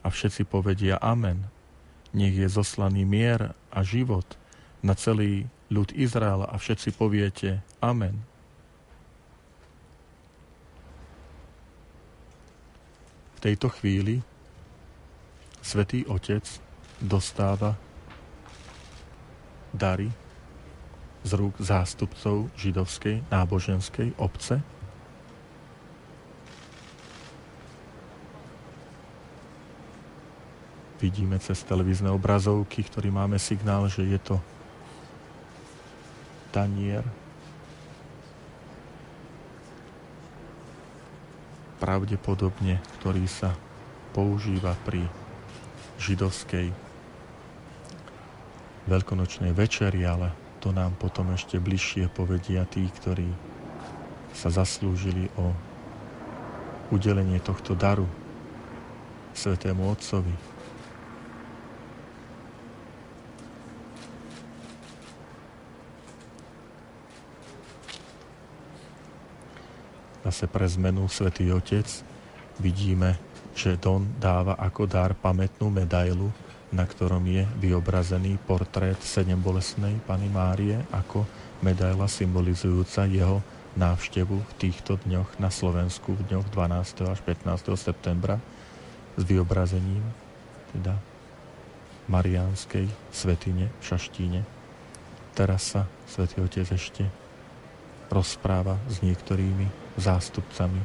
A 0.00 0.08
všetci 0.08 0.46
povedia 0.46 0.96
Amen. 1.02 1.50
Nech 2.14 2.32
je 2.38 2.48
zoslaný 2.48 3.04
mier 3.04 3.52
a 3.68 3.80
život 3.82 4.24
na 4.80 4.94
celý 4.94 5.50
ľud 5.68 5.92
Izraela 5.92 6.48
a 6.48 6.56
všetci 6.56 6.94
poviete 6.96 7.60
Amen. 7.82 8.24
V 13.36 13.38
tejto 13.42 13.70
chvíli 13.70 14.22
Svetý 15.62 16.06
Otec 16.08 16.46
dostáva 17.02 17.76
dary 19.74 20.27
z 21.26 21.30
rúk 21.34 21.58
zástupcov 21.58 22.50
židovskej 22.54 23.26
náboženskej 23.30 24.14
obce. 24.18 24.62
Vidíme 30.98 31.38
cez 31.38 31.62
televízne 31.62 32.10
obrazovky, 32.10 32.82
ktorý 32.82 33.14
máme 33.14 33.38
signál, 33.38 33.86
že 33.86 34.02
je 34.02 34.18
to 34.18 34.36
tanier 36.50 37.06
pravdepodobne, 41.78 42.82
ktorý 42.98 43.30
sa 43.30 43.54
používa 44.10 44.74
pri 44.82 45.06
židovskej 46.02 46.74
veľkonočnej 48.90 49.54
večeri, 49.54 50.02
ale 50.02 50.47
to 50.58 50.74
nám 50.74 50.98
potom 50.98 51.30
ešte 51.34 51.62
bližšie 51.62 52.10
povedia 52.10 52.66
tí, 52.66 52.86
ktorí 52.90 53.30
sa 54.34 54.50
zaslúžili 54.50 55.30
o 55.38 55.54
udelenie 56.90 57.38
tohto 57.38 57.78
daru 57.78 58.06
Svetému 59.34 59.86
Otcovi. 59.86 60.34
Zase 70.28 70.44
pre 70.44 70.68
zmenu 70.68 71.08
Svetý 71.08 71.48
Otec 71.54 71.88
vidíme, 72.60 73.16
že 73.56 73.80
Don 73.80 74.04
dáva 74.20 74.60
ako 74.60 74.84
dar 74.84 75.16
pamätnú 75.16 75.72
medailu, 75.72 76.28
na 76.68 76.84
ktorom 76.84 77.24
je 77.24 77.48
vyobrazený 77.56 78.36
portrét 78.44 79.00
sedem 79.00 79.40
bolesnej 79.40 79.96
Pany 80.04 80.28
Márie 80.28 80.76
ako 80.92 81.24
medaila 81.64 82.04
symbolizujúca 82.04 83.08
jeho 83.08 83.40
návštevu 83.78 84.36
v 84.36 84.52
týchto 84.60 85.00
dňoch 85.06 85.40
na 85.40 85.48
Slovensku 85.48 86.12
v 86.12 86.22
dňoch 86.28 86.46
12. 86.52 87.08
až 87.08 87.20
15. 87.24 87.72
septembra 87.78 88.36
s 89.16 89.22
vyobrazením 89.24 90.02
teda 90.76 90.98
Mariánskej 92.08 92.88
svetine 93.12 93.68
v 93.80 93.82
Šaštíne. 93.84 94.40
Teraz 95.36 95.76
sa 95.76 95.84
Svetý 96.08 96.40
Otec 96.40 96.68
ešte 96.72 97.04
rozpráva 98.08 98.80
s 98.88 99.04
niektorými 99.04 99.68
zástupcami 100.00 100.80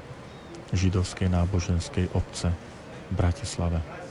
židovskej 0.76 1.32
náboženskej 1.32 2.12
obce 2.12 2.52
v 3.08 3.14
Bratislave. 3.16 4.03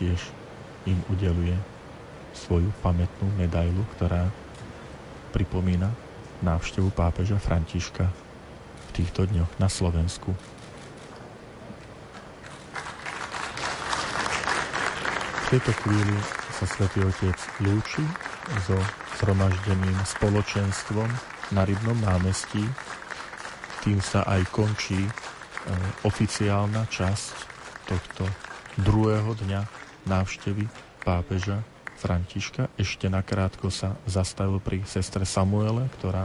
A 0.00 0.02
taktiež 0.08 0.32
im 0.88 0.96
udeluje 1.12 1.52
svoju 2.32 2.72
pamätnú 2.80 3.28
medailu, 3.36 3.84
ktorá 3.92 4.32
pripomína 5.28 5.92
návštevu 6.40 6.88
pápeža 6.88 7.36
Františka 7.36 8.08
v 8.08 8.90
týchto 8.96 9.28
dňoch 9.28 9.60
na 9.60 9.68
Slovensku. 9.68 10.32
V 15.36 15.46
tejto 15.52 15.68
chvíli 15.84 16.16
sa 16.56 16.64
Svetý 16.64 17.04
Otec 17.04 17.36
lúči 17.60 18.00
so 18.64 18.80
zhromaždeným 19.20 20.00
spoločenstvom 20.16 21.12
na 21.52 21.68
Rybnom 21.68 22.00
námestí. 22.00 22.64
Tým 23.84 24.00
sa 24.00 24.24
aj 24.24 24.48
končí 24.48 25.04
e, 25.04 25.12
oficiálna 26.08 26.88
časť 26.88 27.36
tohto 27.84 28.24
druhého 28.80 29.36
dňa 29.36 29.79
návštevy 30.06 30.68
pápeža 31.04 31.64
Františka. 32.00 32.72
Ešte 32.80 33.12
nakrátko 33.12 33.68
sa 33.68 33.96
zastavil 34.08 34.56
pri 34.60 34.84
sestre 34.88 35.28
Samuele, 35.28 35.88
ktorá 36.00 36.24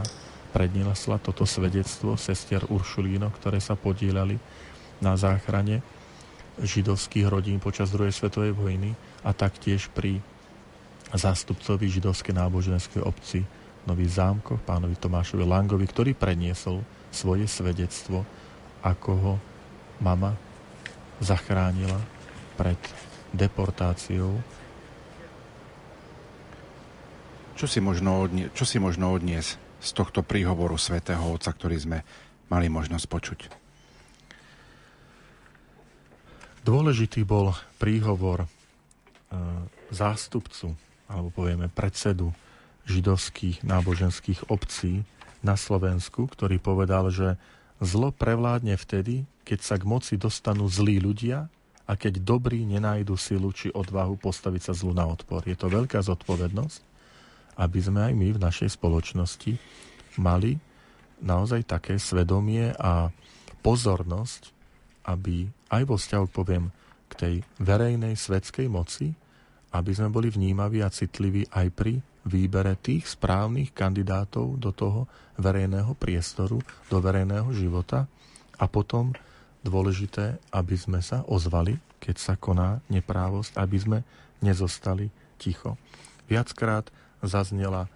predniesla 0.56 1.20
toto 1.20 1.44
svedectvo 1.44 2.16
sestier 2.16 2.64
Uršulíno, 2.64 3.28
ktoré 3.36 3.60
sa 3.60 3.76
podielali 3.76 4.40
na 5.04 5.12
záchrane 5.20 5.84
židovských 6.56 7.28
rodín 7.28 7.60
počas 7.60 7.92
druhej 7.92 8.16
svetovej 8.16 8.56
vojny 8.56 8.96
a 9.20 9.36
taktiež 9.36 9.92
pri 9.92 10.24
zástupcovi 11.12 11.92
židovskej 11.92 12.32
náboženskej 12.32 13.04
obci 13.04 13.44
Nový 13.86 14.10
zámko, 14.10 14.58
pánovi 14.66 14.98
Tomášovi 14.98 15.46
Langovi, 15.46 15.86
ktorý 15.86 16.10
predniesol 16.18 16.82
svoje 17.14 17.46
svedectvo, 17.46 18.26
ako 18.82 19.10
ho 19.14 19.34
mama 20.02 20.34
zachránila 21.22 21.94
pred 22.58 22.76
deportáciou. 23.36 24.40
Čo 27.56 27.66
si 27.68 27.80
možno, 27.80 28.24
odnie, 28.24 28.48
čo 28.52 28.64
si 28.68 28.76
možno 28.80 29.12
odniesť 29.12 29.56
z 29.80 29.90
tohto 29.92 30.24
príhovoru 30.24 30.76
svätého 30.76 31.22
Otca, 31.22 31.52
ktorý 31.52 31.76
sme 31.76 31.98
mali 32.48 32.68
možnosť 32.72 33.06
počuť? 33.06 33.40
Dôležitý 36.66 37.22
bol 37.22 37.54
príhovor 37.78 38.44
e, 38.44 38.48
zástupcu, 39.94 40.74
alebo 41.06 41.30
povieme 41.30 41.70
predsedu 41.70 42.34
židovských 42.90 43.62
náboženských 43.62 44.50
obcí 44.50 45.06
na 45.46 45.54
Slovensku, 45.54 46.26
ktorý 46.26 46.58
povedal, 46.58 47.14
že 47.14 47.38
zlo 47.78 48.10
prevládne 48.10 48.74
vtedy, 48.74 49.28
keď 49.46 49.58
sa 49.62 49.74
k 49.78 49.86
moci 49.86 50.14
dostanú 50.18 50.66
zlí 50.66 50.98
ľudia 50.98 51.46
a 51.86 51.92
keď 51.94 52.18
dobrí 52.22 52.66
nenájdu 52.66 53.14
silu 53.14 53.54
či 53.54 53.70
odvahu 53.70 54.18
postaviť 54.18 54.62
sa 54.70 54.72
zlu 54.74 54.90
na 54.90 55.06
odpor. 55.06 55.46
Je 55.46 55.54
to 55.54 55.70
veľká 55.70 56.02
zodpovednosť, 56.02 56.80
aby 57.62 57.78
sme 57.78 58.10
aj 58.10 58.12
my 58.12 58.28
v 58.34 58.42
našej 58.42 58.74
spoločnosti 58.74 59.54
mali 60.18 60.58
naozaj 61.22 61.64
také 61.64 61.96
svedomie 61.96 62.74
a 62.76 63.08
pozornosť, 63.62 64.50
aby 65.06 65.46
aj 65.70 65.82
vo 65.86 65.96
vzťahu, 65.96 66.26
poviem, 66.28 66.74
k 67.06 67.12
tej 67.14 67.34
verejnej 67.62 68.18
svetskej 68.18 68.66
moci, 68.66 69.14
aby 69.70 69.90
sme 69.94 70.10
boli 70.10 70.26
vnímaví 70.26 70.82
a 70.82 70.90
citliví 70.90 71.46
aj 71.54 71.66
pri 71.70 71.94
výbere 72.26 72.74
tých 72.74 73.14
správnych 73.14 73.70
kandidátov 73.70 74.58
do 74.58 74.74
toho 74.74 75.06
verejného 75.38 75.94
priestoru, 75.94 76.58
do 76.90 76.98
verejného 76.98 77.54
života 77.54 78.10
a 78.58 78.64
potom 78.66 79.14
dôležité, 79.66 80.38
aby 80.54 80.76
sme 80.78 81.02
sa 81.02 81.26
ozvali, 81.26 81.74
keď 81.98 82.16
sa 82.16 82.34
koná 82.38 82.78
neprávosť, 82.86 83.58
aby 83.58 83.76
sme 83.76 83.98
nezostali 84.38 85.10
ticho. 85.36 85.74
Viackrát 86.30 86.86
zaznela 87.22 87.86
e, 87.86 87.90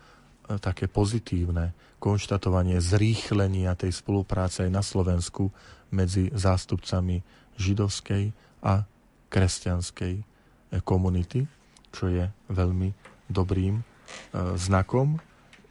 také 0.59 0.91
pozitívne 0.91 1.73
konštatovanie 2.03 2.81
zrýchlenia 2.83 3.77
tej 3.77 3.93
spolupráce 3.95 4.67
aj 4.67 4.71
na 4.73 4.83
Slovensku 4.83 5.53
medzi 5.93 6.33
zástupcami 6.33 7.21
židovskej 7.61 8.33
a 8.65 8.83
kresťanskej 9.31 10.15
e, 10.19 10.23
komunity, 10.83 11.47
čo 11.95 12.11
je 12.11 12.25
veľmi 12.51 12.89
dobrým 13.31 13.79
e, 13.79 13.85
znakom. 14.59 15.21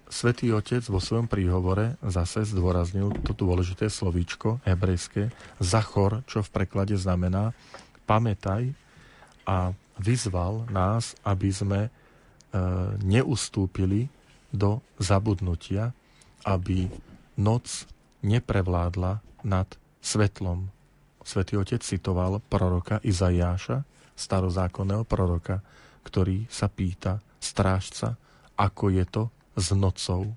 Svetý 0.10 0.50
Otec 0.58 0.82
vo 0.90 0.98
svojom 0.98 1.30
príhovore 1.30 1.94
zase 2.02 2.42
zdôraznil 2.42 3.14
to 3.22 3.38
dôležité 3.38 3.94
slovíčko 3.94 4.58
hebrejské 4.66 5.30
zachor, 5.62 6.26
čo 6.26 6.42
v 6.42 6.50
preklade 6.50 6.98
znamená 6.98 7.54
pamätaj 8.10 8.74
a 9.46 9.70
vyzval 10.02 10.66
nás, 10.74 11.14
aby 11.22 11.54
sme 11.54 11.80
e, 11.86 11.90
neustúpili 13.06 14.10
do 14.50 14.82
zabudnutia, 14.98 15.94
aby 16.42 16.90
noc 17.38 17.86
neprevládla 18.26 19.22
nad 19.46 19.70
svetlom. 20.02 20.74
Svetý 21.22 21.62
Otec 21.62 21.86
citoval 21.86 22.42
proroka 22.50 22.98
Izajáša, 23.06 23.86
starozákonného 24.18 25.06
proroka, 25.06 25.62
ktorý 26.02 26.50
sa 26.50 26.66
pýta 26.66 27.22
strážca, 27.38 28.18
ako 28.58 28.90
je 28.90 29.06
to 29.06 29.24
s 29.60 29.76
nocou. 29.76 30.32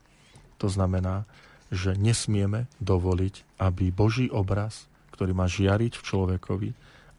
To 0.58 0.68
znamená, 0.68 1.24
že 1.72 1.96
nesmieme 1.96 2.68
dovoliť, 2.82 3.62
aby 3.62 3.88
Boží 3.88 4.28
obraz, 4.28 4.84
ktorý 5.16 5.32
má 5.32 5.48
žiariť 5.48 5.96
v 5.96 6.06
človekovi, 6.06 6.70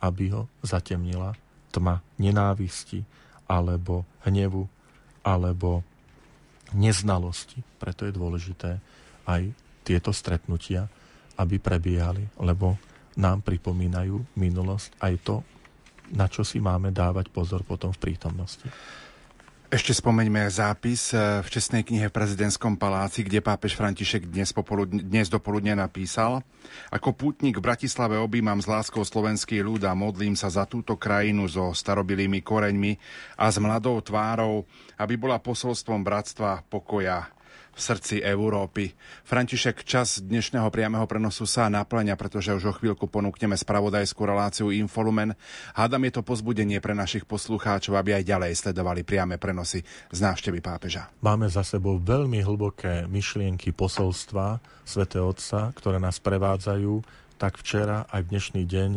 aby 0.04 0.24
ho 0.36 0.52
zatemnila 0.62 1.34
tma 1.74 2.04
nenávisti, 2.22 3.02
alebo 3.50 4.06
hnevu, 4.28 4.70
alebo 5.26 5.82
neznalosti. 6.76 7.66
Preto 7.82 8.06
je 8.06 8.14
dôležité 8.14 8.78
aj 9.26 9.50
tieto 9.82 10.14
stretnutia, 10.14 10.88
aby 11.40 11.58
prebiehali, 11.58 12.30
lebo 12.40 12.78
nám 13.18 13.42
pripomínajú 13.42 14.38
minulosť 14.38 14.90
aj 15.02 15.14
to, 15.22 15.36
na 16.14 16.30
čo 16.30 16.46
si 16.46 16.62
máme 16.62 16.94
dávať 16.94 17.30
pozor 17.34 17.66
potom 17.66 17.90
v 17.94 18.02
prítomnosti. 18.10 18.68
Ešte 19.74 20.06
spomeňme 20.06 20.54
zápis 20.54 21.18
eh, 21.18 21.42
v 21.42 21.50
čestnej 21.50 21.82
knihe 21.82 22.06
v 22.06 22.14
prezidentskom 22.14 22.78
paláci, 22.78 23.26
kde 23.26 23.42
pápež 23.42 23.74
František 23.74 24.30
dnes, 24.30 24.54
dnes 25.02 25.34
dopoludne 25.34 25.74
napísal 25.74 26.46
Ako 26.94 27.18
pútnik 27.18 27.58
v 27.58 27.74
Bratislave 27.74 28.22
objímam 28.22 28.62
s 28.62 28.70
láskou 28.70 29.02
slovenský 29.02 29.66
ľud 29.66 29.82
a 29.90 29.98
modlím 29.98 30.38
sa 30.38 30.54
za 30.54 30.70
túto 30.70 30.94
krajinu 30.94 31.50
so 31.50 31.74
starobilými 31.74 32.46
koreňmi 32.46 33.02
a 33.34 33.50
s 33.50 33.58
mladou 33.58 33.98
tvárou, 34.06 34.70
aby 35.02 35.18
bola 35.18 35.42
posolstvom 35.42 36.06
bratstva, 36.06 36.62
pokoja 36.70 37.34
v 37.74 37.80
srdci 37.82 38.22
Európy. 38.22 38.94
František, 39.26 39.82
čas 39.82 40.22
dnešného 40.22 40.70
priameho 40.70 41.10
prenosu 41.10 41.50
sa 41.50 41.66
naplňa, 41.74 42.14
pretože 42.14 42.54
už 42.54 42.64
o 42.70 42.74
chvíľku 42.78 43.10
ponúkneme 43.10 43.58
spravodajskú 43.58 44.22
reláciu 44.24 44.70
Infolumen. 44.70 45.34
Hádam 45.74 46.06
je 46.06 46.14
to 46.14 46.22
pozbudenie 46.22 46.78
pre 46.78 46.94
našich 46.94 47.26
poslucháčov, 47.26 47.98
aby 47.98 48.22
aj 48.22 48.30
ďalej 48.30 48.52
sledovali 48.54 49.02
priame 49.02 49.42
prenosy 49.42 49.82
z 50.14 50.20
návštevy 50.22 50.62
pápeža. 50.62 51.10
Máme 51.26 51.50
za 51.50 51.66
sebou 51.66 51.98
veľmi 51.98 52.46
hlboké 52.46 53.10
myšlienky 53.10 53.74
posolstva 53.74 54.62
svätého 54.86 55.26
Otca, 55.34 55.74
ktoré 55.74 55.98
nás 55.98 56.22
prevádzajú 56.22 57.26
tak 57.42 57.60
včera 57.60 58.08
aj 58.08 58.32
dnešný 58.32 58.64
deň 58.64 58.92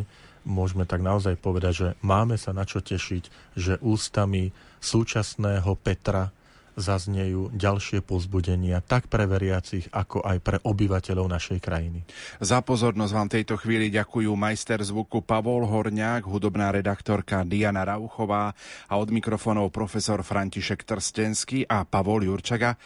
môžeme 0.47 0.87
tak 0.87 1.03
naozaj 1.03 1.35
povedať, 1.43 1.73
že 1.75 1.89
máme 2.07 2.39
sa 2.39 2.55
na 2.55 2.63
čo 2.63 2.79
tešiť, 2.79 3.59
že 3.59 3.83
ústami 3.83 4.55
súčasného 4.79 5.75
Petra 5.83 6.31
zaznejú 6.77 7.51
ďalšie 7.57 8.05
pozbudenia 8.05 8.85
tak 8.85 9.09
pre 9.09 9.25
veriacich, 9.25 9.89
ako 9.91 10.21
aj 10.23 10.39
pre 10.45 10.57
obyvateľov 10.61 11.27
našej 11.27 11.59
krajiny. 11.59 12.05
Za 12.39 12.61
pozornosť 12.61 13.13
vám 13.17 13.29
tejto 13.33 13.57
chvíli 13.57 13.89
ďakujú 13.89 14.29
majster 14.37 14.85
zvuku 14.85 15.25
Pavol 15.25 15.65
Horňák, 15.65 16.29
hudobná 16.29 16.69
redaktorka 16.71 17.43
Diana 17.49 17.83
Rauchová 17.83 18.53
a 18.87 18.95
od 19.01 19.09
mikrofónov 19.09 19.73
profesor 19.73 20.21
František 20.21 20.85
Trstenský 20.85 21.65
a 21.65 21.89
Pavol 21.89 22.29
Jurčaga. 22.29 22.77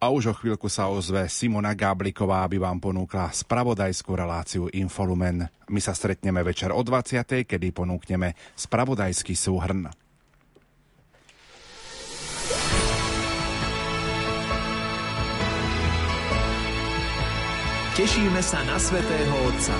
A 0.00 0.08
už 0.08 0.32
o 0.32 0.34
chvíľku 0.34 0.72
sa 0.72 0.88
ozve 0.88 1.28
Simona 1.28 1.76
Gábliková, 1.76 2.40
aby 2.48 2.56
vám 2.56 2.80
ponúkla 2.80 3.28
spravodajskú 3.36 4.16
reláciu 4.16 4.64
Infolumen. 4.72 5.44
My 5.68 5.80
sa 5.84 5.92
stretneme 5.92 6.40
večer 6.40 6.72
o 6.72 6.80
20. 6.80 7.44
kedy 7.44 7.68
ponúkneme 7.68 8.32
spravodajský 8.56 9.36
súhrn. 9.36 10.09
Tešíme 18.00 18.40
sa 18.40 18.64
na 18.64 18.80
Svetého 18.80 19.36
Otca. 19.44 19.76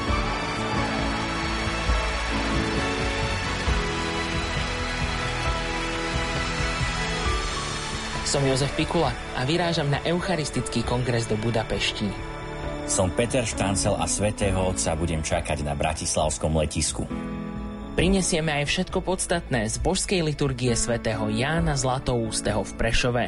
Som 8.29 8.45
Jozef 8.45 8.77
Pikula 8.77 9.17
a 9.33 9.49
vyrážam 9.49 9.89
na 9.89 10.05
Eucharistický 10.05 10.85
kongres 10.85 11.33
do 11.33 11.41
Budapešti. 11.41 12.13
Som 12.85 13.09
Peter 13.17 13.49
Štancel 13.49 13.97
a 13.97 14.05
Svetého 14.05 14.69
Otca 14.69 14.93
budem 15.01 15.25
čakať 15.25 15.65
na 15.65 15.73
Bratislavskom 15.73 16.53
letisku. 16.61 17.09
Prinesieme 17.97 18.53
aj 18.53 18.69
všetko 18.69 19.01
podstatné 19.01 19.65
z 19.65 19.81
božskej 19.81 20.21
liturgie 20.21 20.77
svätého 20.77 21.25
Jána 21.33 21.73
Zlatoústeho 21.73 22.69
v 22.69 22.73
Prešove. 22.77 23.25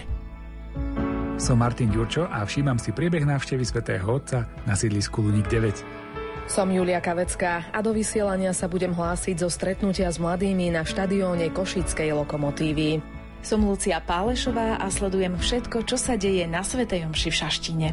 Som 1.43 1.59
Martin 1.59 1.91
Ďurčo 1.91 2.31
a 2.31 2.47
všímam 2.47 2.79
si 2.79 2.95
priebeh 2.95 3.27
návštevy 3.27 3.67
svätého 3.67 4.07
Otca 4.07 4.47
na 4.63 4.79
sídlisku 4.79 5.27
Luník 5.27 5.51
9. 5.51 6.47
Som 6.47 6.71
Julia 6.71 7.03
Kavecká 7.03 7.67
a 7.75 7.83
do 7.83 7.91
vysielania 7.91 8.55
sa 8.55 8.71
budem 8.71 8.95
hlásiť 8.95 9.43
zo 9.43 9.51
stretnutia 9.51 10.07
s 10.07 10.23
mladými 10.23 10.71
na 10.71 10.87
štadióne 10.87 11.51
Košickej 11.51 12.15
lokomotívy. 12.15 13.03
Som 13.43 13.67
Lucia 13.67 13.99
Pálešová 13.99 14.79
a 14.79 14.87
sledujem 14.87 15.35
všetko, 15.35 15.83
čo 15.83 15.99
sa 15.99 16.15
deje 16.15 16.47
na 16.47 16.63
Svetej 16.63 17.11
Omši 17.11 17.35
v 17.35 17.39
Šaštine. 17.43 17.89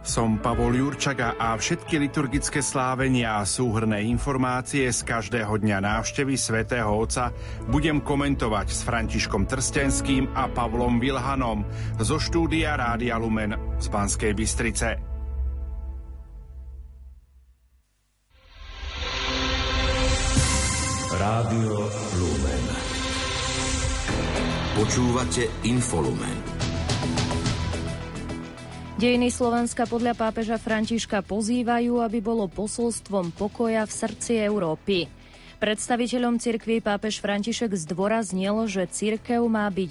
Som 0.00 0.40
Pavol 0.40 0.80
Jurčaga 0.80 1.36
a 1.36 1.52
všetky 1.52 2.00
liturgické 2.00 2.64
slávenia 2.64 3.36
a 3.36 3.44
súhrné 3.44 4.00
informácie 4.08 4.88
z 4.88 5.00
každého 5.04 5.60
dňa 5.60 5.76
návštevy 5.84 6.40
svätého 6.40 6.88
Otca 6.88 7.36
budem 7.68 8.00
komentovať 8.00 8.68
s 8.72 8.80
Františkom 8.80 9.44
Trstenským 9.44 10.32
a 10.32 10.48
Pavlom 10.48 10.96
Vilhanom 10.96 11.68
zo 12.00 12.16
štúdia 12.16 12.80
Rádia 12.80 13.20
Lumen 13.20 13.52
z 13.76 13.86
Banskej 13.92 14.32
Bystrice. 14.32 14.88
Rádio 21.12 21.76
Lumen. 22.16 22.64
Počúvate 24.80 25.44
Infolumen. 25.68 26.39
Dejiny 29.00 29.32
Slovenska 29.32 29.88
podľa 29.88 30.12
pápeža 30.12 30.60
Františka 30.60 31.24
pozývajú, 31.24 32.04
aby 32.04 32.20
bolo 32.20 32.44
posolstvom 32.52 33.32
pokoja 33.32 33.88
v 33.88 33.96
srdci 33.96 34.36
Európy. 34.36 35.08
Predstaviteľom 35.56 36.36
cirkvi 36.36 36.84
pápež 36.84 37.24
František 37.24 37.72
zdôraznil, 37.80 38.68
že 38.68 38.84
cirkev 38.92 39.40
má 39.48 39.64
byť 39.72 39.88